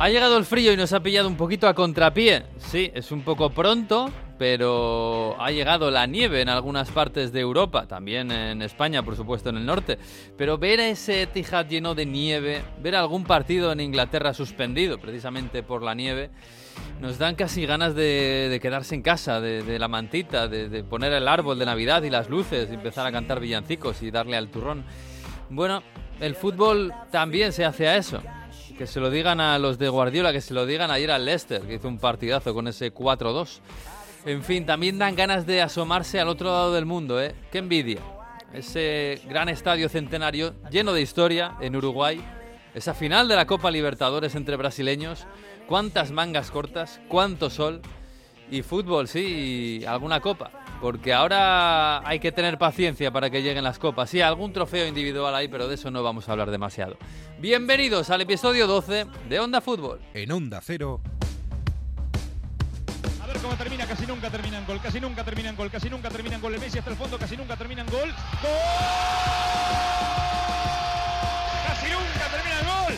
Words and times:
Ha 0.00 0.10
llegado 0.10 0.38
el 0.38 0.44
frío 0.44 0.72
y 0.72 0.76
nos 0.76 0.92
ha 0.92 1.02
pillado 1.02 1.26
un 1.26 1.36
poquito 1.36 1.66
a 1.66 1.74
contrapié. 1.74 2.44
Sí, 2.58 2.88
es 2.94 3.10
un 3.10 3.22
poco 3.22 3.50
pronto, 3.50 4.08
pero 4.38 5.34
ha 5.40 5.50
llegado 5.50 5.90
la 5.90 6.06
nieve 6.06 6.40
en 6.40 6.48
algunas 6.48 6.88
partes 6.92 7.32
de 7.32 7.40
Europa, 7.40 7.88
también 7.88 8.30
en 8.30 8.62
España, 8.62 9.02
por 9.02 9.16
supuesto, 9.16 9.50
en 9.50 9.56
el 9.56 9.66
norte. 9.66 9.98
Pero 10.36 10.56
ver 10.56 10.78
a 10.78 10.86
ese 10.86 11.22
Etihad 11.22 11.66
lleno 11.66 11.96
de 11.96 12.06
nieve, 12.06 12.62
ver 12.80 12.94
algún 12.94 13.24
partido 13.24 13.72
en 13.72 13.80
Inglaterra 13.80 14.32
suspendido 14.34 14.98
precisamente 14.98 15.64
por 15.64 15.82
la 15.82 15.94
nieve, 15.94 16.30
nos 17.00 17.18
dan 17.18 17.34
casi 17.34 17.66
ganas 17.66 17.96
de, 17.96 18.56
quedarse 18.62 18.94
en 18.94 19.02
casa, 19.02 19.40
de, 19.40 19.78
la 19.80 19.88
mantita, 19.88 20.46
de, 20.46 20.68
de 20.68 20.84
poner 20.84 21.12
el 21.12 21.26
árbol 21.26 21.58
de 21.58 21.66
Navidad 21.66 22.04
y 22.04 22.10
las 22.10 22.30
luces, 22.30 22.68
y 22.70 22.74
empezar 22.74 23.04
a 23.04 23.10
cantar 23.10 23.40
villancicos 23.40 24.00
y 24.04 24.12
darle 24.12 24.36
al 24.36 24.46
turrón. 24.46 24.84
Bueno, 25.50 25.82
el 26.20 26.36
fútbol 26.36 26.92
también 27.10 27.52
se 27.52 27.64
hace 27.64 27.88
a 27.88 27.96
eso. 27.96 28.22
Que 28.78 28.86
se 28.86 29.00
lo 29.00 29.10
digan 29.10 29.40
a 29.40 29.58
los 29.58 29.76
de 29.76 29.88
Guardiola, 29.88 30.32
que 30.32 30.40
se 30.40 30.54
lo 30.54 30.64
digan 30.64 30.92
ayer 30.92 31.10
al 31.10 31.24
Leicester, 31.24 31.62
que 31.62 31.74
hizo 31.74 31.88
un 31.88 31.98
partidazo 31.98 32.54
con 32.54 32.68
ese 32.68 32.94
4-2. 32.94 33.58
En 34.24 34.44
fin, 34.44 34.66
también 34.66 34.98
dan 34.98 35.16
ganas 35.16 35.46
de 35.46 35.60
asomarse 35.60 36.20
al 36.20 36.28
otro 36.28 36.46
lado 36.46 36.72
del 36.72 36.86
mundo, 36.86 37.20
¿eh? 37.20 37.34
¡Qué 37.50 37.58
envidia! 37.58 37.98
Ese 38.52 39.20
gran 39.28 39.48
estadio 39.48 39.88
centenario 39.88 40.54
lleno 40.70 40.92
de 40.92 41.02
historia 41.02 41.56
en 41.60 41.74
Uruguay. 41.74 42.24
Esa 42.72 42.94
final 42.94 43.26
de 43.26 43.34
la 43.34 43.48
Copa 43.48 43.72
Libertadores 43.72 44.36
entre 44.36 44.54
brasileños. 44.54 45.26
Cuántas 45.66 46.12
mangas 46.12 46.52
cortas, 46.52 47.00
cuánto 47.08 47.50
sol. 47.50 47.82
Y 48.48 48.62
fútbol, 48.62 49.08
sí, 49.08 49.80
y 49.80 49.84
alguna 49.86 50.20
copa 50.20 50.52
porque 50.80 51.12
ahora 51.12 52.06
hay 52.08 52.20
que 52.20 52.32
tener 52.32 52.58
paciencia 52.58 53.10
para 53.10 53.30
que 53.30 53.42
lleguen 53.42 53.64
las 53.64 53.78
copas. 53.78 54.10
Sí, 54.10 54.20
algún 54.20 54.52
trofeo 54.52 54.86
individual 54.86 55.34
hay, 55.34 55.48
pero 55.48 55.68
de 55.68 55.74
eso 55.74 55.90
no 55.90 56.02
vamos 56.02 56.28
a 56.28 56.32
hablar 56.32 56.50
demasiado. 56.50 56.96
Bienvenidos 57.40 58.10
al 58.10 58.20
episodio 58.20 58.66
12 58.66 59.06
de 59.28 59.40
Onda 59.40 59.60
Fútbol. 59.60 60.00
En 60.14 60.30
Onda 60.32 60.60
Cero. 60.62 61.00
A 63.22 63.26
ver 63.26 63.38
cómo 63.38 63.54
termina, 63.56 63.86
casi 63.86 64.06
nunca 64.06 64.30
termina 64.30 64.58
en 64.58 64.66
gol, 64.66 64.80
casi 64.80 65.00
nunca 65.00 65.24
termina 65.24 65.50
en 65.50 65.56
gol, 65.56 65.70
casi 65.70 65.90
nunca 65.90 66.08
termina 66.10 66.36
en 66.36 66.40
gol. 66.40 66.54
El 66.54 66.60
Messi 66.60 66.78
hasta 66.78 66.90
el 66.90 66.96
fondo, 66.96 67.18
casi 67.18 67.36
nunca 67.36 67.56
termina 67.56 67.82
en 67.82 67.88
gol. 67.88 68.08
¡Gol! 68.42 68.50
¡Casi 71.66 71.86
nunca 71.90 72.28
termina 72.30 72.60
en 72.60 72.66
gol! 72.66 72.94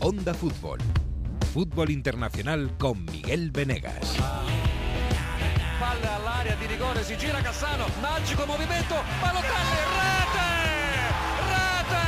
Onda 0.00 0.34
Fútbol. 0.34 0.78
Fútbol 1.52 1.90
Internacional 1.90 2.76
con 2.78 3.04
Miguel 3.04 3.50
Venegas. 3.50 4.16
Palla 5.78 6.16
all'area 6.16 6.56
di 6.56 6.66
rigore, 6.66 7.04
si 7.04 7.16
gira 7.16 7.40
Cassano, 7.40 7.86
magico 8.00 8.44
movimento, 8.46 8.96
Balotelli, 9.20 9.78
rete! 9.94 10.48
Rete! 11.46 12.06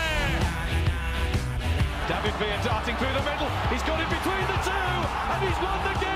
David 2.09 2.35
Villa 2.35 2.59
darting 2.65 2.97
through 2.97 3.13
the 3.13 3.23
middle, 3.23 3.49
he's 3.71 3.83
got 3.85 4.01
it 4.01 4.09
between 4.09 4.47
the 4.49 4.59
two, 4.65 5.07
and 5.31 5.43
he's 5.47 5.59
won 5.63 5.79
the 5.85 5.99
game 6.01 6.10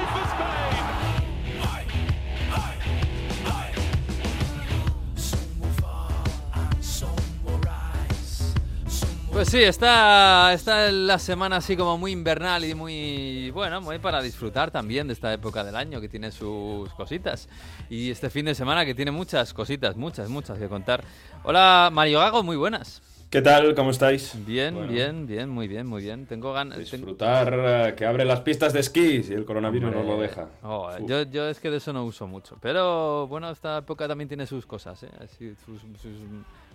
Pues 9.34 9.48
sí, 9.48 9.60
está, 9.64 10.52
está 10.52 10.92
la 10.92 11.18
semana 11.18 11.56
así 11.56 11.76
como 11.76 11.98
muy 11.98 12.12
invernal 12.12 12.64
y 12.64 12.72
muy, 12.72 13.50
bueno, 13.50 13.80
muy 13.80 13.98
para 13.98 14.22
disfrutar 14.22 14.70
también 14.70 15.08
de 15.08 15.12
esta 15.12 15.32
época 15.34 15.64
del 15.64 15.74
año 15.74 16.00
que 16.00 16.08
tiene 16.08 16.30
sus 16.30 16.88
cositas. 16.94 17.48
Y 17.90 18.12
este 18.12 18.30
fin 18.30 18.46
de 18.46 18.54
semana 18.54 18.84
que 18.84 18.94
tiene 18.94 19.10
muchas 19.10 19.52
cositas, 19.52 19.96
muchas, 19.96 20.28
muchas 20.28 20.56
que 20.56 20.68
contar. 20.68 21.02
Hola 21.42 21.90
Mario 21.92 22.20
Gago, 22.20 22.44
muy 22.44 22.56
buenas. 22.56 23.02
¿Qué 23.28 23.42
tal? 23.42 23.74
¿Cómo 23.74 23.90
estáis? 23.90 24.36
Bien, 24.46 24.86
bien, 24.86 25.26
bien, 25.26 25.48
muy 25.48 25.66
bien, 25.66 25.88
muy 25.88 26.00
bien. 26.00 26.26
Tengo 26.26 26.52
ganas. 26.52 26.78
Disfrutar 26.78 27.52
eh, 27.52 27.94
que 27.96 28.06
abre 28.06 28.24
las 28.24 28.40
pistas 28.42 28.72
de 28.72 28.78
esquí 28.78 29.24
si 29.24 29.32
el 29.32 29.44
coronavirus 29.44 29.92
no 29.92 30.04
lo 30.04 30.20
deja. 30.20 30.50
Oh, 30.62 30.88
yo, 31.04 31.22
yo, 31.24 31.48
es 31.48 31.58
que 31.58 31.70
de 31.70 31.78
eso 31.78 31.92
no 31.92 32.04
uso 32.04 32.28
mucho. 32.28 32.56
Pero 32.60 33.26
bueno, 33.26 33.50
esta 33.50 33.78
época 33.78 34.06
también 34.06 34.28
tiene 34.28 34.46
sus 34.46 34.64
cosas, 34.64 35.02
¿eh? 35.02 35.08
sus 35.66 35.82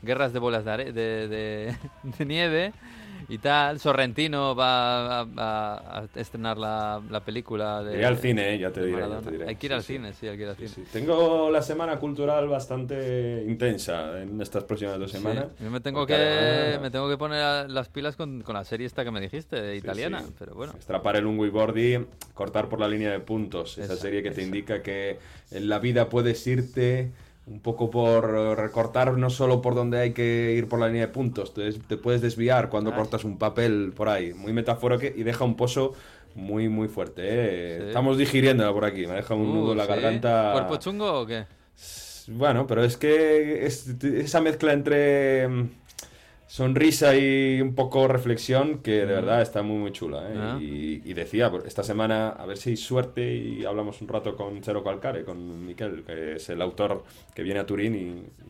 guerras 0.01 0.33
de 0.33 0.39
bolas 0.39 0.65
de, 0.65 0.91
de, 0.91 1.75
de, 2.17 2.25
nieve 2.25 2.73
y 3.27 3.37
tal. 3.37 3.79
Sorrentino 3.79 4.55
va 4.55 5.21
a, 5.21 6.05
estrenar 6.15 6.57
la, 6.57 7.01
la, 7.09 7.19
película 7.21 7.83
de. 7.83 7.97
Iré 7.97 8.05
al 8.05 8.17
cine, 8.17 8.57
ya, 8.57 8.71
te 8.71 8.85
diré, 8.85 9.03
Hay 9.47 9.55
que 9.55 9.67
ir 9.67 9.73
al 9.73 9.83
cine, 9.83 10.13
sí, 10.13 10.27
hay 10.27 10.37
que 10.37 10.43
ir 10.43 10.49
al 10.49 10.55
cine. 10.55 10.87
Tengo 10.91 11.49
la 11.51 11.61
semana 11.61 11.97
cultural 11.99 12.47
bastante 12.47 13.43
intensa 13.47 14.21
en 14.21 14.41
estas 14.41 14.63
próximas 14.63 14.99
dos 14.99 15.11
semanas. 15.11 15.47
Yo 15.59 15.69
me 15.69 15.79
tengo, 15.79 16.05
que, 16.05 16.77
me 16.81 16.89
tengo 16.91 17.09
que 17.09 17.17
poner 17.17 17.69
las 17.69 17.89
pilas 17.89 18.15
con, 18.15 18.41
con 18.41 18.55
la 18.55 18.63
serie 18.63 18.85
esta 18.85 19.03
que 19.03 19.11
me 19.11 19.21
dijiste, 19.21 19.75
italiana, 19.75 20.23
pero 20.37 20.55
bueno. 20.55 20.73
Estrapar 20.77 21.15
el 21.17 21.25
Unwibordi, 21.25 22.05
cortar 22.33 22.69
por 22.69 22.79
la 22.79 22.87
línea 22.87 23.11
de 23.11 23.19
puntos. 23.19 23.77
Esa 23.77 23.95
serie 23.95 24.23
que 24.23 24.31
te 24.31 24.41
indica 24.41 24.81
que 24.81 25.19
en 25.51 25.69
la 25.69 25.79
vida 25.79 26.09
puedes 26.09 26.45
irte 26.47 27.11
un 27.49 27.59
poco 27.59 27.89
por 27.89 28.57
recortar 28.57 29.17
no 29.17 29.29
solo 29.29 29.61
por 29.61 29.73
donde 29.75 29.99
hay 29.99 30.13
que 30.13 30.53
ir 30.55 30.67
por 30.67 30.79
la 30.79 30.87
línea 30.87 31.07
de 31.07 31.13
puntos, 31.13 31.53
te, 31.53 31.73
te 31.73 31.97
puedes 31.97 32.21
desviar 32.21 32.69
cuando 32.69 32.93
cortas 32.93 33.23
un 33.23 33.37
papel 33.37 33.91
por 33.95 34.07
ahí, 34.07 34.33
muy 34.33 34.53
metafórico 34.53 35.05
y 35.05 35.23
deja 35.23 35.43
un 35.43 35.55
pozo 35.55 35.93
muy 36.35 36.69
muy 36.69 36.87
fuerte. 36.87 37.23
¿eh? 37.25 37.87
Estamos 37.87 38.17
digiriéndola 38.17 38.71
por 38.71 38.85
aquí, 38.85 39.07
me 39.07 39.15
deja 39.15 39.33
un 39.33 39.53
nudo 39.53 39.71
en 39.71 39.79
la 39.79 39.85
garganta. 39.87 40.51
¿Cuerpo 40.53 40.77
chungo 40.77 41.21
o 41.21 41.25
qué? 41.25 41.45
Bueno, 42.27 42.67
pero 42.67 42.83
es 42.83 42.97
que 42.97 43.65
esa 43.65 44.41
mezcla 44.41 44.73
entre 44.73 45.47
sonrisa 46.49 47.15
y 47.15 47.61
un 47.61 47.75
poco 47.75 48.07
reflexión 48.07 48.79
que 48.79 49.05
de 49.05 49.05
verdad 49.05 49.43
está 49.43 49.61
muy 49.61 49.77
muy 49.77 49.91
chula. 49.91 50.27
¿eh? 50.31 50.35
Ah. 50.35 50.57
Y, 50.59 51.13
decía, 51.13 51.51
esta 51.63 51.83
semana 51.83 52.29
a 52.29 52.45
ver 52.47 52.57
si 52.57 52.71
hay 52.71 52.77
suerte 52.77 53.35
y 53.35 53.65
hablamos 53.65 54.01
un 54.01 54.07
rato 54.07 54.35
con 54.35 54.59
Cero 54.63 54.83
Calcare, 54.83 55.23
con 55.23 55.63
Miquel, 55.63 56.03
que 56.03 56.37
es 56.37 56.49
el 56.49 56.59
autor 56.63 57.03
que 57.35 57.43
viene 57.43 57.59
a 57.59 57.67
Turín 57.67 57.95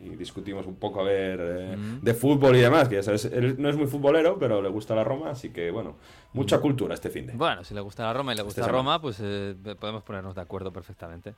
y, 0.02 0.16
discutimos 0.16 0.66
un 0.66 0.76
poco 0.76 1.00
a 1.00 1.04
ver 1.04 1.40
eh, 1.42 1.76
de 2.00 2.14
fútbol 2.14 2.56
y 2.56 2.60
demás, 2.60 2.88
que 2.88 2.96
ya 2.96 3.02
sabes, 3.02 3.26
él 3.26 3.56
no 3.58 3.68
es 3.68 3.76
muy 3.76 3.86
futbolero, 3.86 4.38
pero 4.38 4.62
le 4.62 4.68
gusta 4.70 4.94
la 4.94 5.04
Roma, 5.04 5.30
así 5.30 5.50
que 5.50 5.70
bueno, 5.70 5.96
mucha 6.32 6.60
cultura 6.60 6.94
este 6.94 7.10
fin 7.10 7.26
de. 7.26 7.32
Bueno, 7.34 7.64
si 7.64 7.74
le 7.74 7.80
gusta 7.80 8.04
la 8.04 8.12
Roma 8.12 8.32
y 8.32 8.36
le 8.36 8.42
gusta 8.42 8.62
la 8.62 8.68
Roma, 8.68 9.00
pues 9.00 9.18
eh, 9.22 9.54
podemos 9.78 10.02
ponernos 10.02 10.34
de 10.34 10.40
acuerdo 10.40 10.72
perfectamente 10.72 11.34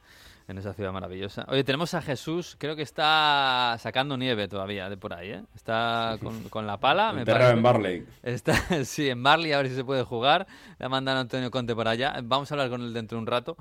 en 0.48 0.58
esa 0.58 0.72
ciudad 0.72 0.92
maravillosa. 0.92 1.47
Oye, 1.48 1.64
tenemos 1.64 1.94
a 1.94 2.03
Jesús, 2.03 2.56
creo 2.58 2.76
que 2.76 2.82
está 2.82 3.76
sacando 3.78 4.16
nieve 4.16 4.48
todavía 4.48 4.88
de 4.88 4.97
por 4.97 5.14
ahí, 5.14 5.30
¿eh? 5.30 5.42
Está 5.54 6.19
con, 6.22 6.44
con 6.44 6.66
la 6.66 6.78
pala. 6.78 7.12
Me 7.12 7.25
parece. 7.25 7.53
en 7.53 7.62
Barley. 7.62 8.06
Está, 8.22 8.54
sí, 8.84 9.08
en 9.08 9.22
Barley, 9.22 9.53
a 9.53 9.58
ver 9.58 9.69
si 9.69 9.75
se 9.75 9.84
puede 9.84 10.03
jugar. 10.03 10.47
Le 10.78 10.88
mandan 10.88 11.16
a 11.16 11.20
Antonio 11.20 11.50
Conte 11.50 11.74
por 11.74 11.88
allá. 11.88 12.14
Vamos 12.22 12.50
a 12.50 12.54
hablar 12.54 12.70
con 12.70 12.82
él 12.82 12.92
dentro 12.92 13.16
de 13.16 13.20
un 13.20 13.26
rato. 13.26 13.56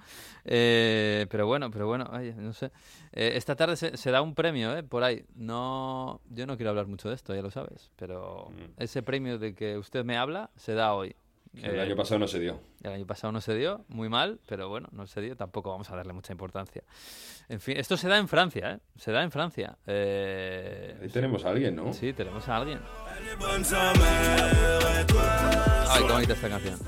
Eh, 0.46 1.28
pero 1.30 1.48
bueno, 1.48 1.72
pero 1.72 1.88
bueno, 1.88 2.10
no 2.38 2.54
sé. 2.54 2.72
Eh, 3.14 3.34
esta 3.36 3.56
tarde 3.56 3.76
se, 3.76 4.12
da 4.12 4.22
un 4.22 4.36
premio, 4.36 4.76
¿eh? 4.76 4.84
Por 4.84 5.04
ahí. 5.04 5.26
No, 5.36 6.22
yo 6.30 6.46
no 6.46 6.56
quiero 6.56 6.70
hablar 6.70 6.88
mucho 6.88 7.10
de 7.10 7.16
esto, 7.16 7.36
ya 7.36 7.42
lo 7.42 7.52
sabes. 7.52 7.92
Pero 7.96 8.50
mm. 8.52 8.82
ese 8.82 9.04
premio 9.04 9.38
de 9.38 9.54
que 9.54 9.78
usted 9.78 10.04
me 10.04 10.18
habla 10.18 10.50
se 10.56 10.74
da 10.74 10.94
hoy. 10.94 11.16
El 11.54 11.80
año 11.80 11.96
pasado 11.96 12.20
no 12.20 12.28
se 12.28 12.40
dio. 12.40 12.62
El 12.82 12.94
año 12.94 13.06
pasado 13.06 13.34
no 13.34 13.42
se 13.42 13.54
dio, 13.56 13.84
muy 13.90 14.08
mal, 14.08 14.40
pero 14.48 14.70
bueno, 14.70 14.88
no 14.92 15.06
se 15.06 15.20
dio, 15.20 15.36
tampoco 15.36 15.70
vamos 15.70 15.90
a 15.90 15.96
darle 15.96 16.14
mucha 16.14 16.32
importancia. 16.32 16.84
En 17.50 17.60
fin, 17.60 17.76
esto 17.78 17.98
se 17.98 18.08
da 18.08 18.18
en 18.18 18.28
Francia, 18.30 18.72
¿eh? 18.72 18.80
Se 18.96 19.12
da 19.12 19.22
en 19.22 19.32
Francia. 19.32 19.78
Eh, 19.86 20.98
Ahí 21.02 21.10
tenemos 21.10 21.44
a 21.44 21.50
alguien, 21.50 21.76
¿no? 21.76 21.92
Sí, 21.92 22.14
tenemos 22.14 22.48
a 22.48 22.56
alguien. 22.58 22.80
Ay, 25.90 26.04
qué 26.08 26.14
bonita 26.14 26.34
esta 26.34 26.50
canción. 26.50 26.80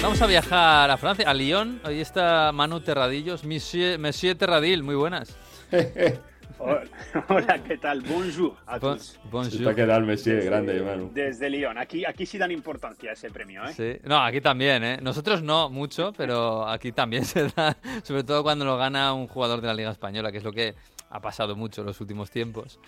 Vamos 0.00 0.22
a 0.22 0.26
viajar 0.26 0.90
a 0.90 0.96
Francia, 0.96 1.28
a 1.28 1.34
Lyon. 1.34 1.80
Ahí 1.84 2.00
está 2.00 2.52
Manu 2.52 2.80
Terradillos, 2.80 3.44
Monsieur, 3.44 3.98
Monsieur 3.98 4.36
Terradil, 4.36 4.82
muy 4.82 4.94
buenas. 4.94 5.36
Hola, 7.28 7.62
¿qué 7.64 7.76
tal? 7.76 8.02
Bonjour 8.02 8.54
a 8.66 8.78
todos. 8.78 9.18
Bonjour. 9.30 9.74
¿Qué 9.74 9.84
tal, 9.84 10.04
Messi? 10.04 10.30
Grande, 10.30 10.76
hermano. 10.76 11.10
Desde 11.12 11.50
Lyon. 11.50 11.76
Aquí, 11.76 12.04
aquí 12.04 12.24
sí 12.24 12.38
dan 12.38 12.52
importancia 12.52 13.10
a 13.10 13.12
ese 13.14 13.30
premio, 13.30 13.64
¿eh? 13.64 13.72
Sí. 13.72 14.00
No, 14.04 14.22
aquí 14.22 14.40
también, 14.40 14.84
¿eh? 14.84 14.98
Nosotros 15.02 15.42
no 15.42 15.70
mucho, 15.70 16.12
pero 16.16 16.68
aquí 16.68 16.92
también 16.92 17.24
se 17.26 17.48
da, 17.48 17.76
sobre 18.04 18.22
todo 18.22 18.42
cuando 18.42 18.64
lo 18.64 18.76
gana 18.76 19.12
un 19.12 19.26
jugador 19.26 19.60
de 19.60 19.66
la 19.66 19.74
Liga 19.74 19.90
Española, 19.90 20.30
que 20.30 20.38
es 20.38 20.44
lo 20.44 20.52
que 20.52 20.74
ha 21.10 21.20
pasado 21.20 21.56
mucho 21.56 21.80
en 21.80 21.88
los 21.88 22.00
últimos 22.00 22.30
tiempos. 22.30 22.78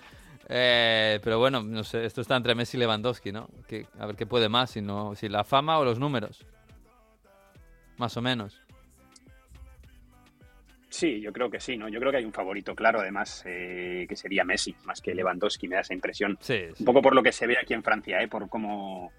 Eh, 0.49 1.19
pero 1.25 1.39
bueno, 1.39 1.63
no 1.63 1.83
sé, 1.83 2.05
esto 2.05 2.21
está 2.21 2.37
entre 2.37 2.55
Messi 2.55 2.77
y 2.77 2.81
Lewandowski, 2.81 3.33
¿no? 3.33 3.49
Que, 3.67 3.87
a 3.99 4.07
ver 4.07 4.15
qué 4.15 4.27
puede 4.27 4.49
más, 4.49 4.71
si, 4.71 4.83
no, 4.83 5.17
si 5.17 5.29
la 5.29 5.43
fama 5.43 5.79
o 5.79 5.85
los 5.85 5.99
números. 5.99 6.47
Más 7.97 8.17
o 8.17 8.23
menos. 8.23 8.64
Sí, 10.95 11.21
yo 11.21 11.33
creo 11.33 11.51
que 11.51 11.59
sí, 11.59 11.77
¿no? 11.77 11.89
Yo 11.89 11.99
creo 11.99 12.13
que 12.13 12.19
hay 12.19 12.25
un 12.25 12.33
favorito 12.33 12.73
claro, 12.73 13.01
además, 13.01 13.43
eh, 13.47 14.07
que 14.09 14.15
sería 14.15 14.45
Messi, 14.45 14.77
más 14.85 15.01
que 15.01 15.13
Lewandowski, 15.13 15.67
me 15.67 15.75
da 15.75 15.81
esa 15.81 15.93
impresión. 15.93 16.39
Sí, 16.41 16.67
Un 16.79 16.85
poco 16.87 17.03
por 17.03 17.17
lo 17.17 17.23
que 17.23 17.33
se 17.33 17.49
ve 17.49 17.59
aquí 17.61 17.75
en 17.75 17.83
Francia, 17.83 18.23
¿eh? 18.23 18.29
Por 18.29 18.49
cómo, 18.49 19.11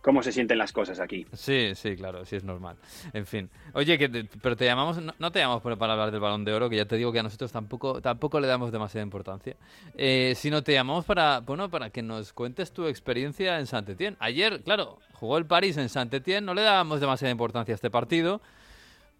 cómo 0.00 0.22
se 0.22 0.30
sienten 0.30 0.56
las 0.56 0.70
cosas 0.72 1.00
aquí. 1.00 1.26
Sí, 1.32 1.72
sí, 1.74 1.96
claro, 1.96 2.24
sí 2.24 2.36
es 2.36 2.44
normal. 2.44 2.76
En 3.12 3.26
fin. 3.26 3.50
Oye, 3.72 3.98
que 3.98 4.08
pero 4.40 4.54
te 4.54 4.66
llamamos, 4.66 5.00
no, 5.18 5.32
te 5.32 5.40
llamamos 5.40 5.64
para 5.64 5.94
hablar 5.94 6.12
del 6.12 6.20
balón 6.20 6.44
de 6.44 6.52
oro, 6.52 6.70
que 6.70 6.76
ya 6.76 6.84
te 6.84 6.96
digo 6.96 7.10
que 7.10 7.18
a 7.18 7.24
nosotros 7.24 7.50
tampoco, 7.50 8.00
tampoco 8.00 8.38
le 8.38 8.46
damos 8.46 8.70
demasiada 8.70 9.02
importancia, 9.02 9.56
eh, 9.96 10.34
sino 10.36 10.62
te 10.62 10.74
llamamos 10.74 11.04
para, 11.04 11.40
bueno, 11.40 11.68
para 11.70 11.90
que 11.90 12.02
nos 12.02 12.32
cuentes 12.32 12.70
tu 12.70 12.86
experiencia 12.86 13.58
en 13.58 13.66
Saint-Etienne. 13.66 14.16
Ayer, 14.20 14.62
claro, 14.62 15.00
jugó 15.14 15.38
el 15.38 15.46
París 15.46 15.76
en 15.76 15.88
Saint-Etienne, 15.88 16.46
no 16.46 16.54
le 16.54 16.62
dábamos 16.62 17.00
demasiada 17.00 17.32
importancia 17.32 17.74
a 17.74 17.74
este 17.74 17.90
partido, 17.90 18.40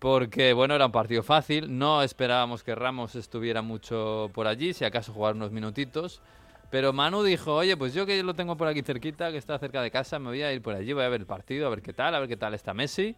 porque, 0.05 0.53
bueno, 0.53 0.75
era 0.75 0.85
un 0.85 0.93
partido 0.93 1.23
fácil, 1.23 1.79
no 1.79 2.03
esperábamos 2.03 2.63
que 2.63 2.75
Ramos 2.75 3.15
estuviera 3.15 3.63
mucho 3.63 4.31
por 4.35 4.47
allí, 4.47 4.75
si 4.75 4.85
acaso 4.85 5.15
jugar 5.15 5.35
unos 5.35 5.51
minutitos. 5.51 6.21
Pero 6.71 6.93
Manu 6.93 7.23
dijo, 7.23 7.55
oye, 7.55 7.75
pues 7.79 7.95
yo 7.95 8.05
que 8.05 8.23
lo 8.23 8.35
tengo 8.35 8.55
por 8.59 8.69
aquí 8.69 8.83
cerquita, 8.83 9.33
que 9.33 9.39
está 9.39 9.59
cerca 9.59 9.81
de 9.81 9.91
casa, 9.91 10.19
me 10.19 10.27
voy 10.27 10.43
a 10.43 10.53
ir 10.53 10.61
por 10.61 10.75
allí, 10.75 10.93
voy 10.93 11.05
a 11.05 11.09
ver 11.09 11.23
el 11.23 11.27
partido, 11.27 11.67
a 11.67 11.71
ver 11.71 11.81
qué 11.81 11.95
tal, 11.95 12.15
a 12.15 12.21
ver 12.21 12.29
qué 12.29 12.37
tal 12.37 12.53
está 12.53 12.75
Messi 12.75 13.17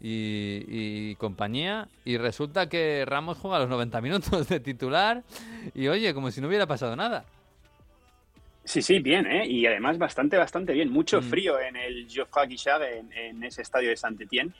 y, 0.00 1.14
compañía. 1.20 1.86
Y 2.04 2.16
resulta 2.16 2.68
que 2.68 3.04
Ramos 3.06 3.38
juega 3.38 3.60
los 3.60 3.68
90 3.68 4.00
minutos 4.00 4.48
de 4.48 4.58
titular 4.58 5.22
y 5.72 5.86
oye, 5.86 6.12
como 6.14 6.32
si 6.32 6.40
no 6.40 6.48
hubiera 6.48 6.66
pasado 6.66 6.96
nada. 6.96 7.24
Sí, 8.64 8.82
sí, 8.82 8.98
bien, 8.98 9.24
¿eh? 9.26 9.46
Y 9.46 9.66
además 9.66 9.98
bastante, 9.98 10.36
bastante 10.36 10.72
bien. 10.72 10.90
Mucho 10.90 11.20
mm. 11.20 11.22
frío 11.22 11.60
en 11.60 11.76
el 11.76 12.08
Geoffroy 12.10 12.48
Guichard, 12.48 12.82
en, 12.82 13.44
ese 13.44 13.62
estadio 13.62 13.90
de 13.90 13.96
Saint-Étienne. 13.96 14.52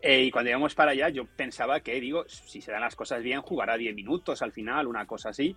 Eh, 0.00 0.24
y 0.24 0.30
cuando 0.30 0.50
íbamos 0.50 0.74
para 0.74 0.92
allá, 0.92 1.08
yo 1.08 1.24
pensaba 1.24 1.80
que, 1.80 2.00
digo, 2.00 2.24
si 2.28 2.60
se 2.60 2.70
dan 2.70 2.82
las 2.82 2.96
cosas 2.96 3.22
bien, 3.22 3.42
jugará 3.42 3.76
10 3.76 3.94
minutos 3.94 4.42
al 4.42 4.52
final, 4.52 4.86
una 4.86 5.06
cosa 5.06 5.30
así. 5.30 5.56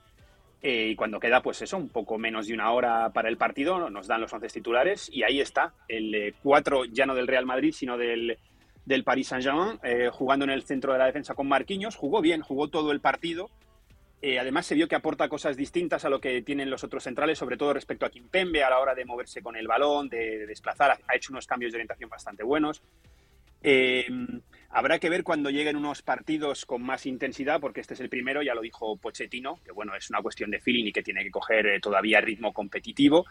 Eh, 0.61 0.89
y 0.89 0.95
cuando 0.95 1.19
queda, 1.19 1.41
pues 1.41 1.61
eso, 1.61 1.77
un 1.77 1.89
poco 1.89 2.17
menos 2.17 2.47
de 2.47 2.53
una 2.53 2.71
hora 2.71 3.11
para 3.11 3.29
el 3.29 3.37
partido, 3.37 3.89
nos 3.89 4.07
dan 4.07 4.21
los 4.21 4.33
once 4.33 4.47
titulares 4.47 5.09
y 5.11 5.23
ahí 5.23 5.39
está, 5.39 5.73
el 5.87 6.35
4 6.43 6.85
ya 6.85 7.05
no 7.05 7.15
del 7.15 7.27
Real 7.27 7.45
Madrid, 7.45 7.71
sino 7.71 7.97
del, 7.97 8.37
del 8.85 9.03
Paris 9.03 9.27
Saint-Germain, 9.27 9.79
eh, 9.83 10.09
jugando 10.11 10.45
en 10.45 10.51
el 10.51 10.63
centro 10.63 10.91
de 10.91 10.99
la 10.99 11.05
defensa 11.05 11.33
con 11.33 11.47
Marquinhos. 11.47 11.95
Jugó 11.95 12.21
bien, 12.21 12.41
jugó 12.41 12.67
todo 12.67 12.91
el 12.91 12.99
partido. 12.99 13.49
Eh, 14.21 14.37
además, 14.37 14.65
se 14.65 14.75
vio 14.75 14.89
que 14.89 14.95
aporta 14.95 15.29
cosas 15.29 15.55
distintas 15.55 16.03
a 16.03 16.09
lo 16.09 16.19
que 16.19 16.41
tienen 16.41 16.69
los 16.69 16.83
otros 16.83 17.03
centrales, 17.03 17.37
sobre 17.37 17.55
todo 17.55 17.73
respecto 17.73 18.05
a 18.05 18.09
Kimpembe 18.09 18.63
a 18.63 18.69
la 18.69 18.79
hora 18.79 18.95
de 18.95 19.05
moverse 19.05 19.41
con 19.41 19.55
el 19.55 19.67
balón, 19.67 20.09
de, 20.09 20.39
de 20.39 20.45
desplazar. 20.45 20.97
Ha 21.07 21.15
hecho 21.15 21.31
unos 21.31 21.47
cambios 21.47 21.71
de 21.71 21.77
orientación 21.77 22.09
bastante 22.09 22.43
buenos. 22.43 22.81
Eh, 23.61 24.07
habrá 24.69 24.99
que 24.99 25.09
ver 25.09 25.23
cuando 25.23 25.49
lleguen 25.49 25.75
unos 25.75 26.01
partidos 26.01 26.65
con 26.65 26.81
más 26.81 27.05
intensidad, 27.05 27.59
porque 27.59 27.81
este 27.81 27.93
es 27.93 27.99
el 27.99 28.09
primero, 28.09 28.41
ya 28.41 28.55
lo 28.55 28.61
dijo 28.61 28.97
Pochettino, 28.97 29.59
que 29.63 29.71
bueno, 29.71 29.95
es 29.95 30.09
una 30.09 30.21
cuestión 30.21 30.51
de 30.51 30.59
feeling 30.59 30.85
y 30.85 30.91
que 30.91 31.03
tiene 31.03 31.23
que 31.23 31.31
coger 31.31 31.65
eh, 31.67 31.79
todavía 31.79 32.21
ritmo 32.21 32.53
competitivo. 32.53 33.25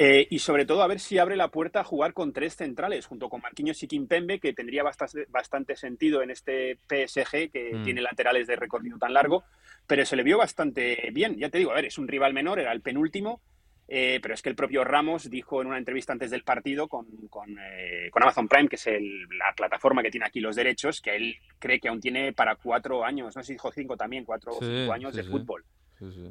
Eh, 0.00 0.28
y 0.30 0.38
sobre 0.38 0.64
todo 0.64 0.82
a 0.82 0.86
ver 0.86 1.00
si 1.00 1.18
abre 1.18 1.34
la 1.34 1.48
puerta 1.48 1.80
a 1.80 1.84
jugar 1.84 2.12
con 2.12 2.32
tres 2.32 2.54
centrales, 2.54 3.04
junto 3.06 3.28
con 3.28 3.40
Marquinhos 3.40 3.82
y 3.82 3.88
Kimpembe, 3.88 4.38
que 4.38 4.52
tendría 4.52 4.84
bastante, 4.84 5.26
bastante 5.28 5.74
sentido 5.74 6.22
en 6.22 6.30
este 6.30 6.78
PSG, 6.88 7.50
que 7.50 7.72
mm. 7.74 7.82
tiene 7.82 8.00
laterales 8.00 8.46
de 8.46 8.54
recorrido 8.54 8.96
tan 8.96 9.12
largo, 9.12 9.42
pero 9.88 10.06
se 10.06 10.14
le 10.14 10.22
vio 10.22 10.38
bastante 10.38 11.10
bien. 11.12 11.36
Ya 11.36 11.48
te 11.48 11.58
digo, 11.58 11.72
a 11.72 11.74
ver, 11.74 11.86
es 11.86 11.98
un 11.98 12.06
rival 12.06 12.32
menor, 12.32 12.60
era 12.60 12.70
el 12.70 12.80
penúltimo, 12.80 13.40
eh, 13.88 14.18
pero 14.20 14.34
es 14.34 14.42
que 14.42 14.50
el 14.50 14.54
propio 14.54 14.84
Ramos 14.84 15.30
dijo 15.30 15.62
en 15.62 15.68
una 15.68 15.78
entrevista 15.78 16.12
antes 16.12 16.30
del 16.30 16.44
partido 16.44 16.88
con, 16.88 17.06
con, 17.28 17.58
eh, 17.58 18.10
Amazon 18.14 18.46
Prime, 18.46 18.68
que 18.68 18.76
es 18.76 18.86
la 18.86 19.54
plataforma 19.56 20.02
que 20.02 20.10
tiene 20.10 20.26
aquí 20.26 20.40
los 20.40 20.56
derechos, 20.56 21.00
que 21.00 21.16
él 21.16 21.36
cree 21.58 21.80
que 21.80 21.88
aún 21.88 22.00
tiene 22.00 22.34
para 22.34 22.56
cuatro 22.56 23.04
años, 23.04 23.34
no 23.34 23.42
sé 23.42 23.46
si 23.48 23.52
dijo 23.54 23.72
cinco 23.72 23.96
también, 23.96 24.24
cuatro 24.24 24.52
o 24.52 24.60
cinco 24.60 24.92
años 24.92 25.14
de 25.14 25.24
fútbol. 25.24 25.64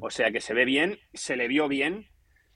O 0.00 0.08
sea 0.08 0.30
que 0.30 0.40
se 0.40 0.54
ve 0.54 0.64
bien, 0.64 0.98
se 1.12 1.36
le 1.36 1.48
vio 1.48 1.68
bien 1.68 2.06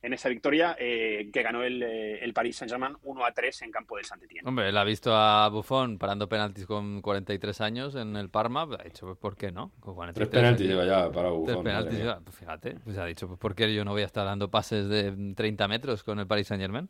en 0.02 0.12
esa 0.12 0.28
victoria 0.28 0.76
eh, 0.78 1.30
que 1.32 1.42
ganó 1.42 1.62
el, 1.62 1.82
eh, 1.82 2.24
el 2.24 2.34
Paris 2.34 2.56
Saint-Germain 2.56 2.96
1 3.04 3.24
a 3.24 3.32
3 3.32 3.62
en 3.62 3.70
campo 3.70 3.96
del 3.96 4.04
Saint-Étienne. 4.04 4.48
Hombre, 4.48 4.68
él 4.68 4.76
ha 4.76 4.82
visto 4.82 5.14
a 5.14 5.48
Buffon 5.48 5.96
parando 5.96 6.28
penaltis 6.28 6.66
con 6.66 7.00
43 7.00 7.60
años 7.60 7.94
en 7.94 8.16
el 8.16 8.28
Parma, 8.28 8.62
ha 8.62 8.82
dicho, 8.82 9.06
pues 9.06 9.18
¿por 9.18 9.36
qué 9.36 9.52
no? 9.52 9.70
Tres 10.12 10.28
penaltis 10.28 10.66
lleva 10.66 10.84
ya 10.84 11.10
para 11.10 11.30
Buffon. 11.30 11.46
Tres 11.46 11.58
penaltis 11.58 11.98
lleva, 11.98 12.20
pues 12.20 12.36
fíjate, 12.36 12.76
pues 12.82 12.98
ha 12.98 13.06
dicho, 13.06 13.28
pues 13.28 13.38
¿por 13.38 13.54
qué 13.54 13.72
yo 13.72 13.84
no 13.84 13.92
voy 13.92 14.02
a 14.02 14.06
estar 14.06 14.24
dando 14.24 14.50
pases 14.50 14.88
de 14.88 15.34
30 15.36 15.68
metros 15.68 16.02
con 16.02 16.18
el 16.18 16.26
Paris 16.26 16.48
Saint-Germain? 16.48 16.88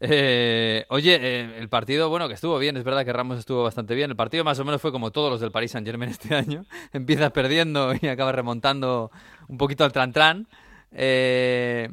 Eh, 0.00 0.86
oye, 0.88 1.58
el 1.58 1.68
partido, 1.68 2.08
bueno, 2.08 2.26
que 2.26 2.34
estuvo 2.34 2.58
bien, 2.58 2.78
es 2.78 2.84
verdad 2.84 3.04
que 3.04 3.12
Ramos 3.12 3.38
estuvo 3.38 3.64
bastante 3.64 3.94
bien, 3.94 4.10
el 4.10 4.16
partido 4.16 4.44
más 4.44 4.58
o 4.58 4.64
menos 4.64 4.80
fue 4.80 4.92
como 4.92 5.10
todos 5.10 5.30
los 5.30 5.40
del 5.40 5.50
Paris 5.50 5.72
Saint-Germain 5.72 6.10
este 6.10 6.34
año, 6.34 6.64
empieza 6.94 7.30
perdiendo 7.30 7.92
y 8.00 8.06
acaba 8.06 8.32
remontando 8.32 9.10
un 9.48 9.58
poquito 9.58 9.84
al 9.84 9.92
tran-tran. 9.92 10.46
Eh, 10.92 11.66
eh, 11.76 11.90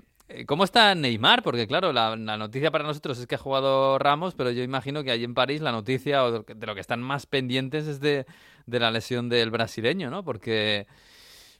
¿Cómo 0.48 0.64
está 0.64 0.96
Neymar? 0.96 1.44
Porque 1.44 1.68
claro, 1.68 1.94
la, 1.94 2.16
noticia 2.16 2.72
para 2.72 2.86
nosotros 2.86 3.20
es 3.20 3.28
que 3.28 3.36
ha 3.36 3.38
jugado 3.38 4.00
Ramos, 4.00 4.34
pero 4.36 4.52
yo 4.52 4.64
imagino 4.64 5.04
que 5.04 5.12
allí 5.12 5.25
en 5.25 5.34
París 5.34 5.62
la 5.62 5.72
noticia 5.72 6.24
o 6.24 6.44
de 6.44 6.66
lo 6.66 6.75
que 6.75 6.81
están 6.81 7.02
más 7.02 7.25
pendientes 7.25 7.88
es 7.88 8.00
de, 8.00 8.25
la 8.66 8.90
lesión 8.90 9.30
del 9.30 9.52
brasileño, 9.52 10.10
¿no? 10.10 10.24
Porque, 10.24 10.88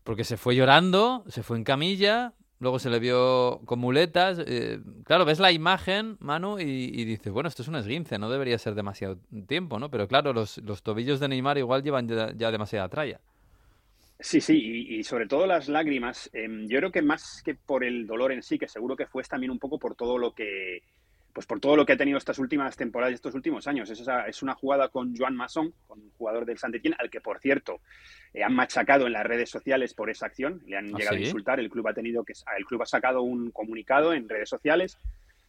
porque 0.04 0.24
se 0.24 0.38
fue 0.38 0.56
llorando, 0.56 1.24
se 1.27 1.44
fue 1.44 1.57
en 1.57 1.65
camilla, 1.65 2.33
luego 2.60 2.80
se 2.80 2.89
le 2.89 3.00
vio 3.00 3.62
con 3.65 3.80
muletas. 3.80 4.39
Eh, 4.39 4.80
claro, 5.04 5.25
ves 5.25 5.39
la 5.39 5.51
imagen, 5.51 6.18
Manu, 6.19 6.57
y, 6.57 7.04
dices, 7.06 7.31
bueno, 7.31 7.50
esto 7.50 7.62
es 7.62 7.68
un 7.68 7.75
esguince, 7.75 8.18
no 8.18 8.30
debería 8.30 8.57
ser 8.57 8.75
demasiado 8.75 9.18
tiempo, 9.45 9.77
¿no? 9.77 9.92
Pero 9.92 10.07
claro, 10.07 10.33
los, 10.33 10.57
los 10.60 10.81
tobillos 10.83 11.19
de 11.19 11.27
Neymar 11.27 11.57
igual 11.57 11.83
llevan 11.83 12.07
ya 12.07 12.51
demasiada 12.51 12.88
tralla. 12.89 13.19
Sí, 14.19 14.39
sí, 14.39 14.88
y, 14.89 15.04
sobre 15.04 15.27
todo 15.27 15.45
las 15.45 15.68
lágrimas. 15.68 16.30
Em, 16.33 16.68
yo 16.68 16.80
creo 16.80 16.92
que 16.92 17.01
más 17.01 17.42
que 17.44 17.56
por 17.56 17.83
el 17.83 18.07
dolor 18.07 18.31
en 18.31 18.42
sí, 18.42 18.57
que 18.57 18.68
seguro 18.68 18.95
que 18.95 19.06
fue 19.06 19.24
también 19.24 19.51
un 19.51 19.60
poco 19.60 19.77
por 19.80 19.95
todo 19.95 20.18
lo 20.18 20.33
que, 20.33 20.81
pues 21.33 21.48
por 21.48 21.60
todo 21.60 21.75
lo 21.75 21.86
que 21.86 21.94
ha 21.94 21.98
tenido 21.98 22.18
estas 22.18 22.38
últimas 22.38 22.77
temporadas 22.77 23.12
y 23.12 23.15
estos 23.15 23.33
últimos 23.33 23.68
años. 23.68 23.89
Es, 23.89 24.01
es 24.27 24.44
una 24.44 24.54
jugada 24.54 24.89
con 24.89 25.15
Joan 25.18 25.36
Masson, 25.36 25.74
con 25.88 26.00
un 26.00 26.12
jugador 26.12 26.45
del 26.45 26.60
saint 26.60 26.75
al 26.98 27.10
que 27.10 27.21
por 27.21 27.39
cierto 27.39 27.81
eh, 28.33 28.44
han 28.44 28.54
machacado 28.54 29.07
en 29.07 29.13
las 29.13 29.25
redes 29.25 29.50
sociales 29.50 29.94
por 29.94 30.10
esa 30.10 30.27
acción. 30.27 30.62
Le 30.68 30.77
han 30.77 30.94
¿Ah, 30.94 30.98
llegado 30.98 31.18
a 31.18 31.19
insultar. 31.19 31.60
El 31.60 31.69
club 31.69 31.88
ha 31.88 31.94
tenido 31.94 32.24
que, 32.24 32.33
el 32.57 32.65
club 32.65 32.83
ha 32.83 32.86
sacado 32.86 33.24
un 33.24 33.51
comunicado 33.51 34.13
en 34.13 34.30
redes 34.30 34.50
sociales 34.50 34.98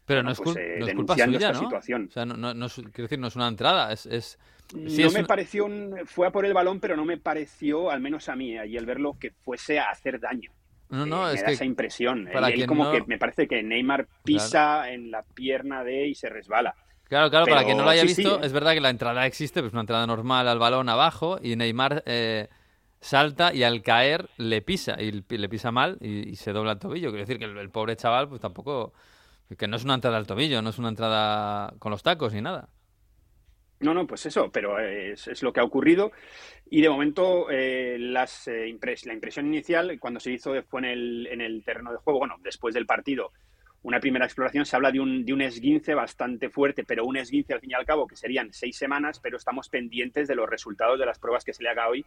pero 0.07 0.23
no, 0.23 0.31
es, 0.31 0.41
pues, 0.41 0.57
eh, 0.59 0.93
culpa 0.95 1.15
suya, 1.15 1.53
¿no? 1.53 1.59
situación. 1.59 2.07
O 2.09 2.13
sea, 2.13 2.27
no, 2.27 2.55
no, 2.55 2.67
es, 2.67 2.75
quiero 2.75 3.05
decir, 3.05 3.19
no 3.19 3.29
es 3.29 3.37
una 3.37 3.49
entrada, 3.49 3.93
es... 3.93 4.07
es 4.07 4.39
no 4.73 5.11
me 5.11 5.25
pareció, 5.25 5.67
un, 5.67 5.95
fue 6.07 6.27
a 6.27 6.31
por 6.31 6.45
el 6.45 6.55
balón, 6.55 6.81
pero 6.81 6.97
no 6.97 7.05
me 7.05 7.19
pareció, 7.19 7.91
al 7.91 8.01
menos 8.01 8.29
a 8.29 8.37
mí, 8.37 8.53
y 8.53 8.77
al 8.77 8.87
verlo, 8.87 9.17
que 9.19 9.31
fuese 9.31 9.79
a 9.79 9.91
hacer 9.91 10.19
daño. 10.21 10.51
No, 10.89 11.07
no, 11.07 11.29
eh, 11.29 11.35
es 11.35 11.41
me 11.41 11.47
da 11.47 11.53
esa 11.53 11.65
impresión. 11.65 12.29
Para 12.33 12.49
él, 12.49 12.67
como 12.67 12.91
que 12.91 13.03
me 13.07 13.19
parece 13.19 13.47
que 13.47 13.63
Neymar 13.63 14.07
pisa 14.23 14.91
en 14.91 15.11
la 15.11 15.23
pierna 15.23 15.85
de 15.85 16.09
y 16.09 16.15
se 16.15 16.29
resbala. 16.29 16.75
Claro, 17.09 17.31
claro, 17.31 17.47
para 17.47 17.65
quien 17.65 17.77
no 17.77 17.85
lo 17.85 17.91
haya 17.91 18.03
visto, 18.03 18.43
es 18.43 18.53
verdad 18.53 18.73
que 18.73 18.81
la 18.81 18.91
entrada 18.91 19.27
existe, 19.27 19.61
pues 19.61 19.73
una 19.73 19.83
entrada 19.83 20.07
normal 20.07 20.49
al 20.49 20.59
balón 20.59 20.89
abajo, 20.89 21.39
y 21.43 21.57
Neymar 21.57 22.03
eh, 22.07 22.49
salta 23.01 23.55
y 23.55 23.63
al 23.63 23.83
caer 23.83 24.31
le 24.39 24.63
pisa, 24.63 24.97
y 25.01 25.13
le 25.13 25.49
pisa 25.49 25.71
mal 25.71 25.99
y, 26.01 26.35
se 26.37 26.53
dobla 26.53 26.73
el 26.73 26.79
tobillo. 26.79 27.11
Quiero 27.11 27.27
decir 27.27 27.39
que 27.39 27.45
el, 27.45 27.57
el 27.59 27.71
pobre 27.71 27.97
chaval, 27.97 28.29
pues 28.29 28.41
tampoco 28.41 28.95
que 29.57 29.69
no 29.69 29.77
es 29.77 29.85
una 29.85 29.95
entrada 29.95 30.17
al 30.17 30.27
tobillo, 30.27 30.63
no 30.63 30.71
es 30.71 30.79
una 30.79 30.89
entrada 30.89 31.75
con 31.79 31.91
los 31.91 32.03
tacos 32.03 32.33
ni 32.33 32.41
nada. 32.41 32.69
No, 33.81 33.93
no, 33.93 34.07
pues 34.07 34.25
eso, 34.27 34.51
pero 34.51 34.79
es, 34.79 35.43
lo 35.43 35.53
que 35.53 35.61
ha 35.61 35.65
ocurrido. 35.65 36.13
Y 36.71 36.81
de 36.81 36.89
momento, 36.89 37.51
eh, 37.51 37.97
eh, 37.97 37.99
la 38.01 38.27
impresión 39.15 39.47
inicial, 39.47 39.99
cuando 40.01 40.21
se 40.21 40.33
hizo 40.33 40.55
fue 40.65 40.81
en 40.81 40.87
el, 40.87 41.27
en 41.27 41.41
el 41.41 41.63
terreno 41.65 41.93
de 41.93 41.99
juego, 41.99 42.21
bueno, 42.21 42.37
después 42.43 42.75
del 42.75 42.87
partido, 42.87 43.33
una 43.83 44.01
primera 44.01 44.25
exploración, 44.25 44.65
se 44.65 44.77
habla 44.77 44.91
de 44.91 45.01
un, 45.01 45.27
de 45.27 45.35
un 45.35 45.43
esguince 45.43 45.95
bastante 45.95 46.49
fuerte, 46.49 46.85
pero 46.85 47.05
un 47.05 47.19
esguince 47.19 47.53
al 47.53 47.61
fin 47.61 47.73
y 47.73 47.75
al 47.75 47.85
cabo, 47.85 48.07
que 48.07 48.17
serían 48.17 48.53
seis 48.53 48.79
semanas, 48.79 49.21
pero 49.21 49.37
estamos 49.37 49.69
pendientes 49.69 50.27
de 50.27 50.35
los 50.35 50.49
resultados 50.49 50.99
de 50.99 51.05
las 51.05 51.19
pruebas 51.19 51.45
que 51.45 51.53
se 51.53 51.63
le 51.63 51.69
haga 51.69 51.89
hoy, 51.89 52.07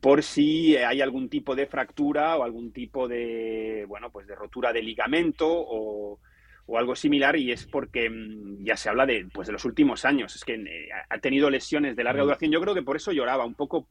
por 0.00 0.22
si 0.22 0.76
hay 0.76 1.00
algún 1.00 1.30
tipo 1.30 1.54
de 1.54 1.66
fractura 1.66 2.36
o 2.36 2.42
algún 2.42 2.72
tipo 2.72 3.08
de, 3.08 3.86
bueno, 3.88 4.10
pues 4.10 4.26
de 4.26 4.34
rotura 4.34 4.74
de 4.74 4.82
ligamento 4.82 5.46
o 5.48 6.18
o 6.66 6.78
algo 6.78 6.94
similar 6.96 7.36
y 7.36 7.52
es 7.52 7.66
porque 7.66 8.08
mm, 8.08 8.64
ya 8.64 8.76
se 8.76 8.88
habla 8.88 9.06
de, 9.06 9.26
pues, 9.32 9.46
de 9.46 9.52
los 9.52 9.64
últimos 9.64 10.04
años. 10.04 10.36
Es 10.36 10.44
que 10.44 10.54
eh, 10.54 10.88
ha 11.08 11.18
tenido 11.18 11.50
lesiones 11.50 11.96
de 11.96 12.04
larga 12.04 12.22
mm. 12.22 12.26
duración. 12.26 12.52
Yo 12.52 12.60
creo 12.60 12.74
que 12.74 12.82
por 12.82 12.96
eso 12.96 13.12
lloraba, 13.12 13.44
un 13.44 13.54
poco 13.54 13.86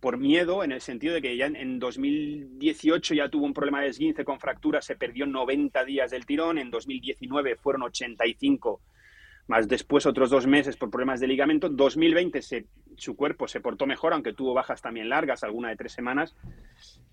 por 0.00 0.16
miedo, 0.16 0.62
en 0.62 0.72
el 0.72 0.80
sentido 0.80 1.14
de 1.14 1.22
que 1.22 1.36
ya 1.36 1.46
en, 1.46 1.78
2018 1.78 3.14
ya 3.14 3.28
tuvo 3.28 3.46
un 3.46 3.54
problema 3.54 3.80
de 3.80 3.88
esguince 3.88 4.24
con 4.24 4.38
fractura, 4.38 4.80
se 4.80 4.96
perdió 4.96 5.26
90 5.26 5.84
días 5.84 6.10
del 6.10 6.24
tirón, 6.24 6.58
en 6.58 6.70
2019 6.70 7.56
fueron 7.56 7.82
85 7.82 8.80
más 9.48 9.66
después 9.66 10.06
otros 10.06 10.30
dos 10.30 10.46
meses 10.46 10.76
por 10.76 10.90
problemas 10.90 11.20
de 11.20 11.26
ligamento. 11.26 11.68
2020 11.68 12.42
se, 12.42 12.66
su 12.96 13.16
cuerpo 13.16 13.48
se 13.48 13.60
portó 13.60 13.86
mejor, 13.86 14.12
aunque 14.12 14.34
tuvo 14.34 14.54
bajas 14.54 14.80
también 14.80 15.08
largas, 15.08 15.42
alguna 15.42 15.70
de 15.70 15.76
tres 15.76 15.92
semanas. 15.92 16.36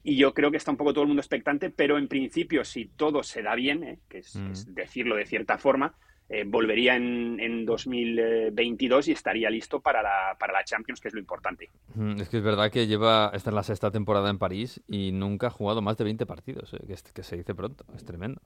Y 0.03 0.17
yo 0.17 0.33
creo 0.33 0.51
que 0.51 0.57
está 0.57 0.69
un 0.69 0.77
poco 0.77 0.93
todo 0.93 1.03
el 1.03 1.07
mundo 1.07 1.21
expectante, 1.21 1.71
pero 1.71 1.97
en 1.97 2.07
principio, 2.07 2.63
si 2.63 2.85
todo 2.85 3.23
se 3.23 3.41
da 3.41 3.55
bien, 3.55 3.83
¿eh? 3.83 3.99
que 4.07 4.19
es, 4.19 4.35
mm. 4.35 4.73
decirlo 4.73 5.15
de 5.15 5.25
cierta 5.25 5.57
forma, 5.57 5.95
eh, 6.27 6.43
volvería 6.45 6.95
en, 6.95 7.39
en, 7.39 7.65
2022 7.65 9.07
y 9.07 9.11
estaría 9.13 9.49
listo 9.49 9.79
para 9.79 10.03
la, 10.03 10.35
para 10.37 10.53
la 10.53 10.63
Champions, 10.63 10.99
que 10.99 11.07
es 11.07 11.13
lo 11.13 11.19
importante. 11.19 11.69
Mm, 11.95 12.19
es 12.19 12.29
que 12.29 12.37
es 12.37 12.43
verdad 12.43 12.69
que 12.69 12.85
lleva, 12.85 13.31
esta 13.33 13.49
es 13.49 13.53
la 13.53 13.63
sexta 13.63 13.91
temporada 13.91 14.29
en 14.29 14.37
París 14.37 14.81
y 14.87 15.11
nunca 15.11 15.47
ha 15.47 15.51
jugado 15.51 15.81
más 15.81 15.97
de 15.97 16.03
20 16.03 16.25
partidos, 16.25 16.73
¿eh? 16.73 16.79
que, 16.85 16.95
que 17.13 17.23
se 17.23 17.37
dice 17.37 17.55
pronto, 17.55 17.85
es 17.95 18.03
tremendo. 18.03 18.41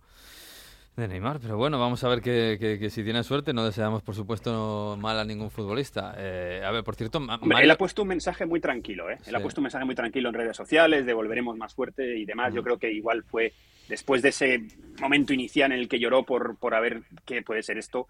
De 1.00 1.08
Neymar, 1.08 1.40
pero 1.40 1.56
bueno, 1.56 1.80
vamos 1.80 2.04
a 2.04 2.10
ver 2.10 2.22
que, 2.22 2.90
si 2.90 3.04
tiene 3.06 3.24
suerte, 3.24 3.54
no 3.54 3.64
deseamos 3.64 4.02
por 4.02 4.16
supuesto 4.16 4.98
mal 5.00 5.18
a 5.18 5.24
ningún 5.24 5.50
futbolista. 5.50 6.14
Eh, 6.18 6.62
a 6.66 6.72
ver, 6.72 6.84
por 6.84 6.96
cierto, 6.96 7.22
él 7.58 7.72
ha 7.72 7.78
puesto 7.78 8.02
un 8.02 8.10
mensaje 8.10 8.46
muy 8.46 8.60
tranquilo, 8.60 9.10
¿eh? 9.10 9.18
Él 9.26 9.34
ha 9.34 9.40
puesto 9.40 9.62
un 9.62 9.64
mensaje 9.64 9.86
muy 9.86 9.96
tranquilo 9.96 10.28
en 10.28 10.36
redes 10.36 10.58
sociales 10.58 11.06
de 11.06 11.14
volveremos 11.14 11.56
más 11.58 11.74
fuerte 11.74 12.18
y 12.18 12.26
demás. 12.26 12.54
Yo 12.54 12.64
creo 12.64 12.78
que 12.78 12.92
igual 12.92 13.24
fue 13.24 13.54
después 13.88 14.22
de 14.22 14.30
ese 14.30 14.62
momento 15.00 15.34
inicial 15.34 15.72
en 15.72 15.80
el 15.80 15.88
que 15.88 16.00
lloró 16.00 16.24
por, 16.24 16.58
por 16.58 16.76
haber 16.76 17.04
qué 17.26 17.42
puede 17.44 17.64
ser 17.64 17.78
esto, 17.78 18.08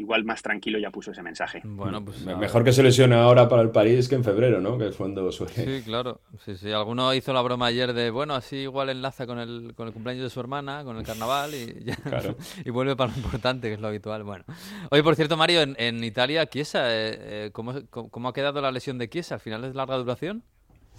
igual 0.00 0.24
más 0.24 0.42
tranquilo 0.42 0.78
ya 0.78 0.90
puso 0.90 1.12
ese 1.12 1.22
mensaje. 1.22 1.60
Bueno, 1.64 2.04
pues 2.04 2.24
mejor 2.24 2.64
que 2.64 2.72
se 2.72 2.82
lesione 2.82 3.14
ahora 3.14 3.48
para 3.48 3.62
el 3.62 3.70
París 3.70 4.08
que 4.08 4.14
en 4.14 4.24
febrero, 4.24 4.60
¿no? 4.60 4.78
Que 4.78 4.88
es 4.88 4.96
cuando 4.96 5.30
suele. 5.30 5.52
Sí, 5.52 5.84
claro. 5.84 6.20
Sí, 6.44 6.56
sí. 6.56 6.72
Alguno 6.72 7.12
hizo 7.14 7.32
la 7.32 7.42
broma 7.42 7.66
ayer 7.66 7.92
de, 7.92 8.10
bueno, 8.10 8.34
así 8.34 8.56
igual 8.56 8.88
enlaza 8.88 9.26
con 9.26 9.38
el, 9.38 9.74
con 9.76 9.86
el 9.86 9.92
cumpleaños 9.92 10.24
de 10.24 10.30
su 10.30 10.40
hermana, 10.40 10.84
con 10.84 10.96
el 10.96 11.04
carnaval 11.04 11.54
y 11.54 11.84
ya, 11.84 11.96
y 12.64 12.70
vuelve 12.70 12.96
para 12.96 13.12
lo 13.12 13.18
importante, 13.18 13.68
que 13.68 13.74
es 13.74 13.80
lo 13.80 13.88
habitual. 13.88 14.24
Bueno. 14.24 14.44
Oye, 14.90 15.02
por 15.02 15.16
cierto, 15.16 15.36
Mario, 15.36 15.60
en, 15.60 15.76
en 15.78 16.02
Italia, 16.02 16.46
Chiesa, 16.46 16.90
eh, 16.90 17.18
eh, 17.20 17.50
¿cómo, 17.52 17.74
¿cómo, 17.90 18.28
ha 18.28 18.32
quedado 18.32 18.60
la 18.60 18.72
lesión 18.72 18.98
de 18.98 19.08
Chiesa? 19.08 19.34
¿Al 19.36 19.40
final 19.40 19.64
es 19.64 19.74
larga 19.74 19.96
duración? 19.96 20.42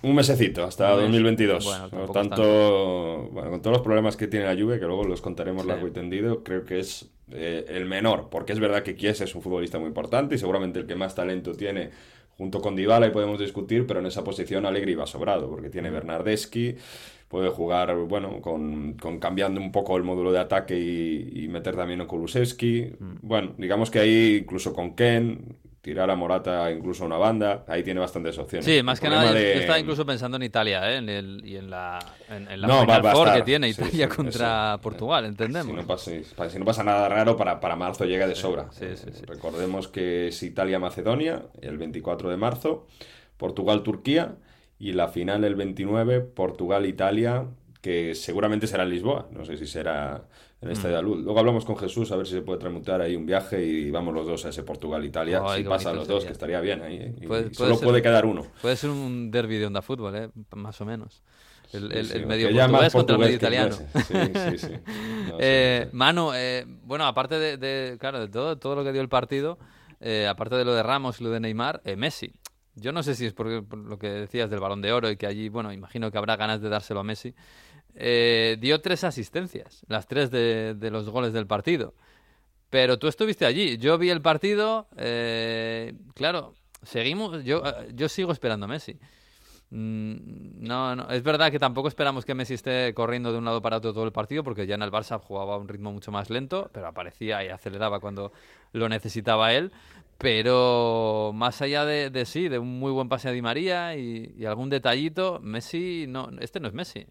Un 0.03 0.15
mesecito, 0.15 0.63
hasta 0.63 0.89
2022. 0.91 1.89
Por 1.91 2.11
tanto, 2.11 3.29
bueno, 3.31 3.51
con 3.51 3.61
todos 3.61 3.77
los 3.77 3.83
problemas 3.83 4.17
que 4.17 4.27
tiene 4.27 4.47
la 4.47 4.59
Juve, 4.59 4.79
que 4.79 4.85
luego 4.85 5.03
los 5.03 5.21
contaremos 5.21 5.65
largo 5.65 5.87
y 5.87 5.91
tendido, 5.91 6.43
creo 6.43 6.65
que 6.65 6.79
es 6.79 7.10
eh, 7.33 7.65
el 7.69 7.85
menor, 7.85 8.29
porque 8.29 8.53
es 8.53 8.59
verdad 8.59 8.83
que 8.83 8.95
Kies 8.95 9.21
es 9.21 9.35
un 9.35 9.41
futbolista 9.41 9.79
muy 9.79 9.87
importante 9.87 10.35
y 10.35 10.37
seguramente 10.37 10.79
el 10.79 10.85
que 10.85 10.95
más 10.95 11.15
talento 11.15 11.53
tiene 11.53 11.89
junto 12.37 12.61
con 12.61 12.75
Dybala 12.75 13.07
y 13.07 13.11
podemos 13.11 13.39
discutir, 13.39 13.85
pero 13.85 13.99
en 13.99 14.07
esa 14.07 14.23
posición 14.23 14.65
Allegri 14.65 14.95
va 14.95 15.05
sobrado, 15.05 15.49
porque 15.49 15.69
tiene 15.69 15.91
Bernardeschi, 15.91 16.75
puede 17.27 17.49
jugar, 17.49 17.95
bueno, 17.95 18.41
con, 18.41 18.97
cambiando 19.19 19.61
un 19.61 19.71
poco 19.71 19.95
el 19.95 20.03
módulo 20.03 20.31
de 20.31 20.39
ataque 20.39 20.77
y, 20.77 21.47
meter 21.47 21.75
también 21.75 22.01
a 22.01 22.07
Kulusevski. 22.07 22.93
Mm. 22.99 23.13
Bueno, 23.21 23.53
digamos 23.57 23.91
que 23.91 23.99
ahí 23.99 24.39
incluso 24.41 24.73
con 24.73 24.95
Ken, 24.95 25.55
tirar 25.81 26.11
a 26.11 26.15
Morata 26.15 26.71
incluso 26.71 27.03
a 27.03 27.07
una 27.07 27.17
banda, 27.17 27.65
ahí 27.67 27.83
tiene 27.83 27.99
bastantes 27.99 28.37
opciones. 28.37 28.65
Sí, 28.65 28.83
más 28.83 28.99
que 28.99 29.09
nada, 29.09 29.31
yo 29.33 29.39
estaba 29.39 29.79
incluso 29.79 30.05
pensando 30.05 30.37
en 30.37 30.43
Italia, 30.43 30.91
¿eh? 30.91 30.97
en 30.97 31.09
el, 31.09 31.41
y 31.43 31.57
en 31.57 31.69
la, 31.71 31.97
en, 32.29 32.61
la 32.61 32.67
no, 32.67 33.33
que 33.33 33.41
tiene 33.41 33.69
Italia 33.69 34.07
contra 34.07 34.77
Portugal, 34.81 35.25
entendemos. 35.25 35.71
Si 35.71 35.81
no, 35.81 35.87
pasa, 35.87 36.49
si 36.49 36.59
no 36.59 36.65
pasa 36.65 36.83
nada 36.83 37.09
raro, 37.09 37.35
para, 37.35 37.59
para 37.59 37.75
marzo 37.75 38.05
llega 38.05 38.27
de 38.27 38.35
sobra. 38.35 38.69
Recordemos 39.25 39.87
que 39.87 40.27
es 40.27 40.43
Italia-Macedonia 40.43 41.43
el 41.61 41.77
24 41.79 42.29
de 42.29 42.37
marzo, 42.37 42.85
Portugal-Turquía 43.37 44.35
y 44.77 44.93
la 44.93 45.07
final 45.07 45.43
el 45.43 45.55
29, 45.55 46.21
Portugal-Italia, 46.21 47.45
que 47.81 48.13
seguramente 48.13 48.67
será 48.67 48.83
en 48.83 48.89
Lisboa, 48.91 49.27
no 49.31 49.45
sé 49.45 49.57
si 49.57 49.65
será 49.65 50.25
en 50.61 50.67
el 50.67 50.73
Estadio 50.73 50.97
de 50.97 51.03
Luz. 51.03 51.23
Luego 51.23 51.39
hablamos 51.39 51.65
con 51.65 51.75
Jesús 51.75 52.11
a 52.11 52.15
ver 52.15 52.27
si 52.27 52.33
se 52.33 52.41
puede 52.41 52.59
transmutar 52.59 53.01
ahí 53.01 53.15
un 53.15 53.25
viaje 53.25 53.63
y 53.65 53.89
vamos 53.89 54.13
los 54.13 54.27
dos 54.27 54.45
a 54.45 54.49
ese 54.49 54.63
Portugal-Italia. 54.63 55.41
si 55.55 55.63
pasa 55.63 55.91
los 55.93 56.07
dos, 56.07 56.25
que 56.25 56.31
estaría 56.31 56.61
bien 56.61 56.81
ahí. 56.81 56.97
¿eh? 56.97 57.49
solo 57.51 57.79
puede 57.79 58.01
quedar 58.01 58.25
uno. 58.25 58.45
Puede 58.61 58.75
ser 58.75 58.91
un 58.91 59.31
derby 59.31 59.57
de 59.57 59.65
onda 59.65 59.81
fútbol, 59.81 60.15
¿eh? 60.15 60.29
más 60.55 60.79
o 60.81 60.85
menos. 60.85 61.23
El, 61.73 61.91
el, 61.93 62.25
medio 62.25 62.49
portugués 62.49 62.93
contra 62.93 63.15
el 63.15 63.21
medio 63.21 63.35
italiano. 63.35 63.75
Sí, 63.75 64.13
sí, 64.33 64.57
sí. 64.57 64.67
eh, 65.39 65.89
Manu, 65.93 66.31
eh, 66.33 66.65
bueno, 66.83 67.05
aparte 67.05 67.39
de, 67.57 67.97
claro, 67.97 68.19
de 68.19 68.27
todo, 68.27 68.57
todo 68.57 68.75
lo 68.75 68.83
que 68.83 68.91
dio 68.91 69.01
el 69.01 69.07
partido, 69.07 69.57
eh, 70.01 70.27
aparte 70.27 70.55
de 70.55 70.65
lo 70.65 70.73
de 70.73 70.83
Ramos 70.83 71.21
y 71.21 71.23
lo 71.23 71.29
de 71.29 71.39
Neymar, 71.39 71.81
Messi. 71.95 72.33
Yo 72.75 72.91
no 72.91 73.03
sé 73.03 73.15
si 73.15 73.25
es 73.25 73.33
por, 73.33 73.47
lo 73.47 73.99
que 73.99 74.09
decías 74.09 74.49
del 74.49 74.59
balón 74.59 74.81
de 74.81 74.91
oro 74.91 75.09
y 75.09 75.17
que 75.17 75.27
allí, 75.27 75.49
bueno, 75.49 75.71
imagino 75.71 76.11
que 76.11 76.17
habrá 76.17 76.35
ganas 76.35 76.61
de 76.61 76.69
dárselo 76.69 77.01
a 77.01 77.03
Messi. 77.03 77.33
Eh, 77.95 78.57
dio 78.59 78.81
tres 78.81 79.03
asistencias, 79.03 79.83
las 79.87 80.07
tres 80.07 80.31
de, 80.31 80.75
los 80.91 81.09
goles 81.09 81.33
del 81.33 81.47
partido. 81.47 81.93
Pero 82.69 82.97
tú 82.97 83.07
estuviste 83.07 83.45
allí, 83.45 83.77
yo 83.77 83.97
vi 83.97 84.09
el 84.09 84.21
partido, 84.21 84.87
eh, 84.95 85.93
claro, 86.13 86.53
seguimos, 86.83 87.43
yo, 87.43 87.61
yo 87.93 88.07
sigo 88.07 88.31
esperando 88.31 88.67
Messi. 88.67 88.97
Mm, 89.71 90.63
no, 90.67 90.95
no, 90.97 91.09
es 91.09 91.23
verdad 91.23 91.49
que 91.49 91.59
tampoco 91.59 91.87
esperamos 91.87 92.25
que 92.25 92.35
Messi 92.35 92.55
esté 92.55 92.93
corriendo 92.93 93.31
de 93.31 93.37
un 93.37 93.45
lado 93.45 93.61
para 93.61 93.77
otro 93.77 93.93
todo 93.93 94.03
el 94.03 94.11
partido, 94.11 94.43
porque 94.43 94.67
ya 94.67 94.75
en 94.75 94.81
el 94.81 94.91
Barça 94.91 95.19
jugaba 95.19 95.55
a 95.55 95.57
un 95.57 95.67
ritmo 95.67 95.91
mucho 95.91 96.11
más 96.11 96.29
lento, 96.29 96.69
pero 96.73 96.87
aparecía 96.87 97.43
y 97.43 97.47
aceleraba 97.49 97.99
cuando 97.99 98.33
lo 98.73 98.89
necesitaba 98.89 99.53
él. 99.53 99.71
Pero 100.17 101.31
más 101.33 101.61
allá 101.61 101.83
de, 101.85 102.25
sí, 102.25 102.47
de 102.47 102.59
un 102.59 102.79
muy 102.79 102.91
buen 102.91 103.09
pase 103.09 103.29
a 103.29 103.31
Di 103.31 103.41
María 103.41 103.95
y, 103.95 104.35
y 104.37 104.45
algún 104.45 104.69
detallito, 104.69 105.39
Messi, 105.41 106.05
no, 106.07 106.29
este 106.39 106.59
no 106.59 106.67
es 106.67 106.73
Messi. 106.73 107.07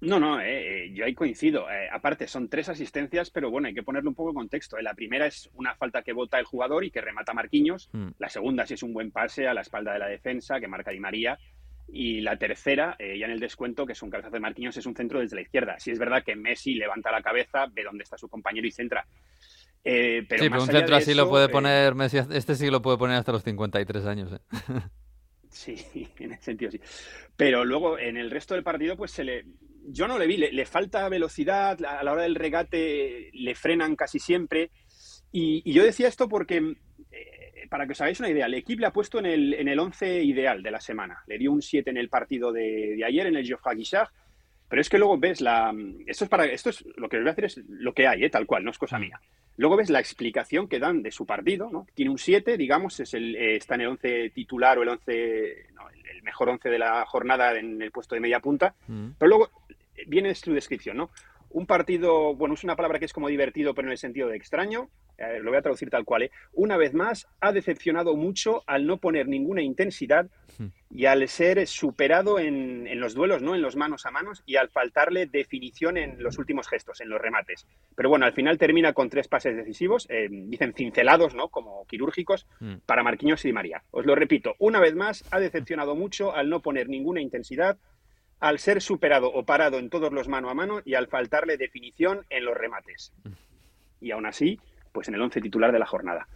No, 0.00 0.20
no, 0.20 0.40
eh, 0.40 0.84
eh, 0.84 0.92
yo 0.92 1.04
ahí 1.04 1.14
coincido. 1.14 1.68
Eh, 1.70 1.88
aparte, 1.90 2.28
son 2.28 2.48
tres 2.48 2.68
asistencias, 2.68 3.30
pero 3.30 3.50
bueno, 3.50 3.66
hay 3.66 3.74
que 3.74 3.82
ponerle 3.82 4.08
un 4.08 4.14
poco 4.14 4.30
de 4.30 4.36
contexto. 4.36 4.78
La 4.78 4.94
primera 4.94 5.26
es 5.26 5.50
una 5.54 5.74
falta 5.74 6.02
que 6.02 6.12
vota 6.12 6.38
el 6.38 6.44
jugador 6.44 6.84
y 6.84 6.90
que 6.90 7.00
remata 7.00 7.34
Marquinhos. 7.34 7.88
Mm. 7.92 8.10
La 8.18 8.28
segunda 8.28 8.64
sí 8.64 8.74
es 8.74 8.82
un 8.84 8.92
buen 8.92 9.10
pase 9.10 9.48
a 9.48 9.54
la 9.54 9.62
espalda 9.62 9.92
de 9.92 9.98
la 9.98 10.06
defensa 10.06 10.60
que 10.60 10.68
marca 10.68 10.92
Di 10.92 11.00
María. 11.00 11.38
Y 11.90 12.20
la 12.20 12.36
tercera, 12.36 12.98
ya 12.98 13.24
en 13.24 13.30
el 13.30 13.40
descuento, 13.40 13.86
que 13.86 13.94
es 13.94 14.02
un 14.02 14.10
cabezazo 14.10 14.34
de 14.34 14.40
Marquinhos, 14.40 14.76
es 14.76 14.84
un 14.84 14.94
centro 14.94 15.20
desde 15.20 15.36
la 15.36 15.42
izquierda. 15.42 15.78
Si 15.78 15.90
es 15.90 15.98
verdad 15.98 16.22
que 16.22 16.36
Messi 16.36 16.74
levanta 16.74 17.10
la 17.10 17.22
cabeza, 17.22 17.64
ve 17.72 17.82
dónde 17.82 18.04
está 18.04 18.18
su 18.18 18.28
compañero 18.28 18.66
y 18.66 18.70
centra. 18.70 19.06
pero 19.82 20.20
sí, 20.22 20.50
pero 20.50 20.60
un 20.60 20.66
centro 20.66 20.96
así 20.96 21.14
lo 21.14 21.30
puede 21.30 21.48
poner 21.48 21.94
Messi, 21.94 22.18
este 22.18 22.56
sí 22.56 22.70
lo 22.70 22.82
puede 22.82 22.98
poner 22.98 23.16
hasta 23.16 23.32
los 23.32 23.42
53 23.42 24.04
años. 24.04 24.38
Sí, 25.50 25.76
en 26.18 26.32
ese 26.32 26.42
sentido 26.44 26.70
sí. 26.70 26.80
Pero 27.36 27.64
luego 27.64 27.98
en 27.98 28.16
el 28.16 28.30
resto 28.30 28.54
del 28.54 28.62
partido, 28.64 28.96
pues 28.96 29.10
se 29.10 29.24
le. 29.24 29.44
Yo 29.90 30.06
no 30.06 30.18
le 30.18 30.26
vi, 30.26 30.36
le, 30.36 30.66
falta 30.66 31.08
velocidad, 31.08 31.82
a 31.82 32.02
la 32.02 32.12
hora 32.12 32.22
del 32.22 32.34
regate 32.34 33.30
le 33.32 33.54
frenan 33.54 33.96
casi 33.96 34.18
siempre. 34.18 34.70
Y, 35.32 35.70
yo 35.72 35.82
decía 35.82 36.08
esto 36.08 36.28
porque, 36.28 36.76
eh, 37.10 37.66
para 37.70 37.86
que 37.86 37.92
os 37.92 38.00
hagáis 38.02 38.20
una 38.20 38.28
idea, 38.28 38.46
el 38.46 38.54
equipo 38.54 38.80
le 38.80 38.86
ha 38.86 38.92
puesto 38.92 39.18
en 39.18 39.24
el, 39.24 39.54
en 39.54 39.66
el 39.68 39.78
11 39.78 40.24
ideal 40.24 40.62
de 40.62 40.70
la 40.70 40.80
semana. 40.80 41.22
Le 41.26 41.38
dio 41.38 41.52
un 41.52 41.62
7 41.62 41.88
en 41.88 41.96
el 41.96 42.10
partido 42.10 42.52
de, 42.52 43.02
ayer, 43.06 43.28
en 43.28 43.36
el 43.36 43.46
Geoffroy 43.46 43.76
Guichard. 43.76 44.10
Pero 44.68 44.82
es 44.82 44.88
que 44.88 44.98
luego 44.98 45.18
ves 45.18 45.40
la. 45.40 45.74
Esto 46.06 46.24
es 46.24 46.30
para. 46.30 46.44
Esto 46.46 46.70
es 46.70 46.84
lo 46.96 47.08
que 47.08 47.18
voy 47.18 47.28
a 47.28 47.32
hacer 47.32 47.46
es 47.46 47.60
lo 47.68 47.92
que 47.94 48.06
hay, 48.06 48.24
¿eh? 48.24 48.30
tal 48.30 48.46
cual, 48.46 48.64
no 48.64 48.70
es 48.70 48.78
cosa 48.78 48.98
mm. 48.98 49.00
mía. 49.00 49.20
Luego 49.56 49.76
ves 49.76 49.90
la 49.90 49.98
explicación 49.98 50.68
que 50.68 50.78
dan 50.78 51.02
de 51.02 51.10
su 51.10 51.26
partido, 51.26 51.68
¿no? 51.70 51.86
Tiene 51.94 52.10
un 52.10 52.18
7, 52.18 52.56
digamos, 52.56 53.00
es 53.00 53.12
el, 53.14 53.34
eh, 53.34 53.56
está 53.56 53.74
en 53.74 53.80
el 53.80 53.88
11 53.88 54.30
titular 54.30 54.78
o 54.78 54.82
el 54.82 54.88
11, 54.90 55.66
no, 55.74 55.88
el 55.88 56.22
mejor 56.22 56.50
11 56.50 56.68
de 56.68 56.78
la 56.78 57.04
jornada 57.06 57.58
en 57.58 57.82
el 57.82 57.90
puesto 57.90 58.14
de 58.14 58.20
media 58.20 58.40
punta. 58.40 58.74
Mm. 58.86 59.10
Pero 59.18 59.28
luego 59.28 59.50
viene 60.06 60.34
su 60.34 60.52
descripción, 60.52 60.98
¿no? 60.98 61.10
Un 61.50 61.66
partido, 61.66 62.34
bueno, 62.34 62.54
es 62.54 62.62
una 62.62 62.76
palabra 62.76 62.98
que 62.98 63.06
es 63.06 63.12
como 63.12 63.28
divertido, 63.28 63.74
pero 63.74 63.88
en 63.88 63.92
el 63.92 63.98
sentido 63.98 64.28
de 64.28 64.36
extraño. 64.36 64.90
Eh, 65.18 65.40
lo 65.40 65.50
voy 65.50 65.58
a 65.58 65.62
traducir 65.62 65.90
tal 65.90 66.04
cual. 66.04 66.22
¿eh? 66.22 66.30
Una 66.52 66.76
vez 66.76 66.94
más, 66.94 67.26
ha 67.40 67.52
decepcionado 67.52 68.14
mucho 68.16 68.62
al 68.66 68.86
no 68.86 68.98
poner 68.98 69.26
ninguna 69.26 69.62
intensidad 69.62 70.28
y 70.90 71.06
al 71.06 71.28
ser 71.28 71.66
superado 71.66 72.38
en, 72.38 72.88
los 72.98 73.14
duelos, 73.14 73.42
¿no? 73.42 73.54
En 73.54 73.62
los 73.62 73.76
manos 73.76 74.06
a 74.06 74.10
manos 74.10 74.42
y 74.46 74.56
al 74.56 74.70
faltarle 74.70 75.26
definición 75.26 75.96
en 75.96 76.20
los 76.22 76.38
últimos 76.38 76.68
gestos, 76.68 77.00
en 77.00 77.10
los 77.10 77.20
remates. 77.20 77.66
Pero 77.94 78.08
bueno, 78.08 78.26
al 78.26 78.32
final 78.32 78.58
termina 78.58 78.92
con 78.92 79.08
tres 79.08 79.28
pases 79.28 79.56
decisivos, 79.56 80.06
eh, 80.10 80.28
dicen 80.30 80.74
cincelados, 80.74 81.34
¿no? 81.34 81.48
Como 81.48 81.86
quirúrgicos, 81.86 82.46
hmm. 82.60 82.76
para 82.86 83.02
Marquinhos 83.02 83.44
y 83.44 83.48
Di 83.48 83.52
María. 83.52 83.82
Os 83.90 84.06
lo 84.06 84.14
repito, 84.14 84.54
una 84.58 84.80
vez 84.80 84.96
más, 84.96 85.24
ha 85.30 85.38
decepcionado 85.38 85.94
mucho 85.94 86.34
al 86.34 86.48
no 86.48 86.60
poner 86.60 86.88
ninguna 86.88 87.20
intensidad, 87.20 87.78
al 88.40 88.58
ser 88.58 88.80
superado 88.80 89.32
o 89.32 89.44
parado 89.44 89.78
en 89.78 89.90
todos 89.90 90.12
los 90.12 90.28
mano 90.28 90.48
a 90.48 90.54
mano 90.54 90.80
y 90.84 90.94
al 90.94 91.08
faltarle 91.08 91.56
definición 91.56 92.24
en 92.30 92.44
los 92.44 92.56
remates. 92.56 93.12
Hmm. 93.22 93.32
Y 94.00 94.12
aún 94.12 94.26
así, 94.26 94.58
pues 94.92 95.08
en 95.08 95.14
el 95.14 95.22
once 95.22 95.40
titular 95.40 95.72
de 95.72 95.78
la 95.78 95.86
jornada. 95.86 96.26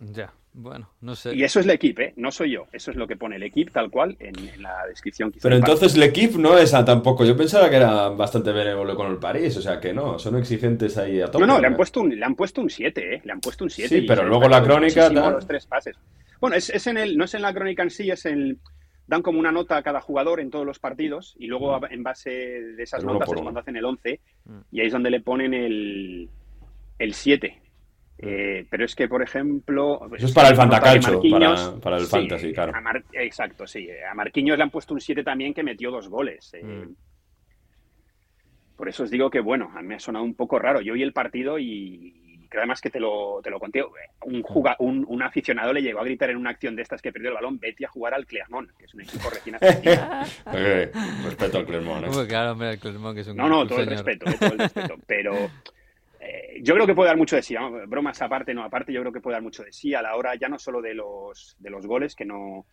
Ya, 0.00 0.32
bueno, 0.54 0.90
no 1.00 1.14
sé. 1.14 1.34
Y 1.34 1.44
eso 1.44 1.60
es 1.60 1.66
el 1.66 1.72
equipo, 1.72 2.02
¿eh? 2.02 2.12
No 2.16 2.30
soy 2.30 2.52
yo. 2.52 2.66
Eso 2.72 2.90
es 2.90 2.96
lo 2.96 3.06
que 3.06 3.16
pone 3.16 3.36
el 3.36 3.42
equipo 3.42 3.72
tal 3.72 3.90
cual 3.90 4.16
en, 4.20 4.34
la 4.60 4.86
descripción. 4.86 5.32
Pero 5.40 5.56
entonces 5.56 5.94
el 5.94 6.02
equipo 6.02 6.38
no 6.38 6.58
es 6.58 6.74
a 6.74 6.84
tampoco. 6.84 7.24
Yo 7.24 7.36
pensaba 7.36 7.70
que 7.70 7.76
era 7.76 8.08
bastante 8.10 8.52
benévolo 8.52 8.94
con 8.94 9.10
el 9.10 9.18
París, 9.18 9.56
o 9.56 9.62
sea 9.62 9.80
que 9.80 9.94
no, 9.94 10.18
son 10.18 10.36
exigentes 10.36 10.98
ahí 10.98 11.20
a 11.20 11.26
tope. 11.26 11.46
No, 11.46 11.54
no, 11.54 11.60
le 11.60 11.68
han 11.68 11.76
puesto 11.76 12.00
un, 12.02 12.18
le 12.18 12.24
han 12.24 12.34
puesto 12.34 12.60
un 12.60 12.68
7, 12.68 13.14
¿eh? 13.14 13.22
Le 13.24 13.32
han 13.32 13.40
puesto 13.40 13.64
un 13.64 13.70
7. 13.70 13.88
Sí, 13.88 14.06
pero 14.06 14.24
luego 14.24 14.48
la 14.48 14.62
crónica... 14.62 15.08
Los 15.08 15.46
tres 15.46 15.66
pases. 15.66 15.96
Bueno, 16.38 16.56
es, 16.56 16.86
en 16.86 16.98
el, 16.98 17.16
no 17.16 17.24
es 17.24 17.34
en 17.34 17.42
la 17.42 17.54
crónica 17.54 17.82
en 17.82 17.90
sí, 17.90 18.10
es 18.10 18.26
en... 18.26 18.58
Dan 19.06 19.22
como 19.22 19.38
una 19.38 19.52
nota 19.52 19.76
a 19.76 19.82
cada 19.82 20.00
jugador 20.00 20.40
en 20.40 20.50
todos 20.50 20.64
los 20.64 20.78
partidos 20.78 21.34
y 21.38 21.46
luego 21.46 21.78
mm. 21.78 21.84
en 21.90 22.02
base 22.02 22.30
de 22.30 22.82
esas 22.82 23.04
notas 23.04 23.28
es 23.28 23.40
cuando 23.40 23.60
hacen 23.60 23.76
el 23.76 23.84
11 23.84 24.20
mm. 24.44 24.58
y 24.70 24.80
ahí 24.80 24.86
es 24.86 24.92
donde 24.92 25.10
le 25.10 25.20
ponen 25.20 25.54
el, 25.54 26.28
el 26.98 27.14
7 27.14 27.61
eh, 28.22 28.66
pero 28.70 28.84
es 28.84 28.94
que, 28.94 29.08
por 29.08 29.22
ejemplo. 29.22 30.00
Eso 30.16 30.26
es 30.26 30.32
para 30.32 30.48
el 30.50 30.56
Fantacalcio, 30.56 31.20
para, 31.30 31.80
para, 31.80 31.96
el 31.96 32.06
Fantasy, 32.06 32.52
claro. 32.52 32.72
exacto, 33.12 33.66
sí. 33.66 33.88
A 34.08 34.14
Marquinhos 34.14 34.56
le 34.56 34.62
han 34.62 34.70
puesto 34.70 34.94
un 34.94 35.00
7 35.00 35.24
también 35.24 35.52
que 35.52 35.64
metió 35.64 35.90
dos 35.90 36.08
goles. 36.08 36.54
Eh. 36.54 36.62
Mm. 36.62 36.94
Por 38.76 38.88
eso 38.88 39.02
os 39.02 39.10
digo 39.10 39.28
que, 39.28 39.40
bueno, 39.40 39.72
a 39.74 39.82
mí 39.82 39.88
me 39.88 39.94
ha 39.96 39.98
sonado 39.98 40.24
un 40.24 40.34
poco 40.34 40.58
raro. 40.58 40.80
Yo 40.80 40.94
vi 40.94 41.02
el 41.02 41.12
partido 41.12 41.58
y 41.58 42.46
creo 42.48 42.60
además 42.60 42.80
que 42.80 42.90
te 42.90 43.00
lo, 43.00 43.40
te 43.42 43.50
lo 43.50 43.58
conté. 43.58 43.82
Un, 44.24 44.44
un, 44.78 45.04
un, 45.08 45.22
aficionado 45.22 45.72
le 45.72 45.82
llegó 45.82 46.00
a 46.00 46.04
gritar 46.04 46.30
en 46.30 46.36
una 46.36 46.50
acción 46.50 46.76
de 46.76 46.82
estas 46.82 47.02
que 47.02 47.10
perdió 47.10 47.30
el 47.30 47.34
balón: 47.34 47.58
vete 47.58 47.86
a 47.86 47.88
jugar 47.88 48.14
al 48.14 48.26
Clermont, 48.26 48.70
que 48.78 48.84
es 48.84 48.94
un 48.94 49.00
equipo 49.00 49.30
recién 49.30 49.56
ascendido. 49.56 50.08
respeto 51.24 51.58
al 51.58 51.66
Clermont. 51.66 52.06
¿eh? 52.06 52.26
Claro, 52.28 52.52
hombre, 52.52 52.70
el 52.70 52.78
Clermont, 52.78 53.14
que 53.16 53.22
es 53.22 53.28
un 53.28 53.36
No, 53.36 53.48
no, 53.48 53.66
todo 53.66 53.80
el 53.80 53.86
respeto, 53.88 54.26
todo 54.38 54.52
el 54.52 54.58
respeto. 54.58 54.94
Pero 55.06 55.50
eh, 56.24 56.60
yo 56.62 56.74
creo 56.74 56.86
que 56.86 56.94
puede 56.94 57.08
dar 57.08 57.16
mucho 57.16 57.34
de 57.34 57.42
sí, 57.42 57.56
bromas 57.88 58.22
aparte, 58.22 58.54
no 58.54 58.62
aparte, 58.62 58.92
yo 58.92 59.00
creo 59.00 59.12
que 59.12 59.20
puede 59.20 59.34
dar 59.34 59.42
mucho 59.42 59.64
de 59.64 59.72
sí 59.72 59.92
a 59.92 60.02
la 60.02 60.14
hora 60.14 60.36
ya 60.36 60.48
no 60.48 60.56
solo 60.56 60.80
de 60.80 60.94
los, 60.94 61.56
de 61.58 61.68
los 61.68 61.84
goles, 61.84 62.14
que 62.14 62.24
no, 62.24 62.64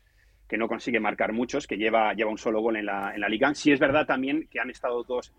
que 0.47 0.57
no 0.57 0.67
consigue 0.67 0.99
marcar 0.99 1.33
muchos, 1.33 1.65
que 1.65 1.75
lleva, 1.75 2.13
lleva 2.13 2.29
un 2.29 2.37
solo 2.37 2.61
gol 2.61 2.77
en 2.77 2.85
la, 2.85 3.11
en 3.15 3.21
la 3.21 3.27
liga. 3.27 3.53
Sí 3.55 3.71
es 3.71 3.79
verdad 3.79 4.05
también 4.05 4.47
que 4.51 4.59
han 4.59 4.69
estado 4.69 5.03
todos, 5.03 5.33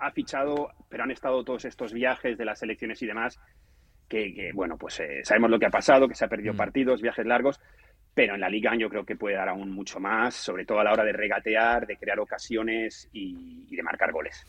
ha 0.00 0.10
fichado, 0.10 0.70
pero 0.88 1.04
han 1.04 1.12
estado 1.12 1.44
todos 1.44 1.64
estos 1.64 1.92
viajes 1.92 2.36
de 2.36 2.44
las 2.44 2.60
elecciones 2.64 3.00
y 3.00 3.06
demás, 3.06 3.38
que, 4.08 4.50
bueno, 4.52 4.76
pues 4.76 4.98
eh, 4.98 5.20
sabemos 5.22 5.48
lo 5.48 5.58
que 5.60 5.66
ha 5.66 5.70
pasado, 5.70 6.08
que 6.08 6.16
se 6.16 6.24
ha 6.24 6.28
perdido 6.28 6.54
mm. 6.54 6.56
partidos, 6.56 7.00
viajes 7.00 7.24
largos, 7.24 7.60
pero 8.12 8.34
en 8.34 8.40
la 8.40 8.48
liga 8.48 8.74
yo 8.76 8.88
creo 8.88 9.06
que 9.06 9.16
puede 9.16 9.36
dar 9.36 9.48
aún 9.48 9.70
mucho 9.70 10.00
más, 10.00 10.34
sobre 10.34 10.66
todo 10.66 10.80
a 10.80 10.84
la 10.84 10.92
hora 10.92 11.04
de 11.04 11.12
regatear, 11.12 11.86
de 11.86 11.96
crear 11.96 12.18
ocasiones 12.18 13.08
y 13.12 13.74
de 13.74 13.82
marcar 13.84 14.10
goles. 14.10 14.44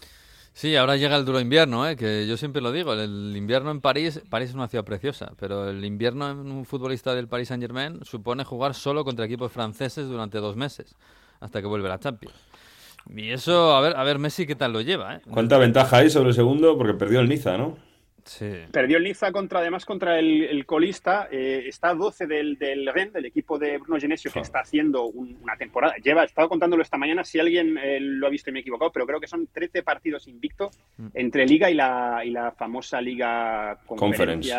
Sí, 0.54 0.76
ahora 0.76 0.96
llega 0.98 1.18
el 1.18 1.26
duro 1.26 1.40
invierno, 1.40 1.88
¿eh? 1.88 1.96
que 1.96 2.28
yo 2.28 2.38
siempre 2.38 2.62
lo 2.62 2.72
digo, 2.72 2.94
el 2.94 3.36
invierno 3.36 3.72
en 3.72 3.82
París, 3.82 4.22
París 4.30 4.50
es 4.50 4.56
una 4.56 4.68
ciudad 4.68 4.86
preciosa, 4.86 5.32
pero 5.40 5.68
el 5.68 5.84
invierno 5.84 6.30
en 6.30 6.52
un 6.52 6.64
futbolista 6.66 7.16
del 7.16 7.28
Paris 7.28 7.48
Saint 7.48 7.64
Germain 7.64 8.00
supone 8.04 8.44
jugar 8.44 8.76
solo 8.76 9.04
contra 9.04 9.26
equipos 9.26 9.52
franceses 9.52 10.08
durante 10.08 10.38
dos 10.38 10.56
meses, 10.56 10.96
hasta 11.40 11.60
que 11.60 11.68
vuelve 11.68 11.90
la 11.90 12.00
Champions. 12.00 12.36
Y 13.10 13.32
eso, 13.32 13.76
a 13.76 13.82
ver, 13.82 13.98
a 13.98 14.04
ver 14.04 14.20
Messi 14.20 14.46
qué 14.46 14.56
tal 14.56 14.74
lo 14.74 14.82
lleva. 14.82 15.16
¿eh? 15.16 15.22
¿Cuánta 15.30 15.58
ventaja 15.58 15.98
hay 15.98 16.12
sobre 16.12 16.30
el 16.30 16.36
segundo? 16.36 16.78
Porque 16.78 16.94
perdió 16.94 17.20
el 17.20 17.28
Niza, 17.28 17.58
¿no? 17.58 17.76
Perdió 18.72 18.98
el 18.98 19.04
Niza 19.04 19.32
contra, 19.32 19.60
además, 19.60 19.86
contra 19.86 20.20
el, 20.20 20.66
colista. 20.66 21.28
Eh, 21.32 21.66
está 21.68 21.90
a 21.90 21.94
12 21.94 22.28
del, 22.28 22.58
del 22.58 22.88
Ren, 22.88 23.12
del 23.12 23.26
equipo 23.26 23.60
de 23.60 23.78
Bruno 23.78 24.00
Genesio, 24.00 24.32
que 24.32 24.40
está 24.40 24.60
haciendo 24.60 25.06
una 25.06 25.58
temporada. 25.58 25.96
Lleva, 26.04 26.24
estaba 26.24 26.48
contándolo 26.48 26.84
esta 26.84 26.98
mañana, 26.98 27.24
si 27.24 27.40
alguien 27.40 27.78
eh, 27.78 28.00
lo 28.00 28.28
ha 28.28 28.30
visto 28.30 28.50
y 28.50 28.54
me 28.54 28.60
he 28.60 28.62
equivocado, 28.62 28.92
pero 28.92 29.06
creo 29.06 29.20
que 29.20 29.28
son 29.28 29.48
13 29.48 29.84
partidos 29.84 30.28
invicto 30.28 30.72
mm. 30.98 31.08
entre 31.14 31.46
Liga 31.46 31.70
y 31.70 31.74
la, 31.74 32.22
y 32.24 32.32
la 32.32 32.52
famosa 32.52 33.02
Liga 33.02 33.80
Conference. 33.86 34.54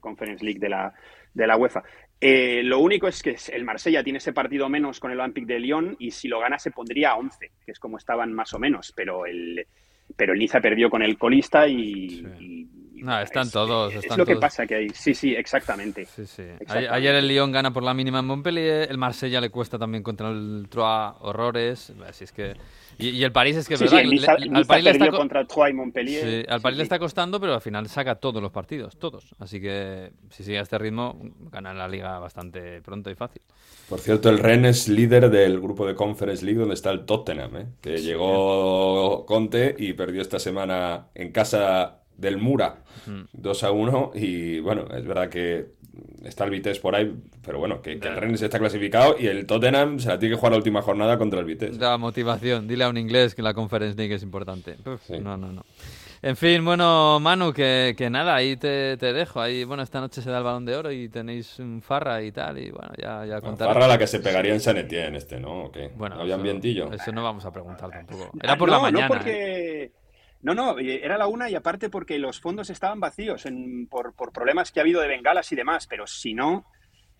Conference 0.00 0.44
League 0.44 0.60
de 0.60 0.68
la, 0.68 0.94
de 1.34 1.46
la 1.46 1.56
UEFA. 1.56 1.82
Eh, 2.20 2.62
lo 2.64 2.80
único 2.80 3.06
es 3.06 3.22
que 3.22 3.36
el 3.52 3.64
Marsella 3.64 4.02
tiene 4.02 4.18
ese 4.18 4.32
partido 4.32 4.68
menos 4.68 4.98
con 4.98 5.12
el 5.12 5.20
Olympique 5.20 5.52
de 5.52 5.60
Lyon 5.60 5.96
y 5.98 6.10
si 6.10 6.26
lo 6.26 6.40
gana 6.40 6.58
se 6.58 6.72
pondría 6.72 7.10
a 7.10 7.16
11, 7.16 7.50
que 7.64 7.72
es 7.72 7.78
como 7.78 7.96
estaban 7.96 8.32
más 8.32 8.52
o 8.54 8.58
menos, 8.58 8.92
pero 8.94 9.24
el 9.24 9.66
pero 10.16 10.32
el 10.32 10.38
Niza 10.38 10.60
perdió 10.60 10.90
con 10.90 11.02
el 11.02 11.16
colista 11.16 11.66
y... 11.68 12.66
no, 13.02 13.20
están 13.20 13.50
todos. 13.50 13.94
es 13.94 14.16
lo 14.16 14.26
que 14.26 14.36
pasa 14.36 14.66
que 14.66 14.74
hay. 14.74 14.88
Sí, 14.90 15.14
sí, 15.14 15.34
exactamente. 15.34 16.06
Ayer 16.68 17.14
el 17.14 17.28
Lyon 17.28 17.52
gana 17.52 17.72
por 17.72 17.82
la 17.82 17.94
mínima 17.94 18.20
en 18.20 18.26
Montpellier, 18.26 18.90
el 18.90 18.98
Marsella 18.98 19.40
le 19.40 19.50
cuesta 19.50 19.78
también 19.78 20.02
contra 20.02 20.30
el 20.30 20.66
Troyes 20.68 21.14
horrores. 21.20 21.92
Así 22.06 22.24
es 22.24 22.32
que 22.32 22.54
y, 22.98 23.22
el 23.22 23.30
París 23.30 23.56
es 23.56 23.68
que 23.68 23.76
verdad, 23.76 24.00
al 24.00 24.66
París 24.66 24.84
le 24.84 24.90
está 24.90 25.10
contra 25.10 25.46
Troyes 25.46 25.72
y 25.72 25.76
Montpellier. 25.76 26.46
al 26.50 26.60
París 26.60 26.78
le 26.78 26.82
está 26.82 26.98
costando, 26.98 27.40
pero 27.40 27.54
al 27.54 27.60
final 27.60 27.88
saca 27.88 28.16
todos 28.16 28.42
los 28.42 28.50
partidos, 28.50 28.98
todos. 28.98 29.34
Así 29.38 29.60
que 29.60 30.10
si 30.30 30.42
sigue 30.42 30.58
a 30.58 30.62
este 30.62 30.78
ritmo, 30.78 31.16
gana 31.52 31.72
la 31.72 31.86
liga 31.86 32.18
bastante 32.18 32.82
pronto 32.82 33.08
y 33.10 33.14
fácil. 33.14 33.42
Por 33.88 34.00
cierto, 34.00 34.28
el 34.30 34.38
Rennes 34.38 34.82
es 34.82 34.88
líder 34.88 35.30
del 35.30 35.60
grupo 35.60 35.86
de 35.86 35.94
Conference 35.94 36.44
League 36.44 36.58
donde 36.58 36.74
está 36.74 36.90
el 36.90 37.04
Tottenham, 37.04 37.56
¿eh? 37.56 37.66
que 37.80 37.98
llegó 37.98 39.24
Conte 39.26 39.76
y 39.78 39.92
perdió 39.92 40.20
esta 40.20 40.38
semana 40.40 41.06
en 41.14 41.30
casa 41.30 42.00
del 42.18 42.36
Mura 42.36 42.82
2 43.32 43.64
a 43.64 43.70
1 43.70 44.10
y 44.14 44.60
bueno, 44.60 44.86
es 44.94 45.06
verdad 45.06 45.30
que 45.30 45.78
está 46.24 46.44
el 46.44 46.50
Vitesse 46.50 46.80
por 46.80 46.94
ahí, 46.94 47.14
pero 47.44 47.58
bueno, 47.58 47.80
que, 47.80 47.92
el 47.92 48.16
Rennes 48.16 48.42
está 48.42 48.58
clasificado 48.58 49.16
y 49.18 49.26
el 49.26 49.46
Tottenham 49.46 49.98
se 49.98 50.08
la 50.08 50.18
tiene 50.18 50.34
que 50.34 50.38
jugar 50.38 50.52
la 50.52 50.58
última 50.58 50.82
jornada 50.82 51.16
contra 51.16 51.40
el 51.40 51.46
Vitesse. 51.46 51.78
La 51.78 51.96
motivación, 51.96 52.68
dile 52.68 52.84
a 52.84 52.88
un 52.88 52.98
inglés 52.98 53.34
que 53.34 53.42
la 53.42 53.54
Conference 53.54 53.96
League 53.96 54.14
es 54.14 54.22
importante. 54.22 54.76
No, 55.20 55.36
no, 55.36 55.52
no. 55.52 55.64
En 56.20 56.36
fin, 56.36 56.64
bueno, 56.64 57.20
Manu, 57.20 57.52
que, 57.52 57.94
que 57.96 58.10
nada, 58.10 58.34
ahí 58.34 58.56
te, 58.56 58.96
te, 58.96 59.12
dejo. 59.12 59.40
Ahí, 59.40 59.62
bueno, 59.62 59.84
esta 59.84 60.00
noche 60.00 60.20
se 60.20 60.30
da 60.30 60.38
el 60.38 60.44
balón 60.44 60.64
de 60.64 60.74
oro 60.74 60.90
y 60.90 61.08
tenéis 61.08 61.60
un 61.60 61.80
farra 61.80 62.20
y 62.22 62.32
tal, 62.32 62.58
y 62.58 62.72
bueno, 62.72 62.90
ya, 63.00 63.24
ya 63.24 63.40
Farra 63.40 63.86
la 63.86 63.98
que 63.98 64.08
se 64.08 64.18
pegaría 64.18 64.52
en 64.52 64.58
San 64.58 64.76
Etienne, 64.78 65.16
este, 65.16 65.38
¿no? 65.38 65.70
Bueno, 65.94 66.16
¿No 66.16 66.22
había 66.22 66.34
ambientillo? 66.34 66.92
Eso 66.92 67.12
no 67.12 67.22
vamos 67.22 67.44
a 67.44 67.52
preguntar 67.52 67.90
tampoco. 67.90 68.30
Era 68.42 68.58
por 68.58 68.68
la 68.68 68.80
mañana. 68.80 69.08
No, 69.08 69.14
porque... 69.14 69.77
¿eh? 69.77 69.77
No, 70.40 70.54
no, 70.54 70.78
era 70.78 71.18
la 71.18 71.26
una 71.26 71.50
y 71.50 71.54
aparte 71.54 71.90
porque 71.90 72.18
los 72.18 72.40
fondos 72.40 72.70
estaban 72.70 73.00
vacíos 73.00 73.44
por, 73.90 74.14
problemas 74.32 74.70
que 74.70 74.80
ha 74.80 74.82
habido 74.82 75.00
de 75.00 75.08
bengalas 75.08 75.50
y 75.50 75.56
demás, 75.56 75.86
pero 75.88 76.06
si 76.06 76.32
no, 76.32 76.64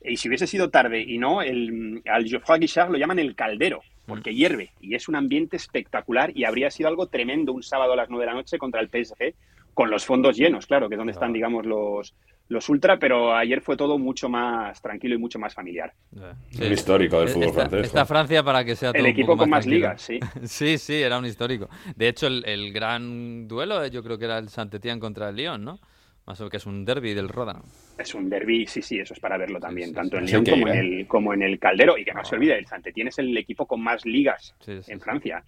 y 0.04 0.16
si 0.16 0.28
hubiese 0.28 0.46
sido 0.46 0.70
tarde 0.70 1.00
y 1.00 1.18
no, 1.18 1.42
el, 1.42 2.00
al 2.07 2.26
Geoffroy 2.26 2.61
Guichard 2.61 2.90
lo 2.90 2.98
llaman 2.98 3.18
el 3.18 3.35
caldero, 3.35 3.83
porque 4.07 4.35
hierve 4.35 4.72
y 4.81 4.94
es 4.94 5.09
un 5.09 5.16
ambiente 5.16 5.57
espectacular 5.57 6.31
y 6.37 6.44
habría 6.44 6.70
sido 6.70 6.88
algo 6.88 7.09
tremendo 7.09 7.52
un 7.52 7.64
sábado 7.64 7.92
a 7.92 7.96
las 7.96 8.09
nueve 8.09 8.24
de 8.24 8.31
la 8.31 8.38
noche 8.38 8.57
contra 8.57 8.81
el 8.81 8.88
PSG 8.88 9.35
con 9.74 9.90
los 9.90 10.04
fondos 10.04 10.37
llenos, 10.37 10.66
claro, 10.66 10.88
que 10.88 10.94
es 10.94 10.98
donde 10.98 11.12
están, 11.12 11.33
digamos, 11.33 11.66
los, 11.66 12.14
los 12.48 12.68
ultra, 12.68 12.98
pero 12.98 13.34
ayer 13.34 13.61
fue 13.61 13.76
todo 13.76 13.98
mucho 13.98 14.28
más 14.28 14.80
tranquilo 14.80 15.14
y 15.14 15.18
mucho 15.18 15.38
más 15.38 15.54
familiar. 15.54 15.92
Un 16.12 16.72
histórico 16.72 17.20
del 17.20 17.28
fútbol 17.28 17.52
francés. 17.52 17.87
Esta 17.87 18.06
Francia 18.06 18.42
para 18.42 18.64
que 18.64 18.74
sea 18.74 18.92
todo 18.92 19.00
El 19.00 19.11
equipo 19.11 19.37
con 19.37 19.50
más, 19.50 19.66
ligas, 19.66 20.02
sí. 20.02 20.18
sí, 20.44 20.78
sí, 20.78 20.94
era 20.94 21.18
un 21.18 21.26
histórico. 21.26 21.68
De 21.94 22.08
hecho, 22.08 22.26
el, 22.26 22.72
gran 22.72 23.46
duelo 23.46 23.84
eh, 23.84 23.90
yo 23.90 24.02
creo 24.02 24.18
que 24.18 24.24
era 24.24 24.38
el 24.38 24.48
Saint-Étienne 24.48 24.98
contra 24.98 25.28
el 25.28 25.37
Lyon, 25.37 25.64
¿no? 25.64 25.78
Más 26.26 26.40
o 26.42 26.50
que 26.50 26.58
es 26.58 26.66
un 26.66 26.84
derby 26.84 27.14
del 27.14 27.28
Ródano. 27.28 27.62
Es 27.98 28.14
un 28.14 28.28
derby, 28.28 28.66
sí, 28.66 28.82
sí, 28.82 28.98
eso 28.98 29.14
es 29.14 29.20
para 29.20 29.38
verlo 29.38 29.58
también, 29.58 29.94
tanto 29.94 30.18
en 30.18 30.26
Lyon 30.26 30.44
como, 30.44 30.68
en 30.68 30.76
el, 30.76 31.06
como 31.06 31.32
en 31.32 31.42
el 31.42 31.58
Caldero. 31.58 31.96
Y 31.96 32.04
que 32.04 32.12
no 32.12 32.22
se 32.22 32.37
olvide, 32.37 32.58
el 32.58 32.66
Saint-Étienne 32.66 33.08
es 33.08 33.18
el 33.18 33.37
equipo 33.37 33.66
con 33.66 33.82
más 33.82 34.04
ligas 34.04 34.54
en 34.66 35.00
Francia. 35.00 35.42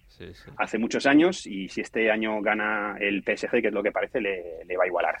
Hace 0.57 0.77
muchos 0.79 1.05
años 1.05 1.45
y 1.45 1.67
si 1.67 1.81
este 1.81 2.11
año 2.11 2.41
gana 2.41 2.95
el 2.99 3.21
PSG, 3.21 3.61
que 3.61 3.67
es 3.67 3.73
lo 3.73 3.83
que 3.83 3.91
parece, 3.91 4.21
le 4.21 4.77
va 4.77 4.83
a 4.83 4.87
igualar. 4.87 5.19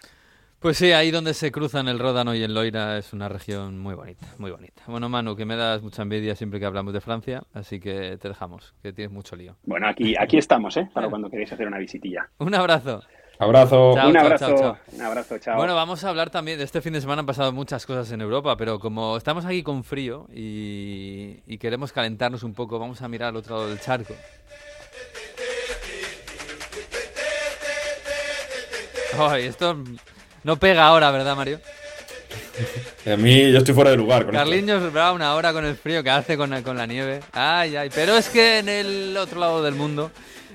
Pues 0.61 0.77
sí, 0.77 0.91
ahí 0.91 1.09
donde 1.09 1.33
se 1.33 1.51
cruzan 1.51 1.87
el 1.87 1.97
Ródano 1.97 2.35
y 2.35 2.43
el 2.43 2.53
Loira 2.53 2.99
es 2.99 3.13
una 3.13 3.27
región 3.27 3.79
muy 3.79 3.95
bonita, 3.95 4.27
muy 4.37 4.51
bonita. 4.51 4.83
Bueno, 4.85 5.09
Manu, 5.09 5.35
que 5.35 5.43
me 5.43 5.55
das 5.55 5.81
mucha 5.81 6.03
envidia 6.03 6.35
siempre 6.35 6.59
que 6.59 6.67
hablamos 6.67 6.93
de 6.93 7.01
Francia, 7.01 7.41
así 7.51 7.79
que 7.79 8.15
te 8.21 8.27
dejamos, 8.27 8.75
que 8.83 8.93
tienes 8.93 9.11
mucho 9.11 9.35
lío. 9.35 9.55
Bueno, 9.63 9.87
aquí, 9.87 10.13
aquí 10.15 10.37
estamos, 10.37 10.77
¿eh? 10.77 10.87
Para 10.93 11.09
cuando 11.09 11.31
queréis 11.31 11.51
hacer 11.51 11.65
una 11.65 11.79
visitilla. 11.79 12.29
Un 12.37 12.53
abrazo. 12.53 13.01
Abrazo. 13.39 13.93
un 13.93 14.15
abrazo. 14.15 14.77
un 14.93 15.01
abrazo, 15.01 15.39
chao. 15.39 15.57
Bueno, 15.57 15.73
vamos 15.73 16.03
a 16.03 16.09
hablar 16.09 16.29
también 16.29 16.59
de 16.59 16.65
este 16.65 16.79
fin 16.79 16.93
de 16.93 17.01
semana 17.01 17.21
han 17.21 17.25
pasado 17.25 17.51
muchas 17.51 17.83
cosas 17.87 18.11
en 18.11 18.21
Europa, 18.21 18.55
pero 18.55 18.77
como 18.77 19.17
estamos 19.17 19.45
aquí 19.45 19.63
con 19.63 19.83
frío 19.83 20.27
y, 20.31 21.39
y 21.47 21.57
queremos 21.57 21.91
calentarnos 21.91 22.43
un 22.43 22.53
poco, 22.53 22.77
vamos 22.77 23.01
a 23.01 23.07
mirar 23.07 23.29
al 23.29 23.37
otro 23.37 23.55
lado 23.55 23.69
del 23.69 23.79
charco. 23.79 24.13
Ay, 29.17 29.45
esto 29.45 29.75
no 30.43 30.57
pega 30.57 30.87
ahora, 30.87 31.11
¿verdad, 31.11 31.35
Mario? 31.35 31.59
A 33.11 33.17
mí 33.17 33.51
yo 33.51 33.57
estoy 33.57 33.73
fuera 33.73 33.91
de 33.91 33.97
lugar. 33.97 34.25
Con 34.25 34.33
Carliños 34.33 34.83
una 34.93 35.35
hora 35.35 35.53
con 35.53 35.65
el 35.65 35.75
frío 35.75 36.03
que 36.03 36.09
hace 36.09 36.37
con, 36.37 36.61
con, 36.61 36.77
la 36.77 36.85
nieve. 36.85 37.21
Ay, 37.31 37.75
ay. 37.75 37.89
Pero 37.93 38.15
es 38.15 38.29
que 38.29 38.59
en 38.59 38.69
el 38.69 39.17
otro 39.17 39.39
lado 39.39 39.63
del 39.63 39.75
mundo 39.75 40.11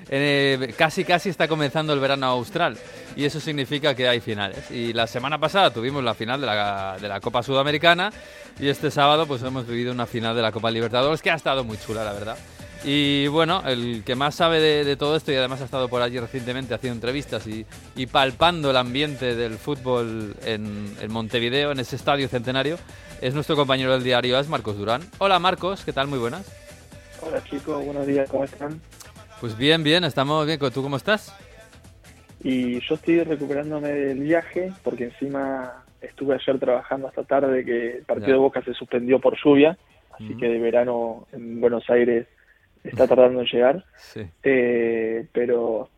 eh, 0.09 0.73
casi 0.77 1.03
casi 1.03 1.29
está 1.29 1.47
comenzando 1.47 1.93
el 1.93 1.99
verano 1.99 2.27
austral 2.27 2.77
y 3.15 3.25
eso 3.25 3.39
significa 3.39 3.95
que 3.95 4.07
hay 4.07 4.21
finales. 4.21 4.71
Y 4.71 4.93
la 4.93 5.07
semana 5.07 5.39
pasada 5.39 5.71
tuvimos 5.71 6.03
la 6.03 6.13
final 6.13 6.39
de 6.39 6.47
la, 6.47 6.97
de 6.99 7.07
la 7.07 7.19
Copa 7.19 7.43
Sudamericana 7.43 8.11
y 8.59 8.69
este 8.69 8.91
sábado 8.91 9.27
pues 9.27 9.43
hemos 9.43 9.67
vivido 9.67 9.91
una 9.91 10.05
final 10.05 10.35
de 10.35 10.41
la 10.41 10.51
Copa 10.51 10.71
Libertadores 10.71 11.21
que 11.21 11.31
ha 11.31 11.35
estado 11.35 11.63
muy 11.63 11.77
chula, 11.77 12.03
la 12.03 12.13
verdad. 12.13 12.37
Y 12.83 13.27
bueno, 13.27 13.63
el 13.65 14.03
que 14.05 14.15
más 14.15 14.35
sabe 14.35 14.59
de, 14.59 14.95
todo 14.95 15.15
esto 15.15 15.31
y 15.31 15.35
además 15.35 15.61
ha 15.61 15.65
estado 15.65 15.89
por 15.89 16.01
allí 16.01 16.19
recientemente 16.19 16.73
haciendo 16.73 16.95
entrevistas 16.95 17.47
y, 17.47 17.65
palpando 18.07 18.71
el 18.71 18.77
ambiente 18.77 19.35
del 19.35 19.53
fútbol 19.53 20.35
en, 20.45 20.95
Montevideo, 21.09 21.71
en 21.71 21.79
ese 21.79 21.95
estadio 21.95 22.27
centenario, 22.27 22.77
es 23.21 23.33
nuestro 23.33 23.55
compañero 23.55 23.91
del 23.93 24.03
diario 24.03 24.39
es 24.39 24.47
Marcos 24.47 24.77
Durán. 24.77 25.01
Hola 25.17 25.39
Marcos, 25.39 25.83
¿qué 25.83 25.91
tal? 25.91 26.07
Muy 26.07 26.19
buenas. 26.19 26.45
Hola 27.21 27.43
chicos, 27.43 27.83
buenos 27.83 28.05
días, 28.05 28.29
¿cómo 28.29 28.43
están? 28.43 28.79
Pues 29.41 29.57
bien, 29.57 29.83
bien, 29.83 30.03
estamos 30.03 30.45
bien. 30.45 30.59
¿Tú 30.59 30.83
cómo 30.83 30.97
estás? 30.97 31.35
Y 32.43 32.79
yo 32.81 32.95
estoy 32.95 33.23
recuperándome 33.23 33.89
del 33.89 34.19
viaje 34.19 34.71
porque 34.83 35.05
encima 35.05 35.83
estuve 36.01 36.35
ayer 36.35 36.59
trabajando 36.59 37.07
hasta 37.07 37.23
tarde 37.23 37.65
que 37.65 37.97
el 37.97 38.03
partido 38.03 38.33
de 38.33 38.37
Boca 38.37 38.61
se 38.61 38.73
suspendió 38.73 39.19
por 39.19 39.35
lluvia, 39.43 39.77
así 40.11 40.35
que 40.37 40.47
de 40.47 40.59
verano 40.59 41.27
en 41.31 41.59
Buenos 41.59 41.89
Aires 41.89 42.27
está 42.83 43.07
tardando 43.07 43.41
en 43.41 43.47
llegar. 43.47 43.85
Eh, 44.43 45.27
pero 45.31 45.89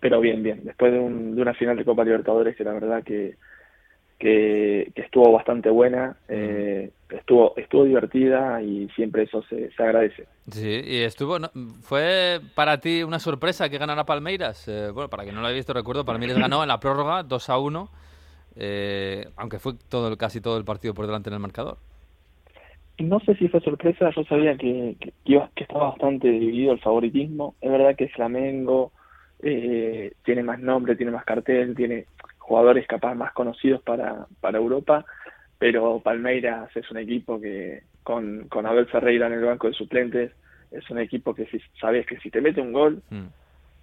pero 0.00 0.20
bien, 0.20 0.42
bien. 0.42 0.64
Después 0.64 0.92
de, 0.92 0.98
una 0.98 1.54
final 1.54 1.76
de 1.76 1.84
Copa 1.84 2.04
Libertadores 2.04 2.56
que 2.56 2.64
la 2.64 2.72
verdad 2.72 3.02
que, 3.04 3.36
que, 4.18 4.90
estuvo 4.94 5.30
bastante 5.32 5.68
buena, 5.68 6.16
eh, 6.28 6.90
estuvo 7.10 7.54
estuvo 7.56 7.84
divertida 7.84 8.62
y 8.62 8.88
siempre 8.96 9.24
eso 9.24 9.42
se, 9.42 9.70
se 9.72 9.82
agradece. 9.82 10.26
Sí, 10.50 10.80
y 10.84 11.02
estuvo, 11.02 11.38
¿fue 11.82 12.40
para 12.54 12.80
ti 12.80 13.02
una 13.02 13.18
sorpresa 13.18 13.68
que 13.68 13.78
ganara 13.78 14.06
Palmeiras? 14.06 14.66
Eh, 14.68 14.90
bueno, 14.90 15.10
para 15.10 15.24
que 15.24 15.32
no 15.32 15.42
lo 15.42 15.46
haya 15.46 15.56
visto, 15.56 15.74
recuerdo, 15.74 16.04
Palmeiras 16.04 16.38
ganó 16.38 16.62
en 16.62 16.68
la 16.68 16.80
prórroga 16.80 17.22
2 17.22 17.50
a 17.50 17.58
1, 17.58 17.90
aunque 19.36 19.58
fue 19.58 19.74
todo 19.88 20.16
casi 20.16 20.40
todo 20.40 20.56
el 20.56 20.64
partido 20.64 20.94
por 20.94 21.06
delante 21.06 21.28
en 21.28 21.34
el 21.34 21.40
marcador 21.40 21.76
no 23.04 23.20
sé 23.20 23.34
si 23.36 23.48
fue 23.48 23.60
sorpresa, 23.60 24.10
yo 24.10 24.24
sabía 24.24 24.56
que, 24.56 24.96
que, 25.24 25.42
estaba 25.56 25.90
bastante 25.90 26.28
dividido 26.28 26.72
el 26.72 26.80
favoritismo. 26.80 27.54
Es 27.60 27.70
verdad 27.70 27.96
que 27.96 28.08
Flamengo 28.08 28.92
eh, 29.42 30.12
tiene 30.24 30.42
más 30.42 30.60
nombre, 30.60 30.96
tiene 30.96 31.12
más 31.12 31.24
cartel, 31.24 31.74
tiene 31.74 32.06
jugadores 32.38 32.86
capaz 32.86 33.14
más 33.14 33.32
conocidos 33.32 33.82
para, 33.82 34.26
para 34.40 34.58
Europa, 34.58 35.04
pero 35.58 36.00
Palmeiras 36.00 36.74
es 36.76 36.90
un 36.90 36.98
equipo 36.98 37.40
que 37.40 37.82
con, 38.02 38.48
con 38.48 38.66
Abel 38.66 38.86
Ferreira 38.86 39.26
en 39.26 39.34
el 39.34 39.44
banco 39.44 39.68
de 39.68 39.74
suplentes 39.74 40.32
es 40.70 40.88
un 40.90 40.98
equipo 40.98 41.34
que 41.34 41.46
si 41.46 41.60
sabes 41.80 42.06
que 42.06 42.18
si 42.18 42.30
te 42.30 42.40
mete 42.40 42.60
un 42.60 42.72
gol, 42.72 43.02
mm. 43.10 43.26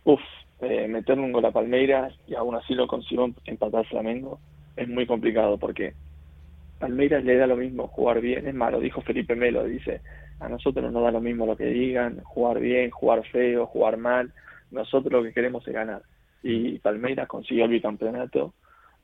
uff, 0.05 0.21
eh, 0.61 0.87
meterle 0.87 1.23
un 1.23 1.31
gol 1.31 1.45
a 1.45 1.51
Palmeiras 1.51 2.13
y 2.27 2.35
aún 2.35 2.55
así 2.55 2.73
lo 2.73 2.87
consigo 2.87 3.29
empatar 3.45 3.85
Flamengo 3.85 4.39
es 4.75 4.87
muy 4.87 5.05
complicado 5.05 5.57
porque 5.57 5.93
Palmeiras 6.79 7.23
le 7.23 7.37
da 7.37 7.47
lo 7.47 7.55
mismo 7.55 7.87
jugar 7.87 8.21
bien, 8.21 8.47
es 8.47 8.53
malo, 8.53 8.79
dijo 8.79 9.01
Felipe 9.01 9.35
Melo, 9.35 9.63
dice, 9.63 10.01
a 10.39 10.47
nosotros 10.47 10.91
nos 10.91 11.03
da 11.03 11.11
lo 11.11 11.21
mismo 11.21 11.45
lo 11.45 11.57
que 11.57 11.65
digan, 11.65 12.21
jugar 12.23 12.59
bien, 12.59 12.91
jugar 12.91 13.25
feo, 13.27 13.65
jugar 13.65 13.97
mal, 13.97 14.31
nosotros 14.71 15.11
lo 15.11 15.23
que 15.23 15.33
queremos 15.33 15.67
es 15.67 15.73
ganar. 15.73 16.03
Y 16.43 16.79
Palmeiras 16.79 17.27
consiguió 17.27 17.65
el 17.65 17.71
bicampeonato 17.71 18.53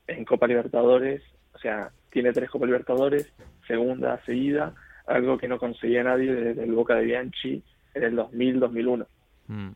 en 0.06 0.24
Copa 0.24 0.46
Libertadores, 0.46 1.22
o 1.54 1.58
sea, 1.58 1.90
tiene 2.10 2.32
tres 2.32 2.50
Copa 2.50 2.66
Libertadores, 2.66 3.32
segunda 3.66 4.22
seguida, 4.24 4.74
algo 5.06 5.36
que 5.38 5.48
no 5.48 5.58
conseguía 5.58 6.04
nadie 6.04 6.32
desde 6.32 6.64
el 6.64 6.72
Boca 6.72 6.94
de 6.94 7.04
Bianchi 7.04 7.62
en 7.94 8.02
el 8.02 8.16
2000-2001. 8.16 9.06
Mm. 9.48 9.70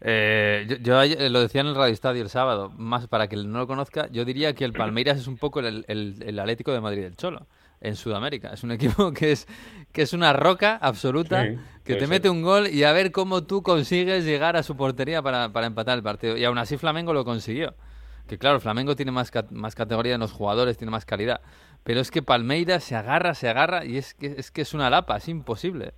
Eh, 0.00 0.78
yo, 0.82 1.00
eh, 1.02 1.30
lo 1.30 1.40
decía 1.40 1.60
en 1.60 1.68
el 1.68 1.74
Radio 1.74 1.92
Estadio 1.92 2.22
el 2.22 2.28
sábado, 2.28 2.70
más 2.76 3.06
para 3.06 3.28
que 3.28 3.36
no 3.36 3.58
lo 3.58 3.66
conozca, 3.66 4.08
yo 4.10 4.24
diría 4.24 4.54
que 4.54 4.64
el 4.64 4.72
Palmeiras 4.72 5.18
es 5.18 5.26
un 5.26 5.38
poco 5.38 5.60
el, 5.60 5.84
el, 5.88 6.38
Atlético 6.38 6.72
de 6.72 6.80
Madrid 6.80 7.02
del 7.02 7.16
Cholo 7.16 7.46
en 7.80 7.96
Sudamérica. 7.96 8.52
Es 8.52 8.64
un 8.64 8.72
equipo 8.72 9.12
que 9.14 9.32
es, 9.32 9.46
que 9.92 10.02
es 10.02 10.12
una 10.12 10.32
roca 10.32 10.76
absoluta, 10.80 11.46
que 11.84 11.96
te 11.96 12.06
mete 12.06 12.28
un 12.28 12.42
gol 12.42 12.68
y 12.68 12.84
a 12.84 12.92
ver 12.92 13.12
cómo 13.12 13.44
tú 13.44 13.62
consigues 13.62 14.24
llegar 14.24 14.56
a 14.56 14.62
su 14.62 14.76
portería 14.76 15.22
para, 15.22 15.50
para 15.50 15.66
empatar 15.66 15.96
el 15.96 16.02
partido. 16.02 16.36
Y 16.36 16.44
aún 16.44 16.58
así 16.58 16.76
Flamengo 16.76 17.12
lo 17.12 17.24
consiguió. 17.24 17.74
Que 18.26 18.38
claro, 18.38 18.58
Flamengo 18.58 18.96
tiene 18.96 19.12
más, 19.12 19.30
más 19.50 19.74
categoría 19.74 20.14
en 20.14 20.20
los 20.20 20.32
jugadores, 20.32 20.78
tiene 20.78 20.90
más 20.90 21.04
calidad. 21.04 21.42
Pero 21.82 22.00
es 22.00 22.10
que 22.10 22.22
Palmeiras 22.22 22.82
se 22.82 22.96
agarra, 22.96 23.34
se 23.34 23.48
agarra 23.48 23.84
y 23.84 23.98
es 23.98 24.14
que 24.14 24.34
es, 24.38 24.50
que 24.50 24.62
es 24.62 24.72
una 24.72 24.88
lapa, 24.88 25.18
es 25.18 25.28
imposible. 25.28 25.92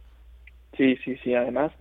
Sí, 0.77 0.97
sí, 1.05 1.17
sí. 1.23 1.35
Además, 1.35 1.73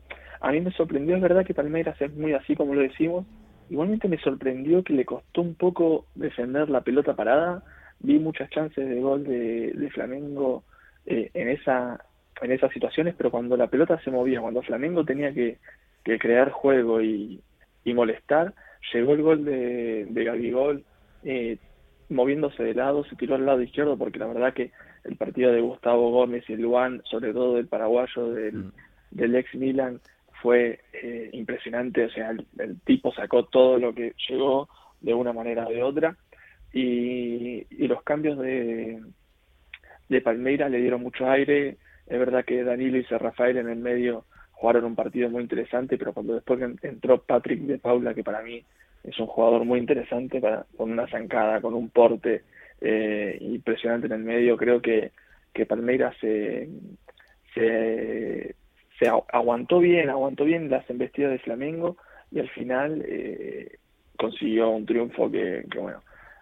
a 0.46 0.52
mí 0.52 0.62
me 0.62 0.72
sorprendió, 0.74 1.16
es 1.16 1.24
verdad 1.24 1.44
que 1.44 1.56
Palmeiras 1.56 2.00
es 2.00 2.14
muy 2.14 2.34
así 2.34 2.56
como 2.56 2.76
lo 2.76 2.82
decimos. 2.82 3.26
Igualmente 3.68 4.08
me 4.08 4.20
sorprendió 4.20 4.84
que 4.84 4.94
le 4.94 5.04
costó 5.04 5.42
un 5.42 5.56
poco 5.56 6.06
defender 6.14 6.70
la 6.70 6.82
pelota 6.82 7.16
parada. 7.16 7.64
Vi 8.00 8.20
muchas 8.20 8.52
chances 8.52 8.88
de 8.88 9.02
gol 9.02 9.24
de, 9.24 9.90
Flamengo 9.92 10.64
eh, 11.08 11.32
en 11.34 11.50
esa 11.50 12.00
en 12.44 12.52
esas 12.52 12.72
situaciones, 12.74 13.16
pero 13.18 13.32
cuando 13.32 13.58
la 13.58 13.66
pelota 13.66 14.00
se 14.04 14.12
movía, 14.12 14.40
cuando 14.40 14.62
Flamengo 14.62 15.04
tenía 15.04 15.34
que, 15.34 15.58
crear 16.04 16.52
juego 16.52 17.02
y, 17.02 17.42
molestar, 17.84 18.54
llegó 18.94 19.14
el 19.14 19.24
gol 19.24 19.46
de, 19.46 20.06
de 20.08 20.24
Gabigol 20.26 20.84
eh, 21.24 21.58
moviéndose 22.10 22.62
de 22.62 22.76
lado, 22.76 23.04
se 23.06 23.16
tiró 23.16 23.34
al 23.34 23.48
lado 23.48 23.64
izquierdo 23.64 23.98
porque 23.98 24.20
la 24.20 24.28
verdad 24.28 24.54
que 24.54 24.72
el 25.06 25.16
partido 25.16 25.52
de 25.52 25.62
Gustavo 25.62 26.12
Gómez 26.12 26.44
y 26.50 26.54
el 26.54 26.62
Luan, 26.62 27.02
sobre 27.06 27.34
todo 27.34 27.56
del 27.56 27.66
paraguayo 27.66 28.30
del, 28.32 28.56
mm. 28.56 28.72
del 29.10 29.36
ex 29.38 29.56
Milan, 29.56 30.00
fue 30.46 30.80
eh, 30.94 31.32
impresionante, 31.34 32.06
o 32.06 32.10
sea, 32.12 32.30
el, 32.30 32.80
tipo 32.82 33.12
sacó 33.12 33.46
todo 33.46 33.80
lo 33.80 33.96
que 33.96 34.14
llegó 34.30 34.70
de 35.02 35.12
una 35.12 35.34
manera 35.34 35.66
o 35.66 35.72
de 35.72 35.82
otra 35.82 36.16
y, 36.72 37.66
los 37.88 38.04
cambios 38.04 38.38
de, 38.38 39.02
de 40.08 40.22
Palmeiras 40.22 40.70
le 40.70 40.82
dieron 40.82 41.02
mucho 41.02 41.28
aire, 41.28 41.78
es 42.06 42.20
verdad 42.20 42.46
que 42.46 42.64
Danilo 42.64 43.00
y 43.00 43.02
Rafael 43.02 43.58
en 43.58 43.70
el 43.70 43.80
medio 43.80 44.26
jugaron 44.52 44.86
un 44.86 44.96
partido 44.96 45.32
muy 45.32 45.42
interesante, 45.42 45.98
pero 45.98 46.14
cuando 46.14 46.36
después 46.36 46.62
entró 46.84 47.24
Patrick 47.24 47.62
de 47.62 47.80
Paula, 47.80 48.14
que 48.14 48.24
para 48.24 48.44
mí 48.44 48.64
es 49.04 49.18
un 49.18 49.26
jugador 49.26 49.66
muy 49.66 49.80
interesante, 49.80 50.40
con 50.78 50.92
una 50.92 51.08
zancada, 51.08 51.60
con 51.60 51.74
un 51.74 51.90
porte 51.90 52.44
eh, 52.82 53.36
impresionante 53.42 54.06
en 54.06 54.14
el 54.14 54.24
medio, 54.24 54.58
creo 54.58 54.80
que, 54.80 55.12
que 55.52 55.66
Palmeiras 55.66 56.16
se 56.20 56.70
se 59.00 59.08
aguantó 59.08 59.80
bien, 59.80 60.10
aguantó 60.10 60.46
bien 60.46 60.70
las 60.70 60.90
embestidas 60.90 61.32
de 61.32 61.40
Flamengo 61.40 61.98
y 62.32 62.40
al 62.40 62.50
final 62.50 63.04
eh, 63.06 63.78
consiguió 64.18 64.70
un 64.70 64.86
triunfo 64.86 65.30
que, 65.30 65.66
bueno, 65.76 66.02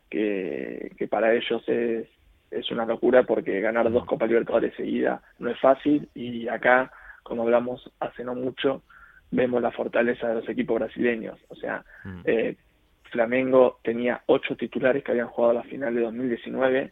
que, 0.10 0.92
que, 0.98 1.08
para 1.08 1.34
ellos 1.34 1.64
es, 1.68 2.08
es 2.52 2.72
una 2.72 2.86
locura 2.86 3.24
porque 3.24 3.60
ganar 3.60 3.92
dos 3.92 4.06
Copas 4.06 4.30
Libertadores 4.30 4.76
seguidas 4.76 5.22
no 5.40 5.50
es 5.50 5.60
fácil 5.60 6.08
y 6.14 6.48
acá, 6.48 6.92
como 7.24 7.44
hablamos 7.44 7.92
hace 8.00 8.24
no 8.24 8.36
mucho, 8.36 8.84
vemos 9.32 9.62
la 9.62 9.72
fortaleza 9.72 10.28
de 10.28 10.36
los 10.36 10.50
equipos 10.50 10.80
brasileños. 10.80 11.40
O 11.50 11.56
sea, 11.56 11.84
mm. 12.04 12.22
eh, 12.26 12.56
Flamengo 13.06 13.80
tenía 13.84 14.22
ocho 14.28 14.56
titulares 14.56 15.04
que 15.04 15.12
habían 15.12 15.28
jugado 15.28 15.56
la 15.56 15.64
final 15.64 15.96
de 15.96 16.02
2019 16.02 16.92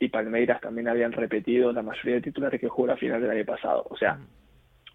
y 0.00 0.08
Palmeiras 0.08 0.62
también 0.62 0.88
habían 0.88 1.12
repetido 1.12 1.72
la 1.72 1.82
mayoría 1.82 2.14
de 2.16 2.22
titulares 2.22 2.60
que 2.60 2.68
jugó 2.68 2.88
la 2.88 2.96
final 2.96 3.20
del 3.20 3.30
año 3.30 3.44
pasado. 3.44 3.86
O 3.90 3.96
sea, 3.96 4.14
mm 4.14 4.43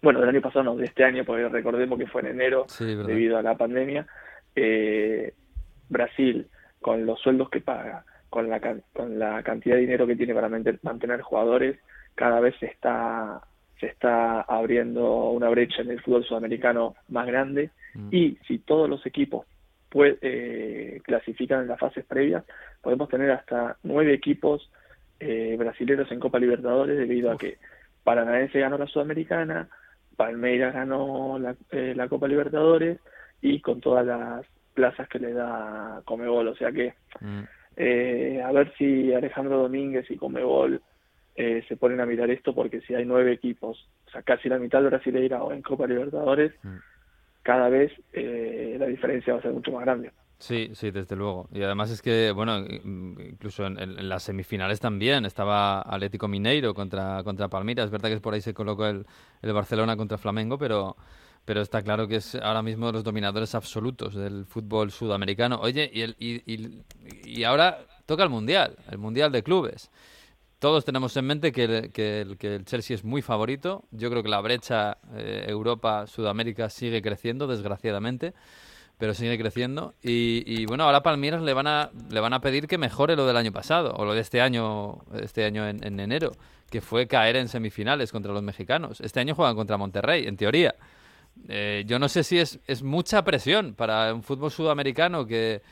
bueno, 0.02 0.20
del 0.20 0.28
año 0.30 0.40
pasado 0.40 0.64
no, 0.64 0.76
de 0.76 0.86
este 0.86 1.04
año, 1.04 1.24
porque 1.24 1.48
recordemos 1.48 1.98
que 1.98 2.06
fue 2.06 2.22
en 2.22 2.28
enero 2.28 2.66
debido 2.78 3.38
a 3.38 3.42
la 3.42 3.56
pandemia, 3.56 4.06
eh, 4.54 5.34
Brasil, 5.88 6.46
con 6.80 7.04
los 7.04 7.20
sueldos 7.20 7.50
que 7.50 7.60
paga, 7.60 8.04
con 8.28 8.48
la, 8.48 8.60
con 8.92 9.18
la 9.18 9.42
cantidad 9.42 9.74
de 9.74 9.82
dinero 9.82 10.06
que 10.06 10.16
tiene 10.16 10.34
para 10.34 10.48
mantener 10.48 11.20
jugadores, 11.20 11.78
cada 12.14 12.40
vez 12.40 12.54
se 12.58 12.66
está, 12.66 13.40
se 13.78 13.86
está 13.86 14.42
abriendo 14.42 15.30
una 15.30 15.48
brecha 15.48 15.82
en 15.82 15.90
el 15.90 16.00
fútbol 16.00 16.24
sudamericano 16.24 16.94
más 17.08 17.26
grande. 17.26 17.70
Mm. 17.94 18.08
y 18.12 18.38
si 18.46 18.58
todos 18.58 18.88
los 18.88 19.04
equipos 19.04 19.46
puede, 19.88 20.18
eh, 20.22 21.00
clasifican 21.02 21.62
en 21.62 21.68
las 21.68 21.80
fases 21.80 22.04
previas, 22.04 22.44
podemos 22.80 23.08
tener 23.08 23.30
hasta 23.32 23.76
nueve 23.82 24.14
equipos 24.14 24.70
eh, 25.18 25.56
brasileños 25.58 26.10
en 26.12 26.20
Copa 26.20 26.38
Libertadores 26.38 26.96
debido 26.96 27.30
a 27.30 27.36
que 27.36 27.58
Paranaense 28.04 28.60
ganó 28.60 28.78
la 28.78 28.86
Sudamericana, 28.86 29.68
Palmeiras 30.20 30.74
ganó 30.74 31.38
eh, 31.70 31.94
la, 31.96 32.06
Copa 32.06 32.28
Libertadores 32.28 32.98
y 33.40 33.58
con 33.62 33.80
todas 33.80 34.04
las 34.04 34.44
plazas 34.74 35.08
que 35.08 35.18
le 35.18 35.32
da 35.32 36.02
Comebol. 36.04 36.48
O 36.48 36.54
sea 36.54 36.70
que 36.72 36.92
mm. 37.20 37.40
eh, 37.76 38.42
a 38.44 38.52
ver 38.52 38.70
si 38.76 39.14
Alejandro 39.14 39.56
Domínguez 39.56 40.10
y 40.10 40.18
Comebol 40.18 40.82
eh, 41.36 41.64
se 41.66 41.78
ponen 41.78 42.02
a 42.02 42.06
mirar 42.06 42.28
esto, 42.30 42.54
porque 42.54 42.82
si 42.82 42.94
hay 42.94 43.06
nueve 43.06 43.32
equipos, 43.32 43.88
o 44.08 44.10
sea, 44.10 44.20
casi 44.20 44.50
la 44.50 44.58
mitad 44.58 44.82
de 44.82 44.90
Brasileira 44.90 45.42
o 45.42 45.54
en 45.54 45.62
Copa 45.62 45.86
Libertadores, 45.86 46.52
mm. 46.64 46.76
cada 47.42 47.70
vez 47.70 47.90
la 48.12 48.84
diferencia 48.88 49.32
va 49.32 49.38
a 49.38 49.42
ser 49.42 49.52
mucho 49.52 49.72
más 49.72 49.86
grande. 49.86 50.10
Sí, 50.40 50.70
sí, 50.74 50.90
desde 50.90 51.16
luego. 51.16 51.48
Y 51.52 51.62
además 51.62 51.90
es 51.90 52.00
que, 52.00 52.32
bueno, 52.32 52.64
incluso 52.66 53.66
en, 53.66 54.08
las 54.08 54.22
semifinales 54.22 54.80
también 54.80 55.26
estaba 55.26 55.82
Atlético 55.82 56.28
Mineiro 56.28 56.72
contra, 56.72 57.22
contra 57.22 57.48
Palmeiras. 57.48 57.84
Es 57.86 57.90
verdad 57.90 58.08
que 58.08 58.20
por 58.20 58.32
ahí 58.32 58.40
se 58.40 58.54
colocó 58.54 58.86
el, 58.86 59.06
el 59.42 59.52
Barcelona 59.52 59.98
contra 59.98 60.16
Flamengo, 60.16 60.56
pero, 60.56 60.96
pero 61.44 61.60
está 61.60 61.82
claro 61.82 62.08
que 62.08 62.16
es 62.16 62.34
ahora 62.36 62.62
mismo 62.62 62.90
los 62.90 63.04
dominadores 63.04 63.54
absolutos 63.54 64.14
del 64.14 64.46
fútbol 64.46 64.90
sudamericano. 64.90 65.60
Oye, 65.60 65.90
y, 65.92 66.00
el, 66.00 66.16
y, 66.18 66.82
y, 67.26 67.44
ahora 67.44 67.86
toca 68.06 68.22
el 68.22 68.30
Mundial, 68.30 68.78
el 68.90 68.96
Mundial 68.96 69.30
de 69.32 69.42
Clubes. 69.42 69.90
Todos 70.58 70.86
tenemos 70.86 71.14
en 71.18 71.26
mente 71.26 71.52
que 71.52 71.64
el, 71.64 71.92
que 71.92 72.22
el, 72.22 72.38
que 72.38 72.54
el 72.54 72.64
Chelsea 72.64 72.94
es 72.94 73.04
muy 73.04 73.20
favorito. 73.20 73.84
Yo 73.90 74.08
creo 74.08 74.22
que 74.22 74.30
la 74.30 74.40
brecha 74.40 74.96
eh, 75.14 75.44
Europa-Sudamérica 75.48 76.70
sigue 76.70 77.02
creciendo, 77.02 77.46
desgraciadamente 77.46 78.32
pero 79.00 79.14
sigue 79.14 79.38
creciendo. 79.38 79.94
Y, 80.02 80.66
bueno, 80.66 80.84
ahora 80.84 81.02
Palmeiras 81.02 81.40
le 81.42 81.54
van 81.54 81.66
a 81.66 81.90
le 82.10 82.20
van 82.20 82.34
a 82.34 82.40
pedir 82.42 82.68
que 82.68 82.76
mejore 82.76 83.16
lo 83.16 83.26
del 83.26 83.36
año 83.38 83.50
pasado, 83.50 83.94
o 83.96 84.04
lo 84.04 84.12
de 84.12 84.20
este 84.20 84.42
año, 84.42 84.98
este 85.20 85.44
año 85.46 85.66
en, 85.66 85.98
enero, 85.98 86.32
que 86.70 86.82
fue 86.82 87.08
caer 87.08 87.36
en 87.36 87.48
semifinales 87.48 88.12
contra 88.12 88.32
los 88.32 88.42
mexicanos. 88.42 89.00
Este 89.00 89.18
año 89.18 89.34
juegan 89.34 89.56
contra 89.56 89.78
Monterrey, 89.78 90.26
en 90.26 90.36
teoría. 90.36 90.74
Eh, 91.48 91.84
yo 91.86 91.98
no 91.98 92.10
sé 92.10 92.22
si 92.22 92.38
es, 92.38 92.60
es 92.66 92.82
mucha 92.82 93.24
presión 93.24 93.74
para 93.74 94.12
un 94.12 94.22
fútbol 94.22 94.50
sudamericano 94.50 95.26
que, 95.26 95.62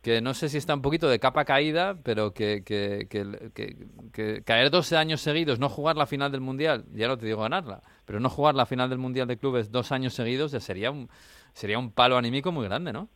que 0.00 0.22
no 0.22 0.32
sé 0.32 0.48
si 0.48 0.56
está 0.56 0.72
un 0.72 0.80
poquito 0.80 1.06
de 1.08 1.18
capa 1.18 1.44
caída, 1.44 1.98
pero 2.02 2.32
que, 2.32 2.62
que, 2.64 3.06
que, 3.10 4.42
caer 4.42 4.70
12 4.70 4.96
años 4.96 5.20
seguidos, 5.20 5.58
no 5.58 5.68
jugar 5.68 5.96
la 5.96 6.06
final 6.06 6.32
del 6.32 6.40
Mundial, 6.40 6.86
ya 6.94 7.08
no 7.08 7.18
te 7.18 7.26
digo 7.26 7.42
ganarla, 7.42 7.82
pero 8.06 8.20
no 8.20 8.30
jugar 8.30 8.54
la 8.54 8.64
final 8.64 8.88
del 8.88 8.98
Mundial 8.98 9.28
de 9.28 9.36
Clubes 9.36 9.70
dos 9.70 9.92
años 9.92 10.14
seguidos 10.14 10.52
ya 10.52 10.60
sería 10.60 10.90
un, 10.90 11.10
sería 11.52 11.78
un 11.78 11.90
palo 11.90 12.16
anímico 12.16 12.52
muy 12.52 12.66
grande, 12.66 12.92
¿no? 12.92 13.08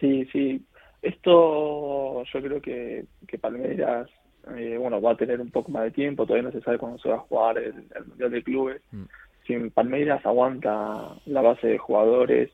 Sí, 0.00 0.26
sí. 0.32 0.64
Esto 1.02 2.24
yo 2.24 2.42
creo 2.42 2.60
que, 2.60 3.04
que 3.26 3.38
Palmeiras 3.38 4.08
eh, 4.56 4.76
bueno, 4.78 5.00
va 5.00 5.12
a 5.12 5.16
tener 5.16 5.40
un 5.40 5.50
poco 5.50 5.70
más 5.70 5.84
de 5.84 5.90
tiempo, 5.90 6.26
todavía 6.26 6.50
no 6.50 6.52
se 6.52 6.60
sabe 6.60 6.78
cuándo 6.78 6.98
se 6.98 7.08
va 7.08 7.16
a 7.16 7.20
jugar 7.20 7.58
el, 7.58 7.74
Mundial 8.06 8.30
de 8.30 8.42
Clubes. 8.42 8.82
Mm. 8.92 9.04
Si 9.46 9.70
Palmeiras 9.70 10.24
aguanta 10.24 11.16
la 11.26 11.40
base 11.40 11.66
de 11.66 11.78
jugadores, 11.78 12.50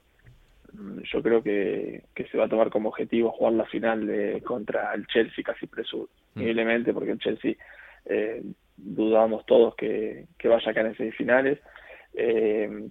yo 1.13 1.23
creo 1.23 1.43
que, 1.43 2.05
que 2.15 2.27
se 2.27 2.39
va 2.39 2.45
a 2.45 2.49
tomar 2.49 2.71
como 2.71 2.91
objetivo 2.91 3.33
jugar 3.33 3.55
la 3.55 3.65
final 3.67 4.07
de, 4.07 4.41
contra 4.43 4.95
el 4.95 5.07
Chelsea 5.07 5.45
casi 5.45 5.67
presumiblemente, 5.67 6.93
mm. 6.93 6.95
porque 6.95 7.13
el 7.13 7.19
Chelsea 7.19 7.55
eh, 8.07 8.43
dudamos 8.77 9.45
todos 9.47 9.75
que, 9.75 10.27
que 10.39 10.49
vaya 10.49 10.71
a 10.71 10.75
caer 10.75 10.87
en 10.87 10.97
semifinales. 10.97 11.59
Eh, 12.15 12.89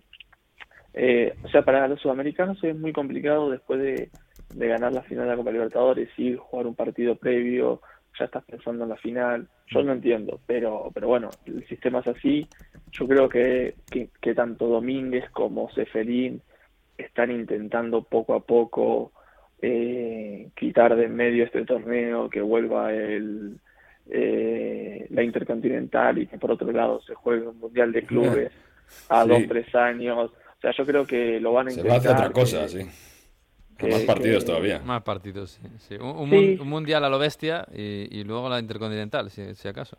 eh, 0.93 1.35
o 1.43 1.47
sea, 1.49 1.63
para 1.63 1.87
los 1.87 2.01
sudamericanos 2.01 2.63
es 2.63 2.75
muy 2.75 2.93
complicado 2.93 3.49
después 3.49 3.79
de, 3.79 4.09
de 4.53 4.67
ganar 4.67 4.93
la 4.93 5.03
final 5.03 5.25
de 5.25 5.31
la 5.31 5.37
Copa 5.37 5.51
Libertadores, 5.51 6.09
ir, 6.17 6.37
jugar 6.37 6.67
un 6.67 6.75
partido 6.75 7.15
previo, 7.15 7.81
ya 8.17 8.25
estás 8.25 8.43
pensando 8.43 8.83
en 8.83 8.89
la 8.89 8.97
final. 8.97 9.47
Yo 9.67 9.83
no 9.83 9.93
entiendo, 9.93 10.39
pero, 10.45 10.91
pero 10.93 11.07
bueno, 11.07 11.29
el 11.45 11.65
sistema 11.67 11.99
es 11.99 12.07
así. 12.07 12.47
Yo 12.91 13.07
creo 13.07 13.29
que, 13.29 13.75
que, 13.89 14.33
tanto 14.33 14.67
Domínguez 14.67 15.29
como 15.31 15.69
Seferín 15.71 16.41
están 16.97 17.31
intentando 17.31 18.03
poco 18.03 18.33
a 18.33 18.41
poco 18.41 19.11
eh, 19.61 20.49
quitar 20.55 20.95
de 20.95 21.05
en 21.05 21.15
medio 21.15 21.45
este 21.45 21.63
torneo, 21.65 22.29
que 22.29 22.41
vuelva 22.41 22.91
el, 22.91 23.59
eh, 24.09 25.05
la 25.11 25.23
Intercontinental 25.23 26.17
y 26.17 26.27
que 26.27 26.37
por 26.37 26.51
otro 26.51 26.71
lado 26.71 27.01
se 27.01 27.13
juegue 27.13 27.47
un 27.47 27.59
Mundial 27.59 27.91
de 27.91 28.03
Clubes 28.03 28.51
a 29.07 29.25
dos, 29.25 29.43
tres 29.47 29.73
años. 29.75 30.31
O 30.59 30.61
sea, 30.61 30.71
yo 30.71 30.85
creo 30.85 31.05
que 31.05 31.39
lo 31.39 31.53
van 31.53 31.67
a 31.67 31.71
intentar. 31.71 32.01
Se 32.01 32.07
va 32.07 32.11
a 32.11 32.15
hacer 32.15 32.27
otra 32.27 32.41
cosa, 32.41 32.67
sí 32.67 32.85
más 33.87 34.03
partidos 34.03 34.45
todavía. 34.45 34.79
Más 34.79 35.03
partidos, 35.03 35.59
sí. 35.77 35.95
Un, 35.95 36.67
mundial 36.67 37.03
a 37.03 37.09
lo 37.09 37.19
bestia 37.19 37.65
y, 37.73 38.23
luego 38.23 38.49
la 38.49 38.59
intercontinental, 38.59 39.29
si, 39.29 39.67
acaso. 39.67 39.97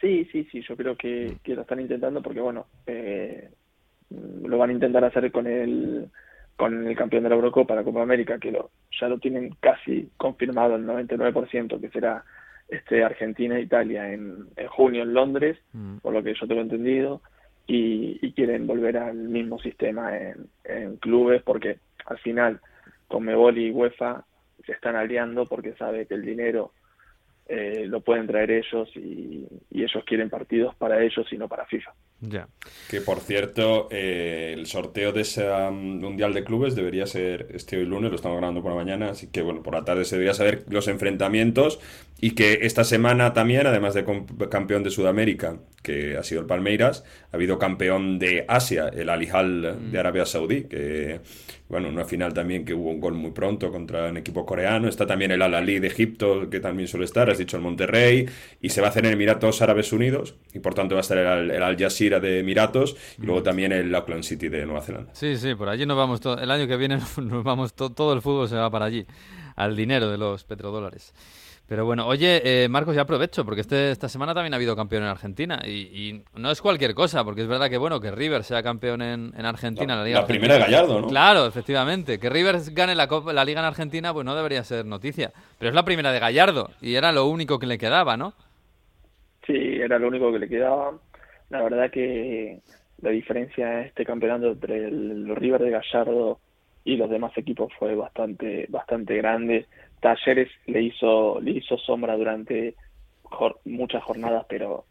Sí, 0.00 0.28
sí, 0.32 0.46
sí, 0.50 0.62
yo 0.68 0.76
creo 0.76 0.96
que, 0.96 1.36
que 1.42 1.54
lo 1.54 1.62
están 1.62 1.80
intentando 1.80 2.22
porque, 2.22 2.40
bueno, 2.40 2.66
eh, 2.86 3.50
lo 4.10 4.58
van 4.58 4.70
a 4.70 4.72
intentar 4.72 5.04
hacer 5.04 5.30
con 5.30 5.46
el, 5.46 6.08
con 6.56 6.86
el 6.86 6.96
campeón 6.96 7.22
de 7.22 7.28
la 7.28 7.36
Eurocopa, 7.36 7.74
la 7.74 7.84
Copa 7.84 8.02
América, 8.02 8.38
que 8.38 8.50
lo, 8.50 8.70
ya 9.00 9.08
lo 9.08 9.18
tienen 9.18 9.54
casi 9.60 10.10
confirmado 10.16 10.74
el 10.74 10.86
99%, 10.86 11.80
que 11.80 11.88
será 11.90 12.24
este 12.68 13.04
Argentina 13.04 13.56
e 13.58 13.62
Italia 13.62 14.12
en, 14.12 14.48
junio 14.70 15.02
en 15.02 15.14
Londres, 15.14 15.58
mm. 15.72 15.98
por 15.98 16.12
lo 16.12 16.22
que 16.22 16.34
yo 16.34 16.46
tengo 16.48 16.62
entendido, 16.62 17.22
y, 17.66 18.18
y 18.20 18.32
quieren 18.32 18.66
volver 18.66 18.96
al 18.96 19.16
mismo 19.16 19.58
sistema 19.58 20.16
en, 20.16 20.48
en 20.64 20.96
clubes 20.96 21.42
porque 21.42 21.78
al 22.06 22.18
final 22.18 22.60
Conmebol 23.08 23.58
y 23.58 23.70
UEFA 23.70 24.24
se 24.64 24.72
están 24.72 24.96
aliando 24.96 25.46
porque 25.46 25.74
sabe 25.74 26.06
que 26.06 26.14
el 26.14 26.22
dinero 26.22 26.72
eh, 27.46 27.86
lo 27.86 28.00
pueden 28.00 28.26
traer 28.26 28.50
ellos 28.50 28.88
y, 28.94 29.46
ellos 29.70 30.04
quieren 30.06 30.30
partidos 30.30 30.74
para 30.76 31.02
ellos 31.02 31.26
y 31.32 31.36
no 31.36 31.48
para 31.48 31.66
FIFA. 31.66 31.92
Ya. 32.20 32.46
Que 32.88 33.00
por 33.00 33.18
cierto, 33.18 33.88
eh, 33.90 34.54
el 34.56 34.66
sorteo 34.66 35.12
de 35.12 35.22
ese 35.22 35.50
um, 35.50 35.98
Mundial 35.98 36.32
de 36.32 36.44
Clubes 36.44 36.76
debería 36.76 37.04
ser 37.04 37.48
este 37.52 37.76
hoy 37.76 37.84
lunes, 37.84 38.10
lo 38.10 38.16
estamos 38.16 38.38
grabando 38.38 38.62
por 38.62 38.70
la 38.70 38.76
mañana, 38.76 39.10
así 39.10 39.30
que 39.30 39.42
bueno, 39.42 39.62
por 39.62 39.74
la 39.74 39.84
tarde 39.84 40.04
se 40.04 40.14
debería 40.14 40.34
saber 40.34 40.64
los 40.68 40.86
enfrentamientos 40.86 41.80
y 42.24 42.36
que 42.36 42.60
esta 42.62 42.84
semana 42.84 43.32
también, 43.32 43.66
además 43.66 43.94
de 43.94 44.04
campeón 44.48 44.84
de 44.84 44.90
Sudamérica, 44.90 45.56
que 45.82 46.16
ha 46.16 46.22
sido 46.22 46.40
el 46.40 46.46
Palmeiras, 46.46 47.02
ha 47.32 47.36
habido 47.36 47.58
campeón 47.58 48.20
de 48.20 48.44
Asia, 48.46 48.86
el 48.86 49.08
Al 49.08 49.24
Hilal 49.24 49.62
de 49.90 49.96
mm. 49.96 49.98
Arabia 49.98 50.24
Saudí, 50.24 50.62
que 50.62 51.20
bueno, 51.68 51.88
una 51.88 52.04
final 52.04 52.32
también 52.32 52.64
que 52.64 52.74
hubo 52.74 52.90
un 52.90 53.00
gol 53.00 53.14
muy 53.14 53.32
pronto 53.32 53.72
contra 53.72 54.08
un 54.08 54.18
equipo 54.18 54.46
coreano. 54.46 54.86
Está 54.86 55.04
también 55.04 55.32
el 55.32 55.42
Al 55.42 55.52
Ali 55.52 55.80
de 55.80 55.88
Egipto, 55.88 56.48
que 56.48 56.60
también 56.60 56.86
suele 56.86 57.06
estar, 57.06 57.28
has 57.28 57.38
dicho 57.38 57.56
el 57.56 57.62
Monterrey, 57.64 58.26
y 58.60 58.68
se 58.68 58.80
va 58.80 58.86
a 58.86 58.90
hacer 58.90 59.04
en 59.04 59.14
Emiratos 59.14 59.60
Árabes 59.60 59.92
Unidos, 59.92 60.36
y 60.54 60.60
por 60.60 60.74
tanto 60.74 60.94
va 60.94 61.00
a 61.00 61.02
estar 61.02 61.18
el, 61.18 61.60
Al 61.60 61.76
Jazeera 61.76 62.20
de 62.20 62.38
Emiratos, 62.38 62.96
y 63.20 63.26
luego 63.26 63.42
también 63.42 63.72
el 63.72 63.92
Auckland 63.92 64.22
City 64.22 64.48
de 64.48 64.64
Nueva 64.64 64.82
Zelanda. 64.82 65.12
Sí, 65.12 65.36
sí, 65.36 65.56
por 65.56 65.68
allí 65.68 65.86
nos 65.86 65.96
vamos, 65.96 66.20
todo, 66.20 66.38
el 66.38 66.52
año 66.52 66.68
que 66.68 66.76
viene 66.76 66.98
nos 67.16 67.42
vamos, 67.42 67.74
todo 67.74 68.12
el 68.12 68.22
fútbol 68.22 68.48
se 68.48 68.54
va 68.54 68.70
para 68.70 68.84
allí, 68.84 69.06
al 69.56 69.74
dinero 69.74 70.08
de 70.08 70.18
los 70.18 70.44
petrodólares. 70.44 71.12
Pero 71.68 71.86
bueno, 71.86 72.06
oye, 72.06 72.42
eh, 72.44 72.68
Marcos, 72.68 72.94
ya 72.94 73.02
aprovecho, 73.02 73.44
porque 73.44 73.62
este, 73.62 73.92
esta 73.92 74.08
semana 74.08 74.34
también 74.34 74.52
ha 74.52 74.56
habido 74.56 74.76
campeón 74.76 75.04
en 75.04 75.08
Argentina. 75.08 75.60
Y, 75.64 76.22
no 76.34 76.50
es 76.50 76.60
cualquier 76.60 76.94
cosa, 76.94 77.24
porque 77.24 77.42
es 77.42 77.48
verdad 77.48 77.70
que 77.70 77.78
bueno 77.78 78.00
que 78.00 78.10
River 78.10 78.44
sea 78.44 78.62
campeón 78.62 79.00
en, 79.00 79.46
Argentina, 79.46 79.96
la, 79.96 80.04
Liga 80.04 80.20
La 80.20 80.26
primera 80.26 80.54
de 80.54 80.60
Gallardo, 80.60 81.00
¿no? 81.00 81.06
Claro, 81.08 81.46
efectivamente. 81.46 82.18
Que 82.18 82.28
River 82.28 82.56
gane 82.72 82.94
la, 82.94 83.08
la 83.32 83.44
Liga 83.44 83.60
en 83.60 83.66
Argentina, 83.66 84.12
pues 84.12 84.26
no 84.26 84.34
debería 84.34 84.64
ser 84.64 84.84
noticia. 84.84 85.32
Pero 85.58 85.70
es 85.70 85.74
la 85.74 85.84
primera 85.84 86.12
de 86.12 86.18
Gallardo, 86.18 86.70
y 86.80 86.94
era 86.94 87.12
lo 87.12 87.26
único 87.26 87.58
que 87.58 87.66
le 87.66 87.78
quedaba, 87.78 88.16
¿no? 88.16 88.34
Sí, 89.46 89.54
era 89.56 89.98
lo 89.98 90.08
único 90.08 90.30
que 90.32 90.40
le 90.40 90.48
quedaba. 90.48 90.92
La 91.48 91.62
verdad 91.62 91.90
que 91.90 92.60
la 93.00 93.10
diferencia 93.10 93.80
en 93.80 93.86
este 93.86 94.04
campeonato 94.04 94.52
entre 94.52 94.88
el, 94.88 95.10
el 95.10 95.36
River 95.36 95.62
de 95.62 95.70
Gallardo 95.70 96.38
y 96.84 96.96
los 96.96 97.10
demás 97.10 97.32
equipos 97.36 97.72
fue 97.78 97.94
bastante 97.94 98.66
bastante 98.68 99.16
grande 99.16 99.66
Talleres 100.02 100.50
le 100.66 100.82
hizo, 100.82 101.40
le 101.40 101.52
hizo 101.52 101.78
sombra 101.78 102.16
durante 102.16 102.74
muchas 103.64 104.02
jornadas, 104.02 104.44
pero, 104.48 104.84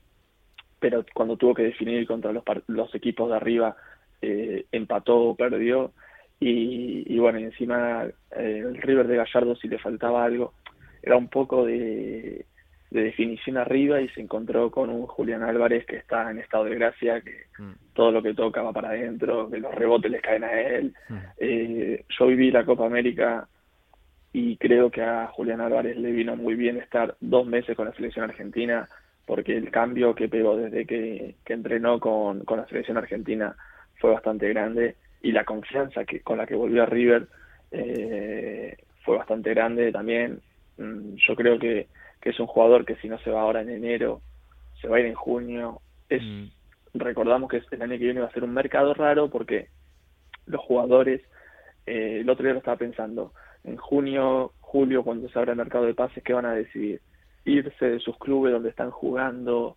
pero 0.80 1.06
cuando 1.14 1.36
tuvo 1.36 1.54
que 1.54 1.64
definir 1.64 2.08
contra 2.08 2.32
los, 2.32 2.44
los 2.68 2.96
equipos 2.96 3.30
de 3.30 3.36
arriba, 3.36 3.76
eh, 4.22 4.66
empató 4.72 5.18
o 5.18 5.36
perdió. 5.36 5.92
Y, 6.40 7.20
bueno, 7.20 7.38
encima 7.38 8.06
eh, 8.06 8.64
el 8.66 8.82
River 8.82 9.08
de 9.08 9.18
Gallardo, 9.18 9.56
si 9.58 9.68
le 9.68 9.78
faltaba 9.78 10.24
algo, 10.24 10.54
era 11.04 11.16
un 11.16 11.28
poco 11.28 11.66
de, 11.66 12.46
definición 12.90 13.58
arriba 13.58 14.02
y 14.02 14.10
se 14.10 14.22
encontró 14.22 14.72
con 14.72 14.90
un 14.90 15.06
Julián 15.06 15.44
Álvarez 15.44 15.86
que 15.86 15.98
está 15.98 16.32
en 16.32 16.40
estado 16.40 16.66
de 16.66 16.76
gracia, 16.76 17.22
que 17.22 17.46
mm. 17.60 17.94
todo 17.94 18.12
lo 18.12 18.24
que 18.24 18.34
toca 18.34 18.64
va 18.64 18.74
para 18.74 18.90
adentro, 18.90 19.52
que 19.52 19.60
los 19.60 19.76
rebotes 19.76 20.10
les 20.10 20.22
caen 20.22 20.46
a 20.46 20.62
él. 20.62 20.94
Mm. 21.10 21.16
Eh, 21.38 22.06
yo 22.18 22.28
viví 22.28 22.50
la 22.50 22.66
Copa 22.66 22.86
América 22.86 23.48
y 24.34 24.58
creo 24.58 24.90
que 24.90 25.02
a 25.02 25.28
Julián 25.28 25.62
Álvarez 25.62 25.98
le 25.98 26.12
vino 26.12 26.36
muy 26.36 26.56
bien 26.56 26.78
estar 26.78 27.16
dos 27.20 27.46
meses 27.46 27.76
con 27.76 27.88
la 27.88 27.94
selección 27.94 28.26
argentina 28.26 28.88
porque 29.26 29.56
el 29.56 29.72
cambio 29.72 30.16
que 30.16 30.30
pegó 30.30 30.58
desde 30.58 30.86
que, 30.86 31.36
entrenó 31.46 32.00
con, 32.00 32.44
la 32.48 32.68
selección 32.68 32.98
argentina 32.98 33.56
fue 34.00 34.12
bastante 34.12 34.50
grande 34.50 34.96
y 35.22 35.32
la 35.32 35.46
confianza 35.46 36.06
que 36.06 36.22
con 36.22 36.38
la 36.38 36.48
que 36.48 36.56
volvió 36.56 36.84
a 36.84 36.88
River 36.88 37.28
eh, 37.72 38.78
fue 39.04 39.18
bastante 39.18 39.52
grande 39.52 39.92
también. 39.92 40.42
Mm, 40.78 41.16
yo 41.16 41.36
creo 41.36 41.60
que, 41.60 41.88
es 42.24 42.40
un 42.40 42.48
jugador 42.48 42.86
que 42.86 42.96
si 42.98 43.10
no 43.10 43.20
se 43.20 43.32
va 43.32 43.42
ahora 43.42 43.62
en 43.62 43.70
enero, 43.70 44.22
se 44.80 44.88
va 44.88 44.98
a 44.98 45.00
ir 45.00 45.06
en 45.08 45.16
junio. 45.16 45.82
Es, 46.10 46.22
mm. 46.22 46.48
Recordamos 46.94 47.50
que 47.50 47.62
el 47.72 47.82
año 47.82 47.98
que 47.98 48.06
viene 48.06 48.22
va 48.22 48.28
a 48.28 48.34
ser 48.34 48.44
un 48.44 48.54
mercado 48.54 48.94
raro 48.94 49.30
porque 49.30 49.70
los 50.46 50.62
jugadores, 50.62 51.22
eh, 51.86 52.20
el 52.22 52.30
otro 52.30 52.44
día 52.44 52.54
lo 52.54 52.60
estaba 52.60 52.78
pensando, 52.78 53.34
en 53.64 53.78
junio, 53.78 54.54
julio, 54.60 55.04
cuando 55.04 55.30
se 55.30 55.38
abra 55.38 55.52
el 55.52 55.58
mercado 55.58 55.86
de 55.86 55.94
pases, 55.94 56.24
que 56.24 56.34
van 56.34 56.46
a 56.46 56.54
decidir? 56.54 57.02
Irse 57.46 57.86
de 57.86 58.00
sus 58.00 58.18
clubes 58.18 58.54
donde 58.54 58.70
están 58.70 58.92
jugando 58.92 59.76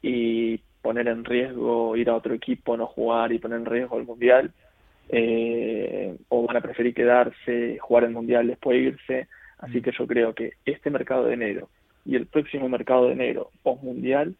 y 0.00 0.58
poner 0.82 1.08
en 1.08 1.24
riesgo 1.24 1.96
ir 1.96 2.10
a 2.10 2.16
otro 2.16 2.34
equipo, 2.34 2.76
no 2.76 2.86
jugar 2.86 3.32
y 3.32 3.38
poner 3.38 3.58
en 3.58 3.66
riesgo 3.66 3.98
el 3.98 4.06
mundial, 4.06 4.52
eh, 5.08 6.16
o 6.28 6.46
van 6.46 6.56
a 6.56 6.60
preferir 6.60 6.94
quedarse, 6.94 7.78
jugar 7.78 8.04
el 8.04 8.10
mundial, 8.10 8.46
después 8.46 8.80
irse. 8.80 9.28
Así 9.58 9.78
mm. 9.78 9.82
que 9.82 9.92
yo 9.96 10.06
creo 10.06 10.34
que 10.34 10.52
este 10.64 10.90
mercado 10.90 11.26
de 11.26 11.34
enero 11.34 11.68
y 12.04 12.16
el 12.16 12.26
próximo 12.26 12.68
mercado 12.68 13.06
de 13.06 13.12
enero 13.12 13.50
post 13.62 13.82
mundial 13.82 14.34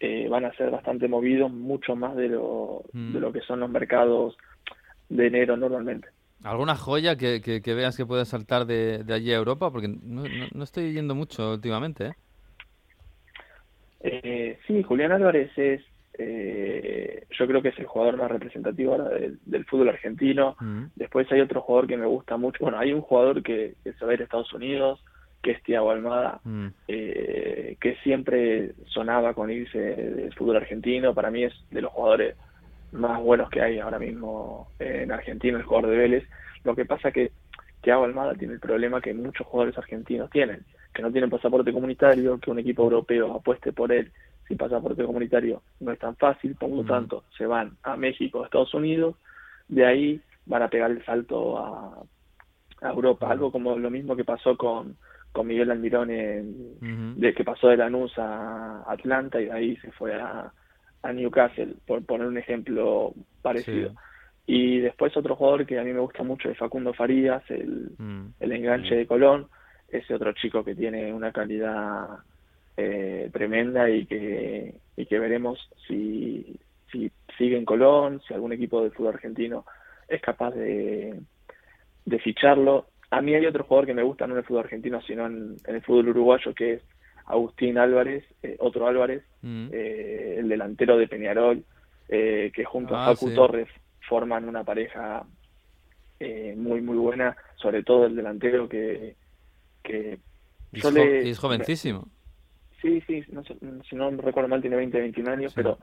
eh, 0.00 0.28
van 0.28 0.44
a 0.44 0.52
ser 0.52 0.70
bastante 0.70 1.08
movidos, 1.08 1.50
mucho 1.50 1.96
más 1.96 2.14
de 2.16 2.28
lo, 2.28 2.82
mm. 2.92 3.14
de 3.14 3.20
lo 3.20 3.32
que 3.32 3.40
son 3.40 3.60
los 3.60 3.70
mercados 3.70 4.36
de 5.08 5.26
enero 5.26 5.56
normalmente. 5.56 6.08
¿Alguna 6.46 6.76
joya 6.76 7.16
que, 7.16 7.40
que, 7.40 7.74
veas 7.74 7.96
que 7.96 8.06
pueda 8.06 8.24
saltar 8.24 8.66
de, 8.66 9.02
de, 9.04 9.14
allí 9.14 9.32
a 9.32 9.36
Europa? 9.36 9.70
Porque 9.70 9.88
no, 9.88 10.22
no, 10.54 10.64
estoy 10.64 10.92
yendo 10.92 11.14
mucho 11.14 11.54
últimamente. 11.54 12.06
¿eh? 12.06 12.12
Eh, 14.00 14.58
sí, 14.66 14.82
Julián 14.84 15.10
Álvarez 15.10 15.50
es, 15.58 15.82
eh, 16.18 17.26
yo 17.36 17.46
creo 17.48 17.62
que 17.62 17.70
es 17.70 17.78
el 17.78 17.86
jugador 17.86 18.16
más 18.16 18.30
representativo 18.30 18.92
ahora 18.92 19.10
del, 19.44 19.64
fútbol 19.64 19.88
argentino. 19.88 20.56
Mm. 20.60 20.84
Después 20.94 21.30
hay 21.32 21.40
otro 21.40 21.60
jugador 21.62 21.88
que 21.88 21.96
me 21.96 22.06
gusta 22.06 22.36
mucho. 22.36 22.58
Bueno, 22.62 22.78
hay 22.78 22.92
un 22.92 23.00
jugador 23.00 23.42
que, 23.42 23.74
se 23.82 24.04
va 24.04 24.12
a 24.12 24.14
ir 24.14 24.20
a 24.20 24.24
Estados 24.24 24.52
Unidos, 24.52 25.02
que 25.42 25.50
es 25.50 25.62
Tiago 25.64 25.90
Almada, 25.90 26.40
mm. 26.44 26.66
eh, 26.86 27.76
que 27.80 27.96
siempre 28.04 28.72
sonaba 28.86 29.34
con 29.34 29.50
irse 29.50 29.78
del 29.78 30.32
fútbol 30.34 30.58
argentino. 30.58 31.12
Para 31.12 31.32
mí 31.32 31.42
es 31.42 31.54
de 31.70 31.82
los 31.82 31.92
jugadores 31.92 32.36
más 32.96 33.20
buenos 33.20 33.50
que 33.50 33.62
hay 33.62 33.78
ahora 33.78 33.98
mismo 33.98 34.68
en 34.78 35.12
Argentina, 35.12 35.58
el 35.58 35.64
jugador 35.64 35.90
de 35.90 35.96
Vélez. 35.96 36.24
Lo 36.64 36.74
que 36.74 36.84
pasa 36.84 37.12
que 37.12 37.32
Thiago 37.82 38.04
Almada 38.04 38.34
tiene 38.34 38.54
el 38.54 38.60
problema 38.60 39.00
que 39.00 39.14
muchos 39.14 39.46
jugadores 39.46 39.78
argentinos 39.78 40.30
tienen, 40.30 40.64
que 40.92 41.02
no 41.02 41.12
tienen 41.12 41.30
pasaporte 41.30 41.72
comunitario, 41.72 42.38
que 42.38 42.50
un 42.50 42.58
equipo 42.58 42.82
europeo 42.82 43.34
apueste 43.34 43.72
por 43.72 43.92
él 43.92 44.10
sin 44.48 44.56
pasaporte 44.56 45.04
comunitario 45.04 45.62
no 45.80 45.92
es 45.92 45.98
tan 45.98 46.16
fácil, 46.16 46.54
por 46.54 46.70
lo 46.70 46.84
tanto 46.84 47.24
se 47.36 47.46
van 47.46 47.76
a 47.82 47.96
México, 47.96 48.42
a 48.42 48.46
Estados 48.46 48.74
Unidos, 48.74 49.16
de 49.68 49.84
ahí 49.84 50.20
van 50.46 50.62
a 50.62 50.68
pegar 50.68 50.90
el 50.90 51.04
salto 51.04 51.58
a, 51.58 52.02
Europa, 52.82 53.30
algo 53.30 53.50
como 53.50 53.78
lo 53.78 53.90
mismo 53.90 54.14
que 54.14 54.24
pasó 54.24 54.56
con, 54.56 54.96
con 55.32 55.46
Miguel 55.46 55.70
Almirón, 55.70 56.08
de 56.08 57.34
que 57.34 57.42
pasó 57.42 57.68
de 57.68 57.78
Lanús 57.78 58.12
a 58.18 58.84
Atlanta 58.86 59.40
y 59.40 59.46
de 59.46 59.52
ahí 59.52 59.76
se 59.78 59.90
fue 59.92 60.14
a, 60.14 60.52
a 61.06 61.12
Newcastle, 61.12 61.74
por 61.86 62.04
poner 62.04 62.26
un 62.26 62.38
ejemplo 62.38 63.12
parecido. 63.42 63.92
Y 64.46 64.78
después 64.78 65.16
otro 65.16 65.34
jugador 65.34 65.66
que 65.66 65.78
a 65.78 65.82
mí 65.82 65.92
me 65.92 66.00
gusta 66.00 66.22
mucho 66.22 66.48
es 66.48 66.58
Facundo 66.58 66.92
Farías, 66.94 67.42
el, 67.50 67.90
mm. 67.98 68.26
el 68.38 68.52
enganche 68.52 68.94
de 68.94 69.06
Colón, 69.06 69.48
ese 69.88 70.14
otro 70.14 70.32
chico 70.32 70.64
que 70.64 70.74
tiene 70.74 71.12
una 71.12 71.32
calidad 71.32 72.06
eh, 72.76 73.30
tremenda 73.32 73.88
y 73.90 74.06
que, 74.06 74.74
y 74.96 75.06
que 75.06 75.18
veremos 75.18 75.58
si, 75.86 76.58
si 76.92 77.10
sigue 77.36 77.56
en 77.56 77.64
Colón, 77.64 78.20
si 78.26 78.34
algún 78.34 78.52
equipo 78.52 78.82
del 78.82 78.92
fútbol 78.92 79.14
argentino 79.14 79.64
es 80.08 80.20
capaz 80.20 80.52
de, 80.52 81.18
de 82.04 82.18
ficharlo. 82.20 82.86
a 83.10 83.20
mí 83.20 83.34
hay 83.34 83.46
otro 83.46 83.64
jugador 83.64 83.86
que 83.86 83.94
me 83.94 84.02
gusta, 84.02 84.26
no 84.26 84.34
en 84.34 84.38
el 84.38 84.44
fútbol 84.44 84.64
argentino, 84.64 85.00
sino 85.02 85.26
en, 85.26 85.56
el 85.66 85.82
fútbol 85.82 86.10
uruguayo, 86.10 86.54
que 86.54 86.74
es 86.74 86.82
Agustín 87.26 87.76
Álvarez, 87.78 88.24
eh, 88.42 88.56
otro 88.60 88.86
Álvarez, 88.86 89.22
mm. 89.42 89.68
eh, 89.72 90.36
el 90.38 90.48
delantero 90.48 90.96
de 90.96 91.08
Peñarol, 91.08 91.64
eh, 92.08 92.52
que 92.54 92.64
junto 92.64 92.94
a 92.94 93.04
ah, 93.04 93.14
Facu 93.14 93.34
Torres 93.34 93.68
forman 94.08 94.48
una 94.48 94.64
pareja 94.64 95.24
muy, 96.18 96.80
muy 96.80 96.96
buena, 96.96 97.36
sobre 97.56 97.82
todo 97.82 98.06
el 98.06 98.16
delantero 98.16 98.68
que... 98.68 99.14
que 99.82 100.18
es, 100.72 101.38
jovencísimo. 101.38 102.08
Sí, 102.80 103.02
sí, 103.06 103.22
si 103.88 103.96
no 103.96 104.10
recuerdo 104.10 104.48
mal 104.48 104.60
tiene 104.60 104.76
20, 104.76 104.98
21 104.98 105.30
años, 105.30 105.52
pero 105.54 105.78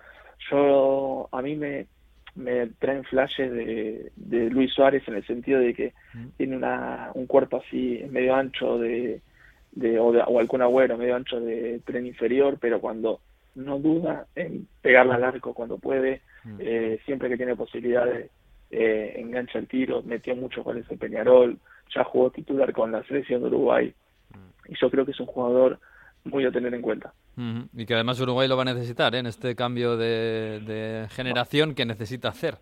yo, 0.50 1.30
a 1.32 1.42
mí 1.42 1.56
me, 1.56 1.88
me 2.36 2.68
traen 2.80 3.04
flashes 3.04 3.52
de, 3.52 4.12
de 4.16 4.50
Luis 4.50 4.74
Suárez 4.74 5.04
en 5.08 5.16
el 5.16 5.26
sentido 5.26 5.60
de 5.60 5.74
que 5.74 5.94
mm. 6.14 6.28
tiene 6.38 6.58
una, 6.58 7.12
un 7.14 7.28
cuerpo 7.28 7.62
así 7.66 8.04
medio 8.10 8.36
ancho 8.36 8.80
de, 8.80 9.22
de, 9.76 10.00
o, 10.00 10.12
de, 10.12 10.24
o 10.26 10.40
algún 10.40 10.62
agüero 10.62 10.98
medio 10.98 11.16
ancho 11.16 11.40
de 11.40 11.82
tren 11.86 12.06
inferior, 12.06 12.58
pero 12.60 12.80
cuando 12.80 13.20
no 13.56 13.80
duda 13.80 14.28
en 14.36 14.68
pegarle 14.82 15.14
al 15.14 15.24
arco 15.24 15.54
cuando 15.54 15.78
puede, 15.78 16.22
mm. 16.44 16.58
eh, 16.60 17.00
siempre 17.06 17.30
que 17.30 17.38
tiene 17.38 17.56
posibilidades 17.56 18.30
eh, 18.72 19.14
engancha 19.18 19.60
el 19.60 19.68
tiro, 19.68 20.02
metió 20.04 20.36
mucho 20.36 20.64
con 20.64 20.78
ese 20.78 20.98
Peñarol, 20.98 21.58
ya 21.94 22.04
jugó 22.04 22.32
titular 22.32 22.74
con 22.74 22.92
la 22.92 23.04
selección 23.04 23.42
de 23.42 23.48
Uruguay 23.48 23.94
mm. 24.32 24.72
y 24.72 24.76
yo 24.80 24.90
creo 24.90 25.06
que 25.06 25.12
es 25.12 25.20
un 25.20 25.28
jugador 25.28 25.80
muy 26.26 26.46
a 26.46 26.52
tener 26.52 26.74
en 26.74 26.82
cuenta. 26.82 27.14
Y 27.36 27.86
que 27.86 27.96
además 27.96 28.20
Uruguay 28.20 28.48
lo 28.48 28.56
va 28.56 28.62
a 28.62 28.74
necesitar 28.74 29.16
¿eh? 29.16 29.20
en 29.20 29.26
este 29.26 29.56
cambio 29.56 29.98
de, 29.98 31.08
generación 31.10 31.74
que 31.74 31.86
necesita 31.86 32.30
hacer. 32.30 32.58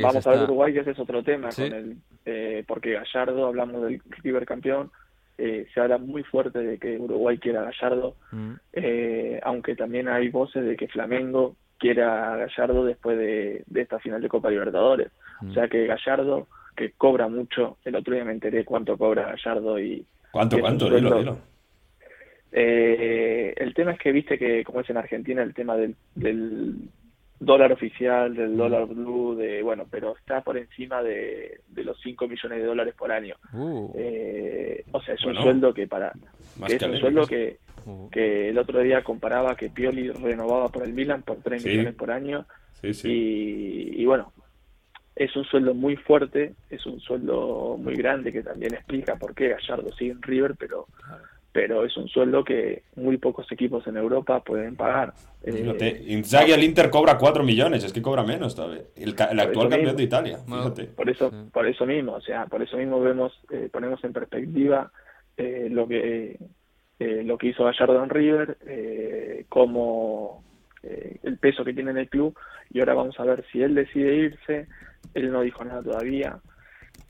Vamos 0.00 0.26
a 0.26 0.30
ver 0.30 0.42
Uruguay, 0.44 0.72
que 0.72 0.80
ese 0.80 0.90
es 0.92 0.98
otro 0.98 1.22
tema, 1.22 1.48
con 1.50 1.64
el, 1.64 1.96
eh, 2.24 2.64
porque 2.66 2.92
Gallardo, 2.92 3.46
hablamos 3.46 3.82
del 3.82 4.00
River 4.22 4.44
campeón, 4.44 4.90
eh, 5.38 5.66
se 5.72 5.80
habla 5.80 5.98
muy 5.98 6.22
fuerte 6.22 6.58
de 6.60 6.78
que 6.78 6.98
Uruguay 6.98 7.38
quiera 7.38 7.62
Gallardo, 7.62 8.16
aunque 9.42 9.74
también 9.76 10.08
hay 10.08 10.28
voces 10.28 10.64
de 10.64 10.76
que 10.76 10.88
Flamengo 10.88 11.56
quiera 11.78 12.36
Gallardo 12.36 12.84
después 12.84 13.18
de, 13.18 13.64
esta 13.74 13.98
final 13.98 14.22
de 14.22 14.28
Copa 14.28 14.50
Libertadores. 14.50 15.08
O 15.48 15.52
sea 15.52 15.66
que 15.66 15.86
Gallardo, 15.86 16.46
que 16.76 16.92
cobra 16.92 17.28
mucho, 17.28 17.78
el 17.84 17.96
otro 17.96 18.14
día 18.14 18.24
me 18.24 18.32
enteré 18.32 18.64
cuánto 18.64 18.96
cobra 18.96 19.34
Gallardo 19.34 19.80
y... 19.80 20.06
¿Cuánto, 20.30 20.60
cuánto? 20.60 20.88
Dilo, 20.88 21.18
dilo. 21.18 21.52
Eh, 22.52 23.54
el 23.56 23.72
tema 23.72 23.92
es 23.92 23.98
que 23.98 24.12
viste 24.12 24.38
que, 24.38 24.62
como 24.62 24.80
es 24.80 24.90
en 24.90 24.98
Argentina, 24.98 25.42
el 25.42 25.54
tema 25.54 25.76
del, 25.76 25.96
dólar 27.44 27.72
oficial, 27.72 28.34
del 28.34 28.56
dólar 28.56 28.86
blue, 28.86 29.34
de 29.34 29.62
bueno, 29.62 29.86
pero 29.90 30.16
está 30.16 30.40
por 30.42 30.56
encima 30.56 31.02
de, 31.02 31.60
los 31.74 32.00
5 32.00 32.28
millones 32.28 32.58
de 32.58 32.64
dólares 32.64 32.94
por 32.96 33.10
año. 33.10 33.36
Uh. 33.52 33.92
Eh, 33.96 34.84
o 34.92 35.02
sea, 35.02 35.14
es 35.14 35.24
un 35.24 35.34
sueldo 35.34 35.74
que 35.74 35.86
para... 35.86 36.12
es 36.68 36.82
un 36.82 36.98
sueldo 36.98 37.26
que, 37.26 37.58
uh. 37.86 38.08
que 38.10 38.48
el 38.50 38.58
otro 38.58 38.80
día 38.80 39.02
comparaba 39.02 39.56
que 39.56 39.70
Pioli 39.70 40.10
renovaba 40.10 40.68
por 40.68 40.84
el 40.84 40.92
Milan 40.92 41.22
por 41.22 41.38
3 41.38 41.64
millones 41.64 41.94
por 41.94 42.10
año. 42.10 42.46
Y, 42.82 44.04
bueno, 44.04 44.32
es 45.14 45.34
un 45.36 45.44
sueldo 45.44 45.74
muy 45.74 45.96
fuerte, 45.96 46.54
es 46.68 46.84
un 46.86 47.00
sueldo 47.00 47.76
muy 47.78 47.94
grande 47.94 48.32
que 48.32 48.42
también 48.42 48.74
explica 48.74 49.16
por 49.16 49.34
qué 49.34 49.48
Gallardo 49.48 49.92
sigue 49.92 50.12
en 50.12 50.22
River, 50.22 50.54
pero 50.58 50.86
pero 51.52 51.84
es 51.84 51.94
un 51.96 52.08
sueldo 52.08 52.42
que 52.42 52.84
muy 52.96 53.18
pocos 53.18 53.50
equipos 53.52 53.86
en 53.86 53.98
Europa 53.98 54.40
pueden 54.40 54.74
pagar. 54.74 55.12
Eh, 55.42 56.04
Inzaghi 56.08 56.52
al 56.52 56.62
Inter 56.62 56.88
cobra 56.88 57.18
4 57.18 57.44
millones, 57.44 57.84
es 57.84 57.92
que 57.92 58.00
cobra 58.00 58.22
menos 58.22 58.54
todavía. 58.54 58.82
El, 58.96 59.10
actual 59.10 59.68
campeón 59.68 59.96
de 59.96 60.02
Italia, 60.02 60.38
Por 60.96 61.10
eso, 61.10 61.30
por 61.52 61.66
eso 61.66 61.84
mismo, 61.84 62.14
o 62.14 62.20
sea, 62.20 62.46
por 62.46 62.62
eso 62.62 62.76
mismo 62.78 63.00
vemos, 63.00 63.32
eh, 63.50 63.68
ponemos 63.70 64.02
en 64.04 64.12
perspectiva 64.12 64.90
eh, 65.36 65.68
lo 65.70 65.88
que 65.88 66.38
eh, 66.98 67.22
lo 67.24 67.36
que 67.38 67.48
hizo 67.48 67.64
Gallardo 67.64 68.02
en 68.02 68.10
River, 68.10 68.58
eh, 68.66 69.46
como 69.48 70.44
el 70.82 71.38
peso 71.38 71.64
que 71.64 71.72
tiene 71.72 71.92
en 71.92 71.98
el 71.98 72.08
club, 72.08 72.36
y 72.70 72.80
ahora 72.80 72.94
vamos 72.94 73.18
a 73.20 73.24
ver 73.24 73.44
si 73.52 73.62
él 73.62 73.72
decide 73.72 74.16
irse, 74.16 74.66
él 75.14 75.30
no 75.30 75.42
dijo 75.42 75.64
nada 75.64 75.80
todavía. 75.80 76.40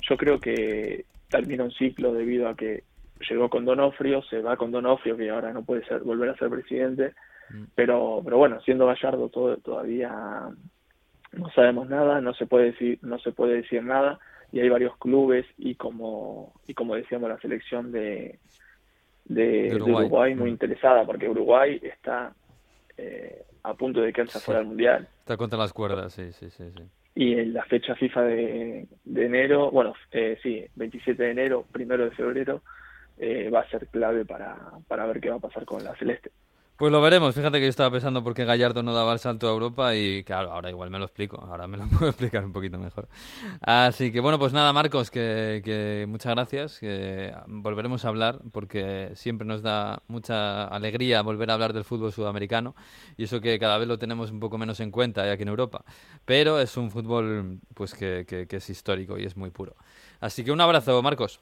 Yo 0.08 0.18
creo 0.18 0.38
que 0.38 1.06
termina 1.30 1.64
un 1.64 1.72
ciclo 1.72 2.12
debido 2.12 2.48
a 2.48 2.54
que 2.54 2.84
llegó 3.28 3.48
con 3.48 3.64
Donofrio, 3.64 4.22
se 4.22 4.40
va 4.40 4.56
con 4.56 4.70
Donofrio, 4.70 5.16
que 5.16 5.30
ahora 5.30 5.52
no 5.52 5.64
puede 5.64 5.84
ser 5.84 6.00
volver 6.00 6.30
a 6.30 6.36
ser 6.36 6.50
presidente, 6.50 7.14
mm. 7.50 7.64
pero, 7.74 8.20
pero 8.24 8.38
bueno, 8.38 8.60
siendo 8.62 8.86
Gallardo 8.86 9.28
todo, 9.28 9.56
todavía 9.58 10.48
no 11.32 11.50
sabemos 11.54 11.88
nada, 11.88 12.20
no 12.20 12.34
se 12.34 12.46
puede 12.46 12.66
decir, 12.72 12.98
no 13.02 13.18
se 13.18 13.32
puede 13.32 13.56
decir 13.56 13.82
nada, 13.82 14.18
y 14.52 14.60
hay 14.60 14.68
varios 14.68 14.96
clubes 14.98 15.46
y 15.56 15.74
como, 15.74 16.52
y 16.66 16.74
como 16.74 16.94
decíamos 16.94 17.28
la 17.30 17.38
selección 17.38 17.90
de, 17.90 18.38
de, 19.24 19.74
Uruguay. 19.74 20.34
muy 20.34 20.50
mm. 20.50 20.54
interesada, 20.54 21.04
porque 21.04 21.28
Uruguay 21.28 21.80
está 21.82 22.34
eh, 22.96 23.44
a 23.62 23.74
punto 23.74 24.00
de 24.00 24.12
quedarse 24.12 24.40
fuera 24.40 24.60
del 24.60 24.68
Mundial. 24.68 25.08
Está 25.20 25.36
contra 25.36 25.58
las 25.58 25.72
cuerdas, 25.72 26.12
sí, 26.12 26.32
sí, 26.32 26.50
sí. 26.50 26.64
sí. 26.76 26.82
Y 27.14 27.34
en 27.34 27.52
la 27.52 27.64
fecha 27.64 27.94
FIFA 27.94 28.22
de, 28.22 28.88
de 29.04 29.26
enero, 29.26 29.70
bueno, 29.70 29.94
eh, 30.12 30.38
sí, 30.42 30.64
27 30.76 31.22
de 31.22 31.30
enero, 31.30 31.66
primero 31.70 32.04
de 32.04 32.10
febrero, 32.12 32.62
eh, 33.18 33.50
va 33.50 33.60
a 33.60 33.70
ser 33.70 33.88
clave 33.88 34.24
para, 34.24 34.56
para 34.88 35.06
ver 35.06 35.20
qué 35.20 35.30
va 35.30 35.36
a 35.36 35.40
pasar 35.40 35.64
con 35.64 35.84
la 35.84 35.94
Celeste. 35.96 36.30
Pues 36.82 36.90
lo 36.90 37.00
veremos. 37.00 37.32
Fíjate 37.32 37.58
que 37.58 37.66
yo 37.66 37.70
estaba 37.70 37.92
pensando 37.92 38.24
por 38.24 38.34
qué 38.34 38.44
Gallardo 38.44 38.82
no 38.82 38.92
daba 38.92 39.12
el 39.12 39.20
salto 39.20 39.46
a 39.46 39.52
Europa 39.52 39.94
y 39.94 40.24
claro, 40.24 40.50
ahora 40.50 40.68
igual 40.68 40.90
me 40.90 40.98
lo 40.98 41.04
explico. 41.04 41.40
Ahora 41.40 41.68
me 41.68 41.76
lo 41.76 41.86
puedo 41.98 42.08
explicar 42.08 42.44
un 42.44 42.52
poquito 42.52 42.76
mejor. 42.76 43.06
Así 43.60 44.10
que 44.10 44.18
bueno, 44.18 44.36
pues 44.38 44.52
nada, 44.52 44.72
Marcos, 44.72 45.08
que, 45.08 45.62
que 45.64 46.06
muchas 46.08 46.34
gracias. 46.34 46.80
Que 46.80 47.32
volveremos 47.46 48.04
a 48.04 48.08
hablar 48.08 48.40
porque 48.50 49.12
siempre 49.14 49.46
nos 49.46 49.62
da 49.62 50.02
mucha 50.08 50.64
alegría 50.64 51.22
volver 51.22 51.50
a 51.50 51.54
hablar 51.54 51.72
del 51.72 51.84
fútbol 51.84 52.10
sudamericano 52.12 52.74
y 53.16 53.24
eso 53.24 53.40
que 53.40 53.60
cada 53.60 53.78
vez 53.78 53.86
lo 53.86 54.00
tenemos 54.00 54.32
un 54.32 54.40
poco 54.40 54.58
menos 54.58 54.80
en 54.80 54.90
cuenta 54.90 55.30
aquí 55.30 55.42
en 55.42 55.50
Europa. 55.50 55.84
Pero 56.24 56.58
es 56.58 56.76
un 56.76 56.90
fútbol 56.90 57.60
pues 57.74 57.94
que, 57.94 58.26
que 58.26 58.56
es 58.56 58.70
histórico 58.70 59.18
y 59.18 59.24
es 59.24 59.36
muy 59.36 59.50
puro. 59.50 59.76
Así 60.18 60.42
que 60.42 60.50
un 60.50 60.60
abrazo, 60.60 61.00
Marcos. 61.00 61.40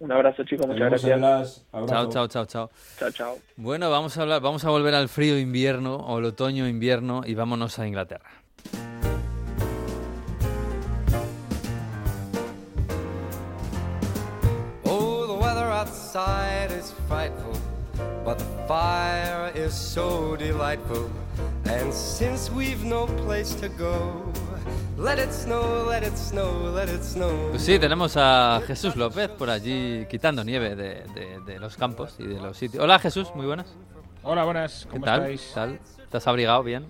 Un 0.00 0.12
abrazo, 0.12 0.44
chicos, 0.44 0.64
muchas 0.66 0.90
gracias. 0.90 1.66
Chao, 1.72 2.08
chao, 2.08 2.28
chao, 2.28 2.46
chao. 2.46 2.70
Chao, 2.98 3.10
chao. 3.10 3.38
Bueno, 3.56 3.90
vamos 3.90 4.16
a 4.16 4.22
hablar, 4.22 4.40
vamos 4.40 4.64
a 4.64 4.70
volver 4.70 4.94
al 4.94 5.08
frío 5.08 5.36
invierno 5.36 5.96
o 5.96 6.20
el 6.20 6.26
otoño 6.26 6.68
invierno 6.68 7.22
y 7.26 7.34
vámonos 7.34 7.80
a 7.80 7.86
Inglaterra. 7.88 8.30
Oh, 14.84 15.26
the 15.26 15.34
weather 15.34 15.66
outside 15.66 16.70
is 16.70 16.94
frightful, 17.08 17.57
fire 18.68 19.50
is 19.54 19.72
so 19.72 20.36
delightful. 20.36 21.10
And 21.64 21.92
since 21.92 22.50
we've 22.52 22.84
no 22.84 23.06
place 23.24 23.54
to 23.54 23.68
go, 23.70 24.22
pues 27.52 27.62
sí, 27.62 27.78
tenemos 27.78 28.16
a 28.16 28.60
Jesús 28.66 28.96
López 28.96 29.28
por 29.28 29.48
allí 29.48 30.06
quitando 30.10 30.42
nieve 30.42 30.74
de, 30.74 31.58
los 31.60 31.76
campos 31.76 32.16
y 32.18 32.26
de 32.26 32.40
los 32.40 32.56
sitios. 32.56 32.82
Hola 32.82 32.98
Jesús, 32.98 33.30
muy 33.34 33.46
buenas. 33.46 33.68
Hola, 34.24 34.44
buenas. 34.44 34.86
¿Cómo 34.90 35.04
¿Qué 35.04 35.06
tal? 35.06 35.20
estáis? 35.30 35.52
¿Tal? 35.54 35.78
¿Te 36.10 36.16
has 36.16 36.26
abrigado 36.26 36.64
bien? 36.64 36.86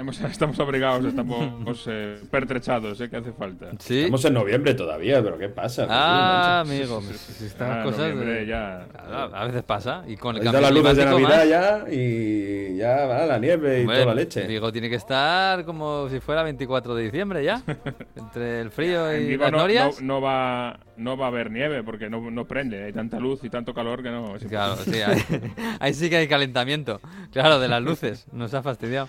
estamos 0.30 0.58
abrigados, 0.58 1.04
estamos 1.04 1.84
eh, 1.86 2.18
pertrechados, 2.30 3.00
¿eh? 3.00 3.10
Que 3.10 3.16
hace 3.16 3.32
falta. 3.32 3.70
¿Sí? 3.78 4.00
Estamos 4.00 4.24
en 4.24 4.34
noviembre 4.34 4.74
todavía, 4.74 5.22
pero 5.22 5.38
¿qué 5.38 5.48
pasa? 5.48 5.86
Ah, 5.88 6.60
amigo, 6.60 7.02
si 7.02 7.44
estas 7.44 7.78
ah, 7.78 7.82
cosas. 7.84 8.14
ya. 8.46 8.86
A, 9.32 9.44
veces 9.44 9.62
pasa. 9.62 10.04
Y 10.06 10.16
con 10.16 10.36
el 10.36 10.42
cambio 10.42 10.60
las 10.60 10.72
luces 10.72 10.96
de 10.96 11.04
Navidad 11.04 11.46
ya 11.46 11.84
y 11.90 12.76
ya 12.76 13.06
va 13.06 13.26
la 13.26 13.38
nieve 13.38 13.82
y 13.82 13.86
toda 13.86 14.06
la 14.06 14.14
leche. 14.14 14.46
Digo, 14.46 14.72
tiene 14.72 14.88
que 14.88 14.96
estar 14.96 15.64
como 15.64 16.08
si 16.08 16.20
fuera 16.20 16.42
24 16.42 16.94
de 16.94 17.04
diciembre 17.04 17.44
ya. 17.44 17.62
entre 18.16 18.60
el 18.60 18.70
frío 18.70 19.14
y 19.16 19.36
las 19.36 19.52
norias. 19.52 20.00
No, 20.00 20.20
va, 20.20 20.80
no 20.96 21.16
va 21.16 21.26
a 21.26 21.28
haber 21.28 21.50
nieve 21.50 21.82
porque 21.82 22.08
no, 22.08 22.30
no 22.30 22.46
prende. 22.46 22.84
Hay 22.84 22.92
tanta 22.92 23.18
luz 23.18 23.44
y 23.44 23.50
tanto 23.50 23.74
calor 23.74 24.02
que 24.02 24.10
no. 24.10 24.34
Claro, 24.48 24.76
sí, 24.76 25.00
ahí, 25.02 25.22
ahí 25.80 25.94
sí 25.94 26.08
que 26.08 26.16
hay 26.16 26.28
calentamiento. 26.28 27.00
Claro, 27.32 27.60
de 27.60 27.68
las 27.68 27.82
luces. 27.82 28.26
Nos 28.32 28.54
ha 28.54 28.62
fastidiado. 28.62 29.08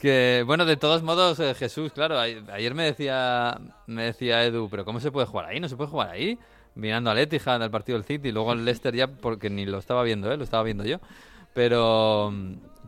Que, 0.00 0.44
bueno, 0.46 0.64
de 0.64 0.78
todos 0.78 1.02
modos, 1.02 1.38
eh, 1.40 1.54
Jesús, 1.54 1.92
claro, 1.92 2.18
ayer 2.18 2.74
me 2.74 2.84
decía, 2.84 3.60
me 3.86 4.04
decía 4.04 4.42
Edu, 4.44 4.70
pero 4.70 4.86
¿cómo 4.86 4.98
se 4.98 5.12
puede 5.12 5.26
jugar 5.26 5.44
ahí? 5.44 5.60
¿No 5.60 5.68
se 5.68 5.76
puede 5.76 5.90
jugar 5.90 6.08
ahí? 6.08 6.38
Mirando 6.74 7.10
al 7.10 7.18
Etihad, 7.18 7.62
al 7.62 7.70
partido 7.70 7.98
del 7.98 8.06
City, 8.06 8.32
luego 8.32 8.52
al 8.52 8.64
Leicester 8.64 8.94
ya, 8.96 9.08
porque 9.08 9.50
ni 9.50 9.66
lo 9.66 9.76
estaba 9.76 10.02
viendo, 10.02 10.32
¿eh? 10.32 10.38
Lo 10.38 10.44
estaba 10.44 10.62
viendo 10.62 10.84
yo. 10.84 11.00
Pero, 11.52 12.32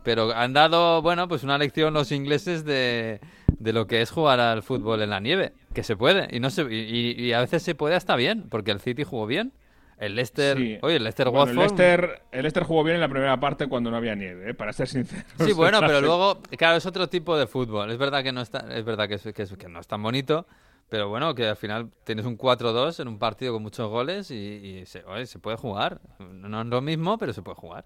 pero 0.03 0.33
han 0.33 0.53
dado, 0.53 1.03
bueno, 1.03 1.27
pues 1.27 1.43
una 1.43 1.59
lección 1.59 1.93
los 1.93 2.11
ingleses 2.11 2.65
de, 2.65 3.21
de 3.59 3.73
lo 3.73 3.85
que 3.85 4.01
es 4.01 4.09
jugar 4.09 4.39
al 4.39 4.63
fútbol 4.63 5.03
en 5.03 5.11
la 5.11 5.19
nieve, 5.19 5.53
que 5.75 5.83
se 5.83 5.95
puede, 5.95 6.35
y, 6.35 6.39
no 6.39 6.49
se, 6.49 6.63
y 6.73 7.31
a 7.33 7.41
veces 7.41 7.61
se 7.61 7.75
puede 7.75 7.93
hasta 7.93 8.15
bien, 8.15 8.49
porque 8.49 8.71
el 8.71 8.79
City 8.79 9.03
jugó 9.03 9.27
bien. 9.27 9.53
El 9.97 10.15
Leicester, 10.15 10.57
oye, 10.81 10.95
el 10.97 11.03
Leicester 11.03 11.27
el 11.27 12.41
Leicester, 12.41 12.63
jugó 12.63 12.83
bien 12.83 12.95
en 12.95 13.01
la 13.01 13.09
primera 13.09 13.39
parte 13.39 13.67
cuando 13.67 13.91
no 13.91 13.97
había 13.97 14.15
nieve, 14.15 14.49
¿eh? 14.49 14.53
para 14.53 14.73
ser 14.73 14.87
sincero. 14.87 15.23
Sí, 15.39 15.53
bueno, 15.53 15.79
pero 15.81 16.01
luego, 16.01 16.41
claro, 16.57 16.77
es 16.77 16.85
otro 16.85 17.07
tipo 17.07 17.37
de 17.37 17.47
fútbol. 17.47 17.91
Es 17.91 17.97
verdad 17.97 18.23
que 18.23 18.31
no 18.31 18.41
está, 18.41 18.65
es 18.75 18.83
verdad 18.83 19.07
que, 19.07 19.15
es, 19.15 19.23
que, 19.33 19.69
no 19.69 19.79
es 19.79 19.87
tan 19.87 20.01
bonito, 20.01 20.45
pero 20.89 21.09
bueno, 21.09 21.35
que 21.35 21.47
al 21.47 21.55
final 21.55 21.91
tienes 22.03 22.25
un 22.25 22.37
4-2 22.37 22.99
en 22.99 23.07
un 23.07 23.19
partido 23.19 23.53
con 23.53 23.63
muchos 23.63 23.89
goles 23.89 24.31
y, 24.31 24.83
se, 24.85 25.03
se 25.25 25.39
puede 25.39 25.57
jugar. 25.57 26.01
No 26.19 26.61
es 26.61 26.67
lo 26.67 26.81
mismo, 26.81 27.17
pero 27.17 27.33
se 27.33 27.41
puede 27.41 27.55
jugar. 27.55 27.85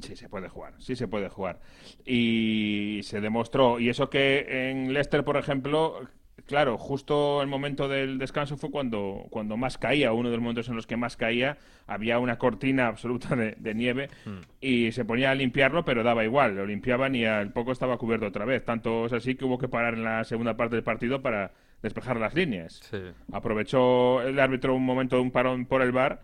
Sí, 0.00 0.14
se 0.14 0.28
puede 0.28 0.48
jugar, 0.48 0.74
sí 0.78 0.94
se 0.94 1.08
puede 1.08 1.28
jugar. 1.28 1.58
Y 2.04 3.00
se 3.02 3.20
demostró, 3.20 3.80
y 3.80 3.88
eso 3.88 4.08
que 4.08 4.70
en 4.70 4.92
Leicester, 4.92 5.24
por 5.24 5.36
ejemplo, 5.36 6.00
claro, 6.48 6.78
justo 6.78 7.40
el 7.42 7.46
momento 7.46 7.86
del 7.86 8.18
descanso 8.18 8.56
fue 8.56 8.70
cuando, 8.70 9.26
cuando 9.30 9.56
más 9.56 9.78
caía, 9.78 10.12
uno 10.12 10.30
de 10.30 10.36
los 10.36 10.42
momentos 10.42 10.68
en 10.68 10.74
los 10.74 10.86
que 10.86 10.96
más 10.96 11.16
caía, 11.16 11.58
había 11.86 12.18
una 12.18 12.38
cortina 12.38 12.88
absoluta 12.88 13.36
de, 13.36 13.74
nieve 13.74 14.08
hmm. 14.24 14.38
y 14.60 14.90
se 14.90 15.04
ponía 15.04 15.30
a 15.30 15.34
limpiarlo, 15.34 15.84
pero 15.84 16.02
daba 16.02 16.24
igual, 16.24 16.56
lo 16.56 16.66
limpiaban 16.66 17.14
y 17.14 17.24
al 17.24 17.52
poco 17.52 17.70
estaba 17.70 17.98
cubierto 17.98 18.26
otra 18.26 18.44
vez. 18.44 18.64
Tanto 18.64 19.06
es 19.06 19.12
así 19.12 19.36
que 19.36 19.44
hubo 19.44 19.58
que 19.58 19.68
parar 19.68 19.94
en 19.94 20.02
la 20.02 20.24
segunda 20.24 20.56
parte 20.56 20.74
del 20.74 20.84
partido 20.84 21.22
para 21.22 21.52
despejar 21.82 22.18
las 22.18 22.34
líneas. 22.34 22.80
Aprovechó 23.30 24.22
el 24.22 24.40
árbitro 24.40 24.74
un 24.74 24.84
momento 24.84 25.16
de 25.16 25.22
un 25.22 25.30
parón 25.30 25.66
por 25.66 25.82
el 25.82 25.92
bar 25.92 26.22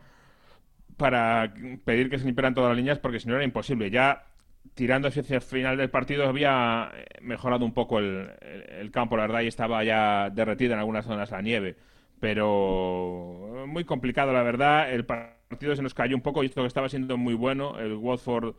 para 0.97 1.53
pedir 1.85 2.09
que 2.09 2.18
se 2.18 2.25
limpiaran 2.25 2.55
todas 2.55 2.70
las 2.70 2.77
líneas 2.77 2.99
porque 2.99 3.20
si 3.20 3.29
no 3.29 3.35
era 3.37 3.45
imposible. 3.45 3.91
Ya 3.91 4.27
tirando 4.75 5.09
hacia 5.09 5.22
el 5.29 5.41
final 5.41 5.77
del 5.77 5.91
partido 5.91 6.29
había 6.29 6.91
eh, 6.95 7.05
mejorado 7.22 7.64
un 7.64 7.72
poco 7.72 7.99
el, 7.99 8.91
campo, 8.93 9.16
la 9.16 9.22
verdad, 9.22 9.43
y 9.43 9.47
estaba 9.47 9.83
ya 9.85 10.31
derretida 10.31 10.75
en 10.75 10.81
algunas 10.81 11.07
zonas 11.07 11.31
la 11.31 11.43
nieve. 11.43 11.77
Pero 12.20 13.64
muy 13.66 13.85
complicado, 13.85 14.33
la 14.33 14.43
verdad. 14.43 14.93
El 14.93 15.05
partido 15.05 15.77
se 15.77 15.83
nos 15.83 15.95
cayó 15.95 16.16
un 16.16 16.22
poco 16.22 16.43
y 16.43 16.47
esto 16.47 16.62
que 16.62 16.68
estaba 16.68 16.89
siendo 16.89 17.16
muy 17.16 17.35
bueno. 17.35 17.79
El 17.79 17.95
Watford. 17.95 18.55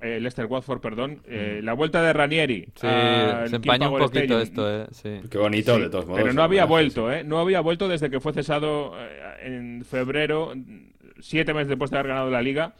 Eh, 0.00 0.20
Leicester 0.20 0.44
Watford, 0.44 0.80
perdón. 0.80 1.22
Eh, 1.26 1.60
la 1.62 1.72
vuelta 1.72 2.02
de 2.02 2.12
Ranieri. 2.12 2.66
Sí, 2.74 2.86
se 3.46 3.56
empañó 3.56 3.92
un 3.92 3.98
poquito 3.98 4.40
esto, 4.40 4.82
eh. 4.82 4.86
Qué 5.30 5.38
bonito, 5.38 5.78
de 5.78 5.88
todos 5.88 6.06
modos. 6.06 6.20
Pero 6.20 6.34
no 6.34 6.42
había 6.42 6.66
vuelto, 6.66 7.10
¿eh? 7.10 7.24
No 7.24 7.38
había 7.38 7.60
vuelto 7.60 7.88
desde 7.88 8.10
que 8.10 8.20
fue 8.20 8.34
cesado 8.34 8.94
en 9.40 9.84
febrero 9.84 10.52
siete 11.20 11.54
meses 11.54 11.68
después 11.68 11.90
de 11.90 11.98
haber 11.98 12.08
ganado 12.08 12.30
la 12.30 12.42
liga. 12.42 12.74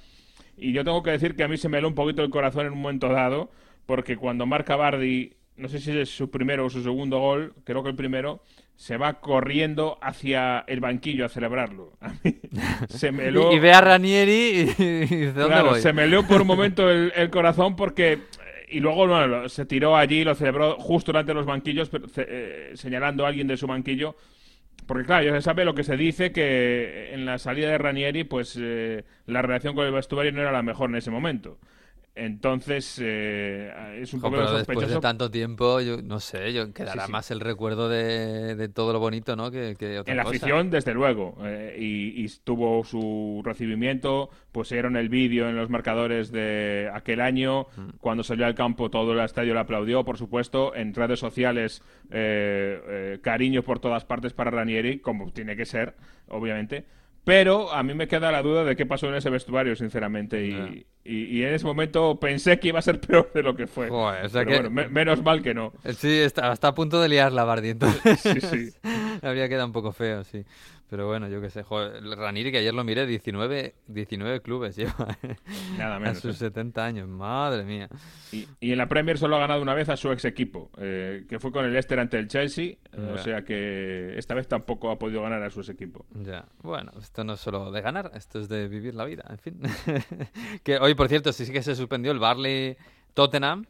Y 0.56 0.72
yo 0.72 0.84
tengo 0.84 1.02
que 1.02 1.10
decir 1.10 1.36
que 1.36 1.44
a 1.44 1.48
mí 1.48 1.56
se 1.56 1.68
me 1.68 1.78
heló 1.78 1.88
un 1.88 1.94
poquito 1.94 2.22
el 2.22 2.30
corazón 2.30 2.66
en 2.66 2.72
un 2.72 2.80
momento 2.80 3.08
dado, 3.08 3.50
porque 3.84 4.16
cuando 4.16 4.46
marca 4.46 4.76
Bardi, 4.76 5.34
no 5.56 5.68
sé 5.68 5.80
si 5.80 5.96
es 5.96 6.08
su 6.08 6.30
primero 6.30 6.66
o 6.66 6.70
su 6.70 6.82
segundo 6.82 7.18
gol, 7.18 7.54
creo 7.64 7.82
que 7.82 7.90
el 7.90 7.96
primero, 7.96 8.42
se 8.76 8.98
va 8.98 9.14
corriendo 9.20 9.98
hacia 10.02 10.64
el 10.66 10.80
banquillo 10.80 11.24
a 11.24 11.28
celebrarlo. 11.28 11.92
se 12.88 13.10
me 13.10 13.28
y, 13.52 13.58
ve 13.58 13.72
a 13.72 13.80
Ranieri 13.80 14.70
y, 14.78 15.32
claro, 15.32 15.74
se 15.76 15.92
me 15.92 16.04
heló 16.04 16.26
por 16.26 16.42
un 16.42 16.46
momento 16.46 16.90
el, 16.90 17.30
corazón 17.30 17.74
porque 17.74 18.20
y 18.68 18.80
luego 18.80 19.06
bueno, 19.06 19.48
se 19.48 19.64
tiró 19.64 19.96
allí, 19.96 20.24
lo 20.24 20.34
celebró 20.34 20.76
justo 20.78 21.12
delante 21.12 21.30
de 21.30 21.34
los 21.34 21.46
banquillos, 21.46 21.90
eh, 22.16 22.72
señalando 22.74 23.24
a 23.24 23.28
alguien 23.28 23.46
de 23.46 23.56
su 23.56 23.66
banquillo. 23.66 24.16
Porque 24.86 25.04
claro, 25.04 25.24
ya 25.24 25.32
se 25.32 25.42
sabe 25.42 25.64
lo 25.64 25.74
que 25.74 25.82
se 25.82 25.96
dice, 25.96 26.32
que 26.32 27.12
en 27.12 27.26
la 27.26 27.38
salida 27.38 27.70
de 27.70 27.78
Ranieri, 27.78 28.24
pues 28.24 28.56
eh, 28.60 29.04
la 29.26 29.42
relación 29.42 29.74
con 29.74 29.84
el 29.84 29.92
vestuario 29.92 30.32
no 30.32 30.40
era 30.40 30.52
la 30.52 30.62
mejor 30.62 30.90
en 30.90 30.96
ese 30.96 31.10
momento. 31.10 31.58
Entonces, 32.18 32.98
eh, 33.02 34.00
es 34.00 34.14
un 34.14 34.22
poco 34.22 34.36
pero 34.36 34.56
después 34.56 34.88
de 34.88 35.00
tanto 35.00 35.30
tiempo, 35.30 35.82
yo 35.82 36.00
no 36.00 36.18
sé, 36.18 36.50
yo 36.54 36.72
quedará 36.72 37.08
más 37.08 37.30
el 37.30 37.40
recuerdo 37.40 37.90
de, 37.90 38.70
todo 38.70 38.94
lo 38.94 39.00
bonito, 39.00 39.36
¿no? 39.36 39.50
Que, 39.50 39.76
otra 39.98 40.10
en 40.10 40.16
la 40.16 40.22
afición, 40.22 40.70
desde 40.70 40.94
luego. 40.94 41.36
Eh, 41.44 41.76
y, 41.78 42.26
tuvo 42.42 42.82
su 42.84 43.42
recibimiento, 43.44 44.30
pusieron 44.50 44.96
el 44.96 45.10
vídeo 45.10 45.46
en 45.50 45.56
los 45.56 45.68
marcadores 45.68 46.32
de 46.32 46.90
aquel 46.92 47.20
año. 47.20 47.66
Mm. 47.76 47.98
Cuando 48.00 48.24
salió 48.24 48.46
al 48.46 48.54
campo, 48.54 48.88
todo 48.88 49.12
el 49.12 49.20
estadio 49.20 49.52
le 49.52 49.60
aplaudió, 49.60 50.02
por 50.02 50.16
supuesto. 50.16 50.74
En 50.74 50.94
redes 50.94 51.20
sociales, 51.20 51.82
eh, 52.10 53.18
cariño 53.20 53.62
por 53.62 53.78
todas 53.78 54.06
partes 54.06 54.32
para 54.32 54.50
Ranieri, 54.50 55.00
como 55.00 55.30
tiene 55.32 55.54
que 55.54 55.66
ser, 55.66 55.94
obviamente. 56.28 56.86
Pero 57.24 57.72
a 57.72 57.82
mí 57.82 57.92
me 57.92 58.08
queda 58.08 58.32
la 58.32 58.40
duda 58.40 58.64
de 58.64 58.74
qué 58.74 58.86
pasó 58.86 59.08
en 59.08 59.16
ese 59.16 59.28
vestuario, 59.28 59.76
sinceramente. 59.76 60.46
Y, 60.46 60.86
y, 61.08 61.42
en 61.42 61.54
ese 61.54 61.64
momento 61.64 62.18
pensé 62.18 62.58
que 62.58 62.68
iba 62.68 62.78
a 62.78 62.82
ser 62.82 63.00
peor 63.06 63.30
de 63.32 63.42
lo 63.42 63.56
que 63.56 63.66
fue. 63.66 63.88
Pero 63.88 64.44
bueno, 64.44 64.70
menos 64.90 65.22
mal 65.22 65.42
que 65.42 65.54
no. 65.54 65.72
Sí, 65.96 66.18
está, 66.18 66.52
a 66.52 66.74
punto 66.74 67.00
de 67.00 67.08
liar 67.08 67.32
la 67.32 67.44
Bardi, 67.44 67.70
entonces. 67.70 68.20
Sí, 68.20 68.40
sí. 68.40 68.70
Habría 69.22 69.48
quedado 69.48 69.66
un 69.66 69.72
poco 69.72 69.92
feo, 69.92 70.24
sí. 70.24 70.44
Pero 70.88 71.08
bueno, 71.08 71.28
yo 71.28 71.40
qué 71.40 71.50
sé. 71.50 71.62
Joder, 71.62 72.02
Raniri, 72.04 72.52
que 72.52 72.58
ayer 72.58 72.72
lo 72.72 72.84
miré, 72.84 73.06
19, 73.06 73.74
19 73.88 74.40
clubes 74.40 74.76
lleva. 74.76 75.18
¿eh? 75.22 75.36
Nada 75.76 75.98
menos. 75.98 76.18
A 76.18 76.20
sus 76.20 76.36
70 76.36 76.80
¿eh? 76.80 76.84
años, 76.84 77.08
madre 77.08 77.64
mía. 77.64 77.88
Y, 78.30 78.46
y, 78.60 78.72
en 78.72 78.78
la 78.78 78.86
Premier 78.86 79.18
solo 79.18 79.36
ha 79.36 79.40
ganado 79.40 79.60
una 79.60 79.74
vez 79.74 79.88
a 79.88 79.96
su 79.96 80.12
ex 80.12 80.24
equipo, 80.24 80.70
eh, 80.78 81.24
que 81.28 81.40
fue 81.40 81.50
con 81.50 81.64
el 81.64 81.72
Leicester 81.72 81.98
ante 81.98 82.18
el 82.18 82.28
Chelsea. 82.28 82.76
O 82.96 83.18
sea 83.18 83.42
que 83.42 84.16
esta 84.16 84.34
vez 84.34 84.48
tampoco 84.48 84.90
ha 84.90 84.98
podido 84.98 85.22
ganar 85.22 85.42
a 85.42 85.50
su 85.50 85.60
ex 85.60 85.68
equipo. 85.70 86.06
Ya. 86.22 86.46
Bueno, 86.62 86.92
esto 87.00 87.24
no 87.24 87.34
es 87.34 87.40
solo 87.40 87.70
de 87.70 87.80
ganar, 87.82 88.12
esto 88.14 88.38
es 88.38 88.48
de 88.48 88.68
vivir 88.68 88.94
la 88.94 89.04
vida, 89.04 89.24
en 89.28 89.38
fin. 89.38 89.60
que 90.62 90.78
hoy, 90.78 90.94
por 90.96 91.08
cierto, 91.08 91.32
sí 91.32 91.50
que 91.52 91.62
se 91.62 91.74
suspendió 91.74 92.12
el 92.12 92.18
Barley 92.18 92.76
Tottenham. 93.14 93.66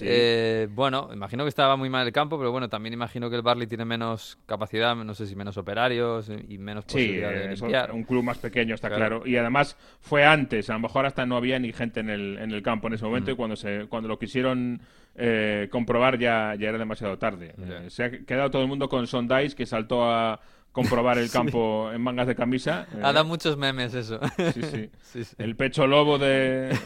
Eh, 0.00 0.68
bueno, 0.70 1.10
imagino 1.12 1.44
que 1.44 1.48
estaba 1.48 1.76
muy 1.76 1.90
mal 1.90 2.06
el 2.06 2.12
campo, 2.12 2.38
pero 2.38 2.52
bueno, 2.52 2.68
también 2.68 2.92
imagino 2.92 3.28
que 3.28 3.36
el 3.36 3.42
Barley 3.42 3.66
tiene 3.66 3.84
menos 3.84 4.38
capacidad, 4.46 4.94
no 4.94 5.14
sé 5.14 5.26
si 5.26 5.34
menos 5.34 5.56
operarios 5.56 6.30
y 6.48 6.58
menos 6.58 6.84
posibilidad 6.84 7.30
de 7.30 7.56
limpiar. 7.56 7.92
un 7.92 8.04
club 8.04 8.22
más 8.22 8.38
pequeño, 8.38 8.74
está 8.74 8.88
claro. 8.88 9.26
Y 9.26 9.36
además 9.36 9.76
fue 10.00 10.24
antes, 10.24 10.70
a 10.70 10.74
lo 10.74 10.80
mejor 10.80 11.06
hasta 11.06 11.26
no 11.26 11.36
había 11.36 11.58
ni 11.58 11.72
gente 11.72 12.00
en 12.00 12.10
el, 12.10 12.38
en 12.38 12.52
el 12.52 12.62
campo 12.62 12.86
en 12.86 12.94
ese 12.94 13.04
momento 13.04 13.30
y 13.30 13.34
cuando, 13.34 13.56
se, 13.56 13.86
cuando 13.88 14.08
lo 14.08 14.18
quisieron 14.18 14.80
eh, 15.16 15.68
comprobar 15.70 16.18
ya, 16.18 16.54
ya 16.54 16.68
era 16.68 16.78
demasiado 16.78 17.18
tarde. 17.18 17.54
Eh, 17.58 17.86
se 17.90 18.04
ha 18.04 18.10
quedado 18.10 18.50
todo 18.50 18.62
el 18.62 18.68
mundo 18.68 18.88
con 18.88 19.06
Sondice 19.06 19.56
que 19.56 19.66
saltó 19.66 20.04
a 20.04 20.40
comprobar 20.72 21.18
el 21.18 21.30
campo 21.32 21.90
en 21.92 22.00
mangas 22.00 22.26
de 22.26 22.34
camisa. 22.34 22.86
Ha 23.02 23.12
dado 23.12 23.24
muchos 23.24 23.56
memes 23.56 23.94
eso. 23.94 24.20
sí, 24.54 24.90
sí. 25.24 25.34
El 25.38 25.56
pecho 25.56 25.86
lobo 25.86 26.18
de, 26.18 26.76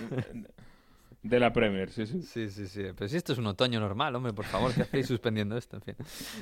de 1.23 1.41
la 1.41 1.53
Premier, 1.53 1.91
sí, 1.91 2.07
sí. 2.07 2.23
Sí, 2.23 2.49
sí, 2.51 2.67
sí. 2.67 2.83
Pero 2.97 3.09
si 3.09 3.17
esto 3.17 3.33
es 3.33 3.39
un 3.39 3.47
otoño 3.47 3.81
normal, 3.81 4.15
hombre, 4.15 4.33
por 4.33 4.45
favor, 4.45 4.73
¿qué 4.75 4.83
hacéis 4.83 5.07
suspendiendo 5.07 5.57
esto? 5.57 5.77
En 5.77 5.83
fin. 5.83 5.95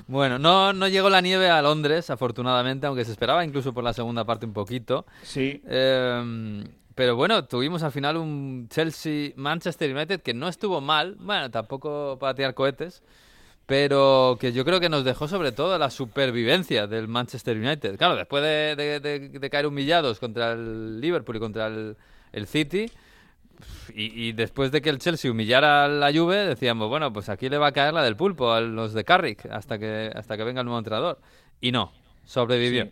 Bueno, 0.08 0.38
no, 0.38 0.72
no 0.72 0.88
llegó 0.88 1.08
la 1.08 1.20
nieve 1.20 1.48
a 1.48 1.62
Londres, 1.62 2.10
afortunadamente, 2.10 2.86
aunque 2.86 3.04
se 3.04 3.12
esperaba 3.12 3.44
incluso 3.44 3.72
por 3.72 3.84
la 3.84 3.92
segunda 3.92 4.24
parte 4.24 4.44
un 4.44 4.52
poquito. 4.52 5.06
Sí. 5.22 5.62
Em, 5.66 6.64
pero 6.94 7.16
bueno, 7.16 7.44
tuvimos 7.46 7.82
al 7.82 7.92
final 7.92 8.16
un 8.16 8.68
Chelsea-Manchester 8.68 9.94
United 9.94 10.20
que 10.20 10.34
no 10.34 10.48
estuvo 10.48 10.80
mal. 10.80 11.16
Bueno, 11.20 11.50
tampoco 11.50 12.18
para 12.18 12.34
tirar 12.34 12.54
cohetes. 12.54 13.02
Pero 13.72 14.36
que 14.38 14.52
yo 14.52 14.66
creo 14.66 14.80
que 14.80 14.90
nos 14.90 15.02
dejó 15.02 15.28
sobre 15.28 15.50
todo 15.50 15.78
la 15.78 15.88
supervivencia 15.88 16.86
del 16.86 17.08
Manchester 17.08 17.56
United. 17.56 17.96
Claro, 17.96 18.16
después 18.16 18.42
de, 18.42 19.48
caer 19.50 19.66
humillados 19.66 20.18
contra 20.18 20.52
el 20.52 21.00
Liverpool 21.00 21.36
y 21.36 21.38
contra 21.38 21.68
el 21.68 22.46
City 22.46 22.90
y, 23.94 24.32
después 24.32 24.72
de 24.72 24.82
que 24.82 24.90
el 24.90 24.98
Chelsea 24.98 25.30
humillara 25.30 25.86
a 25.86 25.88
la 25.88 26.12
Juve, 26.12 26.44
decíamos, 26.44 26.90
bueno, 26.90 27.14
pues 27.14 27.30
aquí 27.30 27.48
le 27.48 27.56
va 27.56 27.68
a 27.68 27.72
caer 27.72 27.94
la 27.94 28.02
del 28.02 28.14
pulpo 28.14 28.52
a 28.52 28.60
los 28.60 28.92
de 28.92 29.04
Carrick 29.04 29.46
hasta 29.46 29.78
que, 29.78 30.10
hasta 30.14 30.36
que 30.36 30.44
venga 30.44 30.60
el 30.60 30.66
nuevo 30.66 30.78
entrenador. 30.78 31.18
Y 31.58 31.72
no, 31.72 31.92
sobrevivió. 32.26 32.90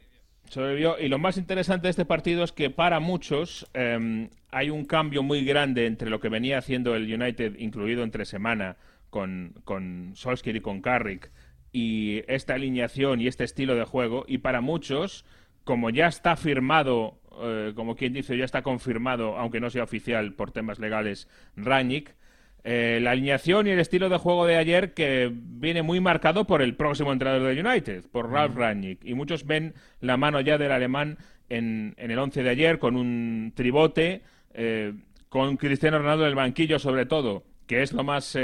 sobrevivió. 0.48 0.98
Y 0.98 1.08
lo 1.08 1.18
más 1.18 1.36
interesante 1.36 1.88
de 1.88 1.90
este 1.90 2.06
partido 2.06 2.42
es 2.42 2.52
que 2.52 2.70
para 2.70 3.00
muchos 3.00 3.66
em, 3.74 4.30
hay 4.50 4.70
un 4.70 4.86
cambio 4.86 5.22
muy 5.22 5.44
grande 5.44 5.84
entre 5.84 6.08
lo 6.08 6.20
que 6.20 6.30
venía 6.30 6.56
haciendo 6.56 6.94
el 6.94 7.12
United, 7.12 7.58
incluido 7.58 8.02
entre 8.02 8.24
semana, 8.24 8.78
con, 9.10 9.54
con 9.64 10.12
Solskjaer 10.14 10.56
y 10.56 10.60
con 10.60 10.80
Carrick, 10.80 11.30
y 11.72 12.22
esta 12.26 12.54
alineación 12.54 13.20
y 13.20 13.26
este 13.26 13.44
estilo 13.44 13.74
de 13.74 13.84
juego. 13.84 14.24
Y 14.26 14.38
para 14.38 14.60
muchos, 14.60 15.24
como 15.64 15.90
ya 15.90 16.06
está 16.06 16.36
firmado 16.36 17.20
eh, 17.42 17.72
como 17.74 17.96
quien 17.96 18.12
dice, 18.12 18.36
ya 18.36 18.44
está 18.44 18.62
confirmado, 18.62 19.38
aunque 19.38 19.60
no 19.60 19.70
sea 19.70 19.84
oficial 19.84 20.34
por 20.34 20.52
temas 20.52 20.78
legales, 20.78 21.28
Rangnick. 21.56 22.14
Eh, 22.62 22.98
la 23.00 23.12
alineación 23.12 23.66
y 23.66 23.70
el 23.70 23.80
estilo 23.80 24.10
de 24.10 24.18
juego 24.18 24.44
de 24.44 24.56
ayer 24.56 24.92
que 24.92 25.32
viene 25.32 25.80
muy 25.80 25.98
marcado 25.98 26.46
por 26.46 26.60
el 26.60 26.76
próximo 26.76 27.10
entrenador 27.10 27.54
de 27.54 27.60
United, 27.60 28.04
por 28.12 28.30
Ralf 28.30 28.54
Rangnick. 28.54 29.02
Y 29.02 29.14
muchos 29.14 29.46
ven 29.46 29.72
la 30.00 30.18
mano 30.18 30.42
ya 30.42 30.58
del 30.58 30.72
alemán 30.72 31.16
en, 31.48 31.94
el 31.96 32.18
once 32.18 32.42
de 32.42 32.50
ayer 32.50 32.78
con 32.78 32.96
un 32.96 33.52
tribote, 33.54 34.22
eh, 34.52 34.92
con 35.30 35.56
Cristiano 35.56 35.98
Ronaldo 35.98 36.24
en 36.24 36.30
el 36.30 36.34
banquillo 36.34 36.78
sobre 36.78 37.06
todo, 37.06 37.44
que 37.66 37.82
es 37.82 37.94
lo 37.94 38.04
más 38.04 38.36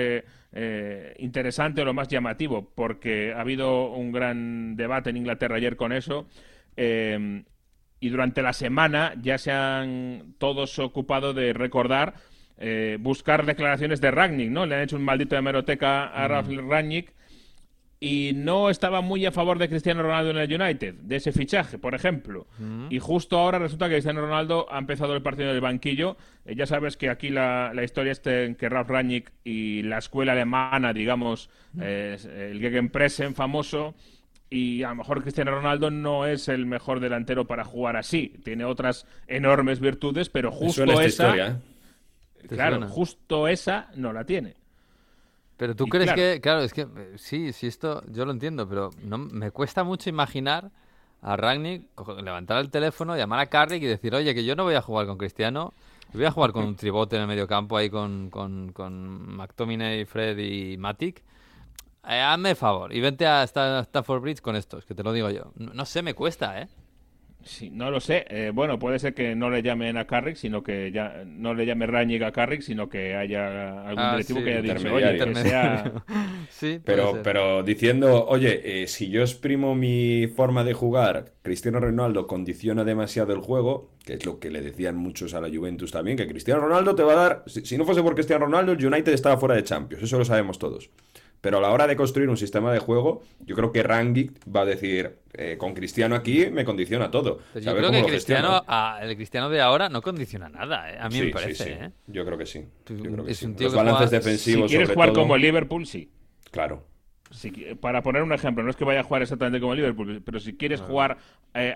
interesante 1.19 1.83
o 1.83 1.85
lo 1.85 1.93
más 1.93 2.09
llamativo, 2.09 2.71
porque 2.75 3.33
ha 3.35 3.41
habido 3.41 3.91
un 3.93 4.11
gran 4.11 4.77
debate 4.77 5.11
en 5.11 5.19
Inglaterra 5.19 5.57
ayer 5.57 5.77
con 5.77 5.93
eso 5.93 6.27
y 8.01 8.09
durante 8.09 8.43
la 8.43 8.53
semana 8.53 9.15
ya 9.21 9.39
se 9.39 9.53
han 9.53 10.35
todos 10.39 10.79
ocupado 10.79 11.33
de 11.33 11.53
recordar, 11.53 12.15
eh, 12.59 12.99
buscar 13.01 13.47
declaraciones 13.47 14.01
de 14.01 14.11
Ragnick, 14.11 14.51
¿no? 14.51 14.67
Le 14.67 14.77
han 14.77 14.83
hecho 14.83 14.97
un 14.97 15.05
maldito 15.05 15.37
hemeroteca 15.37 16.07
a 16.07 16.43
mm. 16.43 16.69
Ragnick 16.69 17.13
y 17.99 18.33
no 18.35 18.69
estaba 18.69 19.01
muy 19.01 19.25
a 19.25 19.33
favor 19.33 19.59
de 19.59 19.69
Cristiano 19.69 20.03
Ronaldo 20.03 20.31
en 20.31 20.37
el 20.37 20.61
United, 20.61 20.95
de 20.95 21.17
ese 21.17 21.33
fichaje, 21.33 21.79
por 21.79 21.95
ejemplo. 21.95 22.47
Mm. 22.59 22.89
Y 22.91 22.99
justo 22.99 23.39
ahora 23.39 23.59
resulta 23.59 23.87
que 23.87 23.95
Cristiano 23.95 24.21
Ronaldo 24.21 24.67
ha 24.71 24.79
empezado 24.79 25.15
el 25.15 25.23
partido 25.23 25.49
en 25.49 25.55
el 25.55 25.61
banquillo. 25.63 26.17
Eh, 26.45 26.55
ya 26.55 26.67
sabes 26.67 26.97
que 26.97 27.09
aquí 27.09 27.31
la, 27.31 27.73
historia 27.83 28.13
es 28.13 28.21
que 28.21 28.69
Ralf 28.69 28.89
Rangnick 28.89 29.33
y 29.45 29.83
la 29.83 29.99
escuela 29.99 30.33
alemana, 30.33 30.93
digamos, 30.93 31.49
mm. 31.73 31.83
el 31.83 32.61
Gegenpressen 32.61 33.35
famoso, 33.35 33.95
y 34.49 34.83
a 34.83 34.91
lo 34.91 34.97
mejor 34.97 35.23
Cristiano 35.23 35.51
Ronaldo 35.51 35.91
no 35.91 36.27
es 36.27 36.49
el 36.49 36.67
mejor 36.67 37.01
delantero 37.01 37.47
para 37.47 37.65
jugar 37.65 37.97
así. 37.97 38.35
Tiene 38.45 38.65
otras 38.65 39.07
enormes 39.27 39.81
virtudes, 39.81 40.29
pero 40.29 40.53
justo 40.53 40.85
esa. 40.85 41.07
Historia, 41.07 41.47
¿eh? 41.49 42.47
Claro, 42.49 42.87
justo 42.89 43.49
esa 43.49 43.89
no 43.97 44.13
la 44.13 44.25
tiene. 44.25 44.55
Pero 45.57 45.75
tú 45.75 45.87
crees 45.87 46.13
que, 46.13 46.41
claro, 46.41 46.61
es 46.61 46.73
que 46.73 46.83
eh, 46.83 47.15
sí, 47.17 47.53
sí, 47.53 47.67
esto 47.67 48.03
yo 48.11 48.25
lo 48.25 48.33
entiendo, 48.33 48.69
pero 48.69 48.91
no, 49.03 49.19
me 49.19 49.51
cuesta 49.51 49.85
mucho 49.85 50.11
imaginar 50.11 50.71
a 51.23 51.37
Ragnick 51.37 51.85
levantar 52.23 52.61
el 52.61 52.71
teléfono, 52.71 53.17
llamar 53.17 53.41
a 53.41 53.47
Carrick 53.47 53.83
y 53.83 53.87
decir, 53.87 54.15
oye, 54.15 54.35
que 54.35 54.45
yo 54.45 54.55
no 54.55 54.65
voy 54.65 54.75
a 54.75 54.83
jugar 54.83 55.07
con 55.07 55.17
Cristiano, 55.17 55.73
voy 56.13 56.27
a 56.27 56.31
jugar 56.31 56.53
con 56.53 56.65
un 56.65 56.77
tribote 56.77 57.17
en 57.17 57.23
el 57.23 57.29
medio 57.29 57.47
campo 57.47 57.77
ahí 57.77 57.89
con, 57.89 58.29
con, 58.31 58.73
con 58.73 59.37
McTominay, 59.37 60.05
Fred 60.05 60.39
y 60.39 60.77
Matic 60.77 61.23
eh, 62.09 62.21
hazme 62.21 62.55
favor 62.55 62.95
y 62.95 63.01
vente 63.01 63.27
a 63.27 63.43
Stafford 63.43 64.21
Bridge 64.21 64.41
con 64.41 64.55
estos, 64.55 64.85
que 64.85 64.95
te 64.95 65.03
lo 65.03 65.13
digo 65.13 65.29
yo. 65.31 65.53
No, 65.57 65.85
sé, 65.85 66.03
me 66.03 66.15
cuesta, 66.15 66.61
¿eh? 66.61 66.69
Sí, 67.47 67.71
no 67.71 67.93
lo 67.93 68.01
sé. 68.01 68.27
Eh, 68.29 68.51
bueno, 68.53 68.77
puede 68.79 68.99
ser 68.99 69.15
que 69.15 69.37
no 69.37 69.51
le 69.51 69.63
llamen 69.63 69.97
a 69.97 70.05
Carrick, 70.05 70.35
sino 70.35 70.65
que 70.65 70.91
ya 70.91 71.23
no 71.25 71.55
le 71.55 71.65
llame 71.65 71.87
Rangnick 71.87 72.23
a 72.23 72.33
Carrick, 72.33 72.61
sino 72.61 72.89
que 72.89 73.15
haya 73.15 73.87
algún 73.87 74.03
ah, 74.03 74.11
directivo 74.13 74.43
que 74.43 74.55
haya 74.55 74.75
dicho, 74.75 74.93
oye, 74.93 75.17
que 75.17 75.35
sea... 75.37 75.93
sí, 76.51 76.81
pero, 76.85 77.21
pero 77.23 77.63
diciendo, 77.63 78.27
oye, 78.27 78.83
eh, 78.83 78.89
si 78.89 79.11
yo 79.11 79.21
exprimo 79.21 79.77
mi 79.77 80.27
forma 80.27 80.65
de 80.65 80.75
jugar, 80.75 81.35
Cristiano 81.43 81.79
Ronaldo 81.79 82.27
condiciona 82.27 82.83
demasiado 82.83 83.33
el 83.33 83.41
juego, 83.41 83.93
que 84.05 84.15
es 84.15 84.27
lo 84.27 84.41
que 84.41 84.51
le 84.51 84.61
decían 84.61 84.97
muchos 84.97 85.33
a 85.35 85.41
la 85.41 85.49
Juventus 85.49 85.93
también, 85.93 86.17
que 86.17 86.27
Cristiano 86.27 86.61
Ronaldo 86.61 86.97
te 86.97 87.05
va 87.05 87.13
a 87.13 87.17
dar... 87.17 87.45
Si, 87.47 87.65
si 87.65 87.79
no 87.79 87.85
fuese 87.85 88.03
por 88.03 88.15
Cristiano 88.15 88.47
Ronaldo, 88.47 88.73
el 88.73 88.85
United 88.85 89.13
estaba 89.13 89.37
fuera 89.37 89.55
de 89.55 89.63
Champions, 89.63 90.03
eso 90.03 90.19
lo 90.19 90.25
sabemos 90.25 90.59
todos. 90.59 90.91
Pero 91.41 91.59
a 91.59 91.61
la 91.61 91.71
hora 91.71 91.87
de 91.87 91.97
construir 91.97 92.29
un 92.29 92.37
sistema 92.37 92.73
de 92.73 92.79
juego, 92.79 93.23
yo 93.41 93.55
creo 93.55 93.71
que 93.71 93.83
Rangi 93.83 94.31
va 94.55 94.63
a 94.63 94.65
decir, 94.65 95.19
eh, 95.33 95.57
con 95.59 95.75
Cristiano 95.75 96.17
aquí 96.17 96.47
me 96.51 96.65
condiciona 96.65 97.11
todo. 97.11 97.41
yo 97.55 97.77
creo 97.77 97.91
que 97.91 98.05
Cristiano, 98.05 98.65
el 99.01 99.17
Cristiano 99.17 99.49
de 99.49 99.61
ahora 99.61 99.89
no 99.89 100.03
condiciona 100.03 100.49
nada, 100.49 100.91
eh. 100.91 100.99
a 100.99 101.09
mí 101.09 101.21
me 101.21 101.29
parece. 101.29 101.73
¿eh? 101.73 101.91
Yo 102.07 102.25
creo 102.25 102.39
que 102.39 102.47
sí. 102.47 102.65
Los 102.89 103.75
balances 103.75 104.11
defensivos. 104.11 104.71
Si 104.71 104.77
quieres 104.77 104.95
jugar 104.95 105.13
como 105.13 105.37
el 105.37 105.43
Liverpool, 105.43 105.87
sí. 105.87 106.11
Claro. 106.51 106.85
para 107.81 108.03
poner 108.03 108.23
un 108.23 108.33
ejemplo, 108.33 108.65
no 108.65 108.71
es 108.71 108.77
que 108.77 108.85
vaya 108.85 109.01
a 109.01 109.05
jugar 109.05 109.23
exactamente 109.23 109.61
como 109.61 109.75
el 109.75 109.81
Liverpool, 109.81 110.23
pero 110.25 110.41
si 110.41 110.57
quieres 110.57 110.81
jugar 110.81 111.19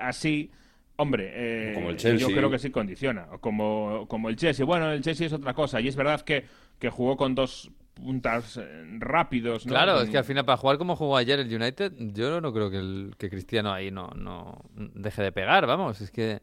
así, 0.01 0.51
Hombre, 0.97 1.73
como 1.75 1.89
el 1.89 1.97
Chelsea. 1.97 2.29
yo 2.29 2.35
creo 2.35 2.51
que 2.51 2.59
sí 2.59 2.71
condiciona. 2.71 3.27
Como, 3.41 4.07
como 4.07 4.29
el 4.29 4.37
Chelsea. 4.37 4.67
Bueno, 4.67 4.93
el 4.93 5.01
Chelsea 5.01 5.29
es 5.29 5.33
otra 5.33 5.55
cosa. 5.55 5.81
Y 5.81 5.89
es 5.89 5.97
verdad 5.97 6.21
que, 6.21 6.45
que 6.79 6.91
jugó 6.91 7.17
con 7.17 7.35
dos 7.35 7.71
puntas 8.01 8.57
eh, 8.57 8.85
rápidos. 8.99 9.67
¿no? 9.67 9.71
Claro, 9.71 10.01
es 10.01 10.11
que 10.11 10.19
al 10.19 10.25
final 10.25 10.45
para 10.45 10.57
jugar 10.57 10.79
como 10.79 10.97
jugó 10.97 11.17
ayer 11.17 11.39
el 11.39 11.55
United, 11.55 11.93
yo 12.13 12.41
no 12.41 12.53
creo 12.53 12.71
que, 12.71 12.79
el, 12.79 13.15
que 13.19 13.31
Cristiano 13.31 13.73
ahí 13.73 13.91
no, 13.91 14.09
no 14.15 14.65
deje 14.75 15.23
de 15.23 15.33
pegar, 15.33 15.67
vamos, 15.67 16.01
es 16.01 16.11
que 16.11 16.41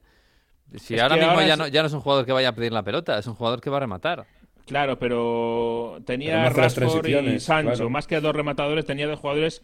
si 0.75 0.99
ahora 0.99 1.15
mismo 1.15 1.41
ya, 1.41 1.55
no, 1.55 1.67
ya 1.67 1.81
no 1.81 1.87
es 1.87 1.93
un 1.93 2.01
jugador 2.01 2.25
que 2.25 2.31
vaya 2.31 2.49
a 2.49 2.55
pedir 2.55 2.71
la 2.71 2.83
pelota, 2.83 3.17
es 3.17 3.27
un 3.27 3.35
jugador 3.35 3.61
que 3.61 3.69
va 3.69 3.77
a 3.77 3.81
rematar. 3.81 4.25
Claro, 4.65 4.99
pero 4.99 5.99
tenía 6.05 6.49
Rashford 6.49 7.07
y 7.07 7.39
Sancho, 7.39 7.89
más 7.89 8.05
que 8.05 8.19
dos 8.19 8.35
rematadores, 8.35 8.85
tenía 8.85 9.07
dos 9.07 9.19
jugadores 9.19 9.63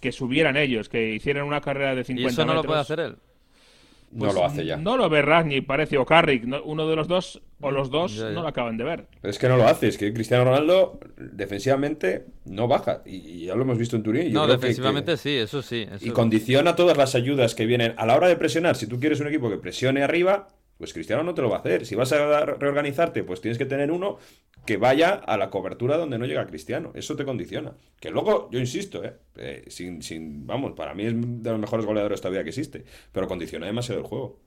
que 0.00 0.12
subieran 0.12 0.56
ellos, 0.56 0.88
que 0.88 1.14
hicieran 1.14 1.44
una 1.44 1.60
carrera 1.60 1.94
de 1.94 2.04
50 2.04 2.22
¿Y 2.22 2.32
eso 2.32 2.44
no 2.44 2.54
lo 2.54 2.62
puede 2.62 2.80
hacer 2.80 3.00
él? 3.00 3.16
No 4.14 4.26
pues 4.26 4.34
lo 4.34 4.44
hace 4.44 4.64
ya. 4.64 4.76
No 4.76 4.96
lo 4.96 5.10
ve 5.10 5.22
Ragni, 5.22 5.60
parece, 5.60 5.98
o 5.98 6.06
Carrick. 6.06 6.44
uno 6.64 6.88
de 6.88 6.96
los 6.96 7.08
dos 7.08 7.42
o 7.60 7.70
los 7.70 7.90
dos 7.90 8.16
no 8.16 8.42
lo 8.42 8.48
acaban 8.48 8.76
de 8.76 8.84
ver. 8.84 9.06
es 9.22 9.38
que 9.38 9.48
no 9.48 9.56
lo 9.56 9.66
hace. 9.66 9.88
Es 9.88 9.98
que 9.98 10.12
Cristiano 10.12 10.44
Ronaldo 10.44 11.00
defensivamente 11.16 12.26
no 12.44 12.68
baja. 12.68 13.02
Y, 13.04 13.46
ya 13.46 13.56
lo 13.56 13.62
hemos 13.62 13.76
visto 13.76 13.96
en 13.96 14.04
Turín. 14.04 14.32
no, 14.32 14.46
defensivamente 14.46 15.16
sí, 15.16 15.30
eso 15.36 15.62
sí. 15.62 15.86
y 16.00 16.10
condiciona 16.10 16.76
todas 16.76 16.96
las 16.96 17.14
ayudas 17.14 17.54
que 17.54 17.66
vienen 17.66 17.94
a 17.96 18.06
la 18.06 18.16
hora 18.16 18.28
de 18.28 18.36
presionar. 18.36 18.76
Si 18.76 18.86
tú 18.86 19.00
quieres 19.00 19.20
un 19.20 19.26
equipo 19.26 19.50
que 19.50 19.56
presione 19.56 20.02
arriba, 20.02 20.48
pues 20.84 20.92
Cristiano 20.92 21.22
no 21.22 21.32
te 21.32 21.40
lo 21.40 21.48
va 21.48 21.56
a 21.56 21.60
hacer. 21.60 21.86
Si 21.86 21.94
vas 21.94 22.12
a 22.12 22.44
reorganizarte, 22.44 23.24
pues 23.24 23.40
tienes 23.40 23.56
que 23.56 23.64
tener 23.64 23.90
uno 23.90 24.18
que 24.66 24.76
vaya 24.76 25.14
a 25.14 25.38
la 25.38 25.48
cobertura 25.48 25.96
donde 25.96 26.18
no 26.18 26.26
llega 26.26 26.46
Cristiano. 26.46 26.92
Eso 26.94 27.16
te 27.16 27.24
condiciona. 27.24 27.72
Que 27.98 28.10
luego, 28.10 28.50
yo 28.50 28.58
insisto, 28.58 29.02
¿eh? 29.02 29.14
eh 29.36 29.64
sin, 29.68 30.02
sin, 30.02 30.46
vamos, 30.46 30.72
para 30.72 30.92
mí 30.92 31.06
es 31.06 31.14
de 31.16 31.50
los 31.50 31.58
mejores 31.58 31.86
goleadores 31.86 32.20
todavía 32.20 32.42
que 32.42 32.50
existe, 32.50 32.84
pero 33.12 33.26
condiciona 33.26 33.64
demasiado 33.64 34.02
el 34.02 34.06
juego. 34.06 34.40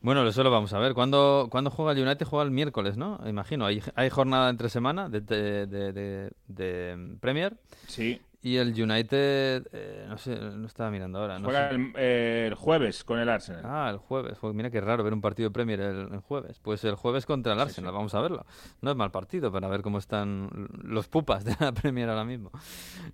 Bueno, 0.00 0.24
eso 0.28 0.44
lo 0.44 0.50
vamos 0.52 0.72
a 0.74 0.78
ver. 0.78 0.94
¿Cuándo, 0.94 1.50
juega 1.50 1.90
el 1.90 2.06
United? 2.06 2.24
Juega 2.24 2.44
el 2.44 2.52
miércoles, 2.52 2.96
¿no? 2.96 3.18
Imagino. 3.26 3.66
Hay, 3.66 3.82
hay 3.96 4.10
jornada 4.10 4.50
entre 4.50 4.68
semana 4.68 5.08
de, 5.08 5.22
de, 5.22 6.30
de 6.46 7.16
Premier. 7.20 7.56
Sí. 7.88 8.20
Y 8.44 8.58
el 8.58 8.78
United, 8.78 9.68
eh, 9.72 10.04
no 10.06 10.18
sé, 10.18 10.36
no 10.36 10.66
estaba 10.66 10.90
mirando 10.90 11.18
ahora. 11.18 11.40
Juega 11.42 11.70
El, 11.70 12.54
jueves 12.54 13.02
con 13.02 13.18
el 13.18 13.30
Arsenal. 13.30 13.62
Ah, 13.64 13.88
el 13.90 13.96
jueves. 13.96 14.36
Mira 14.52 14.68
qué 14.68 14.82
raro 14.82 15.02
ver 15.02 15.14
un 15.14 15.22
partido 15.22 15.48
de 15.48 15.52
Premier 15.54 15.80
el, 15.80 16.18
jueves. 16.18 16.60
Pues 16.60 16.84
el 16.84 16.94
jueves 16.94 17.24
contra 17.24 17.54
el 17.54 17.60
Arsenal, 17.60 17.94
vamos 17.94 18.14
a 18.14 18.20
verlo. 18.20 18.44
No 18.82 18.90
es 18.90 18.96
mal 18.98 19.10
partido 19.10 19.50
para 19.50 19.66
ver 19.68 19.80
cómo 19.80 19.96
están 19.96 20.50
los 20.82 21.08
pupas 21.08 21.46
de 21.46 21.56
la 21.58 21.72
Premier 21.72 22.10
ahora 22.10 22.26
mismo. 22.26 22.50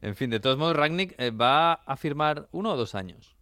En 0.03 0.17
fin, 0.17 0.31
de 0.31 0.41
todos 0.41 0.59
modos, 0.59 0.75
Ragnick 0.75 1.15
eh, 1.17 1.31
va 1.31 1.75
a 1.75 1.97
firmar 1.97 2.49
uno 2.51 2.73
o 2.73 2.77
dos 2.77 2.97
años. 2.97 3.37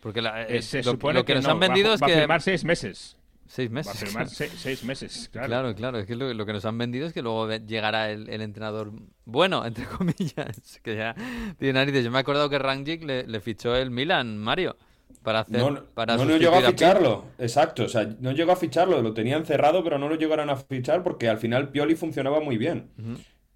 Porque 0.00 0.20
eh, 0.48 0.60
se 0.60 0.82
supone 0.82 1.24
que, 1.24 1.34
nos 1.34 1.46
han 1.46 1.60
vendido 1.60 1.94
es 1.94 2.00
que. 2.02 2.10
Va 2.10 2.12
a 2.12 2.20
firmar 2.20 2.42
seis 2.42 2.64
meses. 2.66 3.17
Seis 3.48 3.70
meses. 3.70 3.94
Va 3.94 3.96
a 3.96 4.06
firmar 4.06 4.28
seis, 4.28 4.84
meses, 4.84 5.28
claro. 5.32 5.48
Claro, 5.48 5.74
claro. 5.74 5.98
Es 5.98 6.06
que 6.06 6.14
lo, 6.14 6.46
que 6.46 6.52
nos 6.52 6.64
han 6.66 6.76
vendido 6.76 7.06
es 7.06 7.14
que 7.14 7.22
luego 7.22 7.50
llegará 7.50 8.10
el, 8.10 8.28
entrenador 8.28 8.92
bueno, 9.24 9.64
entre 9.64 9.84
comillas, 9.98 10.80
que 10.82 10.96
ya 10.96 11.14
tiene 11.58 11.72
narices. 11.72 12.04
Yo 12.04 12.10
me 12.10 12.18
he 12.18 12.20
acordado 12.20 12.50
que 12.50 12.58
Rangnick 12.58 13.02
le, 13.02 13.26
le 13.26 13.40
fichó 13.40 13.74
el 13.74 13.90
Milan, 13.90 14.36
Mario. 14.36 14.76
Para 15.22 15.40
hacer, 15.40 15.58
no, 15.58 15.84
para 15.94 16.16
no, 16.16 16.36
llegó 16.36 16.56
a 16.56 16.62
ficharlo, 16.62 17.24
exacto, 17.38 17.84
o 17.84 17.88
sea, 17.88 18.08
no 18.20 18.32
llegó 18.32 18.52
a 18.52 18.56
ficharlo, 18.56 19.02
lo 19.02 19.12
tenían 19.12 19.44
cerrado, 19.44 19.82
pero 19.82 19.98
no 19.98 20.08
lo 20.08 20.14
llegaron 20.14 20.48
a 20.48 20.56
fichar 20.56 21.02
porque 21.02 21.28
al 21.28 21.38
final 21.38 21.70
Pioli 21.70 21.96
funcionaba 21.96 22.40
muy 22.40 22.56
bien. 22.56 22.90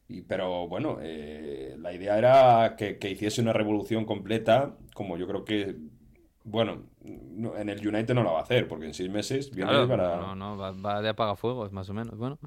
y, 0.09 0.23
pero 0.23 0.67
bueno, 0.67 0.99
eh, 1.01 1.77
la 1.79 1.93
idea 1.93 2.19
era 2.19 2.75
que, 2.77 2.99
que, 2.99 3.11
hiciese 3.11 3.41
una 3.41 3.53
revolución 3.53 4.05
completa, 4.05 4.75
como 4.93 5.17
yo 5.17 5.27
creo 5.27 5.45
que 5.45 5.77
bueno, 6.45 6.83
en 7.05 7.69
el 7.69 7.87
United 7.87 8.15
no 8.15 8.23
lo 8.23 8.33
va 8.33 8.41
a 8.41 8.43
hacer, 8.43 8.67
porque 8.67 8.87
en 8.87 8.95
seis 8.95 9.11
meses 9.11 9.51
viene 9.55 9.87
para... 9.87 10.17
No, 10.17 10.35
no, 10.35 10.57
va, 10.57 11.01
de 11.01 11.09
apagafuegos, 11.09 11.73
más 11.73 11.89
o 11.89 11.95
menos. 11.95 12.17
Bueno, 12.17 12.39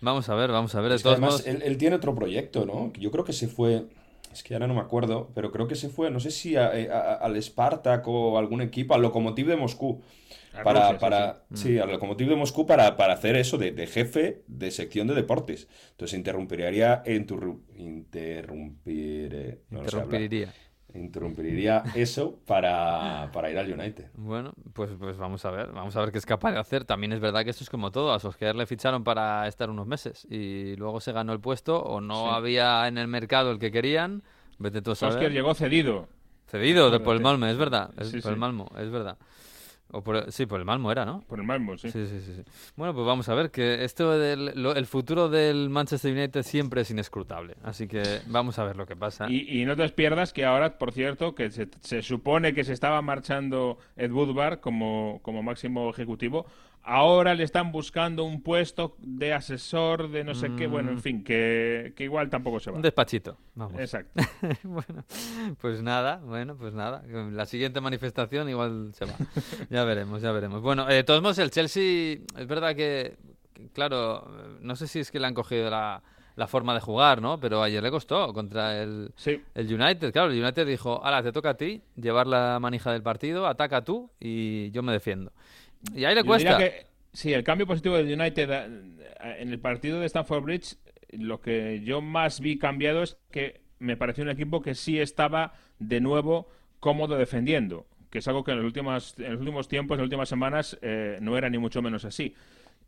vamos 0.00 0.28
a 0.28 0.34
ver, 0.34 0.50
vamos 0.50 0.74
a 0.74 0.80
ver. 0.80 0.92
además, 0.92 1.44
él, 1.46 1.76
tiene 1.76 1.96
otro 1.96 2.14
proyecto, 2.14 2.64
¿no? 2.66 2.92
Yo 2.98 3.10
creo 3.10 3.24
que 3.24 3.32
se 3.32 3.48
fue... 3.48 3.86
Es 4.32 4.42
que 4.42 4.54
ahora 4.54 4.66
no 4.66 4.74
me 4.74 4.80
acuerdo, 4.80 5.30
pero 5.34 5.52
creo 5.52 5.68
que 5.68 5.74
se 5.74 5.90
fue, 5.90 6.10
no 6.10 6.18
sé 6.18 6.30
si 6.30 6.56
eh, 6.56 6.88
al 6.90 7.42
Spartak 7.42 8.08
o 8.08 8.38
algún 8.38 8.62
equipo, 8.62 8.94
al 8.94 9.02
Lokomotiv 9.02 9.46
de 9.46 9.56
Moscú. 9.56 10.00
para, 10.64 10.98
para, 10.98 11.42
sí, 11.52 11.78
al 11.78 11.90
Lokomotiv 11.90 12.30
de 12.30 12.36
Moscú 12.36 12.64
para, 12.64 12.96
para 12.96 13.12
hacer 13.12 13.36
eso 13.36 13.58
de, 13.58 13.72
de, 13.72 13.86
jefe 13.86 14.42
de 14.46 14.70
sección 14.70 15.06
de 15.06 15.14
deportes. 15.14 15.68
Entonces 15.90 16.16
interrumpiría, 16.16 17.02
interrumpir, 17.04 17.60
interrumpiría 19.70 20.50
interrumpiría 20.94 21.82
eso 21.94 22.38
para, 22.46 23.30
ir 23.50 23.58
al 23.58 23.72
United. 23.72 24.06
Bueno, 24.14 24.52
pues, 24.72 24.90
pues 24.98 25.16
vamos 25.16 25.44
a 25.44 25.50
ver, 25.50 25.72
vamos 25.72 25.96
a 25.96 26.00
ver 26.00 26.12
qué 26.12 26.18
es 26.18 26.26
capaz 26.26 26.52
de 26.52 26.58
hacer. 26.58 26.84
También 26.84 27.12
es 27.12 27.20
verdad 27.20 27.44
que 27.44 27.50
esto 27.50 27.64
es 27.64 27.70
como 27.70 27.90
todo, 27.90 28.12
a 28.12 28.18
Solskjaer 28.18 28.56
le 28.56 28.66
ficharon 28.66 29.04
para 29.04 29.46
estar 29.48 29.70
unos 29.70 29.86
meses 29.86 30.26
y 30.30 30.76
luego 30.76 31.00
se 31.00 31.12
ganó 31.12 31.32
el 31.32 31.40
puesto 31.40 31.82
o 31.82 32.00
no 32.00 32.32
había 32.32 32.86
en 32.88 32.98
el 32.98 33.08
mercado 33.08 33.50
el 33.50 33.58
que 33.58 33.70
querían. 33.70 34.22
Vete 34.58 34.82
tú 34.82 34.92
a 34.92 34.94
Solskjaer 34.94 35.32
llegó 35.32 35.54
cedido. 35.54 36.08
Cedido 36.46 37.02
por 37.02 37.16
el 37.16 37.22
Malmo, 37.22 37.46
es 37.46 37.56
verdad, 37.56 37.90
por 38.22 38.32
el 38.32 38.38
Malmo, 38.38 38.70
es 38.78 38.90
verdad 38.90 39.16
sí, 40.28 40.46
por 40.46 40.58
el 40.58 40.64
Malmo 40.64 40.90
era, 40.90 41.04
¿no? 41.04 41.22
Por 41.28 41.38
el 41.38 41.46
Malmo, 41.46 41.76
sí. 41.76 41.90
Sí, 41.90 42.06
sí, 42.06 42.20
sí. 42.20 42.42
Bueno, 42.76 42.94
pues 42.94 43.06
vamos 43.06 43.28
a 43.28 43.34
ver, 43.34 43.50
que 43.50 43.84
esto 43.84 44.18
del 44.18 44.48
el 44.48 44.86
futuro 44.86 45.28
del 45.28 45.68
Manchester 45.70 46.12
United 46.12 46.42
siempre 46.42 46.82
es 46.82 46.90
inescrutable. 46.90 47.56
Así 47.62 47.86
que 47.86 48.20
vamos 48.26 48.58
a 48.58 48.64
ver 48.64 48.76
lo 48.76 48.86
que 48.86 48.96
pasa. 48.96 49.30
Y, 49.30 49.64
no 49.64 49.76
te 49.76 49.88
pierdas 49.90 50.32
que 50.32 50.44
ahora, 50.44 50.78
por 50.78 50.92
cierto, 50.92 51.34
que 51.34 51.50
se, 51.50 51.68
se 51.80 52.02
supone 52.02 52.54
que 52.54 52.64
se 52.64 52.72
estaba 52.72 53.02
marchando 53.02 53.78
Ed 53.96 54.10
Woodward 54.10 54.60
como, 54.60 55.20
como 55.22 55.42
máximo 55.42 55.90
ejecutivo, 55.90 56.46
Ahora 56.84 57.34
le 57.34 57.44
están 57.44 57.70
buscando 57.70 58.24
un 58.24 58.42
puesto 58.42 58.96
de 58.98 59.32
asesor 59.32 60.10
de 60.10 60.24
no 60.24 60.34
sé 60.34 60.50
qué. 60.56 60.66
Bueno, 60.66 60.90
en 60.90 60.96
mm. 60.96 61.00
fin, 61.00 61.22
que, 61.22 61.94
igual 61.98 62.28
tampoco 62.28 62.58
se 62.58 62.70
va. 62.70 62.76
Un 62.76 62.82
despachito. 62.82 63.38
Vamos. 63.54 63.80
Exacto. 63.80 64.20
bueno, 64.64 65.04
pues 65.60 65.80
nada, 65.82 66.16
bueno, 66.24 66.56
pues 66.56 66.74
nada. 66.74 67.04
La 67.30 67.46
siguiente 67.46 67.80
manifestación 67.80 68.48
igual 68.48 68.90
se 68.94 69.04
va. 69.04 69.14
ya 69.70 69.84
veremos, 69.84 70.22
ya 70.22 70.32
veremos. 70.32 70.60
Bueno, 70.60 70.90
eh, 70.90 71.04
todos 71.04 71.22
modos, 71.22 71.38
el 71.38 71.52
Chelsea, 71.52 72.18
es 72.36 72.46
verdad 72.48 72.74
que, 72.74 73.16
claro, 73.72 74.28
no 74.60 74.74
sé 74.74 74.88
si 74.88 74.98
es 74.98 75.12
que 75.12 75.20
le 75.20 75.28
han 75.28 75.34
cogido 75.34 75.70
la, 75.70 76.02
la 76.36 76.46
forma 76.46 76.74
de 76.74 76.80
jugar, 76.80 77.20
¿no? 77.20 77.38
Pero 77.38 77.62
ayer 77.62 77.82
le 77.82 77.90
costó 77.90 78.32
contra 78.32 78.82
el, 78.82 79.12
el 79.54 79.80
United. 79.80 80.12
Claro, 80.12 80.32
el 80.32 80.42
United 80.42 80.66
dijo, 80.66 81.04
ahora 81.04 81.22
te 81.22 81.32
toca 81.32 81.50
a 81.50 81.54
ti 81.54 81.82
llevar 81.96 82.26
la 82.26 82.58
manija 82.60 82.92
del 82.92 83.02
partido, 83.02 83.46
ataca 83.46 83.84
tú 83.84 84.10
y 84.18 84.70
yo 84.70 84.82
me 84.82 84.92
defiendo. 84.92 85.32
Y 85.94 86.04
ahí 86.04 86.14
le 86.14 86.24
cuesta. 86.24 86.58
sí, 87.12 87.32
el 87.32 87.44
cambio 87.44 87.66
positivo 87.66 87.96
del 87.96 88.12
United 88.12 88.50
en 89.22 89.48
el 89.48 89.58
partido 89.58 90.00
de 90.00 90.06
Stamford 90.06 90.42
Bridge, 90.42 90.76
lo 91.12 91.40
que 91.40 91.82
yo 91.84 92.00
más 92.00 92.40
vi 92.40 92.58
cambiado 92.58 93.02
es 93.02 93.16
que 93.30 93.60
me 93.78 93.96
pareció 93.96 94.24
un 94.24 94.30
equipo 94.30 94.62
que 94.62 94.74
sí 94.74 94.98
estaba 94.98 95.54
de 95.78 96.00
nuevo 96.00 96.48
cómodo 96.80 97.16
defendiendo, 97.16 97.86
que 98.10 98.18
es 98.18 98.28
algo 98.28 98.44
que 98.44 98.52
en 98.52 98.58
los 98.58 98.66
últimos, 98.66 99.14
en 99.18 99.32
los 99.32 99.40
últimos 99.40 99.68
tiempos, 99.68 99.96
en 99.96 99.98
las 99.98 100.06
últimas 100.06 100.28
semanas, 100.28 100.78
eh, 100.82 101.18
no 101.20 101.36
era 101.36 101.50
ni 101.50 101.58
mucho 101.58 101.82
menos 101.82 102.04
así. 102.04 102.34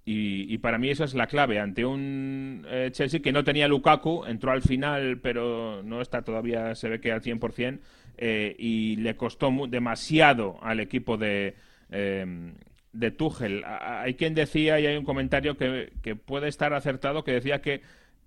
Y, 0.06 0.58
para 0.58 0.76
mí 0.76 0.90
esa 0.90 1.04
es 1.04 1.14
la 1.14 1.26
clave. 1.26 1.58
Ante 1.58 1.86
un 1.86 2.66
eh, 2.68 2.90
Chelsea 2.92 3.20
que 3.20 3.32
no 3.32 3.42
tenía 3.42 3.68
Lukaku, 3.68 4.26
entró 4.26 4.52
al 4.52 4.60
final, 4.60 5.18
pero 5.22 5.82
no 5.82 6.02
está 6.02 6.22
todavía, 6.22 6.74
se 6.74 6.90
ve 6.90 7.00
que 7.00 7.10
al 7.10 7.22
100%, 7.22 7.78
eh, 8.18 8.54
y 8.58 8.96
le 8.96 9.16
costó 9.16 9.50
demasiado 9.66 10.58
al 10.62 10.80
equipo 10.80 11.16
de, 11.16 11.54
eh, 11.90 12.52
de 12.94 13.10
Tuchel. 13.10 13.62
Hay 13.64 14.14
quien 14.14 14.34
decía, 14.34 14.80
y 14.80 14.86
hay 14.86 14.96
un 14.96 15.04
comentario 15.04 15.56
que, 15.56 16.16
puede 16.16 16.48
estar 16.48 16.72
acertado, 16.72 17.24
que 17.24 17.32
decía 17.32 17.60
que 17.60 17.82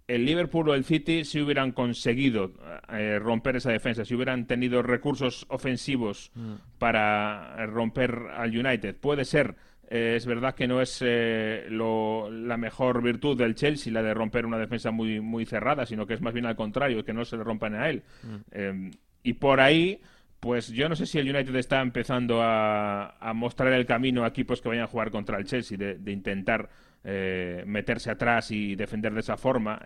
el 0.07 0.26
Liverpool 0.26 0.70
o 0.70 0.74
el 0.74 0.86
City 0.86 1.26
si 1.26 1.41
hubieran 1.41 1.72
conseguido 1.72 2.53
eh, 2.93 3.20
romper 3.20 3.57
esa 3.57 3.72
defensa, 3.72 4.05
si 4.05 4.15
hubieran 4.15 4.45
tenido 4.45 4.82
recursos 4.82 5.45
ofensivos 5.49 6.32
mm. 6.36 6.53
para 6.78 7.65
romper 7.65 8.18
al 8.36 8.57
United. 8.57 8.95
Puede 8.95 9.26
ser 9.26 9.55
eh, 9.89 10.15
es 10.18 10.26
verdad 10.26 10.53
que 10.53 10.68
no 10.68 10.82
es 10.82 11.01
eh, 11.05 11.68
la 11.70 12.57
mejor 12.57 13.01
virtud 13.01 13.38
del 13.38 13.55
Chelsea 13.55 13.93
la 13.93 14.03
de 14.03 14.13
romper 14.13 14.45
una 14.45 14.57
defensa 14.57 14.91
muy, 14.91 15.22
muy 15.22 15.45
cerrada, 15.45 15.86
sino 15.86 16.05
que 16.05 16.13
es 16.13 16.22
más 16.22 16.34
bien 16.34 16.45
al 16.45 16.57
contrario, 16.57 17.05
que 17.05 17.13
no 17.13 17.24
se 17.24 17.38
le 17.38 17.43
rompan 17.43 17.76
a 17.76 17.89
él. 17.89 18.03
Mm. 18.24 18.36
Em, 18.51 18.91
y 19.24 19.34
por 19.34 19.61
ahí, 19.61 20.01
pues 20.40 20.70
yo 20.70 20.88
no 20.88 20.96
sé 20.96 21.06
si 21.06 21.18
el 21.18 21.34
United 21.34 21.56
está 21.56 21.82
empezando 21.82 22.40
a, 22.42 23.16
mostrar 23.34 23.74
el 23.74 23.86
camino 23.86 24.24
a 24.24 24.28
equipos 24.28 24.62
que 24.62 24.70
vayan 24.70 24.86
a 24.86 24.88
jugar 24.88 25.12
contra 25.12 25.38
el 25.38 25.46
Chelsea, 25.46 25.78
de, 25.78 26.12
intentar 26.12 26.70
eh, 27.04 27.64
meterse 27.66 28.12
atrás 28.12 28.52
y 28.52 28.76
defender 28.76 29.14
de 29.14 29.22
esa 29.22 29.38
forma. 29.38 29.80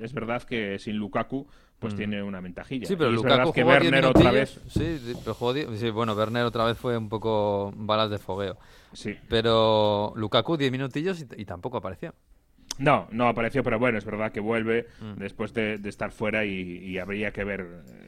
es 0.00 0.12
verdad 0.12 0.42
que 0.42 0.78
sin 0.78 0.96
Lukaku 0.96 1.46
pues 1.82 1.94
mm. 1.94 1.96
tiene 1.96 2.22
una 2.22 2.40
ventajilla. 2.40 2.86
Sí, 2.86 2.94
pero 2.96 3.10
Lukaku 3.10 3.52
que 3.52 3.64
Werner 3.64 4.06
otra 4.06 4.30
vez. 4.30 4.60
Sí, 4.68 5.00
pero 5.22 5.34
jugó 5.34 5.52
sí, 5.74 5.90
bueno, 5.90 6.14
Werner 6.14 6.44
otra 6.44 6.64
vez 6.64 6.78
fue 6.78 6.96
un 6.96 7.08
poco 7.08 7.72
balas 7.74 8.08
de 8.08 8.18
fogueo. 8.18 8.56
Sí. 8.92 9.16
Pero 9.28 10.12
Lukaku 10.14 10.56
10 10.56 10.70
minutillos 10.70 11.26
y, 11.36 11.44
tampoco 11.44 11.78
apareció. 11.78 12.14
No, 12.78 13.06
no 13.10 13.28
apareció, 13.28 13.62
pero 13.62 13.78
bueno, 13.78 13.98
es 13.98 14.04
verdad 14.04 14.32
que 14.32 14.40
vuelve 14.40 14.86
mm. 15.00 15.14
después 15.18 15.52
de, 15.52 15.80
estar 15.84 16.10
fuera 16.10 16.44
y, 16.44 16.98
habría 16.98 17.32
que 17.32 17.44
ver 17.44 17.66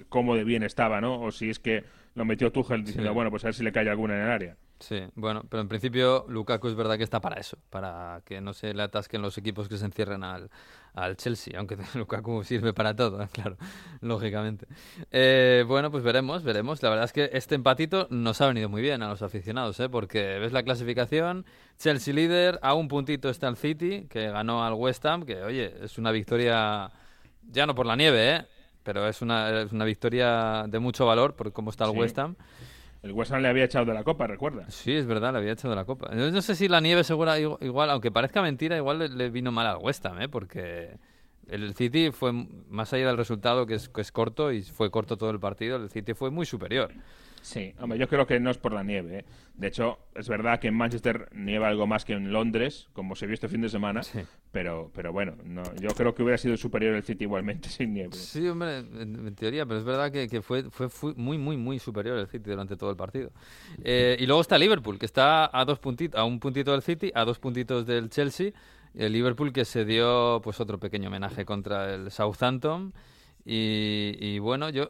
cómo 0.08 0.36
de 0.36 0.44
bien 0.44 0.62
estaba, 0.62 1.00
¿no? 1.00 1.20
O 1.20 1.30
si 1.32 1.50
es 1.50 1.58
que 1.58 1.84
lo 2.14 2.24
metió 2.24 2.50
Tuchel 2.52 2.84
diciendo, 2.84 3.12
bueno, 3.12 3.30
pues 3.30 3.44
a 3.44 3.48
ver 3.48 3.54
si 3.54 3.62
le 3.62 3.72
cae 3.72 3.88
alguna 3.88 4.14
en 4.16 4.22
el 4.22 4.30
área. 4.30 4.56
Sí, 4.80 5.00
bueno, 5.14 5.44
pero 5.48 5.60
en 5.60 5.68
principio 5.68 6.26
Lukaku 6.28 6.68
es 6.68 6.74
verdad 6.74 6.98
que 6.98 7.04
está 7.04 7.20
para 7.20 7.40
eso, 7.40 7.56
para 7.70 8.22
que 8.24 8.40
no 8.40 8.52
se 8.52 8.74
le 8.74 8.82
atasquen 8.82 9.22
los 9.22 9.38
equipos 9.38 9.68
que 9.68 9.78
se 9.78 9.84
encierren 9.84 10.24
al, 10.24 10.50
al 10.94 11.16
Chelsea, 11.16 11.58
aunque 11.58 11.76
Lukaku 11.94 12.42
sirve 12.44 12.74
para 12.74 12.94
todo, 12.94 13.22
¿eh? 13.22 13.28
claro, 13.32 13.56
lógicamente. 14.00 14.66
Eh, 15.10 15.64
bueno, 15.66 15.90
pues 15.90 16.02
veremos, 16.02 16.42
veremos. 16.42 16.82
La 16.82 16.90
verdad 16.90 17.04
es 17.04 17.12
que 17.12 17.30
este 17.32 17.54
empatito 17.54 18.08
nos 18.10 18.40
ha 18.40 18.48
venido 18.48 18.68
muy 18.68 18.82
bien 18.82 19.02
a 19.02 19.08
los 19.08 19.22
aficionados, 19.22 19.78
¿eh? 19.80 19.88
porque 19.88 20.38
ves 20.38 20.52
la 20.52 20.62
clasificación, 20.62 21.46
Chelsea 21.78 22.12
líder, 22.12 22.58
a 22.60 22.74
un 22.74 22.88
puntito 22.88 23.30
está 23.30 23.48
el 23.48 23.56
City, 23.56 24.06
que 24.10 24.28
ganó 24.28 24.64
al 24.64 24.74
West 24.74 25.06
Ham, 25.06 25.24
que 25.24 25.42
oye, 25.42 25.72
es 25.82 25.98
una 25.98 26.10
victoria, 26.10 26.90
ya 27.48 27.66
no 27.66 27.74
por 27.74 27.86
la 27.86 27.96
nieve, 27.96 28.36
¿eh? 28.36 28.46
pero 28.82 29.08
es 29.08 29.22
una, 29.22 29.62
es 29.62 29.72
una 29.72 29.84
victoria 29.84 30.64
de 30.68 30.78
mucho 30.78 31.06
valor 31.06 31.34
por 31.36 31.52
cómo 31.52 31.70
está 31.70 31.84
el 31.84 31.96
West 31.96 32.18
Ham. 32.18 32.36
El 33.04 33.12
West 33.12 33.32
Ham 33.32 33.42
le 33.42 33.48
había 33.48 33.64
echado 33.64 33.84
de 33.84 33.92
la 33.92 34.02
copa, 34.02 34.26
recuerda. 34.26 34.64
Sí, 34.70 34.92
es 34.92 35.04
verdad, 35.04 35.30
le 35.32 35.38
había 35.38 35.52
echado 35.52 35.68
de 35.68 35.76
la 35.76 35.84
copa. 35.84 36.08
No, 36.14 36.40
sé 36.40 36.54
si 36.54 36.68
la 36.68 36.80
nieve 36.80 37.04
segura 37.04 37.38
igual, 37.38 37.90
aunque 37.90 38.10
parezca 38.10 38.40
mentira, 38.40 38.78
igual 38.78 39.18
le, 39.18 39.28
vino 39.28 39.52
mal 39.52 39.66
al 39.66 39.76
West 39.76 40.06
Ham, 40.06 40.22
¿eh? 40.22 40.28
porque 40.30 40.96
el 41.46 41.74
City 41.74 42.12
fue 42.12 42.32
más 42.32 42.94
allá 42.94 43.08
del 43.08 43.18
resultado 43.18 43.66
que 43.66 43.74
es, 43.74 43.90
que 43.90 44.00
es 44.00 44.10
corto 44.10 44.52
y 44.52 44.62
fue 44.62 44.90
corto 44.90 45.18
todo 45.18 45.28
el 45.28 45.38
partido, 45.38 45.76
el 45.76 45.90
City 45.90 46.14
fue 46.14 46.30
muy 46.30 46.46
superior. 46.46 46.92
Sí, 47.44 47.74
hombre, 47.78 47.98
yo 47.98 48.08
creo 48.08 48.26
que 48.26 48.40
no 48.40 48.50
es 48.50 48.56
por 48.56 48.72
la 48.72 48.82
nieve. 48.82 49.18
¿eh? 49.18 49.24
De 49.52 49.66
hecho, 49.66 49.98
es 50.14 50.30
verdad 50.30 50.58
que 50.58 50.68
en 50.68 50.74
Manchester 50.74 51.28
nieva 51.34 51.68
algo 51.68 51.86
más 51.86 52.06
que 52.06 52.14
en 52.14 52.32
Londres, 52.32 52.88
como 52.94 53.14
se 53.16 53.26
vio 53.26 53.34
este 53.34 53.48
fin 53.48 53.60
de 53.60 53.68
semana, 53.68 54.00
pero, 54.50 54.90
pero 54.94 55.12
bueno, 55.12 55.34
no, 55.44 55.62
yo 55.74 55.90
creo 55.90 56.14
que 56.14 56.22
hubiera 56.22 56.38
sido 56.38 56.56
superior 56.56 56.94
el 56.94 57.02
City 57.02 57.24
igualmente 57.24 57.68
sin 57.68 57.92
nieve. 57.92 58.14
Sí, 58.14 58.48
hombre, 58.48 58.78
en, 58.78 59.34
teoría, 59.34 59.66
pero 59.66 59.78
es 59.78 59.84
verdad 59.84 60.10
que, 60.10 60.40
fue, 60.40 60.70
fue, 60.70 60.88
muy, 61.16 61.36
muy, 61.36 61.58
muy 61.58 61.78
superior 61.78 62.16
el 62.16 62.28
City 62.28 62.48
durante 62.48 62.76
todo 62.76 62.88
el 62.88 62.96
partido. 62.96 63.30
Eh, 63.84 64.16
y 64.18 64.24
luego 64.24 64.40
está 64.40 64.56
Liverpool, 64.56 64.98
que 64.98 65.04
está 65.04 65.50
a, 65.52 65.66
dos 65.66 65.78
puntitos, 65.78 66.18
a 66.18 66.24
un 66.24 66.40
puntito 66.40 66.72
del 66.72 66.80
City, 66.80 67.12
a 67.14 67.26
dos 67.26 67.38
puntitos 67.38 67.84
del 67.84 68.08
Chelsea. 68.08 68.52
El 68.94 69.12
Liverpool 69.12 69.52
que 69.52 69.66
se 69.66 69.84
dio 69.84 70.40
pues 70.42 70.60
otro 70.60 70.78
pequeño 70.78 71.08
homenaje 71.08 71.44
contra 71.44 71.92
el 71.92 72.10
Southampton. 72.10 72.94
Y, 73.46 74.38
bueno, 74.38 74.70
yo, 74.70 74.88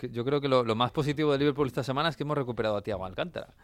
yo 0.00 0.24
creo 0.24 0.40
que 0.40 0.48
lo, 0.48 0.64
más 0.74 0.90
positivo 0.90 1.32
de 1.32 1.38
Liverpool 1.38 1.68
esta 1.68 1.84
semana 1.84 2.08
es 2.08 2.16
que 2.16 2.24
hemos 2.24 2.36
recuperado 2.36 2.76
a 2.76 2.82
Thiago 2.82 3.04
Alcántara. 3.04 3.54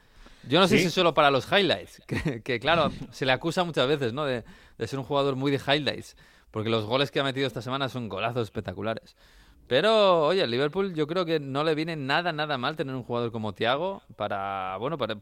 Yo 0.48 0.58
no 0.58 0.68
sé 0.68 0.78
si 0.78 0.86
es 0.86 0.94
solo 0.94 1.12
para 1.12 1.30
los 1.30 1.50
highlights, 1.50 2.02
que, 2.44 2.60
claro, 2.60 2.90
se 3.10 3.26
le 3.26 3.32
acusa 3.32 3.64
muchas 3.64 3.86
veces 3.86 4.12
¿no? 4.12 4.24
De, 4.24 4.44
ser 4.78 4.98
un 4.98 5.04
jugador 5.04 5.36
muy 5.36 5.50
de 5.50 5.58
highlights, 5.58 6.16
porque 6.50 6.70
los 6.70 6.86
goles 6.86 7.10
que 7.10 7.20
ha 7.20 7.24
metido 7.24 7.46
esta 7.46 7.60
semana 7.60 7.88
son 7.88 8.08
golazos 8.08 8.44
espectaculares. 8.44 9.16
Pero, 9.66 10.26
oye, 10.26 10.42
el 10.42 10.50
Liverpool 10.50 10.94
yo 10.94 11.06
creo 11.06 11.24
que 11.24 11.38
no 11.38 11.62
le 11.62 11.76
viene 11.76 11.94
nada, 11.94 12.32
nada 12.32 12.58
mal 12.58 12.74
tener 12.74 12.94
un 12.94 13.04
jugador 13.04 13.30
como 13.30 13.52
Thiago 13.52 14.02
para, 14.16 14.76
bueno, 14.78 14.98
para, 14.98 15.14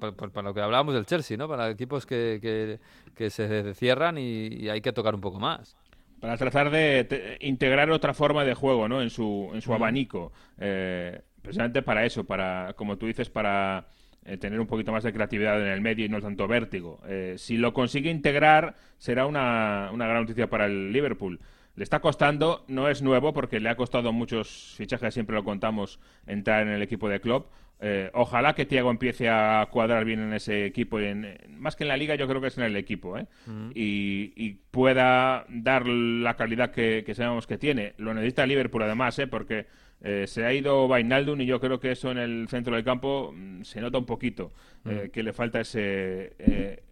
lo 0.42 0.54
que 0.54 0.60
hablábamos 0.60 0.94
del 0.94 1.04
Chelsea, 1.04 1.36
¿no? 1.36 1.48
Para 1.48 1.68
equipos 1.68 2.06
que, 2.06 2.78
que, 3.14 3.30
se 3.30 3.74
cierran 3.74 4.16
y 4.16 4.68
hay 4.70 4.80
que 4.80 4.92
tocar 4.92 5.14
un 5.14 5.20
poco 5.20 5.38
más 5.38 5.76
para 6.20 6.36
tratar 6.36 6.70
de 6.70 7.38
integrar 7.40 7.90
otra 7.90 8.14
forma 8.14 8.44
de 8.44 8.54
juego 8.54 8.88
¿no? 8.88 9.02
en 9.02 9.10
su, 9.10 9.50
en 9.54 9.62
su 9.62 9.72
abanico. 9.72 10.32
Eh, 10.58 11.20
precisamente 11.42 11.82
para 11.82 12.04
eso, 12.04 12.24
para, 12.24 12.74
como 12.74 12.98
tú 12.98 13.06
dices, 13.06 13.30
para 13.30 13.86
eh, 14.24 14.36
tener 14.36 14.60
un 14.60 14.66
poquito 14.66 14.92
más 14.92 15.04
de 15.04 15.12
creatividad 15.12 15.60
en 15.60 15.68
el 15.68 15.80
medio 15.80 16.04
y 16.04 16.08
no 16.08 16.20
tanto 16.20 16.48
vértigo. 16.48 17.00
Eh, 17.06 17.36
si 17.38 17.56
lo 17.56 17.72
consigue 17.72 18.10
integrar, 18.10 18.76
será 18.98 19.26
una, 19.26 19.90
una 19.92 20.06
gran 20.06 20.22
noticia 20.22 20.50
para 20.50 20.66
el 20.66 20.92
Liverpool. 20.92 21.40
Le 21.76 21.84
está 21.84 22.00
costando, 22.00 22.64
no 22.66 22.88
es 22.88 23.02
nuevo 23.02 23.32
porque 23.32 23.60
le 23.60 23.68
ha 23.68 23.76
costado 23.76 24.12
muchos 24.12 24.74
fichajes, 24.76 25.14
siempre 25.14 25.36
lo 25.36 25.44
contamos, 25.44 26.00
entrar 26.26 26.66
en 26.66 26.72
el 26.72 26.82
equipo 26.82 27.08
de 27.08 27.20
club. 27.20 27.46
Eh, 27.80 28.10
ojalá 28.12 28.54
que 28.54 28.66
Tiago 28.66 28.90
empiece 28.90 29.28
a 29.28 29.66
cuadrar 29.70 30.04
bien 30.04 30.20
en 30.20 30.32
ese 30.32 30.66
equipo. 30.66 30.98
En, 30.98 31.38
más 31.58 31.76
que 31.76 31.84
en 31.84 31.88
la 31.88 31.96
liga, 31.96 32.16
yo 32.16 32.26
creo 32.26 32.40
que 32.40 32.48
es 32.48 32.58
en 32.58 32.64
el 32.64 32.76
equipo. 32.76 33.16
¿eh? 33.16 33.26
Y, 33.74 34.58
pueda 34.70 35.44
dar 35.48 35.86
la 35.86 36.36
calidad 36.36 36.70
que, 36.70 37.04
sabemos 37.14 37.46
que 37.46 37.58
tiene. 37.58 37.94
Lo 37.98 38.14
necesita 38.14 38.46
Liverpool, 38.46 38.82
además, 38.82 39.18
¿eh? 39.18 39.26
porque 39.26 39.66
eh, 40.02 40.26
se 40.26 40.44
ha 40.44 40.52
ido 40.52 40.86
Vainaldum 40.86 41.40
y 41.40 41.46
yo 41.46 41.60
creo 41.60 41.80
que 41.80 41.92
eso 41.92 42.10
en 42.10 42.18
el 42.18 42.48
centro 42.48 42.74
del 42.76 42.84
campo 42.84 43.32
mm, 43.34 43.62
se 43.62 43.80
nota 43.80 43.98
un 43.98 44.06
poquito. 44.06 44.52
Mm. 44.84 45.10
que 45.12 45.22
le 45.22 45.32
falta 45.32 45.60
ese, 45.60 46.82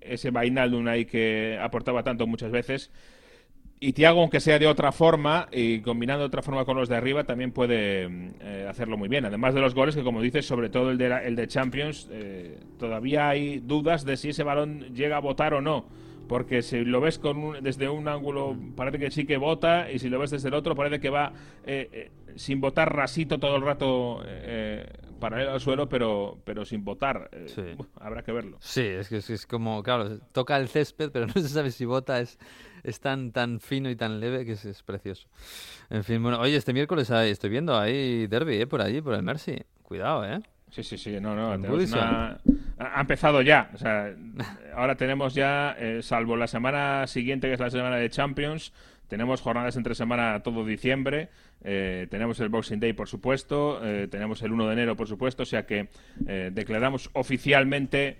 ese 0.00 0.30
Vainaldum 0.30 0.86
ahí 0.88 1.04
que 1.04 1.58
aportaba 1.60 2.02
tanto 2.02 2.26
muchas 2.26 2.50
veces. 2.50 2.90
Y 3.80 3.92
Tiago, 3.92 4.20
aunque 4.20 4.40
sea 4.40 4.58
de 4.58 4.66
otra 4.66 4.90
forma 4.90 5.48
y 5.52 5.80
combinando 5.80 6.22
de 6.22 6.26
otra 6.26 6.42
forma 6.42 6.64
con 6.64 6.76
los 6.76 6.88
de 6.88 6.96
arriba, 6.96 7.24
también 7.24 7.52
puede 7.52 8.08
eh, 8.40 8.66
hacerlo 8.68 8.96
muy 8.96 9.08
bien. 9.08 9.24
Además 9.24 9.54
de 9.54 9.60
los 9.60 9.74
goles, 9.74 9.94
que 9.94 10.02
como 10.02 10.20
dices, 10.20 10.46
sobre 10.46 10.68
todo 10.68 10.90
el 10.90 10.98
de, 10.98 11.06
el 11.24 11.36
de 11.36 11.46
Champions, 11.46 12.08
eh, 12.10 12.58
todavía 12.78 13.28
hay 13.28 13.60
dudas 13.60 14.04
de 14.04 14.16
si 14.16 14.30
ese 14.30 14.42
balón 14.42 14.94
llega 14.94 15.16
a 15.16 15.20
votar 15.20 15.54
o 15.54 15.60
no. 15.60 15.86
Porque 16.26 16.60
si 16.60 16.84
lo 16.84 17.00
ves 17.00 17.18
con 17.18 17.62
desde 17.62 17.88
un 17.88 18.08
ángulo, 18.08 18.56
parece 18.76 18.98
que 18.98 19.10
sí 19.10 19.24
que 19.24 19.36
vota, 19.36 19.90
y 19.90 19.98
si 19.98 20.08
lo 20.08 20.18
ves 20.18 20.30
desde 20.30 20.48
el 20.48 20.54
otro, 20.54 20.74
parece 20.74 21.00
que 21.00 21.08
va 21.08 21.32
eh, 21.64 22.10
sin 22.34 22.60
votar 22.60 22.94
rasito 22.94 23.38
todo 23.38 23.56
el 23.56 23.62
rato 23.62 24.22
paralelo 25.20 25.52
al 25.52 25.60
suelo, 25.60 25.88
pero, 25.88 26.38
pero 26.44 26.64
sin 26.64 26.84
votar. 26.84 27.30
habrá 28.00 28.22
que 28.22 28.32
verlo. 28.32 28.58
Sí, 28.60 28.82
es 28.82 29.08
que 29.08 29.16
es, 29.16 29.46
como, 29.46 29.82
claro, 29.82 30.18
toca 30.32 30.56
el 30.56 30.68
césped, 30.68 31.10
pero 31.12 31.26
no 31.34 31.34
se 31.34 31.48
sabe 31.48 31.70
si 31.70 31.84
vota 31.84 32.20
es 32.20 32.38
es 32.82 33.00
tan, 33.00 33.32
tan 33.32 33.60
fino 33.60 33.90
y 33.90 33.96
tan 33.96 34.20
leve 34.20 34.44
que 34.44 34.52
es, 34.52 34.82
precioso. 34.82 35.28
En 35.90 36.04
fin, 36.04 36.22
bueno, 36.22 36.40
oye, 36.40 36.56
este 36.56 36.72
miércoles 36.72 37.10
estoy 37.10 37.50
viendo 37.50 37.78
ahí 37.78 38.26
Derby, 38.26 38.60
¿eh? 38.60 38.66
Por 38.66 38.80
allí, 38.80 39.00
por 39.00 39.14
el 39.14 39.22
Mercy. 39.22 39.56
Cuidado, 39.82 40.24
¿eh? 40.24 40.40
Sí, 40.70 40.82
sí, 40.82 40.98
sí, 40.98 41.18
no, 41.18 41.34
no, 41.34 41.50
ha 42.78 43.00
empezado 43.00 43.40
ya. 43.40 43.70
O 43.72 43.78
sea, 43.78 44.14
ahora 44.76 44.96
tenemos 44.96 45.34
ya, 45.34 45.74
eh, 45.78 46.02
salvo 46.02 46.36
la 46.36 46.46
semana 46.46 47.06
siguiente, 47.06 47.48
que 47.48 47.54
es 47.54 47.60
la 47.60 47.70
semana 47.70 47.96
de 47.96 48.10
Champions, 48.10 48.72
tenemos 49.08 49.40
jornadas 49.40 49.76
entre 49.76 49.94
semana 49.94 50.42
todo 50.42 50.64
diciembre. 50.64 51.30
Eh, 51.64 52.06
tenemos 52.10 52.38
el 52.40 52.50
Boxing 52.50 52.78
Day, 52.78 52.92
por 52.92 53.08
supuesto. 53.08 53.80
Eh, 53.82 54.06
tenemos 54.08 54.42
el 54.42 54.52
1 54.52 54.66
de 54.66 54.72
enero, 54.74 54.96
por 54.96 55.08
supuesto. 55.08 55.42
O 55.42 55.46
sea 55.46 55.66
que 55.66 55.88
eh, 56.26 56.50
declaramos 56.52 57.10
oficialmente 57.14 58.18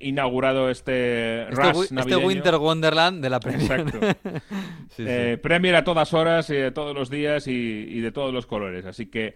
inaugurado 0.00 0.70
este, 0.70 1.48
este, 1.48 2.00
este 2.00 2.16
Winter 2.16 2.56
Wonderland 2.56 3.22
de 3.22 3.30
la 3.30 3.40
Premier. 3.40 3.80
Exacto. 3.80 3.98
Premier 5.42 5.76
a 5.76 5.84
todas 5.84 6.14
horas, 6.14 6.48
de 6.48 6.70
todos 6.70 6.94
los 6.94 7.10
días 7.10 7.46
y, 7.48 8.00
de 8.00 8.12
todos 8.12 8.32
los 8.32 8.46
colores. 8.46 8.86
Así 8.86 9.06
que 9.06 9.34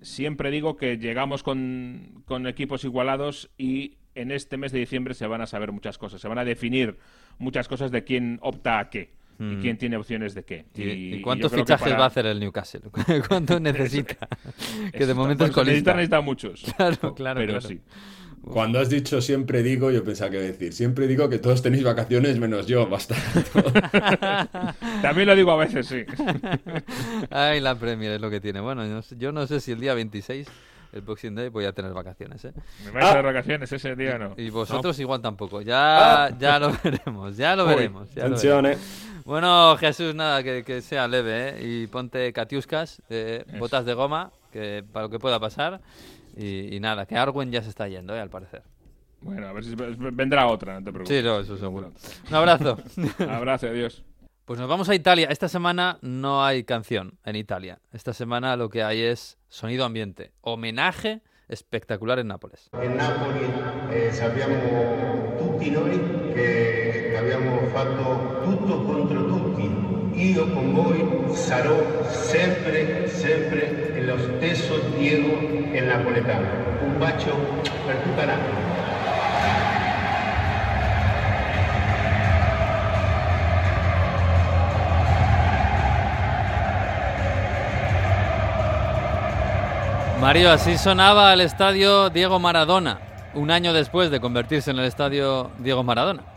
siempre 0.00 0.50
digo 0.50 0.76
que 0.76 0.98
llegamos 0.98 1.42
con, 1.42 2.22
con 2.24 2.46
equipos 2.46 2.84
igualados 2.84 3.50
y 3.58 3.98
en 4.16 4.32
este 4.32 4.56
mes 4.56 4.72
de 4.72 4.80
diciembre 4.80 5.14
se 5.14 5.26
van 5.26 5.42
a 5.42 5.46
saber 5.46 5.70
muchas 5.70 5.98
cosas. 5.98 6.20
Se 6.20 6.26
van 6.26 6.38
a 6.38 6.44
definir 6.44 6.96
muchas 7.38 7.68
cosas 7.68 7.90
de 7.90 8.02
quién 8.02 8.38
opta 8.42 8.78
a 8.80 8.90
qué. 8.90 9.14
y 9.38 9.44
mm. 9.44 9.60
quién 9.60 9.78
tiene 9.78 9.96
opciones 9.98 10.34
de 10.34 10.44
qué. 10.44 10.64
¿Y, 10.74 11.20
cuántos 11.20 11.52
fichajes 11.52 11.92
va 11.92 12.04
a 12.04 12.06
hacer 12.06 12.26
el 12.26 12.40
Newcastle? 12.40 12.80
¿Cuánto 13.28 13.60
necesita? 13.60 14.26
que 14.92 15.06
de 15.06 15.14
momento 15.14 15.44
es 15.44 15.50
colista. 15.50 15.92
Necesita, 15.92 16.20
muchos. 16.22 16.64
Claro, 16.76 17.14
claro. 17.14 17.40
Pero 17.40 17.60
sí. 17.60 17.80
Cuando 18.52 18.78
has 18.78 18.88
dicho 18.88 19.20
siempre 19.20 19.62
digo, 19.62 19.90
yo 19.90 20.04
pensaba 20.04 20.30
que 20.30 20.38
decir, 20.38 20.72
siempre 20.72 21.06
digo 21.06 21.28
que 21.28 21.38
todos 21.38 21.62
tenéis 21.62 21.82
vacaciones 21.82 22.38
menos 22.38 22.66
yo, 22.66 22.86
bastante. 22.88 23.24
También 25.02 25.28
lo 25.28 25.34
digo 25.34 25.50
a 25.50 25.56
veces, 25.56 25.86
sí. 25.86 26.04
Ay, 27.30 27.60
la 27.60 27.74
Premier 27.74 28.12
es 28.12 28.20
lo 28.20 28.30
que 28.30 28.40
tiene. 28.40 28.60
Bueno, 28.60 28.84
yo 29.18 29.32
no 29.32 29.46
sé 29.46 29.60
si 29.60 29.72
el 29.72 29.80
día 29.80 29.94
26 29.94 30.46
el 30.92 31.02
Boxing 31.02 31.34
Day 31.34 31.48
voy 31.48 31.64
a 31.64 31.72
tener 31.72 31.92
vacaciones, 31.92 32.44
¿eh? 32.44 32.52
¿Me 32.84 32.90
vais 32.92 33.06
a 33.06 33.14
dar 33.14 33.24
vacaciones 33.24 33.70
ese 33.70 33.94
día 33.96 34.18
no? 34.18 34.34
Y 34.36 34.50
vosotros 34.50 34.98
igual 34.98 35.20
tampoco. 35.20 35.60
Ya, 35.60 36.24
ah. 36.24 36.30
ya 36.38 36.58
lo 36.58 36.72
veremos, 36.82 37.36
ya 37.36 37.56
lo 37.56 37.66
veremos. 37.66 38.14
Ya 38.14 38.26
eh. 38.26 38.78
Bueno, 39.24 39.76
Jesús, 39.76 40.14
nada, 40.14 40.42
que, 40.42 40.80
sea 40.82 41.08
leve, 41.08 41.48
¿eh? 41.48 41.66
Y 41.66 41.86
ponte 41.88 42.32
catiuscas, 42.32 43.02
eh, 43.10 43.44
botas 43.58 43.84
de 43.84 43.94
goma, 43.94 44.30
que 44.52 44.84
para 44.92 45.06
lo 45.06 45.10
que 45.10 45.18
pueda 45.18 45.38
pasar. 45.40 45.80
Y, 46.36 46.78
nada, 46.80 47.06
que 47.06 47.16
Arwen 47.16 47.50
ya 47.50 47.62
se 47.62 47.70
está 47.70 47.88
yendo, 47.88 48.14
¿eh? 48.14 48.20
Al 48.20 48.28
parecer. 48.28 48.62
Bueno, 49.22 49.48
a 49.48 49.52
ver 49.52 49.64
si 49.64 49.74
vendrá 49.74 50.46
otra, 50.46 50.74
no 50.74 50.84
te 50.84 50.92
preocupes. 50.92 51.16
Sí, 51.16 51.24
no, 51.24 51.40
eso 51.40 51.56
seguro. 51.56 51.92
Un 52.28 52.34
abrazo. 52.34 52.78
abrazo, 53.28 53.68
adiós. 53.68 54.04
Pues 54.44 54.60
nos 54.60 54.68
vamos 54.68 54.88
a 54.88 54.94
Italia. 54.94 55.28
Esta 55.30 55.48
semana 55.48 55.98
no 56.02 56.44
hay 56.44 56.62
canción 56.62 57.18
en 57.24 57.34
Italia. 57.34 57.80
Esta 57.92 58.12
semana 58.12 58.54
lo 58.56 58.68
que 58.68 58.84
hay 58.84 59.00
es 59.00 59.38
sonido 59.48 59.84
ambiente. 59.84 60.30
Homenaje 60.42 61.22
espectacular 61.48 62.18
en 62.18 62.28
Nápoles. 62.28 62.70
En 62.72 62.96
Nápoles 62.96 63.50
eh, 63.90 64.12
sappiamo 64.12 65.34
tutti 65.38 65.70
noi 65.70 66.32
che 66.32 67.16
abbiamo 67.18 67.66
fatto 67.68 68.40
tutto 68.44 68.82
contro 68.84 69.26
tutti. 69.26 69.95
Io 70.16 70.50
con 70.50 70.74
voi 70.74 71.04
sarò 71.34 71.76
sempre, 72.10 73.06
sempre 73.06 74.00
lo 74.00 74.16
stesso 74.18 74.78
Diego 74.96 75.38
el 75.72 75.84
napoletano. 75.84 76.46
Un 76.86 76.98
bacio 76.98 77.36
per. 77.84 77.96
Mario, 90.18 90.50
así 90.50 90.78
sonaba 90.78 91.34
el 91.34 91.42
estadio 91.42 92.08
Diego 92.08 92.38
Maradona, 92.38 93.00
un 93.34 93.50
año 93.50 93.74
después 93.74 94.10
de 94.10 94.18
convertirse 94.18 94.70
en 94.70 94.78
el 94.78 94.86
estadio 94.86 95.50
Diego 95.58 95.82
Maradona. 95.82 96.35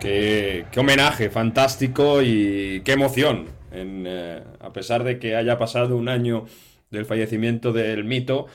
Qué, 0.00 0.64
homenaje, 0.78 1.28
fantástico 1.28 2.22
y 2.22 2.80
qué 2.84 2.92
emoción. 2.92 3.48
Eh, 3.70 4.42
a 4.58 4.72
pesar 4.72 5.04
de 5.04 5.18
que 5.18 5.36
haya 5.36 5.58
pasado 5.58 5.96
un 5.96 6.08
año 6.08 6.46
del 6.90 7.04
fallecimiento 7.04 7.72
del 7.72 8.04
mito, 8.04 8.46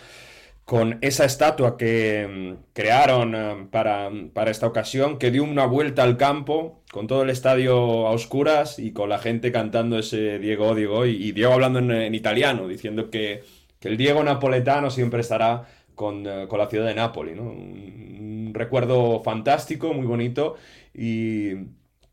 con 0.66 0.98
esa 1.02 1.26
estatua 1.26 1.78
que 1.78 2.28
mm, 2.28 2.74
crearon 2.74 3.36
eh, 3.36 3.68
para, 3.70 4.10
esta 4.48 4.66
ocasión, 4.66 5.20
que 5.20 5.30
dio 5.30 5.44
una 5.44 5.68
vuelta 5.68 6.02
al 6.02 6.18
campo, 6.18 6.82
con 6.92 7.06
todo 7.06 7.22
el 7.22 7.30
estadio 7.30 8.08
a 8.08 8.12
oscuras 8.12 8.80
y 8.80 8.92
con 8.92 9.10
la 9.10 9.20
gente 9.20 9.52
cantando 9.52 10.00
ese 10.00 10.40
Diego, 10.40 10.74
Diego, 10.74 11.06
y, 11.06 11.32
Diego 11.32 11.54
hablando 11.54 11.78
en 11.80 12.16
italiano, 12.16 12.68
diciendo 12.68 13.12
que 13.12 13.44
el 13.82 13.98
Diego 13.98 14.24
napoletano 14.24 14.90
siempre 14.90 15.22
estará 15.22 15.68
con, 15.96 16.28
eh, 16.28 16.48
la 16.50 16.68
ciudad 16.70 16.86
de 16.86 16.96
Nápoles, 16.96 17.38
Un, 17.40 18.52
recuerdo 18.54 19.22
fantástico, 19.24 19.94
muy 19.94 20.06
bonito. 20.06 20.56
Y... 20.94 21.54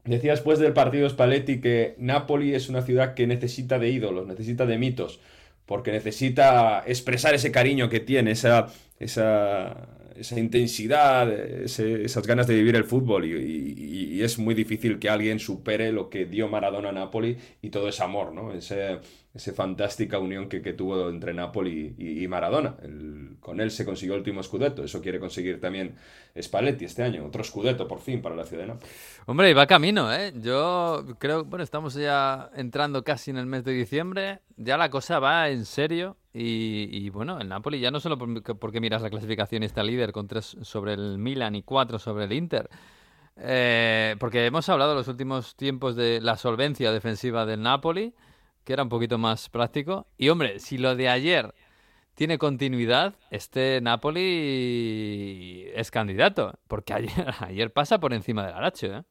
Decía 0.05 0.33
después 0.33 0.59
del 0.59 0.72
partido 0.72 1.09
Spalletti 1.09 1.61
que 1.61 1.95
Nápoles 1.99 2.57
es 2.57 2.68
una 2.68 2.83
ciudad 2.83 3.14
que 3.14 3.28
necesita 3.28 3.78
de 3.78 3.89
ídolos, 3.91 4.26
necesita 4.26 4.66
de 4.66 4.76
mitos, 4.76 5.20
porque 5.64 5.93
necesita 5.93 6.83
expresar 6.87 7.35
ese 7.35 7.53
cariño 7.53 7.89
que 7.89 8.01
tiene, 8.01 8.33
esa, 8.33 8.66
esa, 8.99 9.87
intensidad, 10.37 11.33
esas 11.33 12.26
ganas 12.26 12.49
de 12.49 12.55
vivir 12.55 12.74
el 12.74 12.85
fútbol. 12.85 13.24
Y, 13.26 14.20
es 14.22 14.39
muy 14.39 14.55
difícil 14.55 14.99
que 15.01 15.09
alguien 15.09 15.41
supere 15.41 15.91
lo 15.91 16.09
que 16.09 16.26
dio 16.26 16.49
Maradona 16.49 16.91
a 16.91 16.93
Nápoles 16.93 17.39
y 17.61 17.70
todo 17.70 17.89
ese 17.89 18.05
amor, 18.05 18.33
¿no? 18.33 18.53
Ese, 18.53 18.99
esa 19.35 19.53
fantástica 19.55 20.18
unión 20.18 20.49
que, 20.49 20.61
tuvo 20.74 21.09
entre 21.09 21.33
Napoli 21.33 21.95
y, 21.97 22.28
Maradona. 22.28 22.76
con 23.41 23.61
él 23.61 23.70
se 23.70 23.85
consiguió 23.85 24.14
el 24.14 24.20
último 24.20 24.43
scudetto, 24.43 24.85
eso 24.85 25.01
quiere 25.01 25.18
conseguir 25.18 25.59
también 25.59 25.95
Spalletti 26.39 26.85
este 26.85 27.03
año, 27.03 27.24
otro 27.24 27.43
scudetto 27.43 27.89
por 27.89 28.01
fin 28.01 28.20
para 28.20 28.35
la 28.35 28.45
ciudad 28.45 28.64
de 28.64 28.68
Nápoles. 28.68 29.20
Hombre, 29.24 29.51
y 29.51 29.55
va 29.55 29.66
camino, 29.66 30.12
¿eh? 30.12 30.35
Yo 30.37 31.05
creo, 31.18 31.45
bueno, 31.45 31.62
estamos 31.62 31.95
ya 31.95 32.51
entrando 32.55 33.05
casi 33.05 33.30
en 33.30 33.39
el 33.39 33.47
mes 33.47 33.64
de 33.64 33.72
diciembre, 33.72 34.41
ya 34.57 34.76
la 34.76 34.91
cosa 34.91 35.18
va 35.18 35.49
en 35.49 35.64
serio 35.64 36.16
y, 36.35 37.09
bueno, 37.11 37.39
el 37.41 37.49
Napoli 37.49 37.80
ya 37.80 37.91
no 37.91 38.01
solo 38.01 38.18
porque, 38.18 38.80
miras 38.80 39.03
la 39.03 39.11
clasificación 39.11 39.62
y 39.62 39.66
está 39.66 39.83
líder 39.83 40.12
con 40.12 40.28
tres 40.28 40.57
sobre 40.62 40.93
el 40.93 41.18
Milan 41.18 41.55
y 41.55 41.62
cuatro 41.62 41.99
sobre 41.99 42.24
el 42.24 42.33
Inter, 42.33 42.68
eh, 43.37 44.16
porque 44.18 44.45
hemos 44.45 44.68
hablado 44.68 44.95
los 44.95 45.09
últimos 45.09 45.57
tiempos 45.57 45.97
de 45.97 46.20
la 46.20 46.37
solvencia 46.37 46.93
defensiva 46.93 47.47
del 47.47 47.62
Napoli, 47.62 48.14
que 48.64 48.72
era 48.72 48.82
un 48.82 48.88
poquito 48.88 49.18
más 49.18 49.48
práctico. 49.48 50.06
Y 50.16 50.28
hombre, 50.28 50.58
si 50.58 50.78
lo 50.78 50.96
de 50.96 51.08
ayer 51.08 51.54
tiene 52.14 52.38
continuidad, 52.38 53.14
este 53.30 53.80
Napoli 53.80 55.66
es 55.74 55.90
candidato, 55.90 56.58
porque 56.68 56.92
ayer, 56.92 57.12
ayer 57.40 57.72
pasa 57.72 58.00
por 58.00 58.12
encima 58.12 58.46
del 58.46 58.54
Aracho. 58.54 58.86
¿eh? 58.86 59.02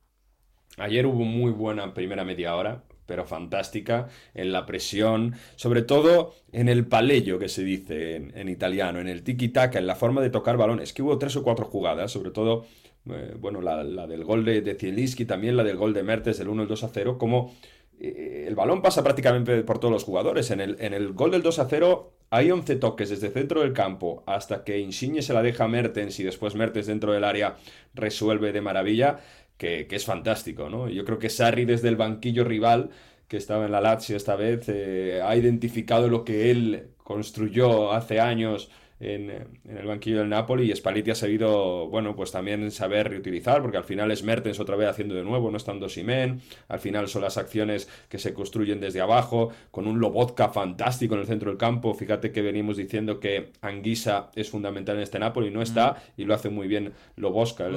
Ayer 0.77 1.05
hubo 1.05 1.23
muy 1.23 1.51
buena 1.51 1.93
primera 1.93 2.23
media 2.23 2.55
hora, 2.55 2.83
pero 3.05 3.25
fantástica 3.25 4.07
en 4.33 4.51
la 4.51 4.65
presión, 4.65 5.35
sobre 5.55 5.81
todo 5.81 6.33
en 6.53 6.69
el 6.69 6.87
paleyo 6.87 7.39
que 7.39 7.49
se 7.49 7.63
dice 7.63 8.15
en, 8.15 8.47
italiano, 8.47 8.99
en 8.99 9.09
el 9.09 9.23
tiki-taka, 9.23 9.79
en 9.79 9.87
la 9.87 9.95
forma 9.95 10.21
de 10.21 10.29
tocar 10.29 10.55
balones, 10.55 10.93
que 10.93 11.01
hubo 11.01 11.17
tres 11.17 11.35
o 11.35 11.43
cuatro 11.43 11.65
jugadas, 11.65 12.11
sobre 12.11 12.31
todo, 12.31 12.65
eh, 13.09 13.35
bueno, 13.37 13.59
la, 13.61 13.83
del 13.83 14.23
gol 14.23 14.45
de, 14.45 14.61
de 14.61 14.75
Zielinski, 14.75 15.25
también 15.25 15.57
la 15.57 15.63
del 15.63 15.75
gol 15.75 15.93
de 15.93 16.03
Mertes 16.03 16.37
del 16.37 16.47
1 16.47 16.67
2 16.67 16.83
a 16.83 16.87
0, 16.87 17.17
como 17.17 17.53
el 18.01 18.55
balón 18.55 18.81
pasa 18.81 19.03
prácticamente 19.03 19.63
por 19.63 19.79
todos 19.79 19.91
los 19.91 20.03
jugadores. 20.03 20.51
En 20.51 20.59
el, 20.59 20.77
en 20.79 20.93
el 20.93 21.13
gol 21.13 21.31
del 21.31 21.43
2 21.43 21.59
a 21.59 21.67
0 21.69 22.13
hay 22.31 22.49
11 22.49 22.77
toques 22.77 23.09
desde 23.09 23.27
el 23.27 23.33
centro 23.33 23.61
del 23.61 23.73
campo 23.73 24.23
hasta 24.25 24.63
que 24.63 24.79
Insigne 24.79 25.21
se 25.21 25.33
la 25.33 25.43
deja 25.43 25.65
a 25.65 25.67
Mertens 25.67 26.19
y 26.19 26.23
después 26.23 26.55
Mertens 26.55 26.87
dentro 26.87 27.11
del 27.11 27.25
área 27.25 27.57
resuelve 27.93 28.53
de 28.53 28.61
maravilla, 28.61 29.19
que, 29.57 29.85
es 29.89 30.05
fantástico, 30.05 30.69
¿no? 30.69 30.89
Yo 30.89 31.05
creo 31.05 31.19
que 31.19 31.29
Sarri 31.29 31.65
desde 31.65 31.89
el 31.89 31.97
banquillo 31.97 32.43
rival, 32.43 32.89
que 33.27 33.37
estaba 33.37 33.65
en 33.65 33.71
la 33.71 33.81
Lazio 33.81 34.15
esta 34.17 34.35
vez, 34.35 34.67
eh, 34.69 35.21
ha 35.23 35.35
identificado 35.35 36.07
lo 36.07 36.23
que 36.23 36.51
él 36.51 36.87
construyó 36.97 37.91
hace 37.91 38.19
años 38.19 38.71
en, 39.01 39.47
el 39.67 39.85
banquillo 39.87 40.19
del 40.19 40.29
Napoli 40.29 40.71
y 40.71 40.75
Spalletti 40.75 41.11
ha 41.11 41.15
sabido, 41.15 41.87
bueno, 41.87 42.15
pues 42.15 42.31
también 42.31 42.69
saber 42.69 43.09
reutilizar, 43.09 43.61
porque 43.61 43.77
al 43.77 43.83
final 43.83 44.11
es 44.11 44.23
Mertens 44.23 44.59
otra 44.59 44.75
vez 44.75 44.87
haciendo 44.87 45.15
de 45.15 45.23
nuevo, 45.23 45.49
no 45.49 45.57
estando 45.57 45.89
Simen, 45.89 46.41
al 46.67 46.79
final 46.79 47.07
son 47.07 47.23
las 47.23 47.37
acciones 47.37 47.89
que 48.09 48.19
se 48.19 48.33
construyen 48.33 48.79
desde 48.79 49.01
abajo, 49.01 49.49
con 49.71 49.87
un 49.87 49.99
Lobotka 49.99 50.49
fantástico 50.49 51.15
en 51.15 51.21
el 51.21 51.27
centro 51.27 51.49
del 51.49 51.57
campo, 51.57 51.93
fíjate 51.95 52.31
que 52.31 52.41
venimos 52.43 52.77
diciendo 52.77 53.19
que 53.19 53.51
Anguisa 53.61 54.29
es 54.35 54.49
fundamental 54.49 54.97
en 54.97 55.01
este 55.01 55.17
Napoli, 55.17 55.49
no 55.49 55.63
está, 55.63 55.93
mm. 55.93 56.21
y 56.21 56.25
lo 56.25 56.35
hace 56.35 56.49
muy 56.49 56.67
bien 56.67 56.93
Lobotka. 57.15 57.69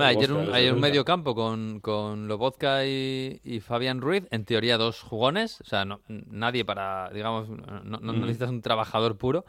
hay 0.53 0.69
un, 0.69 0.81
medio 0.81 1.05
campo 1.07 1.35
con, 1.35 1.81
con 1.81 2.29
Lobotka 2.29 2.85
y, 2.85 3.61
Fabián 3.65 4.03
Ruiz, 4.03 4.25
en 4.31 4.45
teoría 4.45 4.77
dos 4.77 5.01
jugones, 5.01 5.61
o 5.63 5.65
sea, 5.65 5.87
nadie 6.09 6.67
para, 6.67 7.11
digamos, 7.15 7.49
no, 7.49 7.99
mm. 7.99 8.21
necesitas 8.21 8.51
un 8.51 8.61
trabajador 8.61 9.17
puro, 9.17 9.47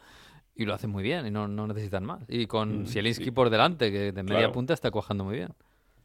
y 0.55 0.65
lo 0.65 0.73
hacen 0.73 0.89
muy 0.89 1.03
bien 1.03 1.27
y 1.27 1.31
no, 1.31 1.47
necesitan 1.47 2.05
más. 2.05 2.23
Y 2.27 2.47
con 2.47 2.83
mm, 2.83 2.87
Zielinski 2.87 3.31
por 3.31 3.49
delante, 3.49 3.91
que 3.91 4.11
de 4.11 4.23
media 4.23 4.51
punta 4.51 4.73
está 4.73 4.91
cuajando 4.91 5.25
muy 5.25 5.35
bien. 5.35 5.49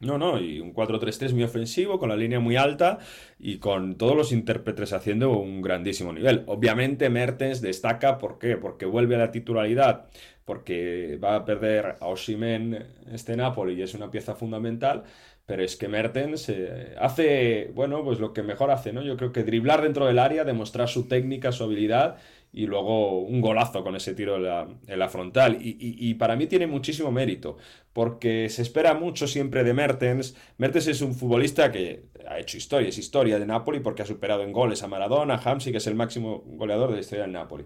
No, 0.01 0.17
no, 0.17 0.39
y 0.39 0.59
un 0.59 0.73
4-3-3 0.73 1.31
muy 1.33 1.43
ofensivo, 1.43 1.99
con 1.99 2.09
la 2.09 2.15
línea 2.15 2.39
muy 2.39 2.55
alta 2.55 2.97
y 3.37 3.59
con 3.59 3.95
todos 3.97 4.15
los 4.15 4.31
intérpretes 4.31 4.93
haciendo 4.93 5.37
un 5.37 5.61
grandísimo 5.61 6.11
nivel. 6.11 6.43
Obviamente 6.47 7.09
Mertens 7.11 7.61
destaca, 7.61 8.17
¿por 8.17 8.39
qué? 8.39 8.57
Porque 8.57 8.87
vuelve 8.87 9.15
a 9.15 9.19
la 9.19 9.31
titularidad, 9.31 10.07
porque 10.43 11.19
va 11.23 11.35
a 11.35 11.45
perder 11.45 11.97
a 12.01 12.07
Oshimen 12.07 12.83
este 13.11 13.37
Napoli 13.37 13.75
y 13.75 13.83
es 13.83 13.93
una 13.93 14.09
pieza 14.09 14.33
fundamental, 14.33 15.03
pero 15.45 15.63
es 15.63 15.75
que 15.75 15.87
Mertens 15.87 16.49
eh, 16.49 16.95
hace, 16.99 17.71
bueno, 17.75 18.03
pues 18.03 18.19
lo 18.19 18.33
que 18.33 18.41
mejor 18.41 18.71
hace, 18.71 18.91
¿no? 18.93 19.03
Yo 19.03 19.17
creo 19.17 19.31
que 19.31 19.43
driblar 19.43 19.83
dentro 19.83 20.07
del 20.07 20.17
área, 20.17 20.43
demostrar 20.45 20.89
su 20.89 21.07
técnica, 21.07 21.51
su 21.51 21.63
habilidad 21.63 22.17
y 22.53 22.65
luego 22.65 23.19
un 23.21 23.39
golazo 23.39 23.83
con 23.83 23.95
ese 23.95 24.13
tiro 24.13 24.35
en 24.35 24.99
la, 24.99 25.09
frontal. 25.09 25.57
Y, 25.61 26.13
para 26.15 26.35
mí 26.35 26.47
tiene 26.47 26.67
muchísimo 26.67 27.11
mérito, 27.11 27.57
porque 27.93 28.49
se 28.49 28.61
espera 28.61 28.93
mucho 28.93 29.27
siempre 29.27 29.63
de 29.63 29.73
Mertens. 29.73 30.35
Mertens 30.57 30.87
es 30.87 31.01
un 31.01 31.15
futbolista 31.15 31.71
que 31.71 32.03
ha 32.27 32.39
hecho 32.39 32.57
historia, 32.57 32.89
es 32.89 32.97
historia 32.97 33.39
de 33.39 33.45
Napoli 33.45 33.79
porque 33.79 34.01
ha 34.01 34.05
superado 34.05 34.43
en 34.43 34.51
goles 34.51 34.83
a 34.83 34.87
Maradona, 34.87 35.35
a 35.35 35.49
Hamsi, 35.49 35.71
que 35.71 35.77
es 35.77 35.87
el 35.87 35.95
máximo 35.95 36.43
goleador 36.45 36.89
de 36.89 36.95
la 36.95 37.01
historia 37.01 37.23
del 37.23 37.33
Napoli. 37.33 37.65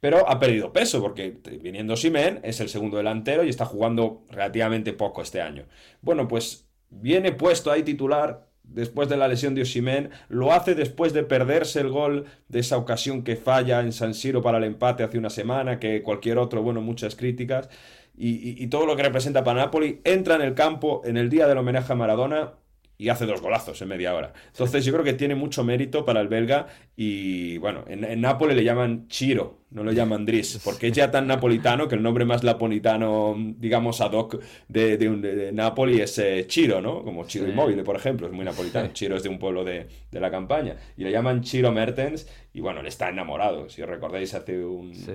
Pero 0.00 0.28
ha 0.28 0.38
perdido 0.38 0.72
peso 0.72 1.00
porque 1.00 1.38
viniendo 1.60 1.96
Simen 1.96 2.40
es 2.42 2.60
el 2.60 2.68
segundo 2.68 2.96
delantero 2.96 3.44
y 3.44 3.50
está 3.50 3.66
jugando 3.66 4.24
relativamente 4.30 4.92
poco 4.92 5.22
este 5.22 5.42
año. 5.42 5.66
Bueno, 6.00 6.26
pues 6.26 6.66
viene 6.88 7.32
puesto 7.32 7.70
ahí 7.70 7.82
titular 7.82 8.49
después 8.72 9.08
de 9.08 9.16
la 9.16 9.28
lesión 9.28 9.54
de 9.54 9.62
Osimen, 9.62 10.10
lo 10.28 10.52
hace 10.52 10.74
después 10.74 11.12
de 11.12 11.22
perderse 11.22 11.80
el 11.80 11.88
gol 11.90 12.26
de 12.48 12.60
esa 12.60 12.76
ocasión 12.76 13.22
que 13.22 13.36
falla 13.36 13.80
en 13.80 13.92
San 13.92 14.14
Siro 14.14 14.42
para 14.42 14.58
el 14.58 14.64
empate 14.64 15.02
hace 15.02 15.18
una 15.18 15.30
semana, 15.30 15.78
que 15.78 16.02
cualquier 16.02 16.38
otro, 16.38 16.62
bueno, 16.62 16.80
muchas 16.80 17.16
críticas. 17.16 17.68
Y, 18.16 18.62
y 18.62 18.66
todo 18.68 18.86
lo 18.86 18.96
que 18.96 19.02
representa 19.02 19.44
para 19.44 19.62
Napoli, 19.62 20.00
entra 20.04 20.34
en 20.34 20.42
el 20.42 20.54
campo 20.54 21.02
en 21.04 21.16
el 21.16 21.30
día 21.30 21.46
del 21.46 21.58
homenaje 21.58 21.92
a 21.92 21.96
Maradona 21.96 22.54
y 22.98 23.08
hace 23.08 23.24
dos 23.24 23.40
golazos 23.40 23.80
en 23.80 23.88
media 23.88 24.14
hora. 24.14 24.34
Entonces 24.48 24.84
yo 24.84 24.92
creo 24.92 25.04
que 25.04 25.14
tiene 25.14 25.34
mucho 25.34 25.64
mérito 25.64 26.04
para 26.04 26.20
el 26.20 26.28
belga 26.28 26.66
y 26.96 27.56
bueno, 27.58 27.84
en, 27.88 28.04
en 28.04 28.20
Nápoles 28.20 28.56
le 28.56 28.64
llaman 28.64 29.08
Chiro, 29.08 29.59
no 29.70 29.84
lo 29.84 29.92
llaman 29.92 30.26
Dries, 30.26 30.60
porque 30.64 30.88
es 30.88 30.92
ya 30.92 31.10
tan 31.10 31.28
napolitano 31.28 31.86
que 31.86 31.94
el 31.94 32.02
nombre 32.02 32.24
más 32.24 32.42
napolitano, 32.42 33.36
digamos, 33.36 34.00
ad 34.00 34.12
hoc 34.12 34.40
de, 34.68 34.96
de, 34.96 35.16
de 35.16 35.52
Napoli 35.52 36.00
es 36.00 36.18
eh, 36.18 36.44
Chiro, 36.48 36.80
¿no? 36.80 37.04
Como 37.04 37.24
Chiro 37.24 37.44
sí. 37.44 37.52
Inmóvil, 37.52 37.82
por 37.84 37.94
ejemplo, 37.94 38.26
es 38.26 38.32
muy 38.32 38.44
napolitano. 38.44 38.92
Chiro 38.92 39.16
es 39.16 39.22
de 39.22 39.28
un 39.28 39.38
pueblo 39.38 39.62
de, 39.62 39.86
de, 40.10 40.20
la 40.20 40.30
campaña. 40.30 40.76
Y 40.96 41.04
le 41.04 41.12
llaman 41.12 41.42
Chiro 41.42 41.70
Mertens 41.70 42.26
y 42.52 42.60
bueno, 42.60 42.82
le 42.82 42.88
está 42.88 43.10
enamorado. 43.10 43.68
Si 43.68 43.80
os 43.80 43.88
recordáis, 43.88 44.34
hace 44.34 44.64
un, 44.64 44.92
sí. 44.92 45.12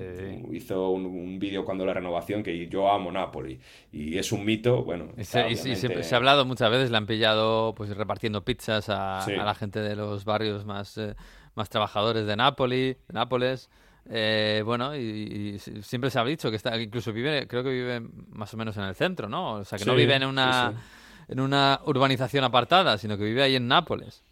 hizo 0.53 0.89
un, 0.91 1.05
un 1.05 1.37
vídeo 1.37 1.65
cuando 1.65 1.85
la 1.85 1.93
renovación 1.93 2.41
que 2.41 2.67
yo 2.67 2.89
amo 2.89 3.11
Napoli. 3.11 3.59
Y 3.91 4.17
es 4.17 4.31
un 4.31 4.45
mito, 4.45 4.83
bueno. 4.83 5.09
Y, 5.17 5.25
se, 5.25 5.39
obviamente... 5.39 5.69
y 5.69 5.75
se, 5.75 6.03
se, 6.03 6.15
ha 6.15 6.17
hablado 6.17 6.45
muchas 6.45 6.71
veces, 6.71 6.91
le 6.91 6.97
han 6.97 7.07
pillado 7.07 7.75
pues 7.75 7.89
repartiendo 7.95 8.45
pizzas 8.45 8.85
a, 8.87 9.21
sí. 9.25 9.33
a 9.33 9.43
la 9.43 9.53
gente 9.53 9.81
de 9.81 9.97
los 9.97 10.23
barrios 10.23 10.63
más, 10.63 10.97
eh, 10.97 11.15
más 11.55 11.69
trabajadores 11.69 12.25
de 12.25 12.37
Napoli, 12.37 12.93
de 12.93 13.13
Nápoles. 13.13 13.69
Eh, 14.09 14.61
bueno, 14.63 14.95
y, 14.95 14.99
y, 14.99 15.59
siempre 15.81 16.09
se 16.09 16.19
ha 16.19 16.23
dicho 16.23 16.49
que 16.49 16.57
está, 16.57 16.79
incluso 16.79 17.11
vive, 17.11 17.47
creo 17.47 17.63
que 17.63 17.69
vive 17.69 18.01
más 18.29 18.53
o 18.53 18.57
menos 18.57 18.77
en 18.77 18.83
el 18.83 18.95
centro, 18.95 19.27
¿no? 19.27 19.53
O 19.53 19.65
sea, 19.65 19.77
que 19.77 19.83
sí, 19.83 19.89
no 19.89 19.95
vive 19.95 20.15
en 20.15 20.25
una, 20.25 20.71
sí, 20.71 20.77
en 21.33 21.39
una 21.39 21.79
urbanización 21.85 22.43
apartada, 22.43 22.97
sino 22.97 23.17
que 23.17 23.23
vive 23.23 23.41
ahí 23.41 23.55
en 23.55 23.67
Nápoles. 23.67 24.23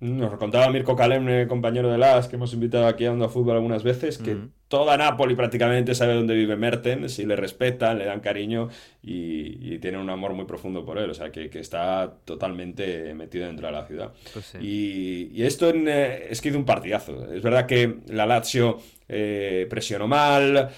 Nos 0.00 0.36
contaba 0.36 0.70
Mirko 0.70 0.94
Kalemne, 0.94 1.48
compañero 1.48 1.90
de 1.90 1.98
LAS, 1.98 2.28
que 2.28 2.36
hemos 2.36 2.52
invitado 2.54 2.86
aquí 2.86 3.04
a 3.04 3.12
Onda 3.12 3.28
Fútbol 3.28 3.56
algunas 3.56 3.82
veces, 3.82 4.16
que 4.18 4.36
mm. 4.36 4.50
toda 4.68 4.96
Nápoli 4.96 5.34
prácticamente 5.34 5.92
sabe 5.96 6.14
dónde 6.14 6.34
vive 6.34 6.54
Mertens 6.54 7.18
y 7.18 7.26
le 7.26 7.34
respetan, 7.34 7.98
le 7.98 8.04
dan 8.04 8.20
cariño 8.20 8.68
y, 9.02 9.74
y 9.74 9.78
tienen 9.80 10.00
un 10.00 10.08
amor 10.10 10.34
muy 10.34 10.44
profundo 10.44 10.84
por 10.84 10.98
él. 10.98 11.10
O 11.10 11.14
sea, 11.14 11.32
que, 11.32 11.50
que 11.50 11.58
está 11.58 12.14
totalmente 12.24 13.12
metido 13.14 13.46
dentro 13.46 13.66
de 13.66 13.72
la 13.72 13.86
ciudad. 13.86 14.12
Pues 14.32 14.46
sí. 14.46 14.58
y, 14.60 15.30
y, 15.34 15.42
esto 15.42 15.68
en, 15.68 15.88
eh, 15.88 16.28
es 16.30 16.40
que 16.40 16.50
hizo 16.50 16.58
un 16.58 16.64
partidazo. 16.64 17.32
Es 17.32 17.42
verdad 17.42 17.66
que 17.66 17.96
la 18.06 18.24
Lazio 18.24 18.78
eh, 19.08 19.66
presionó 19.68 20.06
mal, 20.06 20.68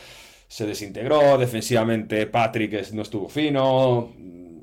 se 0.48 0.66
desintegró, 0.66 1.36
defensivamente 1.36 2.26
Patrick 2.26 2.90
no 2.92 3.02
estuvo 3.02 3.28
fino, 3.28 4.14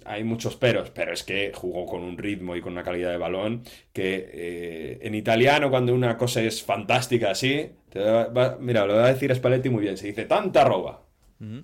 hay 0.08 0.24
muchos 0.24 0.56
peros, 0.56 0.90
pero 0.90 1.14
es 1.14 1.24
que 1.24 1.52
jugó 1.54 1.86
con 1.86 2.02
un 2.02 2.18
ritmo 2.18 2.56
y 2.56 2.62
con 2.62 2.74
una 2.74 2.84
calidad 2.84 3.12
de 3.12 3.18
balón 3.18 3.64
que 3.92 4.30
eh, 4.32 5.00
en 5.02 5.14
italiano 5.16 5.70
cuando 5.70 5.94
una 5.94 6.18
cosa 6.18 6.42
es 6.42 6.64
fantástica 6.64 7.32
así, 7.32 7.70
va, 7.96 8.28
va, 8.28 8.58
mira, 8.60 8.86
lo 8.86 8.96
va 8.96 9.06
a 9.06 9.14
decir 9.14 9.34
Spalletti 9.36 9.70
muy 9.70 9.82
bien, 9.82 9.98
se 9.98 10.08
dice 10.08 10.26
tanta 10.26 10.64
roba. 10.64 11.04
Mm 11.40 11.54
-hmm. 11.54 11.64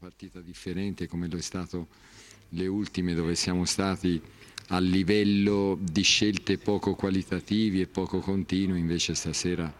Partita 0.00 0.40
differente 0.40 1.06
come 1.06 1.28
lo 1.28 1.36
è 1.36 1.42
stato 1.42 1.88
le 2.50 2.66
ultime 2.66 3.14
dove 3.14 3.34
siamo 3.34 3.64
stati 3.64 4.20
a 4.68 4.78
livello 4.78 5.78
di 5.80 6.02
scelte 6.02 6.58
poco 6.58 6.94
qualitativi 6.94 7.80
e 7.80 7.86
poco 7.86 8.20
continui, 8.20 8.80
invece 8.80 9.14
stasera, 9.14 9.72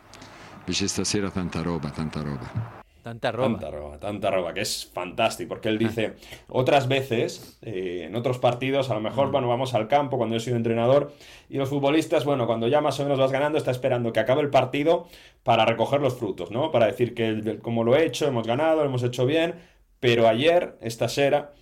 invece 0.58 0.88
stasera 0.88 1.30
tanta 1.30 1.62
roba, 1.62 1.90
tanta 1.90 2.20
roba. 2.22 2.82
Tanta 3.04 3.30
roba. 3.32 3.48
Tanta 3.48 3.70
roba, 3.70 3.98
tanta 3.98 4.30
roba, 4.30 4.54
que 4.54 4.62
es 4.62 4.90
fantástico, 4.90 5.50
porque 5.50 5.68
él 5.68 5.76
dice, 5.76 6.14
otras 6.48 6.88
veces, 6.88 7.58
eh, 7.60 8.04
en 8.06 8.16
otros 8.16 8.38
partidos, 8.38 8.88
a 8.88 8.94
lo 8.94 9.02
mejor, 9.02 9.28
mm. 9.28 9.32
bueno, 9.32 9.46
vamos 9.46 9.74
al 9.74 9.88
campo 9.88 10.16
cuando 10.16 10.36
yo 10.36 10.40
soy 10.40 10.54
entrenador, 10.54 11.12
y 11.50 11.58
los 11.58 11.68
futbolistas, 11.68 12.24
bueno, 12.24 12.46
cuando 12.46 12.66
ya 12.66 12.80
más 12.80 12.98
o 13.00 13.02
menos 13.02 13.18
vas 13.18 13.30
ganando, 13.30 13.58
está 13.58 13.72
esperando 13.72 14.10
que 14.10 14.20
acabe 14.20 14.40
el 14.40 14.48
partido 14.48 15.06
para 15.42 15.66
recoger 15.66 16.00
los 16.00 16.14
frutos, 16.14 16.50
¿no? 16.50 16.70
Para 16.70 16.86
decir 16.86 17.12
que 17.12 17.58
como 17.60 17.84
lo 17.84 17.94
he 17.94 18.06
hecho, 18.06 18.26
hemos 18.26 18.46
ganado, 18.46 18.80
lo 18.80 18.86
hemos 18.86 19.02
hecho 19.02 19.26
bien, 19.26 19.56
pero 20.00 20.26
ayer, 20.26 20.78
esta 20.80 21.06
sera, 21.10 21.52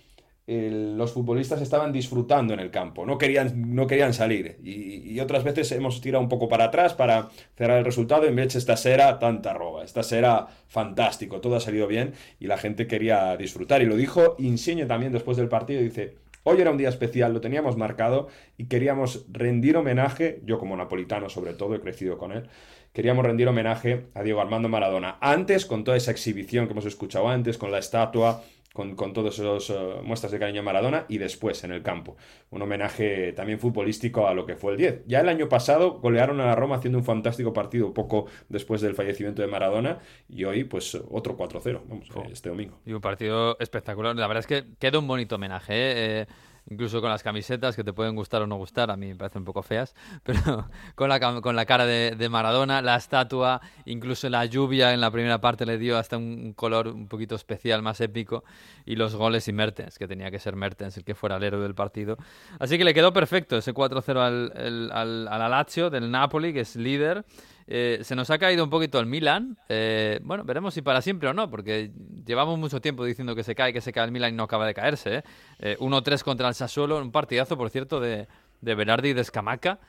los 0.45 1.13
futbolistas 1.13 1.61
estaban 1.61 1.93
disfrutando 1.93 2.53
en 2.53 2.59
el 2.59 2.69
campo, 2.69 3.05
no 3.05 3.17
querían, 3.17 3.75
no 3.75 3.87
querían 3.87 4.13
salir. 4.13 4.57
Y, 4.63 5.13
y, 5.13 5.19
otras 5.21 5.43
veces 5.43 5.71
hemos 5.71 6.01
tirado 6.01 6.21
un 6.21 6.29
poco 6.29 6.49
para 6.49 6.65
atrás 6.65 6.93
para 6.93 7.29
cerrar 7.55 7.77
el 7.77 7.85
resultado. 7.85 8.25
En 8.25 8.35
vez 8.35 8.55
esta 8.55 8.75
será 8.75 9.19
tanta 9.19 9.53
roba, 9.53 9.83
esta 9.85 10.03
será 10.03 10.47
fantástico, 10.67 11.39
todo 11.39 11.55
ha 11.55 11.61
salido 11.61 11.87
bien 11.87 12.13
y 12.39 12.47
la 12.47 12.57
gente 12.57 12.87
quería 12.87 13.37
disfrutar. 13.37 13.81
Y 13.81 13.85
lo 13.85 13.95
dijo 13.95 14.35
Insigne 14.37 14.85
también 14.85 15.13
después 15.13 15.37
del 15.37 15.47
partido. 15.47 15.81
Dice: 15.81 16.15
Hoy 16.45 16.59
era 16.59 16.71
un 16.71 16.77
día 16.77 16.89
especial, 16.89 17.33
lo 17.33 17.39
teníamos 17.39 17.77
marcado 17.77 18.27
y 18.57 18.65
queríamos 18.65 19.25
rendir 19.31 19.77
homenaje, 19.77 20.41
yo 20.43 20.59
como 20.59 20.75
napolitano 20.75 21.29
sobre 21.29 21.53
todo, 21.53 21.73
he 21.75 21.79
crecido 21.79 22.17
con 22.17 22.33
él, 22.33 22.49
queríamos 22.91 23.25
rendir 23.25 23.47
homenaje 23.47 24.07
a 24.13 24.23
Diego 24.23 24.41
Armando 24.41 24.67
Maradona. 24.67 25.17
Antes, 25.21 25.65
con 25.65 25.85
toda 25.85 25.95
esa 25.95 26.11
exhibición 26.11 26.65
que 26.67 26.73
hemos 26.73 26.85
escuchado 26.85 27.29
antes, 27.29 27.57
con 27.57 27.71
la 27.71 27.79
estatua, 27.79 28.43
con, 28.73 28.95
con 28.95 29.13
todas 29.13 29.39
esas 29.39 29.69
uh, 29.69 30.01
muestras 30.03 30.31
de 30.31 30.39
cariño 30.39 30.61
a 30.61 30.63
Maradona 30.63 31.05
y 31.07 31.19
después 31.19 31.63
en 31.63 31.71
el 31.71 31.83
campo. 31.83 32.17
Un 32.49 32.61
homenaje 32.63 33.31
también 33.33 33.59
futbolístico 33.59 34.27
a 34.27 34.33
lo 34.33 34.45
que 34.45 34.55
fue 34.55 34.73
el 34.73 34.77
10. 34.77 35.03
Ya 35.05 35.21
el 35.21 35.29
año 35.29 35.47
pasado 35.47 35.99
golearon 35.99 36.41
a 36.41 36.45
la 36.45 36.55
Roma 36.55 36.77
haciendo 36.77 36.97
un 36.97 37.05
fantástico 37.05 37.53
partido 37.53 37.93
poco 37.93 38.25
después 38.49 38.81
del 38.81 38.95
fallecimiento 38.95 39.41
de 39.41 39.47
Maradona 39.47 39.99
y 40.27 40.43
hoy 40.43 40.63
pues 40.63 40.95
otro 41.09 41.37
4-0, 41.37 41.81
vamos, 41.87 42.09
oh. 42.15 42.23
este 42.31 42.49
domingo. 42.49 42.79
Y 42.85 42.93
un 42.93 43.01
partido 43.01 43.57
espectacular. 43.59 44.15
La 44.15 44.27
verdad 44.27 44.39
es 44.39 44.47
que 44.47 44.65
queda 44.79 44.99
un 44.99 45.07
bonito 45.07 45.35
homenaje. 45.35 45.73
¿eh? 45.73 46.21
Eh, 46.21 46.25
incluso 46.69 47.01
con 47.01 47.09
las 47.09 47.23
camisetas 47.23 47.75
que 47.75 47.83
te 47.83 47.93
pueden 47.93 48.15
gustar 48.15 48.41
o 48.41 48.47
no 48.47 48.55
gustar, 48.57 48.89
a 48.91 48.97
mí 48.97 49.07
me 49.07 49.15
parecen 49.15 49.41
un 49.41 49.45
poco 49.45 49.63
feas, 49.63 49.95
pero 50.23 50.67
con 50.95 51.09
la, 51.09 51.19
con 51.41 51.55
la 51.55 51.65
cara 51.65 51.85
de, 51.85 52.29
Maradona, 52.29 52.81
la 52.81 52.95
estatua, 52.95 53.61
incluso 53.85 54.29
la 54.29 54.45
lluvia 54.45 54.93
en 54.93 55.01
la 55.01 55.11
primera 55.11 55.39
parte 55.39 55.65
le 55.65 55.77
dio 55.77 55.97
hasta 55.97 56.17
un 56.17 56.53
color 56.53 56.87
un 56.87 57.07
poquito 57.07 57.35
especial, 57.35 57.81
más 57.81 58.01
épico, 58.01 58.43
y 58.85 58.95
los 58.95 59.15
goles 59.15 59.47
y 59.47 59.53
Mertens, 59.53 59.97
que 59.97 60.07
tenía 60.07 60.31
que 60.31 60.39
ser 60.39 60.55
Mertens 60.55 60.97
el 60.97 61.03
que 61.03 61.15
fuera 61.15 61.37
el 61.37 61.43
héroe 61.43 61.61
del 61.61 61.75
partido. 61.75 62.17
Así 62.59 62.77
que 62.77 62.83
le 62.83 62.93
quedó 62.93 63.13
perfecto 63.13 63.57
ese 63.57 63.73
4-0 63.73 64.17
al, 64.17 64.91
al, 64.91 65.27
al 65.27 65.51
Lazio 65.51 65.89
del 65.89 66.09
Napoli, 66.09 66.53
que 66.53 66.61
es 66.61 66.75
líder. 66.75 67.25
Eh, 67.67 67.99
se 68.01 68.15
nos 68.15 68.29
ha 68.29 68.37
caído 68.37 68.63
un 68.63 68.69
poquito 68.69 68.99
el 68.99 69.05
Milan. 69.05 69.57
Eh, 69.69 70.19
bueno, 70.23 70.43
veremos 70.43 70.73
si 70.73 70.81
para 70.81 71.01
siempre 71.01 71.29
o 71.29 71.33
no, 71.33 71.49
porque 71.49 71.91
llevamos 72.25 72.57
mucho 72.59 72.81
tiempo 72.81 73.05
diciendo 73.05 73.35
que 73.35 73.43
se 73.43 73.55
cae, 73.55 73.73
que 73.73 73.81
se 73.81 73.91
cae 73.93 74.05
el 74.05 74.11
Milan 74.11 74.33
y 74.33 74.37
no 74.37 74.43
acaba 74.43 74.65
de 74.65 74.73
caerse. 74.73 75.17
¿eh? 75.17 75.23
eh 75.59 75.77
1-3 75.79 76.23
contra 76.23 76.47
el 76.47 76.55
Sassuolo, 76.55 76.97
un 76.99 77.11
partidazo, 77.11 77.57
por 77.57 77.69
cierto, 77.69 77.99
de, 77.99 78.27
de 78.61 78.75
Berardi 78.75 79.09
y 79.09 79.13
de 79.13 79.21
Escamaca. 79.21 79.79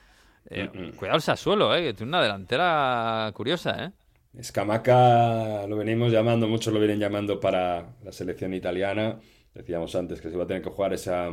Mm 0.51 0.55
-mm. 0.55 0.95
Cuidado 0.97 1.17
el 1.17 1.23
Sassuolo, 1.23 1.75
¿eh? 1.75 1.83
que 1.83 1.95
tiene 1.95 2.11
una 2.11 2.23
delantera 2.23 3.31
curiosa. 3.35 3.85
¿eh? 3.85 3.91
Escamaca 4.39 5.67
lo 5.67 5.77
venimos 5.77 6.13
llamando, 6.13 6.49
muchos 6.49 6.73
lo 6.73 6.81
vienen 6.81 6.99
llamando 6.99 7.39
para 7.41 7.95
la 8.03 8.13
selección 8.13 8.53
italiana. 8.53 9.19
Decíamos 9.55 9.95
antes 9.95 10.21
que 10.21 10.31
se 10.31 10.37
va 10.37 10.45
a 10.45 10.47
tener 10.47 10.63
que 10.63 10.71
jugar 10.71 10.93
esa 10.93 11.31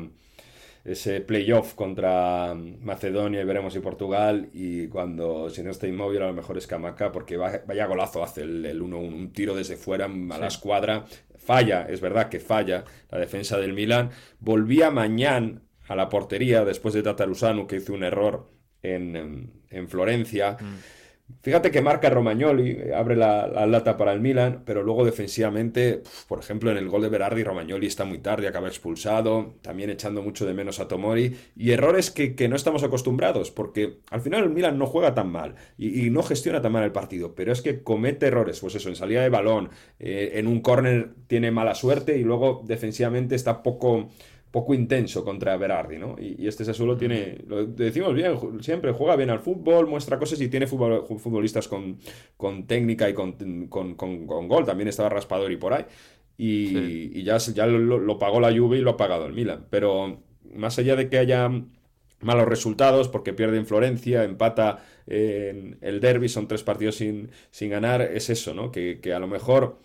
ese 0.83 1.21
playoff 1.21 1.75
contra 1.75 2.55
Macedonia 2.55 3.41
y 3.41 3.45
veremos 3.45 3.73
si 3.73 3.79
Portugal 3.79 4.49
y 4.53 4.87
cuando 4.87 5.49
si 5.49 5.61
no 5.61 5.71
está 5.71 5.87
inmóvil 5.87 6.23
a 6.23 6.27
lo 6.27 6.33
mejor 6.33 6.57
es 6.57 6.65
Camaca 6.65 7.11
porque 7.11 7.37
vaya 7.37 7.85
golazo 7.85 8.23
hace 8.23 8.41
el 8.41 8.81
1-1, 8.81 8.95
un 8.95 9.31
tiro 9.31 9.55
desde 9.55 9.77
fuera 9.77 10.05
a 10.05 10.09
sí. 10.09 10.27
la 10.39 10.47
escuadra, 10.47 11.05
falla, 11.37 11.85
es 11.87 12.01
verdad 12.01 12.29
que 12.29 12.39
falla 12.39 12.83
la 13.09 13.19
defensa 13.19 13.57
del 13.57 13.73
Milan, 13.73 14.09
volvía 14.39 14.89
mañana 14.89 15.61
a 15.87 15.95
la 15.95 16.09
portería 16.09 16.65
después 16.65 16.93
de 16.93 17.03
Tatarusanu 17.03 17.67
que 17.67 17.75
hizo 17.77 17.93
un 17.93 18.03
error 18.03 18.49
en, 18.81 19.51
en 19.69 19.87
Florencia. 19.87 20.57
Mm 20.59 21.00
Fíjate 21.41 21.71
que 21.71 21.81
marca 21.81 22.09
Romagnoli, 22.09 22.91
abre 22.95 23.15
la, 23.15 23.47
la, 23.47 23.65
lata 23.65 23.97
para 23.97 24.13
el 24.13 24.19
Milan, 24.19 24.63
pero 24.65 24.83
luego 24.83 25.05
defensivamente, 25.05 26.01
por 26.27 26.39
ejemplo, 26.39 26.71
en 26.71 26.77
el 26.77 26.89
gol 26.89 27.01
de 27.01 27.09
Berardi, 27.09 27.43
Romagnoli 27.43 27.87
está 27.87 28.05
muy 28.05 28.19
tarde, 28.19 28.47
acaba 28.47 28.67
expulsado, 28.67 29.55
también 29.61 29.89
echando 29.89 30.21
mucho 30.21 30.45
de 30.45 30.53
menos 30.53 30.79
a 30.79 30.87
Tomori, 30.87 31.35
y 31.55 31.71
errores 31.71 32.11
que, 32.11 32.35
que 32.35 32.47
no 32.47 32.55
estamos 32.55 32.83
acostumbrados, 32.83 33.51
porque 33.51 33.99
al 34.09 34.21
final 34.21 34.43
el 34.43 34.49
Milan 34.49 34.77
no 34.77 34.85
juega 34.85 35.13
tan 35.13 35.31
mal 35.31 35.55
y, 35.77 36.05
y, 36.05 36.09
no 36.09 36.23
gestiona 36.23 36.61
tan 36.61 36.71
mal 36.71 36.83
el 36.83 36.91
partido, 36.91 37.35
pero 37.35 37.51
es 37.51 37.61
que 37.61 37.83
comete 37.83 38.27
errores, 38.27 38.59
pues 38.59 38.75
eso, 38.75 38.89
en 38.89 38.95
salida 38.95 39.21
de 39.21 39.29
balón, 39.29 39.69
eh, 39.99 40.33
en 40.35 40.47
un 40.47 40.61
córner 40.61 41.13
tiene 41.27 41.51
mala 41.51 41.75
suerte 41.75 42.17
y 42.17 42.23
luego 42.23 42.61
defensivamente 42.65 43.35
está 43.35 43.63
poco 43.63 44.09
poco 44.51 44.73
intenso 44.73 45.23
contra 45.23 45.55
Berardi, 45.55 45.97
¿no? 45.97 46.15
Y, 46.19 46.43
y 46.43 46.47
este 46.47 46.65
Sassuolo 46.65 46.97
tiene, 46.97 47.37
lo 47.47 47.65
decimos 47.65 48.13
bien, 48.13 48.37
siempre 48.61 48.91
juega 48.91 49.15
bien 49.15 49.29
al 49.29 49.39
fútbol, 49.39 49.87
muestra 49.87 50.19
cosas 50.19 50.39
y 50.41 50.49
tiene 50.49 50.67
futbolistas 50.67 51.67
con, 51.67 51.97
con, 52.35 52.67
técnica 52.67 53.09
y 53.09 53.13
con, 53.13 53.33
con, 53.67 53.95
con, 53.95 54.47
gol. 54.47 54.65
También 54.65 54.89
estaba 54.89 55.09
Raspadori 55.09 55.55
por 55.55 55.73
ahí. 55.73 55.85
Y, 56.37 56.67
sí. 56.67 57.11
y 57.15 57.23
ya, 57.23 57.37
ya 57.37 57.65
lo, 57.65 57.97
lo, 57.97 58.19
pagó 58.19 58.39
la 58.39 58.55
Juve 58.55 58.77
y 58.77 58.81
lo 58.81 58.91
ha 58.91 58.97
pagado 58.97 59.25
el 59.25 59.33
Milan. 59.33 59.67
Pero 59.69 60.21
más 60.53 60.77
allá 60.77 60.95
de 60.95 61.09
que 61.09 61.17
haya 61.17 61.49
malos 62.19 62.47
resultados, 62.47 63.07
porque 63.07 63.33
pierde 63.33 63.57
en 63.57 63.65
Florencia, 63.65 64.23
empata 64.23 64.83
en 65.07 65.77
el 65.81 66.01
derby, 66.01 66.29
son 66.29 66.47
tres 66.47 66.63
partidos 66.63 66.95
sin, 66.95 67.29
sin 67.51 67.69
ganar, 67.69 68.01
es 68.01 68.29
eso, 68.29 68.53
¿no? 68.53 68.71
Que, 68.71 68.99
que 69.01 69.13
a 69.13 69.19
lo 69.19 69.27
mejor 69.27 69.79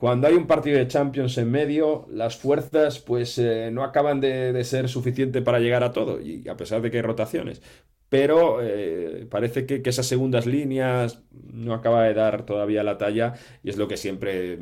cuando 0.00 0.28
hay 0.28 0.34
un 0.34 0.46
partido 0.46 0.78
de 0.78 0.88
Champions 0.88 1.36
en 1.36 1.50
medio, 1.50 2.06
las 2.10 2.38
fuerzas 2.38 3.00
pues 3.00 3.36
eh, 3.36 3.68
no 3.70 3.84
acaban 3.84 4.18
de, 4.18 4.50
de, 4.50 4.64
ser 4.64 4.88
suficiente 4.88 5.42
para 5.42 5.60
llegar 5.60 5.84
a 5.84 5.92
todo, 5.92 6.22
y 6.22 6.48
a 6.48 6.56
pesar 6.56 6.80
de 6.80 6.90
que 6.90 6.96
hay 6.96 7.02
rotaciones. 7.02 7.60
pero 8.08 8.62
eh, 8.62 9.26
parece 9.30 9.66
que, 9.66 9.82
esas 9.84 10.06
segundas 10.06 10.46
líneas 10.46 11.22
no 11.52 11.74
acaba 11.74 12.04
de 12.04 12.14
dar 12.14 12.46
todavía 12.46 12.82
la 12.82 12.96
talla 12.96 13.34
y 13.62 13.68
es 13.68 13.76
lo 13.76 13.88
que 13.88 13.98
siempre 13.98 14.54
eh, 14.54 14.58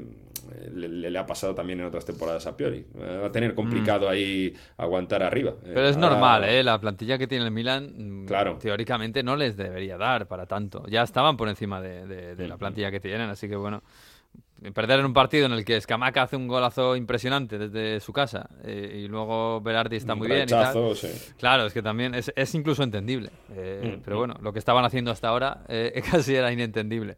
le, 0.74 1.16
ha 1.16 1.24
pasado 1.24 1.54
también 1.54 1.78
en 1.78 1.86
otras 1.86 2.04
temporadas 2.04 2.48
a 2.48 2.56
Pioli. 2.56 2.84
Va 3.00 3.26
a 3.26 3.32
tener 3.32 3.54
complicado 3.54 4.08
mm. 4.08 4.10
ahí 4.10 4.54
aguantar 4.76 5.22
arriba. 5.22 5.54
Pero 5.62 5.86
es 5.86 5.96
normal, 5.96 6.44
¿eh? 6.44 6.64
La 6.64 6.80
plantilla 6.80 7.16
que 7.16 7.28
tiene 7.28 7.44
el 7.44 7.52
Milan, 7.52 8.24
mm, 8.24 8.26
claro. 8.26 8.58
teóricamente 8.60 9.22
no 9.22 9.36
les 9.36 9.56
debería 9.56 9.96
dar 9.98 10.26
para 10.26 10.46
tanto. 10.46 10.84
Ya 10.88 11.04
estaban 11.04 11.36
por 11.36 11.48
encima 11.48 11.80
de, 11.80 12.34
de 12.34 12.48
la 12.48 12.56
plantilla 12.56 12.90
que 12.90 12.98
tienen, 12.98 13.30
así 13.30 13.48
que 13.48 13.54
bueno 13.54 13.84
perder 14.74 15.00
en 15.00 15.06
un 15.06 15.12
partido 15.12 15.46
en 15.46 15.52
el 15.52 15.64
que 15.64 15.76
Escamaca 15.76 16.22
hace 16.22 16.36
un 16.36 16.48
golazo 16.48 16.96
impresionante 16.96 17.58
desde 17.58 18.00
su 18.00 18.12
casa 18.12 18.48
eh, 18.64 19.02
y 19.04 19.08
luego 19.08 19.60
Berardi 19.60 19.96
está 19.96 20.14
muy 20.14 20.28
bien 20.28 20.44
y 20.44 20.46
tal. 20.46 20.96
Claro, 21.38 21.66
es 21.66 21.72
que 21.72 21.82
también 21.82 22.14
es, 22.14 22.32
es 22.34 22.54
incluso 22.54 22.82
entendible. 22.82 23.30
Eh, 23.54 23.96
mm, 23.98 24.02
pero 24.04 24.16
mm. 24.16 24.18
bueno, 24.18 24.34
lo 24.42 24.52
que 24.52 24.58
estaban 24.58 24.84
haciendo 24.84 25.10
hasta 25.10 25.28
ahora 25.28 25.64
eh, 25.68 26.02
casi 26.10 26.34
era 26.34 26.52
inentendible. 26.52 27.16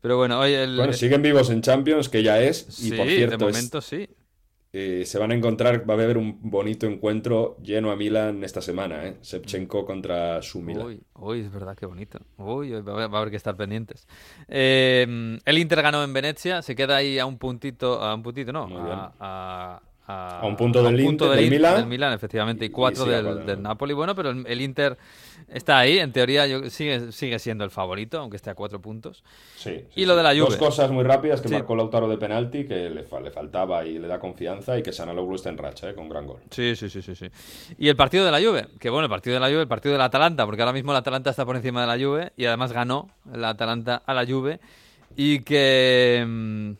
Pero 0.00 0.16
bueno, 0.16 0.40
hoy 0.40 0.54
el... 0.54 0.76
Bueno, 0.76 0.92
siguen 0.92 1.22
vivos 1.22 1.50
en 1.50 1.60
Champions, 1.60 2.08
que 2.08 2.22
ya 2.22 2.40
es. 2.40 2.82
Y 2.82 2.92
por 2.92 3.06
cierto, 3.06 3.36
de 3.36 3.44
momento 3.44 3.80
sí. 3.80 4.08
Eh, 4.70 5.04
se 5.06 5.18
van 5.18 5.30
a 5.30 5.34
encontrar, 5.34 5.88
va 5.88 5.94
a 5.94 5.96
haber 5.96 6.18
un 6.18 6.38
bonito 6.42 6.86
encuentro 6.86 7.56
lleno 7.62 7.90
a 7.90 7.96
Milan 7.96 8.44
esta 8.44 8.60
semana, 8.60 9.06
¿eh? 9.06 9.16
Contra 9.66 10.42
su 10.42 10.60
Milan. 10.60 11.00
Uy, 11.14 11.40
es 11.40 11.50
verdad, 11.50 11.74
qué 11.74 11.86
bonito. 11.86 12.18
Uy, 12.36 12.72
va 12.82 13.04
a 13.04 13.04
haber 13.04 13.30
que 13.30 13.36
estar 13.36 13.56
pendientes. 13.56 14.06
Eh, 14.46 15.38
el 15.42 15.58
Inter 15.58 15.80
ganó 15.80 16.04
en 16.04 16.12
Venecia, 16.12 16.60
se 16.60 16.76
queda 16.76 16.96
ahí 16.96 17.18
a 17.18 17.24
un 17.24 17.38
puntito, 17.38 18.02
a 18.02 18.14
un 18.14 18.22
puntito, 18.22 18.52
no, 18.52 18.68
a, 19.18 19.80
a, 20.06 20.46
un 20.46 20.56
punto 20.56 20.82
del, 20.82 21.00
Inter, 21.00 21.30
del, 21.30 21.50
Milan. 21.50 21.88
Milan, 21.88 22.12
efectivamente, 22.12 22.66
y 22.66 22.68
cuatro 22.70 23.06
del, 23.06 23.62
Napoli. 23.62 23.94
Bueno, 23.94 24.14
pero 24.14 24.30
el, 24.30 24.60
Inter 24.60 24.98
está 25.48 25.78
ahí, 25.78 25.98
en 25.98 26.12
teoría 26.12 26.46
sigue, 26.70 27.12
sigue 27.12 27.38
siendo 27.38 27.64
el 27.64 27.70
favorito, 27.70 28.18
aunque 28.18 28.36
esté 28.36 28.50
a 28.50 28.54
cuatro 28.54 28.80
puntos. 28.80 29.22
Sí. 29.56 29.84
y 29.96 30.06
lo 30.06 30.16
de 30.16 30.22
la 30.22 30.30
Juve. 30.30 30.50
Dos 30.50 30.56
cosas 30.56 30.90
muy 30.90 31.04
rápidas, 31.04 31.40
que 31.40 31.48
marcó 31.48 31.76
Lautaro 31.76 32.08
de 32.08 32.18
penalti, 32.18 32.64
que 32.64 32.90
le, 32.90 33.04
le, 33.04 33.30
faltaba 33.30 33.84
y 33.84 33.98
le 33.98 34.08
da 34.08 34.18
confianza, 34.18 34.78
y 34.78 34.82
que 34.82 34.92
Sanaloglu 34.92 35.36
está 35.36 35.50
en 35.50 35.58
racha, 35.58 35.90
¿eh? 35.90 35.94
con 35.94 36.08
gran 36.08 36.26
gol. 36.26 36.40
Sí, 36.50 36.76
sí, 36.76 36.88
sí, 36.88 37.02
sí, 37.02 37.14
sí. 37.14 37.30
Y 37.78 37.88
el 37.88 37.96
partido 37.96 38.24
de 38.24 38.30
la 38.30 38.38
Juve, 38.38 38.66
que 38.78 38.90
bueno, 38.90 39.04
el 39.04 39.10
partido 39.10 39.34
de 39.34 39.40
la 39.40 39.48
Juve, 39.48 39.62
el 39.62 39.68
partido 39.68 39.92
del 39.92 40.02
Atalanta, 40.02 40.44
porque 40.46 40.62
ahora 40.62 40.72
mismo 40.72 40.92
el 40.92 40.98
Atalanta 40.98 41.30
está 41.30 41.44
por 41.44 41.56
encima 41.56 41.80
de 41.80 41.86
la 41.86 42.04
Juve, 42.04 42.32
y 42.36 42.44
además 42.44 42.72
ganó 42.72 43.08
el 43.32 43.44
Atalanta 43.44 44.02
a 44.04 44.14
la 44.14 44.26
Juve, 44.26 44.60
y 45.16 45.40
que 45.40 46.24
mm, 46.26 46.72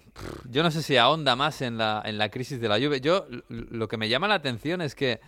yo 0.50 0.62
no 0.62 0.70
sé 0.70 0.82
si 0.82 0.96
ahonda 0.96 1.36
más 1.36 1.62
en 1.62 1.78
la, 1.78 2.02
en 2.04 2.18
la 2.18 2.30
crisis 2.30 2.60
de 2.60 2.68
la 2.68 2.78
lluvia. 2.78 2.98
Yo 2.98 3.26
lo 3.48 3.88
que 3.88 3.96
me 3.96 4.08
llama 4.08 4.28
la 4.28 4.34
atención 4.34 4.80
es 4.80 4.94
que 4.94 5.20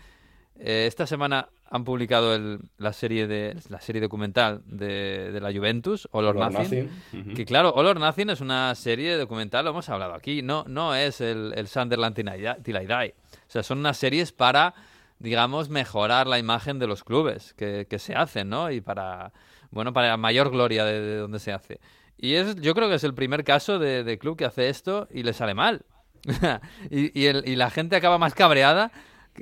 eh, 0.59 0.85
esta 0.87 1.07
semana 1.07 1.49
han 1.71 1.85
publicado 1.85 2.35
el, 2.35 2.59
la 2.79 2.93
serie 2.93 3.29
de 3.29 3.57
la 3.69 3.81
serie 3.81 4.03
documental 4.03 4.63
de, 4.67 5.31
de 5.31 5.41
la 5.41 5.53
Juventus, 5.53 6.09
All 6.11 6.27
or, 6.27 6.35
Nothing, 6.35 6.91
que 7.35 7.45
claro, 7.45 7.73
All 7.75 7.87
or 7.87 8.01
Nothing 8.01 8.31
es 8.31 8.41
una 8.41 8.75
serie 8.75 9.17
documental, 9.17 9.65
lo 9.65 9.71
hemos 9.71 9.89
hablado 9.89 10.15
aquí, 10.15 10.43
no, 10.43 10.65
no 10.67 10.97
es 10.97 11.21
el, 11.21 11.53
el 11.55 11.69
Sunderland 11.69 12.17
Till 12.17 12.77
I 12.77 12.87
Die. 12.87 13.15
O 13.15 13.51
sea, 13.53 13.63
son 13.63 13.79
unas 13.79 13.97
series 13.97 14.33
para, 14.33 14.75
digamos, 15.21 15.69
mejorar 15.69 16.27
la 16.27 16.41
imagen 16.41 16.81
de 16.81 16.89
los 16.89 17.05
clubes 17.05 17.55
que, 17.55 17.87
que 17.89 18.01
se 18.01 18.17
hacen, 18.17 18.49
¿no? 18.49 18.73
Y 18.73 18.81
para, 18.81 19.33
bueno, 19.71 19.93
para 19.93 20.17
mayor 20.17 20.51
gloria 20.51 20.85
de, 20.85 21.01
de 21.01 21.17
donde 21.19 21.39
se 21.39 21.53
hace. 21.53 21.81
Y 22.19 22.35
es, 22.35 22.57
yo 22.57 22.75
creo 22.75 22.89
que 22.89 22.97
es 22.97 23.05
el 23.05 23.15
primer 23.15 23.45
caso 23.45 23.79
de, 23.79 24.19
club 24.19 24.37
que 24.37 24.45
hace 24.45 24.69
esto 24.69 25.07
y 25.11 25.23
le 25.23 25.33
sale 25.33 25.55
mal. 25.55 25.83
y, 26.91 27.17
y, 27.17 27.57
la 27.57 27.71
gente 27.71 27.97
acaba 27.97 28.19
más 28.19 28.35
cabreada 28.35 28.93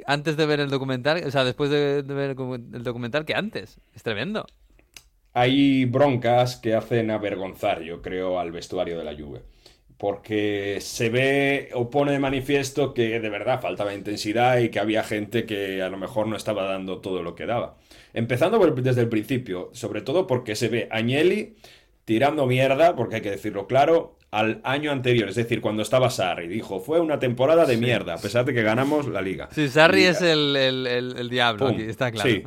antes 0.07 0.37
de 0.37 0.47
ver 0.47 0.61
el 0.61 0.71
documental, 0.71 1.23
o 1.25 1.31
sea, 1.31 1.45
después 1.45 1.71
de, 1.71 2.03
ver 2.03 2.31
el 2.31 2.83
documental 2.83 3.25
que 3.25 3.35
antes. 3.35 3.79
Es 3.95 4.03
tremendo. 4.03 4.47
Hay 5.35 5.85
broncas 5.85 6.57
que 6.57 6.75
hacen 6.75 7.11
avergonzar, 7.11 7.83
yo 7.83 8.03
creo, 8.03 8.41
al 8.41 8.53
vestuario 8.53 8.99
de 8.99 9.05
la 9.05 9.15
Juve. 9.15 9.43
Porque 9.97 10.79
se 10.81 11.11
ve 11.11 11.71
o 11.75 11.91
pone 11.91 12.13
de 12.13 12.19
manifiesto 12.21 12.95
que 12.95 13.19
de 13.21 13.29
verdad 13.31 13.61
faltaba 13.61 13.95
intensidad 13.95 14.59
y 14.59 14.69
que 14.69 14.79
había 14.79 15.03
gente 15.03 15.45
que 15.45 15.83
a 15.83 15.89
lo 15.91 15.97
mejor 15.97 16.29
no 16.29 16.37
estaba 16.37 16.65
dando 16.65 17.01
todo 17.01 17.23
lo 17.23 17.35
que 17.35 17.47
daba. 17.47 17.77
Empezando 18.15 18.59
desde 18.59 19.01
el 19.01 19.09
principio, 19.09 19.71
sobre 19.73 20.01
todo 20.03 20.27
porque 20.27 20.55
se 20.55 20.69
ve 20.69 20.89
Agnelli 20.91 21.57
tirando 22.05 22.47
mierda, 22.47 22.97
porque 22.97 23.17
hay 23.17 23.23
que 23.23 23.31
decirlo 23.31 23.67
claro, 23.67 24.18
al 24.31 24.61
año 24.63 24.93
anterior, 24.93 25.29
es 25.29 25.37
decir, 25.37 25.61
cuando 25.61 25.83
estaba 25.83 26.11
Sarri. 26.11 26.49
Dijo, 26.49 26.81
fue 26.81 27.01
una 27.01 27.19
temporada 27.19 27.65
de 27.65 27.77
mierda, 27.77 28.15
a 28.15 28.19
pesar 28.19 28.45
de 28.45 28.53
que 28.53 28.63
ganamos 28.63 29.07
la 29.07 29.23
liga. 29.23 29.49
Sí, 29.53 29.69
Sarri 29.69 30.05
es 30.05 30.21
el, 30.21 31.29
diablo, 31.31 31.71
está 31.71 32.11
claro. 32.11 32.29
Sí. 32.31 32.43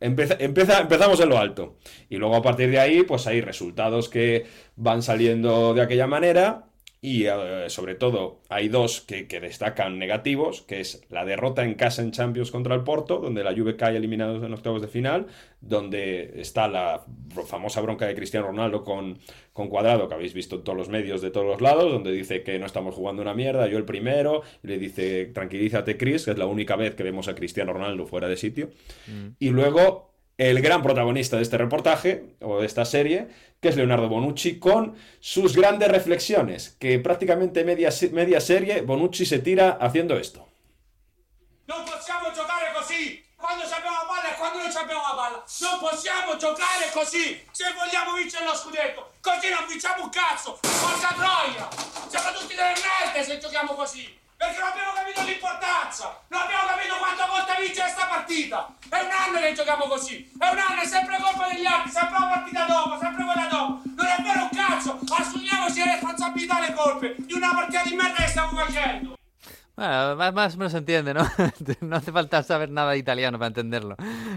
empezamos 0.00 1.20
en 1.20 1.28
lo 1.28 1.38
alto. 1.38 1.76
Y 2.08 2.16
luego 2.16 2.36
a 2.36 2.42
partir 2.42 2.70
de 2.70 2.80
ahí, 2.80 3.02
pues 3.02 3.26
hay 3.26 3.40
resultados 3.40 4.08
que 4.08 4.46
van 4.74 5.02
saliendo 5.02 5.74
de 5.74 5.82
aquella 5.82 6.06
manera 6.06 6.66
y 7.06 7.26
eh, 7.26 7.66
sobre 7.68 7.94
todo 7.94 8.40
hay 8.48 8.68
dos 8.68 9.00
que, 9.00 9.26
destacan 9.40 9.96
negativos, 9.96 10.62
que 10.62 10.80
es 10.80 11.04
la 11.08 11.24
derrota 11.24 11.62
en 11.62 11.74
casa 11.74 12.02
en 12.02 12.10
Champions 12.10 12.50
contra 12.50 12.74
el 12.74 12.82
Porto, 12.82 13.18
donde 13.18 13.44
la 13.44 13.54
Juve 13.54 13.76
cae 13.76 13.96
eliminados 13.96 14.42
en 14.42 14.52
octavos 14.52 14.82
de 14.82 14.88
final, 14.88 15.28
donde 15.60 16.32
está 16.40 16.66
la 16.66 17.04
famosa 17.46 17.80
bronca 17.80 18.08
de 18.08 18.16
Cristiano 18.16 18.48
Ronaldo 18.48 18.82
con, 18.82 19.20
con 19.52 19.68
Cuadrado, 19.68 20.08
que 20.08 20.14
habéis 20.14 20.34
visto 20.34 20.56
en 20.56 20.64
todos 20.64 20.76
los 20.76 20.88
medios 20.88 21.22
de 21.22 21.30
todos 21.30 21.46
los 21.46 21.60
lados, 21.60 21.92
donde 21.92 22.10
dice 22.10 22.42
que 22.42 22.58
no 22.58 22.66
estamos 22.66 22.96
jugando 22.96 23.22
una 23.22 23.34
mierda, 23.34 23.68
yo 23.68 23.78
el 23.78 23.84
primero, 23.84 24.42
y 24.64 24.66
le 24.66 24.76
dice 24.76 25.26
tranquilízate 25.26 25.96
Chris, 25.96 26.24
que 26.24 26.32
es 26.32 26.38
la 26.38 26.46
única 26.46 26.74
vez 26.74 26.96
que 26.96 27.04
vemos 27.04 27.28
a 27.28 27.36
Cristiano 27.36 27.72
Ronaldo 27.72 28.06
fuera 28.06 28.26
de 28.26 28.36
sitio. 28.36 28.70
Mm. 29.06 29.28
Y 29.38 29.50
luego 29.50 30.16
el 30.38 30.60
gran 30.60 30.82
protagonista 30.82 31.36
de 31.36 31.42
este 31.42 31.56
reportaje 31.56 32.24
o 32.40 32.60
de 32.60 32.66
esta 32.66 32.84
serie, 32.84 33.28
que 33.60 33.68
es 33.68 33.76
Leonardo 33.76 34.08
Bonucci, 34.08 34.58
con 34.58 34.96
sus 35.20 35.54
grandes 35.54 35.88
reflexiones, 35.88 36.76
que 36.78 36.98
prácticamente 36.98 37.64
media, 37.64 37.90
media 38.12 38.40
serie 38.40 38.82
Bonucci 38.82 39.24
se 39.24 39.38
tira 39.38 39.78
haciendo 39.80 40.16
esto. 40.16 40.48
Non 41.66 41.84
possiamo 41.84 42.30
giocare 42.32 42.72
così! 42.74 43.24
Quando 43.36 43.64
abbiamo 43.64 43.98
la 43.98 44.06
palla 44.06 44.34
e 44.34 44.36
quando 44.38 44.58
non 44.58 44.76
abbiamo 44.76 45.02
la 45.02 45.14
palla! 45.14 45.44
Non 45.60 45.78
possiamo 45.78 46.36
giocare 46.36 46.90
così! 46.92 47.42
Se 47.50 47.64
vogliamo 47.76 48.14
vincere 48.14 48.44
lo 48.44 48.54
scudetto, 48.54 49.12
così 49.20 49.48
non 49.50 49.66
vinciamo 49.68 50.04
un 50.04 50.10
cazzo! 50.10 50.58
Porca 50.60 51.14
troia! 51.16 51.68
Siamo 52.08 52.38
tutti 52.38 52.54
delle 52.54 52.74
merde 52.78 53.24
se 53.24 53.38
giochiamo 53.38 53.74
così! 53.74 54.24
Perché 54.36 54.60
non 54.60 54.68
abbiamo 54.68 54.92
capito 54.92 55.22
l'importanza, 55.22 56.20
non 56.28 56.42
abbiamo 56.42 56.68
capito 56.68 56.94
quanto 56.98 57.24
conta 57.24 57.54
vincere 57.56 57.88
questa 57.88 58.06
partita. 58.06 58.68
È 58.90 59.00
un 59.00 59.10
anno 59.10 59.40
che 59.40 59.54
giochiamo 59.54 59.86
così, 59.86 60.30
è 60.38 60.48
un 60.52 60.58
anno, 60.58 60.82
è 60.82 60.86
sempre 60.86 61.16
colpa 61.18 61.48
degli 61.48 61.64
altri, 61.64 61.90
sempre 61.90 62.16
una 62.18 62.28
partita 62.28 62.64
dopo, 62.64 62.75
stiamo 68.28 68.50
facendo. 68.58 69.16
Bueno, 69.76 70.16
más, 70.16 70.32
más 70.32 70.54
o 70.54 70.58
menos 70.58 70.72
se 70.72 70.78
entiende, 70.78 71.12
¿no? 71.12 71.20
no 71.82 71.96
hace 71.96 72.10
falta 72.10 72.42
saber 72.42 72.70
nada 72.70 72.92
de 72.92 72.98
italiano 72.98 73.38
para 73.38 73.48
entenderlo. 73.48 73.96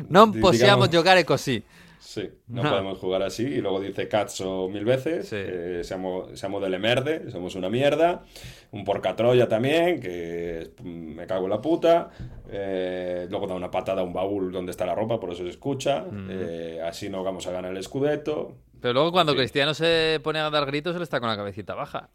Non 0.09 0.33
possiamo 0.39 0.87
giocare 0.87 1.23
così. 1.23 1.63
Sí, 1.99 2.29
no, 2.47 2.63
podemos 2.63 2.97
jugar 2.97 3.23
así. 3.23 3.43
Y 3.43 3.61
luego 3.61 3.79
dice 3.79 4.07
Cazzo 4.07 4.67
mil 4.67 4.83
veces, 4.83 5.29
sí. 5.29 5.35
eh, 5.37 5.81
seamos, 5.83 6.37
seamos 6.39 6.61
del 6.61 6.73
Emerde, 6.73 7.29
somos 7.29 7.55
una 7.55 7.69
mierda. 7.69 8.23
Un 8.71 8.83
porcatroya 8.83 9.47
también, 9.47 9.99
que 9.99 10.71
me 10.83 11.25
cago 11.25 11.45
en 11.45 11.49
la 11.51 11.61
puta. 11.61 12.09
Eh, 12.49 13.27
luego 13.29 13.47
da 13.47 13.55
una 13.55 13.69
patada 13.69 14.01
a 14.01 14.03
un 14.03 14.13
baúl 14.13 14.51
donde 14.51 14.71
está 14.71 14.85
la 14.85 14.95
ropa, 14.95 15.19
por 15.19 15.31
eso 15.31 15.43
se 15.43 15.49
escucha. 15.49 16.01
Mm. 16.01 16.27
Eh, 16.29 16.81
así 16.85 17.09
no 17.09 17.23
vamos 17.23 17.47
a 17.47 17.51
ganar 17.51 17.75
el 17.75 17.83
Scudetto. 17.83 18.55
Pero 18.81 18.93
luego 18.93 19.11
cuando 19.11 19.35
Cristiano 19.35 19.73
se 19.73 20.19
pone 20.23 20.39
a 20.39 20.49
dar 20.49 20.65
gritos, 20.65 20.95
él 20.95 21.01
está 21.01 21.19
con 21.19 21.29
la 21.29 21.35
cabecita 21.35 21.75
baja. 21.75 22.09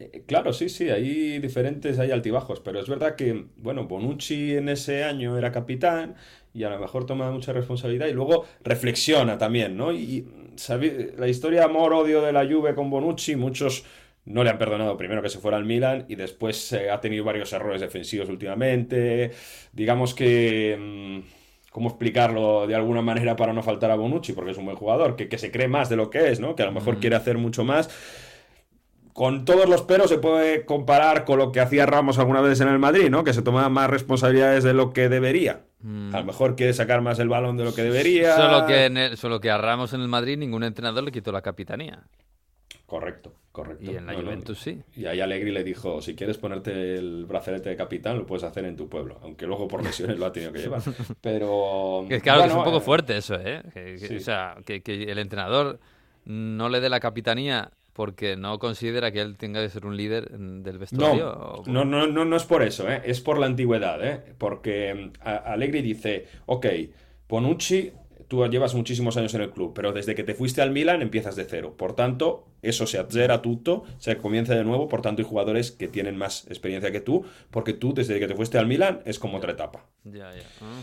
Eh, 0.00 0.24
claro, 0.26 0.52
sí, 0.54 0.70
sí, 0.70 0.88
hay 0.88 1.38
diferentes, 1.40 1.98
hay 1.98 2.10
altibajos, 2.10 2.60
pero 2.60 2.80
es 2.80 2.88
verdad 2.88 3.16
que, 3.16 3.44
bueno, 3.58 3.84
Bonucci 3.84 4.56
en 4.56 4.70
ese 4.70 5.04
año 5.04 5.36
era 5.36 5.52
capitán 5.52 6.16
y 6.54 6.64
a 6.64 6.70
lo 6.70 6.78
mejor 6.78 7.04
toma 7.04 7.30
mucha 7.30 7.52
responsabilidad 7.52 8.06
y 8.06 8.14
luego 8.14 8.46
reflexiona 8.64 9.36
también, 9.36 9.76
¿no? 9.76 9.92
Y, 9.92 10.26
la 11.16 11.28
historia 11.28 11.64
amor-odio 11.64 12.20
de 12.20 12.32
la 12.32 12.44
Juve 12.44 12.74
con 12.74 12.90
Bonucci, 12.90 13.34
muchos 13.34 13.84
no 14.26 14.44
le 14.44 14.50
han 14.50 14.58
perdonado 14.58 14.96
primero 14.96 15.22
que 15.22 15.30
se 15.30 15.38
fuera 15.38 15.56
al 15.56 15.64
Milan 15.64 16.04
y 16.08 16.16
después 16.16 16.72
eh, 16.72 16.90
ha 16.90 17.00
tenido 17.00 17.24
varios 17.24 17.50
errores 17.52 17.80
defensivos 17.80 18.28
últimamente. 18.28 19.30
Digamos 19.72 20.14
que... 20.14 20.76
Mm, 20.78 21.40
¿Cómo 21.70 21.88
explicarlo 21.88 22.66
de 22.66 22.74
alguna 22.74 23.00
manera 23.00 23.36
para 23.36 23.52
no 23.52 23.62
faltar 23.62 23.92
a 23.92 23.94
Bonucci? 23.94 24.32
Porque 24.32 24.50
es 24.50 24.58
un 24.58 24.64
buen 24.64 24.76
jugador, 24.76 25.14
que, 25.14 25.28
que 25.28 25.38
se 25.38 25.52
cree 25.52 25.68
más 25.68 25.88
de 25.88 25.94
lo 25.94 26.10
que 26.10 26.28
es, 26.28 26.40
¿no? 26.40 26.56
Que 26.56 26.64
a 26.64 26.66
lo 26.66 26.72
mejor 26.72 26.96
mm. 26.96 26.98
quiere 26.98 27.14
hacer 27.14 27.38
mucho 27.38 27.62
más 27.62 27.88
con 29.12 29.44
todos 29.44 29.68
los 29.68 29.82
peros 29.82 30.08
se 30.08 30.18
puede 30.18 30.64
comparar 30.64 31.24
con 31.24 31.38
lo 31.38 31.52
que 31.52 31.60
hacía 31.60 31.86
Ramos 31.86 32.18
alguna 32.18 32.40
vez 32.40 32.60
en 32.60 32.68
el 32.68 32.78
Madrid, 32.78 33.10
¿no? 33.10 33.24
Que 33.24 33.32
se 33.32 33.42
tomaba 33.42 33.68
más 33.68 33.90
responsabilidades 33.90 34.64
de 34.64 34.74
lo 34.74 34.92
que 34.92 35.08
debería. 35.08 35.64
Mm. 35.80 36.14
A 36.14 36.20
lo 36.20 36.26
mejor 36.26 36.56
quiere 36.56 36.72
sacar 36.72 37.00
más 37.00 37.18
el 37.18 37.28
balón 37.28 37.56
de 37.56 37.64
lo 37.64 37.74
que 37.74 37.82
debería. 37.82 38.36
Solo 38.36 38.66
que, 38.66 39.16
solo 39.16 39.40
que 39.40 39.50
a 39.50 39.58
Ramos 39.58 39.92
en 39.92 40.00
el 40.00 40.08
Madrid 40.08 40.38
ningún 40.38 40.64
entrenador 40.64 41.04
le 41.04 41.12
quitó 41.12 41.32
la 41.32 41.42
capitanía. 41.42 42.04
Correcto, 42.90 43.32
correcto. 43.52 43.90
Y 43.90 43.96
en 43.96 44.04
la 44.04 44.14
Juventus 44.14 44.58
sí. 44.58 44.82
Y 44.96 45.06
ahí 45.06 45.20
Allegri 45.20 45.52
le 45.52 45.62
dijo, 45.62 46.02
si 46.02 46.16
quieres 46.16 46.38
ponerte 46.38 46.96
el 46.96 47.24
brazalete 47.24 47.68
de 47.68 47.76
capitán, 47.76 48.18
lo 48.18 48.26
puedes 48.26 48.42
hacer 48.42 48.64
en 48.64 48.76
tu 48.76 48.88
pueblo. 48.88 49.20
Aunque 49.22 49.46
luego 49.46 49.68
por 49.68 49.84
lesiones 49.84 50.18
lo 50.18 50.26
ha 50.26 50.32
tenido 50.32 50.52
que 50.52 50.58
llevar. 50.58 50.82
Pero... 51.20 52.04
Es 52.08 52.20
claro, 52.20 52.44
es 52.44 52.52
un 52.52 52.64
poco 52.64 52.80
fuerte 52.80 53.16
eso, 53.16 53.36
¿eh? 53.36 53.62
O 54.16 54.20
sea, 54.20 54.56
que, 54.64 54.82
el 54.84 55.18
entrenador 55.18 55.78
no 56.24 56.68
le 56.68 56.80
dé 56.80 56.88
la 56.88 56.98
capitanía 56.98 57.70
porque 58.00 58.34
no 58.34 58.58
considera 58.58 59.12
que 59.12 59.20
él 59.20 59.36
tenga 59.36 59.60
que 59.60 59.68
ser 59.68 59.84
un 59.84 59.94
líder 59.94 60.30
del 60.30 60.78
vestuario. 60.78 61.62
No, 61.66 61.84
no, 61.84 62.06
no, 62.06 62.24
no, 62.24 62.34
es 62.34 62.44
por 62.44 62.62
eso, 62.62 62.88
¿eh? 62.88 63.02
es 63.04 63.20
por 63.20 63.38
la 63.38 63.44
antigüedad, 63.44 64.02
¿eh? 64.02 64.22
porque 64.38 65.12
mm, 65.12 65.28
Allegri 65.28 65.82
dice, 65.82 66.24
ok, 66.46 66.64
Ponucci 67.26 67.92
tú 68.26 68.42
llevas 68.46 68.74
muchísimos 68.74 69.18
años 69.18 69.34
en 69.34 69.42
el 69.42 69.50
club, 69.50 69.72
pero 69.74 69.92
desde 69.92 70.14
que 70.14 70.24
te 70.24 70.34
fuiste 70.34 70.62
al 70.62 70.70
Milan 70.70 71.02
empiezas 71.02 71.36
de 71.36 71.44
cero. 71.44 71.74
Por 71.76 71.94
tanto, 71.94 72.46
eso 72.62 72.86
se 72.86 72.98
azzera 72.98 73.42
tutto, 73.42 73.84
se 73.98 74.16
comienza 74.16 74.54
de 74.54 74.64
nuevo, 74.64 74.88
por 74.88 75.02
tanto 75.02 75.20
hay 75.20 75.28
jugadores 75.28 75.70
que 75.70 75.86
tienen 75.86 76.16
más 76.16 76.46
experiencia 76.46 76.90
que 76.90 77.02
tú, 77.02 77.26
porque 77.50 77.74
tú 77.74 77.92
desde 77.92 78.18
que 78.18 78.28
te 78.28 78.34
fuiste 78.34 78.56
al 78.56 78.66
Milan 78.66 79.02
es 79.04 79.18
como 79.18 79.36
otra 79.36 79.52
etapa. 79.52 79.84
Ya, 80.04 80.34
ya. 80.34 80.46
Ah. 80.62 80.80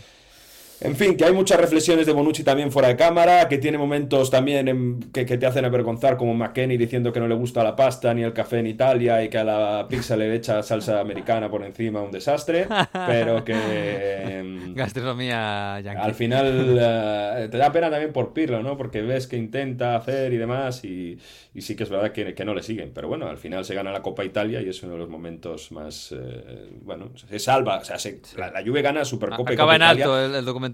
En 0.80 0.94
fin, 0.94 1.16
que 1.16 1.24
hay 1.24 1.32
muchas 1.32 1.58
reflexiones 1.58 2.06
de 2.06 2.12
Bonucci 2.12 2.44
también 2.44 2.70
fuera 2.70 2.88
de 2.88 2.96
cámara, 2.96 3.48
que 3.48 3.58
tiene 3.58 3.78
momentos 3.78 4.30
también 4.30 5.00
que, 5.12 5.24
te 5.24 5.46
hacen 5.46 5.64
avergonzar, 5.64 6.16
como 6.16 6.34
McKenny 6.34 6.76
diciendo 6.76 7.12
que 7.12 7.18
no 7.18 7.26
le 7.26 7.34
gusta 7.34 7.64
la 7.64 7.74
pasta 7.74 8.14
ni 8.14 8.22
el 8.22 8.32
café 8.32 8.60
en 8.60 8.68
Italia 8.68 9.22
y 9.24 9.28
que 9.28 9.38
a 9.38 9.44
la 9.44 9.86
pizza 9.88 10.16
le 10.16 10.32
echa 10.34 10.62
salsa 10.62 11.00
americana 11.00 11.50
por 11.50 11.64
encima, 11.64 12.00
un 12.00 12.12
desastre, 12.12 12.68
pero 12.92 13.44
que... 13.44 13.54
Em, 13.54 14.74
Gastronomía 14.74 15.80
yankee. 15.80 16.00
Al 16.00 16.14
final 16.14 16.78
eh, 16.80 17.48
te 17.50 17.58
da 17.58 17.72
pena 17.72 17.90
también 17.90 18.12
por 18.12 18.32
Pirlo, 18.32 18.62
¿no? 18.62 18.76
Porque 18.76 19.02
ves 19.02 19.26
que 19.26 19.36
intenta 19.36 19.96
hacer 19.96 20.32
y 20.32 20.36
demás 20.36 20.84
y, 20.84 21.18
sí 21.58 21.74
que 21.74 21.82
es 21.82 21.90
verdad 21.90 22.12
que, 22.12 22.44
no 22.44 22.54
le 22.54 22.62
siguen, 22.62 22.92
pero 22.94 23.08
bueno, 23.08 23.26
al 23.26 23.36
final 23.36 23.64
se 23.64 23.74
gana 23.74 23.90
la 23.90 24.00
Copa 24.00 24.24
Italia 24.24 24.62
y 24.62 24.68
es 24.68 24.80
uno 24.84 24.92
de 24.92 24.98
los 25.00 25.08
momentos 25.08 25.72
más... 25.72 26.12
Eh, 26.12 26.70
bueno, 26.82 27.10
se 27.16 27.38
salva, 27.40 27.78
o 27.78 27.84
sea, 27.84 27.96
la, 28.36 28.62
Juve 28.64 28.80
gana 28.80 29.04
Supercopa 29.04 29.52
Acaba 29.52 29.74
en 29.74 29.82
alto 29.82 30.24
el 30.24 30.44
documento 30.44 30.67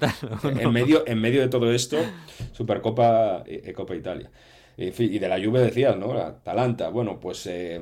en, 0.45 0.73
medio, 0.73 1.05
en 1.07 1.21
medio 1.21 1.41
de 1.41 1.49
todo 1.49 1.73
esto, 1.73 1.99
Supercopa 2.53 3.45
y 3.47 3.73
Copa 3.73 3.95
Italia. 3.95 4.31
Y, 4.77 5.19
de 5.19 5.29
la 5.29 5.43
Juve 5.43 5.61
decías, 5.61 5.97
¿no? 5.97 6.13
Atalanta, 6.15 6.89
bueno, 6.89 7.21
pues 7.21 7.47
eh, 7.47 7.81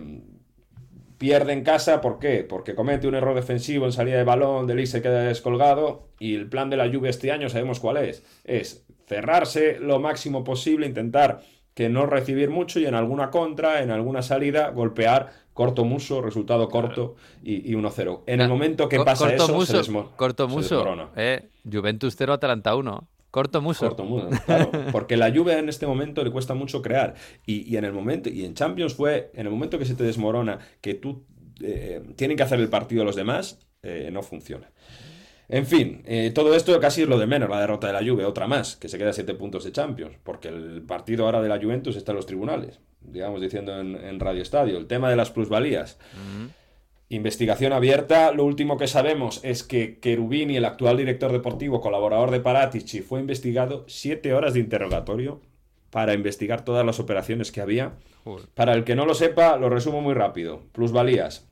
pierde 1.17 1.53
en 1.53 1.63
casa, 1.63 2.01
¿por 2.01 2.19
qué? 2.19 2.45
Porque 2.45 2.75
comete 2.75 3.09
un 3.09 3.15
error 3.15 3.35
defensivo 3.35 3.87
en 3.87 3.93
salida 3.93 4.19
de 4.19 4.25
balón, 4.25 4.67
Delis 4.67 4.91
se 4.91 5.01
queda 5.01 5.23
descolgado 5.23 6.09
y 6.19 6.35
el 6.35 6.49
plan 6.49 6.69
de 6.69 6.77
la 6.77 6.93
Juve 6.93 7.09
este 7.09 7.33
año 7.33 7.49
sabemos 7.49 7.81
cuál 7.81 7.97
es. 7.99 8.23
Es 8.45 8.85
cerrarse 9.07 9.79
lo 9.79 10.01
máximo 10.01 10.45
posible, 10.45 10.87
intentar 10.87 11.41
que 11.75 11.89
no 11.89 12.07
recibir 12.07 12.51
mucho 12.51 12.81
y 12.81 12.87
en 12.87 12.95
alguna 12.95 13.31
contra, 13.31 13.83
en 13.83 13.91
alguna 13.91 14.23
salida, 14.23 14.71
golpear 14.71 15.31
corto 15.53 15.85
muso, 15.85 16.23
resultado 16.23 16.69
corto 16.69 17.17
y, 17.43 17.73
1-0. 17.75 18.23
En 18.27 18.41
el 18.41 18.49
momento 18.49 18.89
que 18.89 19.01
pasa 19.01 19.33
eso, 19.33 19.53
muso, 19.53 19.83
se, 19.83 19.93
corto 20.17 20.49
muso, 20.49 21.11
eh, 21.17 21.49
Juventus 21.71 22.15
0, 22.17 22.35
Atalanta 22.35 22.75
1. 22.75 23.09
Corto 23.31 23.63
muso. 23.63 23.87
Corto 23.87 24.05
muso, 24.05 24.29
claro. 24.45 24.71
Porque 24.93 25.17
la 25.17 25.33
Juve 25.33 25.59
en 25.59 25.71
este 25.71 25.87
momento 25.87 26.23
le 26.23 26.31
cuesta 26.31 26.53
mucho 26.53 26.83
crear. 26.83 27.15
Y, 27.47 27.77
en 27.77 27.85
el 27.85 27.93
momento, 27.93 28.29
y 28.29 28.45
en 28.45 28.55
Champions 28.55 28.95
fue, 28.95 29.31
en 29.35 29.47
el 29.47 29.53
momento 29.53 29.79
que 29.79 29.87
se 29.87 29.95
te 29.95 30.05
desmorona, 30.05 30.59
que 30.83 30.93
tú 30.95 31.25
eh, 31.63 32.03
tienen 32.17 32.37
que 32.37 32.43
hacer 32.43 32.61
el 32.61 32.69
partido 32.69 33.05
los 33.05 33.17
demás, 33.17 33.59
eh, 33.83 34.11
no 34.13 34.23
funciona. 34.23 34.71
En 35.49 35.67
fin, 35.67 36.03
eh, 36.07 36.31
todo 36.35 36.55
esto 36.55 36.79
casi 36.81 37.03
es 37.03 37.09
lo 37.09 37.19
de 37.19 37.27
menos, 37.27 37.51
la 37.51 37.61
derrota 37.61 37.87
de 37.87 37.93
la 37.93 38.01
Juve, 38.01 38.25
otra 38.25 38.47
más, 38.47 38.77
que 38.77 38.89
se 38.89 38.97
queda 38.97 39.11
a 39.11 39.13
7 39.13 39.35
puntos 39.35 39.65
de 39.65 39.73
Champions, 39.73 40.17
porque 40.23 40.49
el 40.49 40.83
partido 40.83 41.25
ahora 41.25 41.43
de 41.43 41.49
la 41.49 41.61
Juventus 41.61 41.97
está 41.97 42.13
en 42.13 42.17
los 42.17 42.27
tribunales, 42.27 42.81
digamos 43.05 43.41
diciendo 43.41 43.79
en, 43.79 44.21
Radio 44.21 44.43
Estadio. 44.43 44.79
El 44.79 44.87
tema 44.87 45.11
de 45.11 45.17
las 45.17 45.31
plusvalías. 45.31 45.99
Investigación 47.09 47.73
abierta. 47.73 48.33
Lo 48.33 48.45
último 48.45 48.79
que 48.79 48.87
sabemos 48.87 49.41
es 49.43 49.63
que 49.63 49.99
Cherubini, 50.01 50.57
el 50.57 50.65
actual 50.65 50.97
director 50.97 51.31
deportivo, 51.31 51.81
colaborador 51.81 52.31
de 52.31 52.41
Paratici, 52.41 53.03
fue 53.03 53.21
investigado 53.21 53.85
siete 53.87 54.33
horas 54.33 54.55
de 54.55 54.61
interrogatorio 54.61 55.41
para 55.91 56.15
investigar 56.15 56.65
todas 56.65 56.87
las 56.87 57.01
operaciones 57.01 57.53
que 57.53 57.61
había. 57.61 57.93
Para 58.55 58.73
el 58.73 58.85
que 58.85 58.97
no 58.97 59.05
lo 59.05 59.15
sepa, 59.15 59.59
lo 59.59 59.69
resumo 59.69 60.01
muy 60.01 60.15
rápido. 60.15 60.63
Plusvalías. 60.73 61.47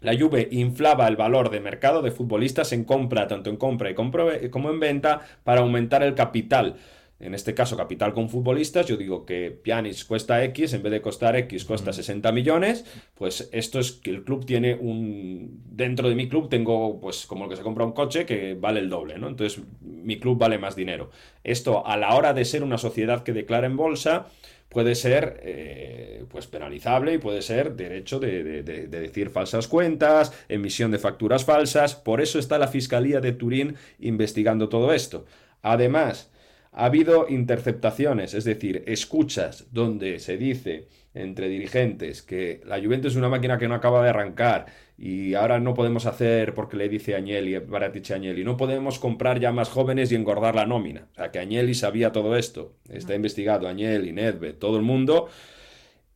La 0.00 0.18
Juve 0.18 0.48
inflaba 0.50 1.06
el 1.06 1.16
valor 1.16 1.50
de 1.50 1.60
mercado 1.60 2.02
de 2.02 2.10
futbolistas 2.10 2.72
en 2.72 2.84
compra, 2.84 3.28
tanto 3.28 3.50
en 3.50 3.56
compra 3.56 3.90
y 3.90 3.94
como 3.94 4.70
en 4.70 4.80
venta, 4.80 5.20
para 5.44 5.60
aumentar 5.60 6.02
el 6.02 6.14
capital 6.14 6.76
en 7.20 7.34
este 7.34 7.52
caso 7.52 7.76
capital 7.76 8.14
con 8.14 8.28
futbolistas, 8.28 8.86
yo 8.86 8.96
digo 8.96 9.26
que 9.26 9.50
Pjanic 9.50 10.06
cuesta 10.06 10.42
X, 10.44 10.72
en 10.72 10.82
vez 10.82 10.92
de 10.92 11.00
costar 11.00 11.34
X 11.34 11.64
cuesta 11.64 11.92
60 11.92 12.30
millones, 12.30 12.84
pues 13.14 13.48
esto 13.52 13.80
es 13.80 13.92
que 13.92 14.10
el 14.10 14.22
club 14.22 14.46
tiene 14.46 14.74
un... 14.74 15.62
Dentro 15.66 16.08
de 16.08 16.14
mi 16.14 16.28
club 16.28 16.48
tengo, 16.48 17.00
pues 17.00 17.26
como 17.26 17.44
el 17.44 17.50
que 17.50 17.56
se 17.56 17.62
compra 17.62 17.84
un 17.84 17.92
coche 17.92 18.24
que 18.24 18.54
vale 18.54 18.80
el 18.80 18.88
doble, 18.88 19.18
¿no? 19.18 19.28
Entonces 19.28 19.60
mi 19.80 20.20
club 20.20 20.38
vale 20.38 20.58
más 20.58 20.76
dinero. 20.76 21.10
Esto 21.42 21.84
a 21.84 21.96
la 21.96 22.14
hora 22.14 22.34
de 22.34 22.44
ser 22.44 22.62
una 22.62 22.78
sociedad 22.78 23.24
que 23.24 23.32
declara 23.32 23.66
en 23.66 23.76
bolsa 23.76 24.26
puede 24.68 24.94
ser 24.94 25.40
eh, 25.42 26.24
pues 26.28 26.46
penalizable 26.46 27.14
y 27.14 27.18
puede 27.18 27.42
ser 27.42 27.74
derecho 27.74 28.20
de, 28.20 28.62
de, 28.62 28.86
decir 28.86 29.30
falsas 29.30 29.66
cuentas, 29.66 30.32
emisión 30.48 30.90
de 30.90 30.98
facturas 30.98 31.44
falsas. 31.44 31.96
Por 31.96 32.20
eso 32.20 32.38
está 32.38 32.58
la 32.58 32.68
Fiscalía 32.68 33.20
de 33.20 33.32
Turín 33.32 33.76
investigando 33.98 34.68
todo 34.68 34.92
esto. 34.92 35.24
Además, 35.62 36.30
ha 36.78 36.84
habido 36.84 37.26
interceptaciones, 37.28 38.34
es 38.34 38.44
decir, 38.44 38.84
escuchas 38.86 39.66
donde 39.72 40.20
se 40.20 40.36
dice 40.36 40.86
entre 41.12 41.48
dirigentes 41.48 42.22
que 42.22 42.60
la 42.64 42.80
Juventus 42.80 43.14
es 43.14 43.18
una 43.18 43.28
máquina 43.28 43.58
que 43.58 43.66
no 43.66 43.74
acaba 43.74 44.00
de 44.04 44.10
arrancar 44.10 44.66
y 44.96 45.34
ahora 45.34 45.58
no 45.58 45.74
podemos 45.74 46.06
hacer, 46.06 46.54
porque 46.54 46.76
le 46.76 46.88
dice 46.88 47.16
Agnelli, 47.16 47.58
Baratici 47.58 48.12
Agnelli, 48.12 48.44
no 48.44 48.56
podemos 48.56 49.00
comprar 49.00 49.40
ya 49.40 49.50
más 49.50 49.70
jóvenes 49.70 50.12
y 50.12 50.14
engordar 50.14 50.54
la 50.54 50.66
nómina. 50.66 51.08
O 51.10 51.14
sea, 51.16 51.32
que 51.32 51.40
Agnelli 51.40 51.74
sabía 51.74 52.12
todo 52.12 52.36
esto, 52.36 52.76
está 52.88 53.16
investigado, 53.16 53.66
Agnelli, 53.66 54.12
Nedved, 54.12 54.54
todo 54.54 54.76
el 54.76 54.84
mundo. 54.84 55.28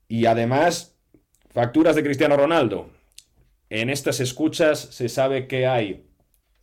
Y 0.06 0.26
además, 0.26 0.96
facturas 1.50 1.96
de 1.96 2.04
Cristiano 2.04 2.36
Ronaldo. 2.36 2.88
En 3.68 3.90
estas 3.90 4.20
escuchas 4.20 4.78
se 4.78 5.08
sabe 5.08 5.48
que 5.48 5.66
hay 5.66 6.04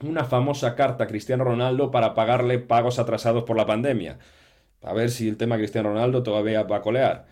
una 0.04 0.24
famosa 0.24 0.76
carta 0.76 1.06
a 1.06 1.08
Cristiano 1.08 1.44
Ronaldo 1.44 1.92
para 1.92 2.14
pagarle 2.14 2.60
pagos 2.60 3.00
atrasados 3.00 3.44
por 3.44 3.58
la 3.58 3.66
pandemia. 3.66 4.18
A 4.82 4.94
ver 4.94 5.10
si 5.10 5.28
el 5.28 5.38
tema 5.38 5.58
Cristiano 5.58 5.90
Ronaldo 5.90 6.24
todavía 6.24 6.64
va 6.64 6.78
a 6.78 6.82
colear. 6.82 7.26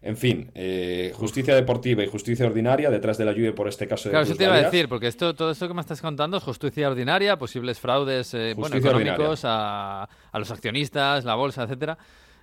En 0.00 0.16
fin, 0.16 0.50
eh, 0.54 1.12
justicia 1.16 1.56
deportiva 1.56 2.04
y 2.04 2.06
justicia 2.06 2.46
ordinaria 2.46 2.88
detrás 2.88 3.18
de 3.18 3.24
la 3.24 3.32
lluvia 3.32 3.52
por 3.52 3.66
este 3.66 3.88
caso 3.88 4.08
de 4.08 4.12
Claro, 4.12 4.24
eso 4.24 4.36
te 4.36 4.44
iba 4.44 4.54
a 4.54 4.62
decir, 4.62 4.88
porque 4.88 5.08
esto, 5.08 5.34
todo 5.34 5.50
esto 5.50 5.66
que 5.66 5.74
me 5.74 5.80
estás 5.80 6.00
contando 6.00 6.36
es 6.36 6.44
justicia 6.44 6.88
ordinaria, 6.88 7.36
posibles 7.36 7.80
fraudes 7.80 8.32
eh, 8.32 8.52
económicos 8.52 9.40
a, 9.44 10.04
a, 10.04 10.38
los 10.38 10.50
accionistas, 10.52 11.24
la 11.24 11.34
bolsa, 11.34 11.64
etcétera. 11.64 11.98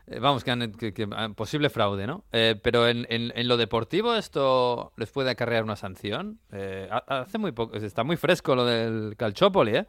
Eh, 0.08 0.20
vamos, 0.20 0.43
que, 0.43 1.08
posible 1.36 1.70
fraude, 1.70 2.06
¿no? 2.06 2.26
Eh, 2.32 2.56
pero 2.62 2.88
en, 2.88 3.47
lo 3.47 3.58
deportivo 3.58 4.16
esto 4.16 4.93
les 4.97 5.10
puede 5.10 5.32
acarrear 5.32 5.64
una 5.64 5.76
sanción. 5.76 6.39
Eh, 6.51 6.88
hace 7.08 7.38
muy 7.39 7.51
poco, 7.51 7.76
está 7.78 8.03
muy 8.03 8.16
fresco 8.16 8.56
lo 8.56 8.66
del 8.66 9.16
Calciopoli, 9.18 9.78
¿eh? 9.78 9.86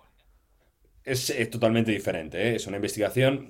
Es, 1.04 1.32
totalmente 1.50 1.92
diferente, 1.92 2.56
es 2.56 2.66
una 2.66 2.76
investigación 2.76 3.46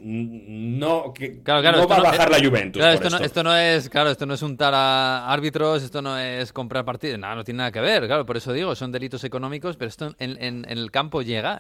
no 0.78 1.14
que 1.14 1.40
no 1.46 1.88
va 1.88 1.96
a 1.96 2.02
bajar 2.02 2.30
la 2.30 2.38
Juventus. 2.38 2.84
esto, 2.84 3.42
No, 3.42 3.56
es, 3.56 3.88
claro, 3.88 4.10
esto 4.10 4.26
no 4.26 4.34
es 4.34 4.42
untar 4.42 4.74
a 4.74 5.32
árbitros, 5.32 5.82
esto 5.82 6.02
no 6.02 6.18
es 6.18 6.52
comprar 6.52 6.84
partidos, 6.84 7.18
nada, 7.18 7.34
no 7.34 7.44
tiene 7.44 7.58
nada 7.58 7.72
que 7.72 7.80
ver, 7.80 8.06
claro, 8.06 8.26
por 8.26 8.36
eso 8.36 8.52
digo, 8.52 8.74
son 8.74 8.92
delitos 8.92 9.24
económicos, 9.24 9.78
pero 9.78 9.88
esto 9.88 10.14
en, 10.18 10.36
en 10.42 10.66
el 10.68 10.90
campo 10.90 11.22
llega, 11.22 11.58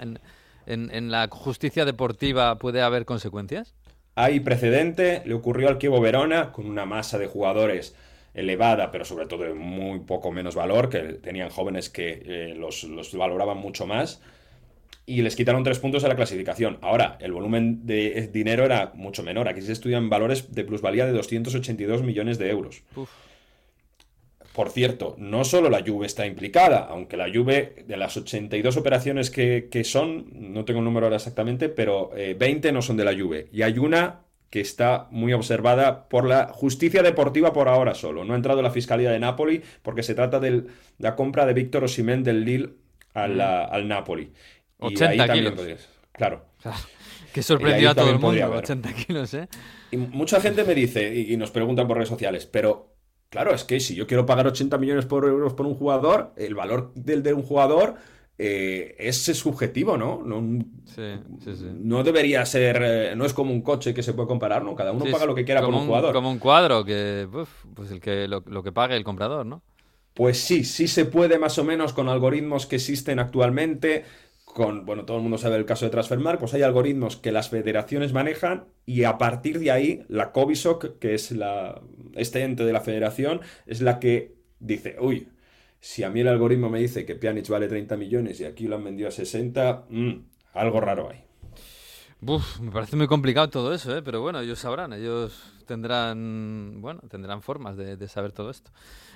en 0.66 1.10
la 1.10 1.28
justicia 1.30 1.86
deportiva 1.86 2.58
puede 2.58 2.82
haber 2.82 3.06
consecuencias. 3.06 3.74
Hay 4.18 4.40
precedente, 4.40 5.20
le 5.26 5.34
ocurrió 5.34 5.68
al 5.68 5.76
Kievo 5.76 6.00
Verona 6.00 6.50
con 6.50 6.66
una 6.66 6.86
masa 6.86 7.18
de 7.18 7.26
jugadores 7.26 7.94
elevada, 8.32 8.90
pero 8.90 9.04
sobre 9.04 9.26
todo 9.26 9.44
de 9.44 9.52
muy 9.52 10.00
poco 10.00 10.32
menos 10.32 10.54
valor, 10.54 10.88
que 10.88 11.00
tenían 11.00 11.50
jóvenes 11.50 11.90
que 11.90 12.22
eh, 12.24 12.54
los, 12.56 12.86
valoraban 13.14 13.58
mucho 13.58 13.86
más, 13.86 14.22
y 15.04 15.20
les 15.20 15.36
quitaron 15.36 15.64
tres 15.64 15.78
puntos 15.80 16.02
a 16.04 16.08
la 16.08 16.16
clasificación. 16.16 16.78
Ahora, 16.80 17.18
el 17.20 17.32
volumen 17.32 17.86
de 17.86 18.28
dinero 18.32 18.64
era 18.64 18.92
mucho 18.94 19.22
menor. 19.22 19.48
Aquí 19.48 19.60
se 19.60 19.72
estudian 19.72 20.08
valores 20.08 20.50
de 20.52 20.64
plusvalía 20.64 21.04
de 21.04 21.12
282 21.12 22.02
millones 22.02 22.38
de 22.38 22.50
euros. 22.50 22.82
Por 24.56 24.70
cierto, 24.70 25.16
no 25.18 25.44
solo 25.44 25.68
la 25.68 25.84
Juve 25.86 26.06
está 26.06 26.24
implicada, 26.24 26.86
aunque 26.88 27.18
la 27.18 27.28
Juve, 27.30 27.84
de 27.86 27.98
las 27.98 28.16
82 28.16 28.78
operaciones 28.78 29.30
que, 29.30 29.82
son, 29.84 30.28
no 30.32 30.64
tengo 30.64 30.78
el 30.78 30.86
número 30.86 31.04
ahora 31.04 31.16
exactamente, 31.16 31.68
pero 31.68 32.08
20 32.38 32.66
eh, 32.66 32.72
no 32.72 32.80
son 32.80 32.96
de 32.96 33.04
la 33.04 33.14
Juve. 33.14 33.48
Y 33.52 33.60
hay 33.60 33.76
una 33.78 34.20
que 34.48 34.62
está 34.62 35.08
muy 35.10 35.34
observada 35.34 36.08
por 36.08 36.26
la 36.26 36.48
justicia 36.54 37.02
deportiva 37.02 37.52
por 37.52 37.68
ahora 37.68 37.94
solo. 37.94 38.24
No 38.24 38.32
ha 38.32 38.36
entrado 38.36 38.62
la 38.62 38.70
Fiscalía 38.70 39.10
de 39.10 39.18
Napoli 39.18 39.60
porque 39.82 40.02
se 40.02 40.14
trata 40.14 40.40
de 40.40 40.64
la 40.96 41.16
compra 41.16 41.44
de 41.44 41.52
Víctor 41.52 41.84
Osimén 41.84 42.24
del 42.24 42.46
Lille 42.46 42.70
al, 43.12 43.38
al 43.38 43.86
Napoli. 43.86 44.32
80 44.78 45.32
kilos. 45.34 45.88
Claro. 46.12 46.46
Que 47.30 47.42
sorprendió 47.42 47.90
a 47.90 47.94
todo 47.94 48.08
el 48.08 48.18
mundo, 48.18 48.50
80 48.50 48.92
kilos, 48.94 49.34
¿eh? 49.34 49.48
Y 49.90 49.98
mucha 49.98 50.40
gente 50.40 50.64
me 50.64 50.74
dice, 50.74 51.14
y, 51.14 51.34
y 51.34 51.36
nos 51.36 51.50
preguntan 51.50 51.86
por 51.86 51.98
redes 51.98 52.08
sociales, 52.08 52.46
pero 52.46 52.95
Claro, 53.30 53.52
es 53.52 53.64
que 53.64 53.80
si 53.80 53.94
yo 53.94 54.06
quiero 54.06 54.24
pagar 54.24 54.46
80 54.46 54.78
millones 54.78 55.06
por 55.06 55.26
euros 55.26 55.54
por 55.54 55.66
un 55.66 55.74
jugador, 55.74 56.32
el 56.36 56.54
valor 56.54 56.92
del 56.94 57.22
de 57.22 57.34
un 57.34 57.42
jugador 57.42 57.96
eh, 58.38 58.94
es 58.98 59.24
subjetivo, 59.24 59.96
¿no? 59.96 60.22
No, 60.22 60.42
no 60.42 62.04
debería 62.04 62.44
ser, 62.44 62.80
eh, 62.82 63.16
no 63.16 63.24
es 63.24 63.32
como 63.32 63.52
un 63.52 63.62
coche 63.62 63.94
que 63.94 64.02
se 64.02 64.12
puede 64.12 64.28
comparar, 64.28 64.62
¿no? 64.62 64.74
Cada 64.74 64.92
uno 64.92 65.06
paga 65.10 65.26
lo 65.26 65.34
que 65.34 65.44
quiera 65.44 65.62
por 65.62 65.74
un, 65.74 65.86
jugador. 65.86 66.12
Como 66.12 66.30
un 66.30 66.38
cuadro, 66.38 66.84
que 66.84 67.26
pues 67.74 67.90
el 67.90 68.00
que 68.00 68.28
lo, 68.28 68.42
lo, 68.46 68.62
que 68.62 68.72
pague 68.72 68.94
el 68.94 69.04
comprador, 69.04 69.46
¿no? 69.46 69.62
Pues 70.12 70.38
sí, 70.38 70.64
sí 70.64 70.88
se 70.88 71.04
puede 71.04 71.38
más 71.38 71.58
o 71.58 71.64
menos 71.64 71.92
con 71.92 72.08
algoritmos 72.08 72.66
que 72.66 72.76
existen 72.76 73.18
actualmente 73.18 74.04
con, 74.56 74.86
bueno, 74.86 75.04
todo 75.04 75.18
el 75.18 75.22
mundo 75.22 75.36
sabe 75.36 75.56
el 75.56 75.66
caso 75.66 75.84
de 75.84 75.90
Transfermarkt, 75.90 76.40
pues 76.40 76.54
hay 76.54 76.62
algoritmos 76.62 77.18
que 77.18 77.30
las 77.30 77.50
federaciones 77.50 78.14
manejan 78.14 78.64
y 78.86 79.04
a 79.04 79.18
partir 79.18 79.58
de 79.58 79.70
ahí 79.70 80.02
la 80.08 80.32
COBISOC, 80.32 80.98
que 80.98 81.12
es 81.12 81.30
la, 81.30 81.82
este 82.14 82.42
ente 82.42 82.64
de 82.64 82.72
la 82.72 82.80
federación, 82.80 83.42
es 83.66 83.82
la 83.82 84.00
que 84.00 84.34
dice, 84.58 84.96
uy, 84.98 85.28
si 85.78 86.04
a 86.04 86.08
mí 86.08 86.20
el 86.20 86.28
algoritmo 86.28 86.70
me 86.70 86.80
dice 86.80 87.04
que 87.04 87.16
Pjanic 87.16 87.46
vale 87.50 87.68
30 87.68 87.98
millones 87.98 88.40
y 88.40 88.46
aquí 88.46 88.66
lo 88.66 88.76
han 88.76 88.84
vendido 88.84 89.10
a 89.10 89.12
60, 89.12 89.84
mm, 89.90 90.12
algo 90.54 90.80
raro 90.80 91.10
hay. 91.10 91.22
Me 92.62 92.70
parece 92.72 92.96
muy 92.96 93.08
complicado 93.08 93.50
todo 93.50 93.74
eso, 93.74 93.94
¿eh? 93.94 94.00
pero 94.00 94.22
bueno, 94.22 94.40
ellos 94.40 94.58
sabrán, 94.58 94.94
ellos 94.94 95.52
tendrán, 95.66 96.80
bueno, 96.80 97.00
tendrán 97.10 97.42
formas 97.42 97.76
de, 97.76 98.08
saber 98.08 98.32
todo 98.32 98.50
esto. 98.50 98.70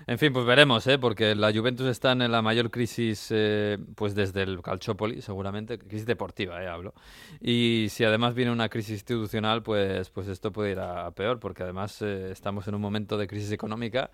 En 0.07 0.19
fin, 0.19 0.33
pues 0.33 0.45
veremos, 0.45 0.87
¿eh? 0.87 0.99
porque 0.99 1.35
la 1.35 1.53
Juventus 1.53 1.87
está 1.87 2.13
en 2.13 2.31
la 2.31 2.43
mayor 2.43 2.71
crisis, 2.71 3.29
eh, 3.31 3.79
pues 3.95 4.15
desde 4.15 4.43
el 4.43 4.61
Calciopoli, 4.61 5.23
seguramente, 5.23 5.79
crisis 5.79 6.07
deportiva, 6.07 6.63
¿eh? 6.63 6.69
hablo. 6.69 6.95
Y 7.41 7.87
si 7.91 8.05
además 8.05 8.35
viene 8.35 8.51
una 8.51 8.69
crisis 8.69 8.95
institucional, 8.95 9.63
pues, 9.63 10.11
pues 10.11 10.29
esto 10.29 10.53
puede 10.53 10.73
ir 10.73 10.81
a, 10.81 11.11
peor, 11.13 11.41
porque 11.41 11.63
además 11.63 12.03
eh, 12.03 12.31
estamos 12.31 12.67
en 12.69 12.75
un 12.75 12.81
momento 12.81 13.17
de 13.17 13.27
crisis 13.27 13.53
económica 13.53 14.11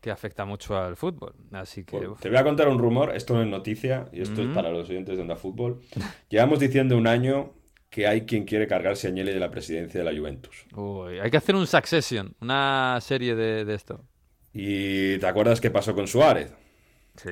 que 0.00 0.10
afecta 0.10 0.44
mucho 0.44 0.78
al 0.78 0.96
fútbol. 0.96 1.34
Así 1.52 1.84
que. 1.84 1.98
te 2.20 2.28
voy 2.28 2.38
a 2.38 2.44
contar 2.44 2.68
un 2.68 2.78
rumor, 2.78 3.16
esto 3.16 3.34
no 3.34 3.42
es 3.42 3.48
noticia, 3.48 4.08
y 4.12 4.20
esto 4.20 4.42
es 4.42 4.48
para 4.48 4.70
los 4.70 4.88
oyentes 4.88 5.16
de 5.16 5.22
Onda 5.22 5.36
Fútbol. 5.36 5.80
Llevamos 6.28 6.60
diciendo 6.60 6.96
un 6.96 7.06
año 7.06 7.52
que 7.90 8.06
hay 8.06 8.22
quien 8.22 8.44
quiere 8.44 8.66
cargarse 8.66 9.06
a 9.06 9.10
Agnelli 9.10 9.32
de 9.32 9.40
la 9.40 9.50
presidencia 9.50 10.02
de 10.02 10.10
la 10.10 10.18
Juventus. 10.18 10.66
Uy, 10.74 11.18
hay 11.18 11.30
que 11.30 11.36
hacer 11.36 11.54
un 11.54 11.66
Succession, 11.66 12.34
una 12.40 12.98
serie 13.00 13.34
de, 13.34 13.74
esto. 13.74 14.04
¿Y 14.52 15.18
te 15.18 15.26
acuerdas 15.26 15.60
qué 15.60 15.70
pasó 15.70 15.94
con 15.94 16.06
Suárez? 16.06 16.52
Sí. 17.16 17.30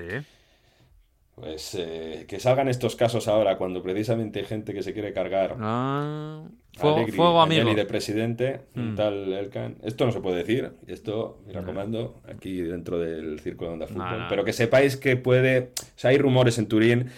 Pues 1.34 1.74
eh, 1.74 2.24
que 2.26 2.40
salgan 2.40 2.68
estos 2.68 2.96
casos 2.96 3.28
ahora 3.28 3.58
cuando 3.58 3.82
precisamente 3.82 4.38
hay 4.38 4.46
gente 4.46 4.72
que 4.72 4.82
se 4.82 4.94
quiere 4.94 5.12
cargar 5.12 5.54
ah, 5.60 6.48
fuego, 6.74 7.42
a 7.42 7.46
de 7.46 7.84
presidente, 7.84 8.62
mm. 8.72 8.94
tal 8.94 9.32
Elkan. 9.34 9.76
Esto 9.82 10.06
no 10.06 10.12
se 10.12 10.20
puede 10.20 10.38
decir, 10.38 10.72
esto, 10.86 11.42
mira, 11.46 11.62
comando, 11.62 12.22
aquí 12.26 12.62
dentro 12.62 12.98
del 12.98 13.38
círculo 13.40 13.68
de 13.68 13.74
onda 13.74 13.86
fútbol. 13.86 14.26
Pero 14.30 14.44
que 14.44 14.54
sepáis 14.54 14.96
que 14.96 15.18
puede, 15.18 15.72
o 15.78 15.98
sea, 15.98 16.10
hay 16.10 16.16
rumores 16.16 16.56
en 16.56 16.68
Turín 16.68 17.10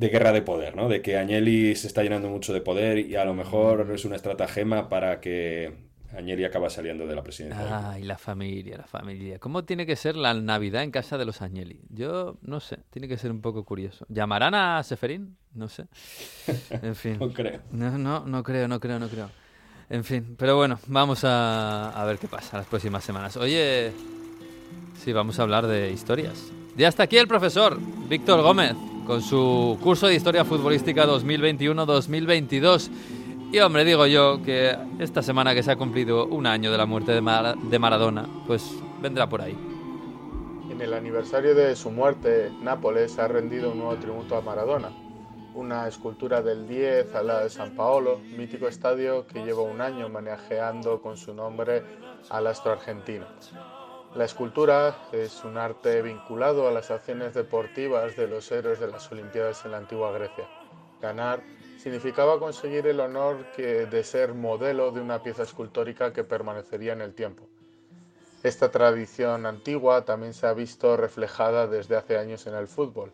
de 0.00 0.08
guerra 0.08 0.32
de 0.32 0.40
poder, 0.40 0.76
¿no? 0.76 0.88
De 0.88 1.02
que 1.02 1.18
Agnelli 1.18 1.76
se 1.76 1.86
está 1.86 2.02
llenando 2.02 2.30
mucho 2.30 2.54
de 2.54 2.62
poder 2.62 2.98
y 3.00 3.16
a 3.16 3.24
lo 3.26 3.34
mejor 3.34 3.86
es 3.94 4.06
una 4.06 4.16
estratagema 4.16 4.88
para 4.88 5.20
que 5.20 5.74
Agnelli 6.16 6.42
acaba 6.42 6.70
saliendo 6.70 7.06
de 7.06 7.14
la 7.14 7.22
presidencia. 7.22 7.90
Ay, 7.90 8.04
la 8.04 8.16
familia, 8.16 8.78
la 8.78 8.86
familia. 8.86 9.38
¿Cómo 9.38 9.64
tiene 9.64 9.84
que 9.84 9.96
ser 9.96 10.16
la 10.16 10.32
Navidad 10.32 10.84
en 10.84 10.90
casa 10.90 11.18
de 11.18 11.26
los 11.26 11.42
Agnelli? 11.42 11.82
Yo 11.90 12.38
no 12.40 12.60
sé, 12.60 12.78
tiene 12.88 13.08
que 13.08 13.18
ser 13.18 13.30
un 13.30 13.42
poco 13.42 13.62
curioso. 13.62 14.06
¿Llamarán 14.08 14.54
a 14.54 14.82
Seferín? 14.82 15.36
No 15.52 15.68
sé. 15.68 15.84
En 16.82 16.96
fin. 16.96 17.18
no 17.20 17.30
creo. 17.30 17.60
No, 17.70 17.98
no, 17.98 18.24
no 18.24 18.42
creo, 18.42 18.68
no 18.68 18.80
creo, 18.80 18.98
no 18.98 19.08
creo. 19.08 19.28
En 19.90 20.02
fin, 20.02 20.34
pero 20.38 20.56
bueno, 20.56 20.78
vamos 20.86 21.24
a, 21.24 21.90
a 21.90 22.04
ver 22.06 22.16
qué 22.16 22.26
pasa 22.26 22.56
las 22.56 22.66
próximas 22.66 23.04
semanas. 23.04 23.36
Oye, 23.36 23.92
sí, 25.04 25.12
vamos 25.12 25.38
a 25.38 25.42
hablar 25.42 25.66
de 25.66 25.90
historias. 25.90 26.50
Y 26.74 26.84
hasta 26.84 27.02
aquí 27.02 27.18
el 27.18 27.28
profesor 27.28 27.78
Víctor 28.08 28.40
Gómez 28.40 28.74
con 29.10 29.22
su 29.22 29.76
curso 29.82 30.06
de 30.06 30.14
Historia 30.14 30.44
Futbolística 30.44 31.04
2021-2022. 31.04 32.90
Y 33.50 33.58
hombre, 33.58 33.84
digo 33.84 34.06
yo 34.06 34.40
que 34.40 34.76
esta 35.00 35.20
semana 35.20 35.52
que 35.52 35.64
se 35.64 35.72
ha 35.72 35.76
cumplido 35.76 36.26
un 36.26 36.46
año 36.46 36.70
de 36.70 36.78
la 36.78 36.86
muerte 36.86 37.10
de, 37.10 37.20
de 37.20 37.78
Maradona, 37.80 38.28
pues 38.46 38.70
vendrá 39.02 39.28
por 39.28 39.42
ahí. 39.42 39.58
En 40.70 40.80
el 40.80 40.94
aniversario 40.94 41.56
de 41.56 41.74
su 41.74 41.90
muerte, 41.90 42.52
Nápoles 42.62 43.18
ha 43.18 43.26
rendido 43.26 43.72
un 43.72 43.78
nuevo 43.78 43.96
tributo 43.96 44.36
a 44.36 44.42
Maradona, 44.42 44.90
una 45.56 45.88
escultura 45.88 46.40
del 46.40 46.68
10 46.68 47.12
a 47.16 47.24
la 47.24 47.42
de 47.42 47.50
San 47.50 47.74
Paolo, 47.74 48.20
mítico 48.36 48.68
estadio 48.68 49.26
que 49.26 49.44
lleva 49.44 49.62
un 49.62 49.80
año 49.80 50.08
manejeando 50.08 51.02
con 51.02 51.16
su 51.16 51.34
nombre 51.34 51.82
al 52.28 52.46
astro 52.46 52.70
argentino. 52.70 53.26
La 54.14 54.24
escultura 54.24 54.96
es 55.12 55.44
un 55.44 55.56
arte 55.56 56.02
vinculado 56.02 56.66
a 56.66 56.72
las 56.72 56.90
acciones 56.90 57.32
deportivas 57.32 58.16
de 58.16 58.26
los 58.26 58.50
héroes 58.50 58.80
de 58.80 58.88
las 58.88 59.10
Olimpiadas 59.12 59.64
en 59.64 59.70
la 59.70 59.76
antigua 59.76 60.10
Grecia. 60.10 60.48
Ganar 61.00 61.44
significaba 61.78 62.40
conseguir 62.40 62.88
el 62.88 62.98
honor 62.98 63.46
de 63.56 64.02
ser 64.02 64.34
modelo 64.34 64.90
de 64.90 65.00
una 65.00 65.22
pieza 65.22 65.44
escultórica 65.44 66.12
que 66.12 66.24
permanecería 66.24 66.92
en 66.92 67.02
el 67.02 67.14
tiempo. 67.14 67.46
Esta 68.42 68.72
tradición 68.72 69.46
antigua 69.46 70.04
también 70.04 70.34
se 70.34 70.48
ha 70.48 70.54
visto 70.54 70.96
reflejada 70.96 71.68
desde 71.68 71.96
hace 71.96 72.18
años 72.18 72.48
en 72.48 72.54
el 72.54 72.66
fútbol, 72.66 73.12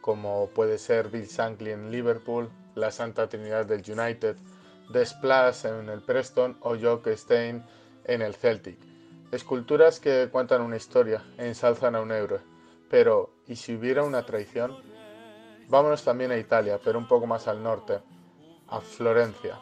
como 0.00 0.48
puede 0.50 0.78
ser 0.78 1.08
Bill 1.08 1.26
Shankly 1.26 1.72
en 1.72 1.90
Liverpool, 1.90 2.50
la 2.76 2.92
Santa 2.92 3.28
Trinidad 3.28 3.66
del 3.66 3.82
United, 3.84 4.36
Des 4.92 5.16
en 5.64 5.88
el 5.88 6.02
Preston 6.02 6.56
o 6.60 6.76
Jock 6.76 7.08
Stein 7.08 7.64
en 8.04 8.22
el 8.22 8.36
Celtic. 8.36 8.89
Esculturas 9.32 10.00
que 10.00 10.28
cuentan 10.32 10.60
una 10.60 10.76
historia, 10.76 11.24
ensalzan 11.38 11.94
a 11.94 12.00
un 12.00 12.10
héroe. 12.10 12.40
Pero, 12.88 13.30
¿y 13.46 13.54
si 13.54 13.76
hubiera 13.76 14.02
una 14.02 14.26
traición? 14.26 14.76
Vámonos 15.68 16.02
también 16.02 16.32
a 16.32 16.36
Italia, 16.36 16.80
pero 16.82 16.98
un 16.98 17.06
poco 17.06 17.28
más 17.28 17.46
al 17.46 17.62
norte, 17.62 18.00
a 18.66 18.80
Florencia. 18.80 19.56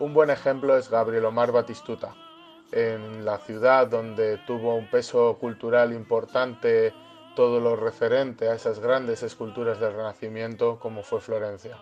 Un 0.00 0.14
buen 0.14 0.30
ejemplo 0.30 0.76
es 0.76 0.90
Gabriel 0.90 1.26
Omar 1.26 1.52
Batistuta, 1.52 2.12
en 2.72 3.24
la 3.24 3.38
ciudad 3.38 3.86
donde 3.86 4.38
tuvo 4.48 4.74
un 4.74 4.90
peso 4.90 5.38
cultural 5.38 5.92
importante 5.92 6.92
todo 7.36 7.60
lo 7.60 7.76
referente 7.76 8.48
a 8.48 8.54
esas 8.54 8.80
grandes 8.80 9.22
esculturas 9.22 9.78
del 9.78 9.94
Renacimiento 9.94 10.80
como 10.80 11.04
fue 11.04 11.20
Florencia. 11.20 11.78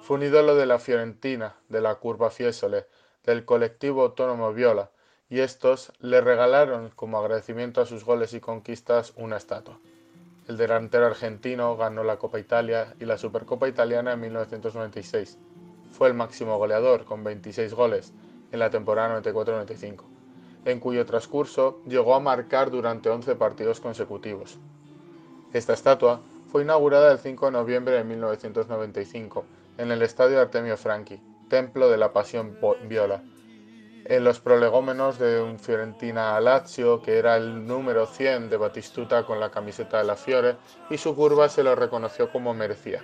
Fue 0.00 0.16
un 0.16 0.22
ídolo 0.22 0.54
de 0.54 0.64
la 0.64 0.78
Fiorentina, 0.78 1.56
de 1.68 1.82
la 1.82 1.96
Curva 1.96 2.30
Fiesole, 2.30 2.86
del 3.22 3.44
colectivo 3.44 4.02
autónomo 4.02 4.54
Viola, 4.54 4.90
y 5.34 5.40
estos 5.40 5.92
le 5.98 6.20
regalaron 6.20 6.92
como 6.94 7.18
agradecimiento 7.18 7.80
a 7.80 7.86
sus 7.86 8.04
goles 8.04 8.32
y 8.34 8.40
conquistas 8.40 9.12
una 9.16 9.36
estatua. 9.36 9.80
El 10.46 10.56
delantero 10.56 11.06
argentino 11.06 11.76
ganó 11.76 12.04
la 12.04 12.18
Copa 12.18 12.38
Italia 12.38 12.94
y 13.00 13.04
la 13.04 13.18
Supercopa 13.18 13.66
Italiana 13.66 14.12
en 14.12 14.20
1996. 14.20 15.36
Fue 15.90 16.06
el 16.06 16.14
máximo 16.14 16.56
goleador 16.56 17.04
con 17.04 17.24
26 17.24 17.74
goles 17.74 18.12
en 18.52 18.60
la 18.60 18.70
temporada 18.70 19.20
94-95, 19.20 20.04
en 20.66 20.78
cuyo 20.78 21.04
transcurso 21.04 21.82
llegó 21.84 22.14
a 22.14 22.20
marcar 22.20 22.70
durante 22.70 23.10
11 23.10 23.34
partidos 23.34 23.80
consecutivos. 23.80 24.60
Esta 25.52 25.72
estatua 25.72 26.20
fue 26.52 26.62
inaugurada 26.62 27.10
el 27.10 27.18
5 27.18 27.46
de 27.46 27.50
noviembre 27.50 27.94
de 27.94 28.04
1995 28.04 29.44
en 29.78 29.90
el 29.90 30.02
Estadio 30.02 30.40
Artemio 30.40 30.76
Franchi, 30.76 31.20
templo 31.48 31.90
de 31.90 31.96
la 31.96 32.12
Pasión 32.12 32.56
Viola, 32.88 33.24
en 34.06 34.22
los 34.22 34.38
prolegómenos 34.38 35.18
de 35.18 35.40
un 35.40 35.58
Fiorentina 35.58 36.38
Lazio, 36.38 37.00
que 37.00 37.16
era 37.16 37.36
el 37.36 37.66
número 37.66 38.06
100 38.06 38.50
de 38.50 38.58
Batistuta 38.58 39.24
con 39.24 39.40
la 39.40 39.50
camiseta 39.50 39.98
de 39.98 40.04
la 40.04 40.16
Fiore, 40.16 40.56
y 40.90 40.98
su 40.98 41.16
curva 41.16 41.48
se 41.48 41.62
lo 41.62 41.74
reconoció 41.74 42.30
como 42.30 42.52
merecía. 42.52 43.02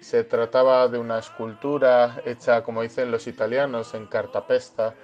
Se 0.00 0.22
trataba 0.22 0.86
de 0.86 0.98
una 0.98 1.18
escultura 1.18 2.22
hecha, 2.24 2.62
como 2.62 2.82
dicen 2.82 3.10
los 3.10 3.26
italianos, 3.26 3.92
en 3.94 4.06
cartapesta, 4.06 4.94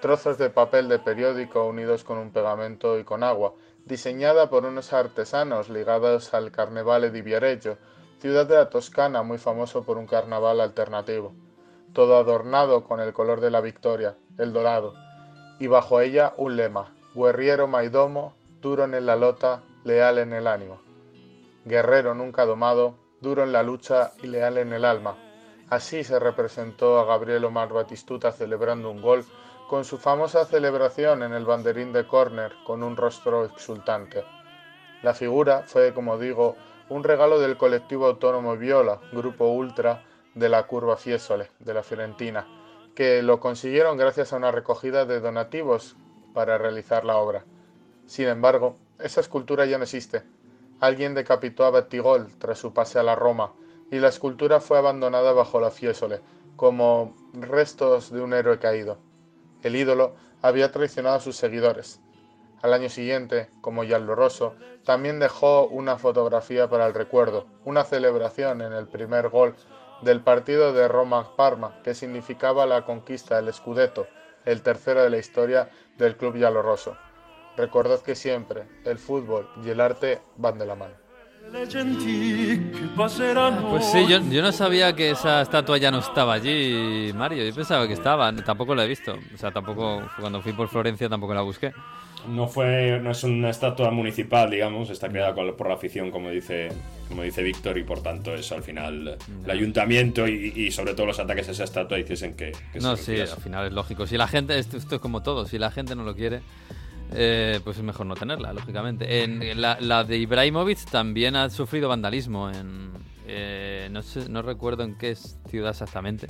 trozos 0.00 0.38
de 0.38 0.48
papel 0.48 0.88
de 0.88 1.00
periódico 1.00 1.66
unidos 1.66 2.04
con 2.04 2.18
un 2.18 2.30
pegamento 2.30 2.98
y 3.00 3.04
con 3.04 3.24
agua, 3.24 3.54
diseñada 3.84 4.48
por 4.48 4.64
unos 4.64 4.92
artesanos 4.92 5.68
ligados 5.70 6.34
al 6.34 6.52
Carnevale 6.52 7.10
di 7.10 7.20
Viareggio, 7.20 7.78
ciudad 8.20 8.46
de 8.46 8.54
la 8.54 8.70
Toscana 8.70 9.22
muy 9.22 9.38
famoso 9.38 9.82
por 9.82 9.98
un 9.98 10.06
carnaval 10.06 10.60
alternativo 10.60 11.34
todo 11.92 12.16
adornado 12.16 12.84
con 12.84 13.00
el 13.00 13.12
color 13.12 13.40
de 13.40 13.50
la 13.50 13.60
victoria, 13.60 14.16
el 14.38 14.52
dorado, 14.52 14.94
y 15.58 15.66
bajo 15.66 16.00
ella 16.00 16.34
un 16.36 16.56
lema, 16.56 16.94
guerriero 17.14 17.66
maidomo, 17.66 18.34
duro 18.60 18.84
en 18.84 19.06
la 19.06 19.16
lota, 19.16 19.62
leal 19.84 20.18
en 20.18 20.32
el 20.32 20.46
ánimo. 20.46 20.80
Guerrero 21.64 22.14
nunca 22.14 22.46
domado, 22.46 22.94
duro 23.20 23.42
en 23.42 23.52
la 23.52 23.62
lucha 23.62 24.12
y 24.22 24.28
leal 24.28 24.58
en 24.58 24.72
el 24.72 24.84
alma. 24.84 25.16
Así 25.70 26.04
se 26.04 26.18
representó 26.18 26.98
a 26.98 27.04
Gabriel 27.04 27.44
Omar 27.44 27.72
Batistuta 27.72 28.32
celebrando 28.32 28.90
un 28.90 29.02
gol 29.02 29.24
con 29.68 29.84
su 29.84 29.98
famosa 29.98 30.46
celebración 30.46 31.22
en 31.22 31.34
el 31.34 31.44
banderín 31.44 31.92
de 31.92 32.06
córner 32.06 32.52
con 32.66 32.82
un 32.82 32.96
rostro 32.96 33.44
exultante. 33.44 34.24
La 35.02 35.12
figura 35.12 35.64
fue, 35.66 35.92
como 35.92 36.18
digo, 36.18 36.56
un 36.88 37.04
regalo 37.04 37.38
del 37.38 37.58
colectivo 37.58 38.06
autónomo 38.06 38.56
Viola, 38.56 38.98
grupo 39.12 39.48
ultra, 39.48 40.02
de 40.34 40.48
la 40.48 40.66
curva 40.66 40.96
Fiesole 40.96 41.50
de 41.58 41.74
la 41.74 41.82
Fiorentina, 41.82 42.46
que 42.94 43.22
lo 43.22 43.40
consiguieron 43.40 43.96
gracias 43.96 44.32
a 44.32 44.36
una 44.36 44.50
recogida 44.50 45.04
de 45.04 45.20
donativos 45.20 45.96
para 46.34 46.58
realizar 46.58 47.04
la 47.04 47.16
obra. 47.16 47.44
Sin 48.06 48.28
embargo, 48.28 48.76
esa 48.98 49.20
escultura 49.20 49.66
ya 49.66 49.78
no 49.78 49.84
existe. 49.84 50.22
Alguien 50.80 51.14
decapitó 51.14 51.64
a 51.64 51.70
Bettigol 51.70 52.28
tras 52.38 52.58
su 52.58 52.72
pase 52.72 52.98
a 52.98 53.02
la 53.02 53.14
Roma 53.14 53.52
y 53.90 53.98
la 53.98 54.08
escultura 54.08 54.60
fue 54.60 54.78
abandonada 54.78 55.32
bajo 55.32 55.60
la 55.60 55.70
Fiesole, 55.70 56.20
como 56.56 57.14
restos 57.32 58.12
de 58.12 58.20
un 58.20 58.32
héroe 58.32 58.58
caído. 58.58 58.98
El 59.62 59.76
ídolo 59.76 60.14
había 60.42 60.70
traicionado 60.70 61.16
a 61.16 61.20
sus 61.20 61.36
seguidores. 61.36 62.00
Al 62.62 62.72
año 62.72 62.88
siguiente, 62.88 63.48
como 63.60 63.84
Rosso, 63.84 64.54
también 64.84 65.20
dejó 65.20 65.68
una 65.68 65.96
fotografía 65.96 66.68
para 66.68 66.86
el 66.86 66.94
recuerdo, 66.94 67.46
una 67.64 67.84
celebración 67.84 68.62
en 68.62 68.72
el 68.72 68.88
primer 68.88 69.28
gol 69.28 69.54
del 70.02 70.20
partido 70.20 70.72
de 70.72 70.88
Roma-Parma, 70.88 71.82
que 71.82 71.94
significaba 71.94 72.66
la 72.66 72.84
conquista 72.84 73.40
del 73.40 73.52
Scudetto, 73.52 74.06
el 74.44 74.62
tercero 74.62 75.02
de 75.02 75.10
la 75.10 75.18
historia 75.18 75.70
del 75.96 76.16
club 76.16 76.36
Rosso. 76.62 76.96
Recordad 77.56 78.00
que 78.00 78.14
siempre 78.14 78.64
el 78.84 78.98
fútbol 78.98 79.48
y 79.64 79.70
el 79.70 79.80
arte 79.80 80.20
van 80.36 80.58
de 80.58 80.66
la 80.66 80.76
mano. 80.76 80.94
Pues 83.70 83.90
sí, 83.90 84.06
yo, 84.06 84.20
no 84.20 84.52
sabía 84.52 84.94
que 84.94 85.10
esa 85.10 85.40
estatua 85.42 85.78
ya 85.78 85.90
no 85.90 85.98
estaba 85.98 86.34
allí, 86.34 87.10
Mario. 87.14 87.44
Yo 87.44 87.54
pensaba 87.54 87.86
que 87.86 87.94
estaba, 87.94 88.32
tampoco 88.44 88.74
la 88.74 88.84
he 88.84 88.88
visto. 88.88 89.16
O 89.34 89.38
sea, 89.38 89.50
tampoco, 89.50 90.02
cuando 90.20 90.42
fui 90.42 90.52
por 90.52 90.68
Florencia 90.68 91.08
tampoco 91.08 91.34
la 91.34 91.42
busqué. 91.42 91.72
No 92.26 92.48
fue, 92.48 93.00
no 93.00 93.10
es 93.10 93.22
una 93.24 93.50
estatua 93.50 93.90
municipal, 93.90 94.50
digamos, 94.50 94.90
está 94.90 95.08
creada 95.08 95.34
por 95.34 95.68
la 95.68 95.74
afición, 95.74 96.10
como 96.10 96.30
dice, 96.30 96.68
como 97.08 97.22
dice 97.22 97.42
Víctor, 97.42 97.78
y 97.78 97.84
por 97.84 98.02
tanto 98.02 98.34
eso 98.34 98.54
al 98.54 98.62
final 98.62 99.16
el 99.44 99.50
ayuntamiento 99.50 100.26
y, 100.26 100.70
sobre 100.70 100.94
todo 100.94 101.06
los 101.06 101.18
ataques 101.20 101.48
a 101.48 101.52
esa 101.52 101.64
estatua 101.64 101.96
dicen 101.96 102.34
que, 102.34 102.52
que 102.72 102.80
No, 102.80 102.96
sí, 102.96 103.18
al 103.18 103.28
final 103.28 103.66
es 103.66 103.72
lógico. 103.72 104.06
Si 104.06 104.16
la 104.16 104.28
gente, 104.28 104.58
esto, 104.58 104.76
esto 104.76 104.96
es 104.96 105.00
como 105.00 105.22
todo, 105.22 105.46
si 105.46 105.58
la 105.58 105.70
gente 105.70 105.94
no 105.94 106.02
lo 106.02 106.14
quiere, 106.14 106.40
eh, 107.12 107.60
pues 107.64 107.78
es 107.78 107.82
mejor 107.82 108.06
no 108.06 108.14
tenerla, 108.14 108.52
lógicamente. 108.52 109.22
En, 109.22 109.60
la, 109.60 110.04
de 110.04 110.18
Ibrahimovic 110.18 110.84
también 110.90 111.36
ha 111.36 111.48
sufrido 111.50 111.88
vandalismo 111.88 112.50
en... 112.50 112.90
Eh, 113.28 113.88
no, 113.90 114.02
sé, 114.02 114.28
no 114.28 114.40
recuerdo 114.40 114.82
en 114.84 114.96
qué 114.96 115.14
ciudad 115.14 115.70
exactamente, 115.70 116.26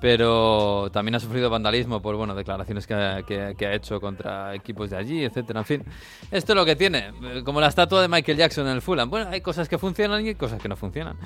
pero 0.00 0.90
también 0.92 1.14
ha 1.14 1.20
sufrido 1.20 1.48
vandalismo 1.48 2.02
por 2.02 2.16
bueno 2.16 2.34
declaraciones 2.34 2.86
que, 2.86 2.94
ha 2.94 3.72
hecho 3.72 4.00
contra 4.00 4.54
equipos 4.54 4.90
de 4.90 4.96
allí, 4.96 5.24
etcétera. 5.24 5.60
En 5.60 5.66
fin, 5.66 5.84
esto 6.32 6.52
es 6.52 6.56
lo 6.56 6.64
que 6.64 6.74
tiene, 6.74 7.12
como 7.44 7.60
la 7.60 7.68
estatua 7.68 8.02
de 8.02 8.08
Michael 8.08 8.36
Jackson 8.36 8.66
en 8.66 8.74
el 8.74 8.82
Fulham. 8.82 9.08
Bueno, 9.08 9.30
hay 9.30 9.40
cosas 9.40 9.68
que 9.68 9.78
funcionan 9.78 10.24
y 10.24 10.28
hay 10.28 10.34
cosas 10.34 10.60
que 10.60 10.68
no 10.68 10.76
funcionan. 10.76 11.16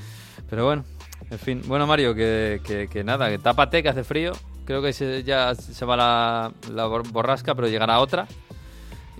Pero 0.49 0.67
bueno, 0.67 0.85
en 1.31 1.39
fin. 1.39 1.63
Bueno, 1.67 1.87
Mario, 1.87 2.15
que, 2.15 2.89
que, 2.91 3.05
nada, 3.05 3.31
que 3.31 3.39
tápate, 3.39 3.83
que 3.83 3.89
hace 3.89 4.05
frío. 4.05 4.33
Creo 4.65 4.83
que 4.83 4.93
ya 5.25 5.55
se 5.55 5.85
va 5.87 5.97
la, 5.97 6.53
la 6.71 6.87
borrasca, 6.87 7.55
pero 7.55 7.69
llegará 7.69 8.01
otra. 8.01 8.29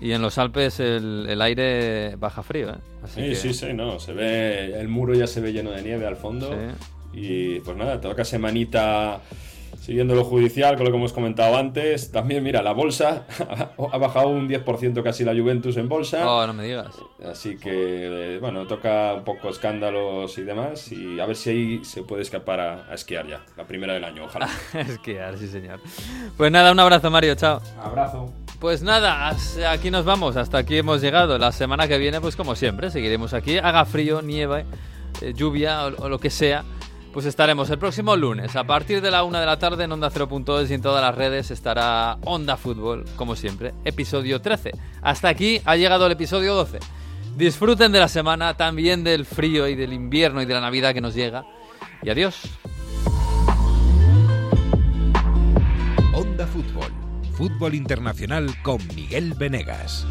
Y 0.01 0.13
en 0.13 0.21
los 0.21 0.37
Alpes 0.37 0.79
el, 0.79 1.41
aire 1.41 2.15
baja 2.17 2.43
frío, 2.43 2.71
¿eh? 2.71 2.77
sí, 3.05 3.35
sí, 3.35 3.53
sí, 3.53 3.73
no, 3.73 3.99
se 3.99 4.13
ve, 4.13 4.79
el 4.79 4.87
muro 4.87 5.13
ya 5.13 5.27
se 5.27 5.41
ve 5.41 5.51
lleno 5.51 5.71
de 5.71 5.81
nieve 5.81 6.05
al 6.07 6.15
fondo. 6.15 6.55
Y 7.13 7.59
pues 7.61 7.75
nada, 7.75 7.99
toca 7.99 8.23
semanita 8.23 9.21
siguiendo 9.89 10.13
lo 10.13 10.23
judicial, 10.23 10.75
con 10.75 10.85
lo 10.85 10.91
que 10.91 10.97
hemos 10.97 11.13
comentado 11.13 11.57
antes. 11.57 12.11
También, 12.11 12.43
mira, 12.43 12.61
la 12.61 12.73
bolsa 12.73 13.25
ha 13.91 13.97
bajado 13.97 14.27
un 14.27 14.47
10% 14.47 15.01
casi 15.01 15.23
la 15.23 15.33
Juventus 15.33 15.77
en 15.77 15.89
bolsa. 15.89 16.29
Oh, 16.29 16.45
no 16.45 16.53
me 16.53 16.63
digas. 16.63 16.95
Así 17.25 17.57
que, 17.57 18.37
bueno, 18.39 18.67
toca 18.67 19.15
un 19.15 19.23
poco 19.23 19.49
escándalos 19.49 20.37
y 20.37 20.43
demás. 20.43 20.91
Y 20.91 21.19
a 21.19 21.25
ver 21.25 21.35
si 21.35 21.49
ahí 21.49 21.85
se 21.85 22.03
puede 22.03 22.21
escapar 22.21 22.59
a, 22.59 22.93
esquiar 22.93 23.27
ya, 23.27 23.43
la 23.57 23.65
primera 23.65 23.93
del 23.93 24.03
año, 24.03 24.25
ojalá. 24.25 24.47
esquiar, 24.73 25.37
sí, 25.37 25.47
señor. 25.47 25.79
Pues 26.37 26.51
nada, 26.51 26.71
un 26.71 26.79
abrazo, 26.79 27.09
Mario, 27.09 27.33
chao. 27.33 27.59
Abrazo. 27.81 28.31
Pues 28.59 28.81
nada, 28.83 29.33
aquí 29.71 29.89
nos 29.89 30.03
vamos, 30.03 30.35
hasta 30.35 30.57
aquí 30.57 30.75
hemos 30.75 30.99
llegado. 30.99 31.37
La 31.37 31.53
semana 31.53 31.87
que 31.87 31.97
viene, 31.97 32.19
pues 32.19 32.35
como 32.35 32.55
siempre, 32.55 32.91
seguiremos 32.91 33.33
aquí, 33.33 33.57
haga 33.57 33.85
frío, 33.85 34.21
nieve, 34.21 34.65
eh, 35.21 35.33
lluvia 35.33 35.85
o, 35.85 36.09
lo 36.09 36.19
que 36.19 36.29
sea. 36.29 36.65
Pues 37.13 37.25
estaremos 37.25 37.69
el 37.69 37.79
próximo 37.79 38.17
lunes, 38.17 38.57
a 38.57 38.65
partir 38.65 39.01
de 39.01 39.11
la 39.11 39.23
una 39.23 39.39
de 39.39 39.45
la 39.45 39.57
tarde 39.57 39.85
en 39.85 39.93
Onda 39.93 40.11
0.es 40.11 40.69
y 40.69 40.73
en 40.73 40.81
todas 40.81 41.01
las 41.01 41.15
redes 41.15 41.51
estará 41.51 42.17
Onda 42.25 42.57
Fútbol, 42.57 43.05
como 43.15 43.37
siempre, 43.37 43.73
episodio 43.85 44.41
13. 44.41 44.73
Hasta 45.01 45.29
aquí 45.29 45.61
ha 45.63 45.77
llegado 45.77 46.05
el 46.05 46.11
episodio 46.11 46.53
12. 46.53 46.79
Disfruten 47.37 47.93
de 47.93 47.99
la 47.99 48.09
semana, 48.09 48.57
también 48.57 49.05
del 49.05 49.25
frío 49.25 49.69
y 49.69 49.75
del 49.75 49.93
invierno 49.93 50.41
y 50.41 50.45
de 50.45 50.53
la 50.53 50.61
Navidad 50.61 50.93
que 50.93 51.01
nos 51.01 51.15
llega. 51.15 51.45
Y 52.03 52.09
adiós. 52.09 52.41
Onda 56.13 56.45
Fútbol 56.45 56.98
Fútbol 57.39 57.73
Internacional 57.73 58.53
con 58.63 58.85
Miguel 58.93 59.33
Venegas. 59.33 60.05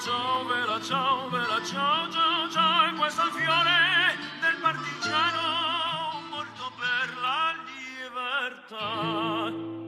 ciao, 0.00 0.44
bella 0.48 0.80
ciao, 0.80 1.28
bella 1.28 1.60
ciao, 1.62 2.10
ciao, 2.10 2.50
ciao, 2.50 2.88
e 2.88 2.96
questo 2.96 3.20
è 3.20 3.24
il 3.26 3.32
fiore 3.32 4.39
partigiano 4.60 6.20
morto 6.30 6.70
per 6.78 7.16
la 7.20 7.54
libertà. 8.68 9.79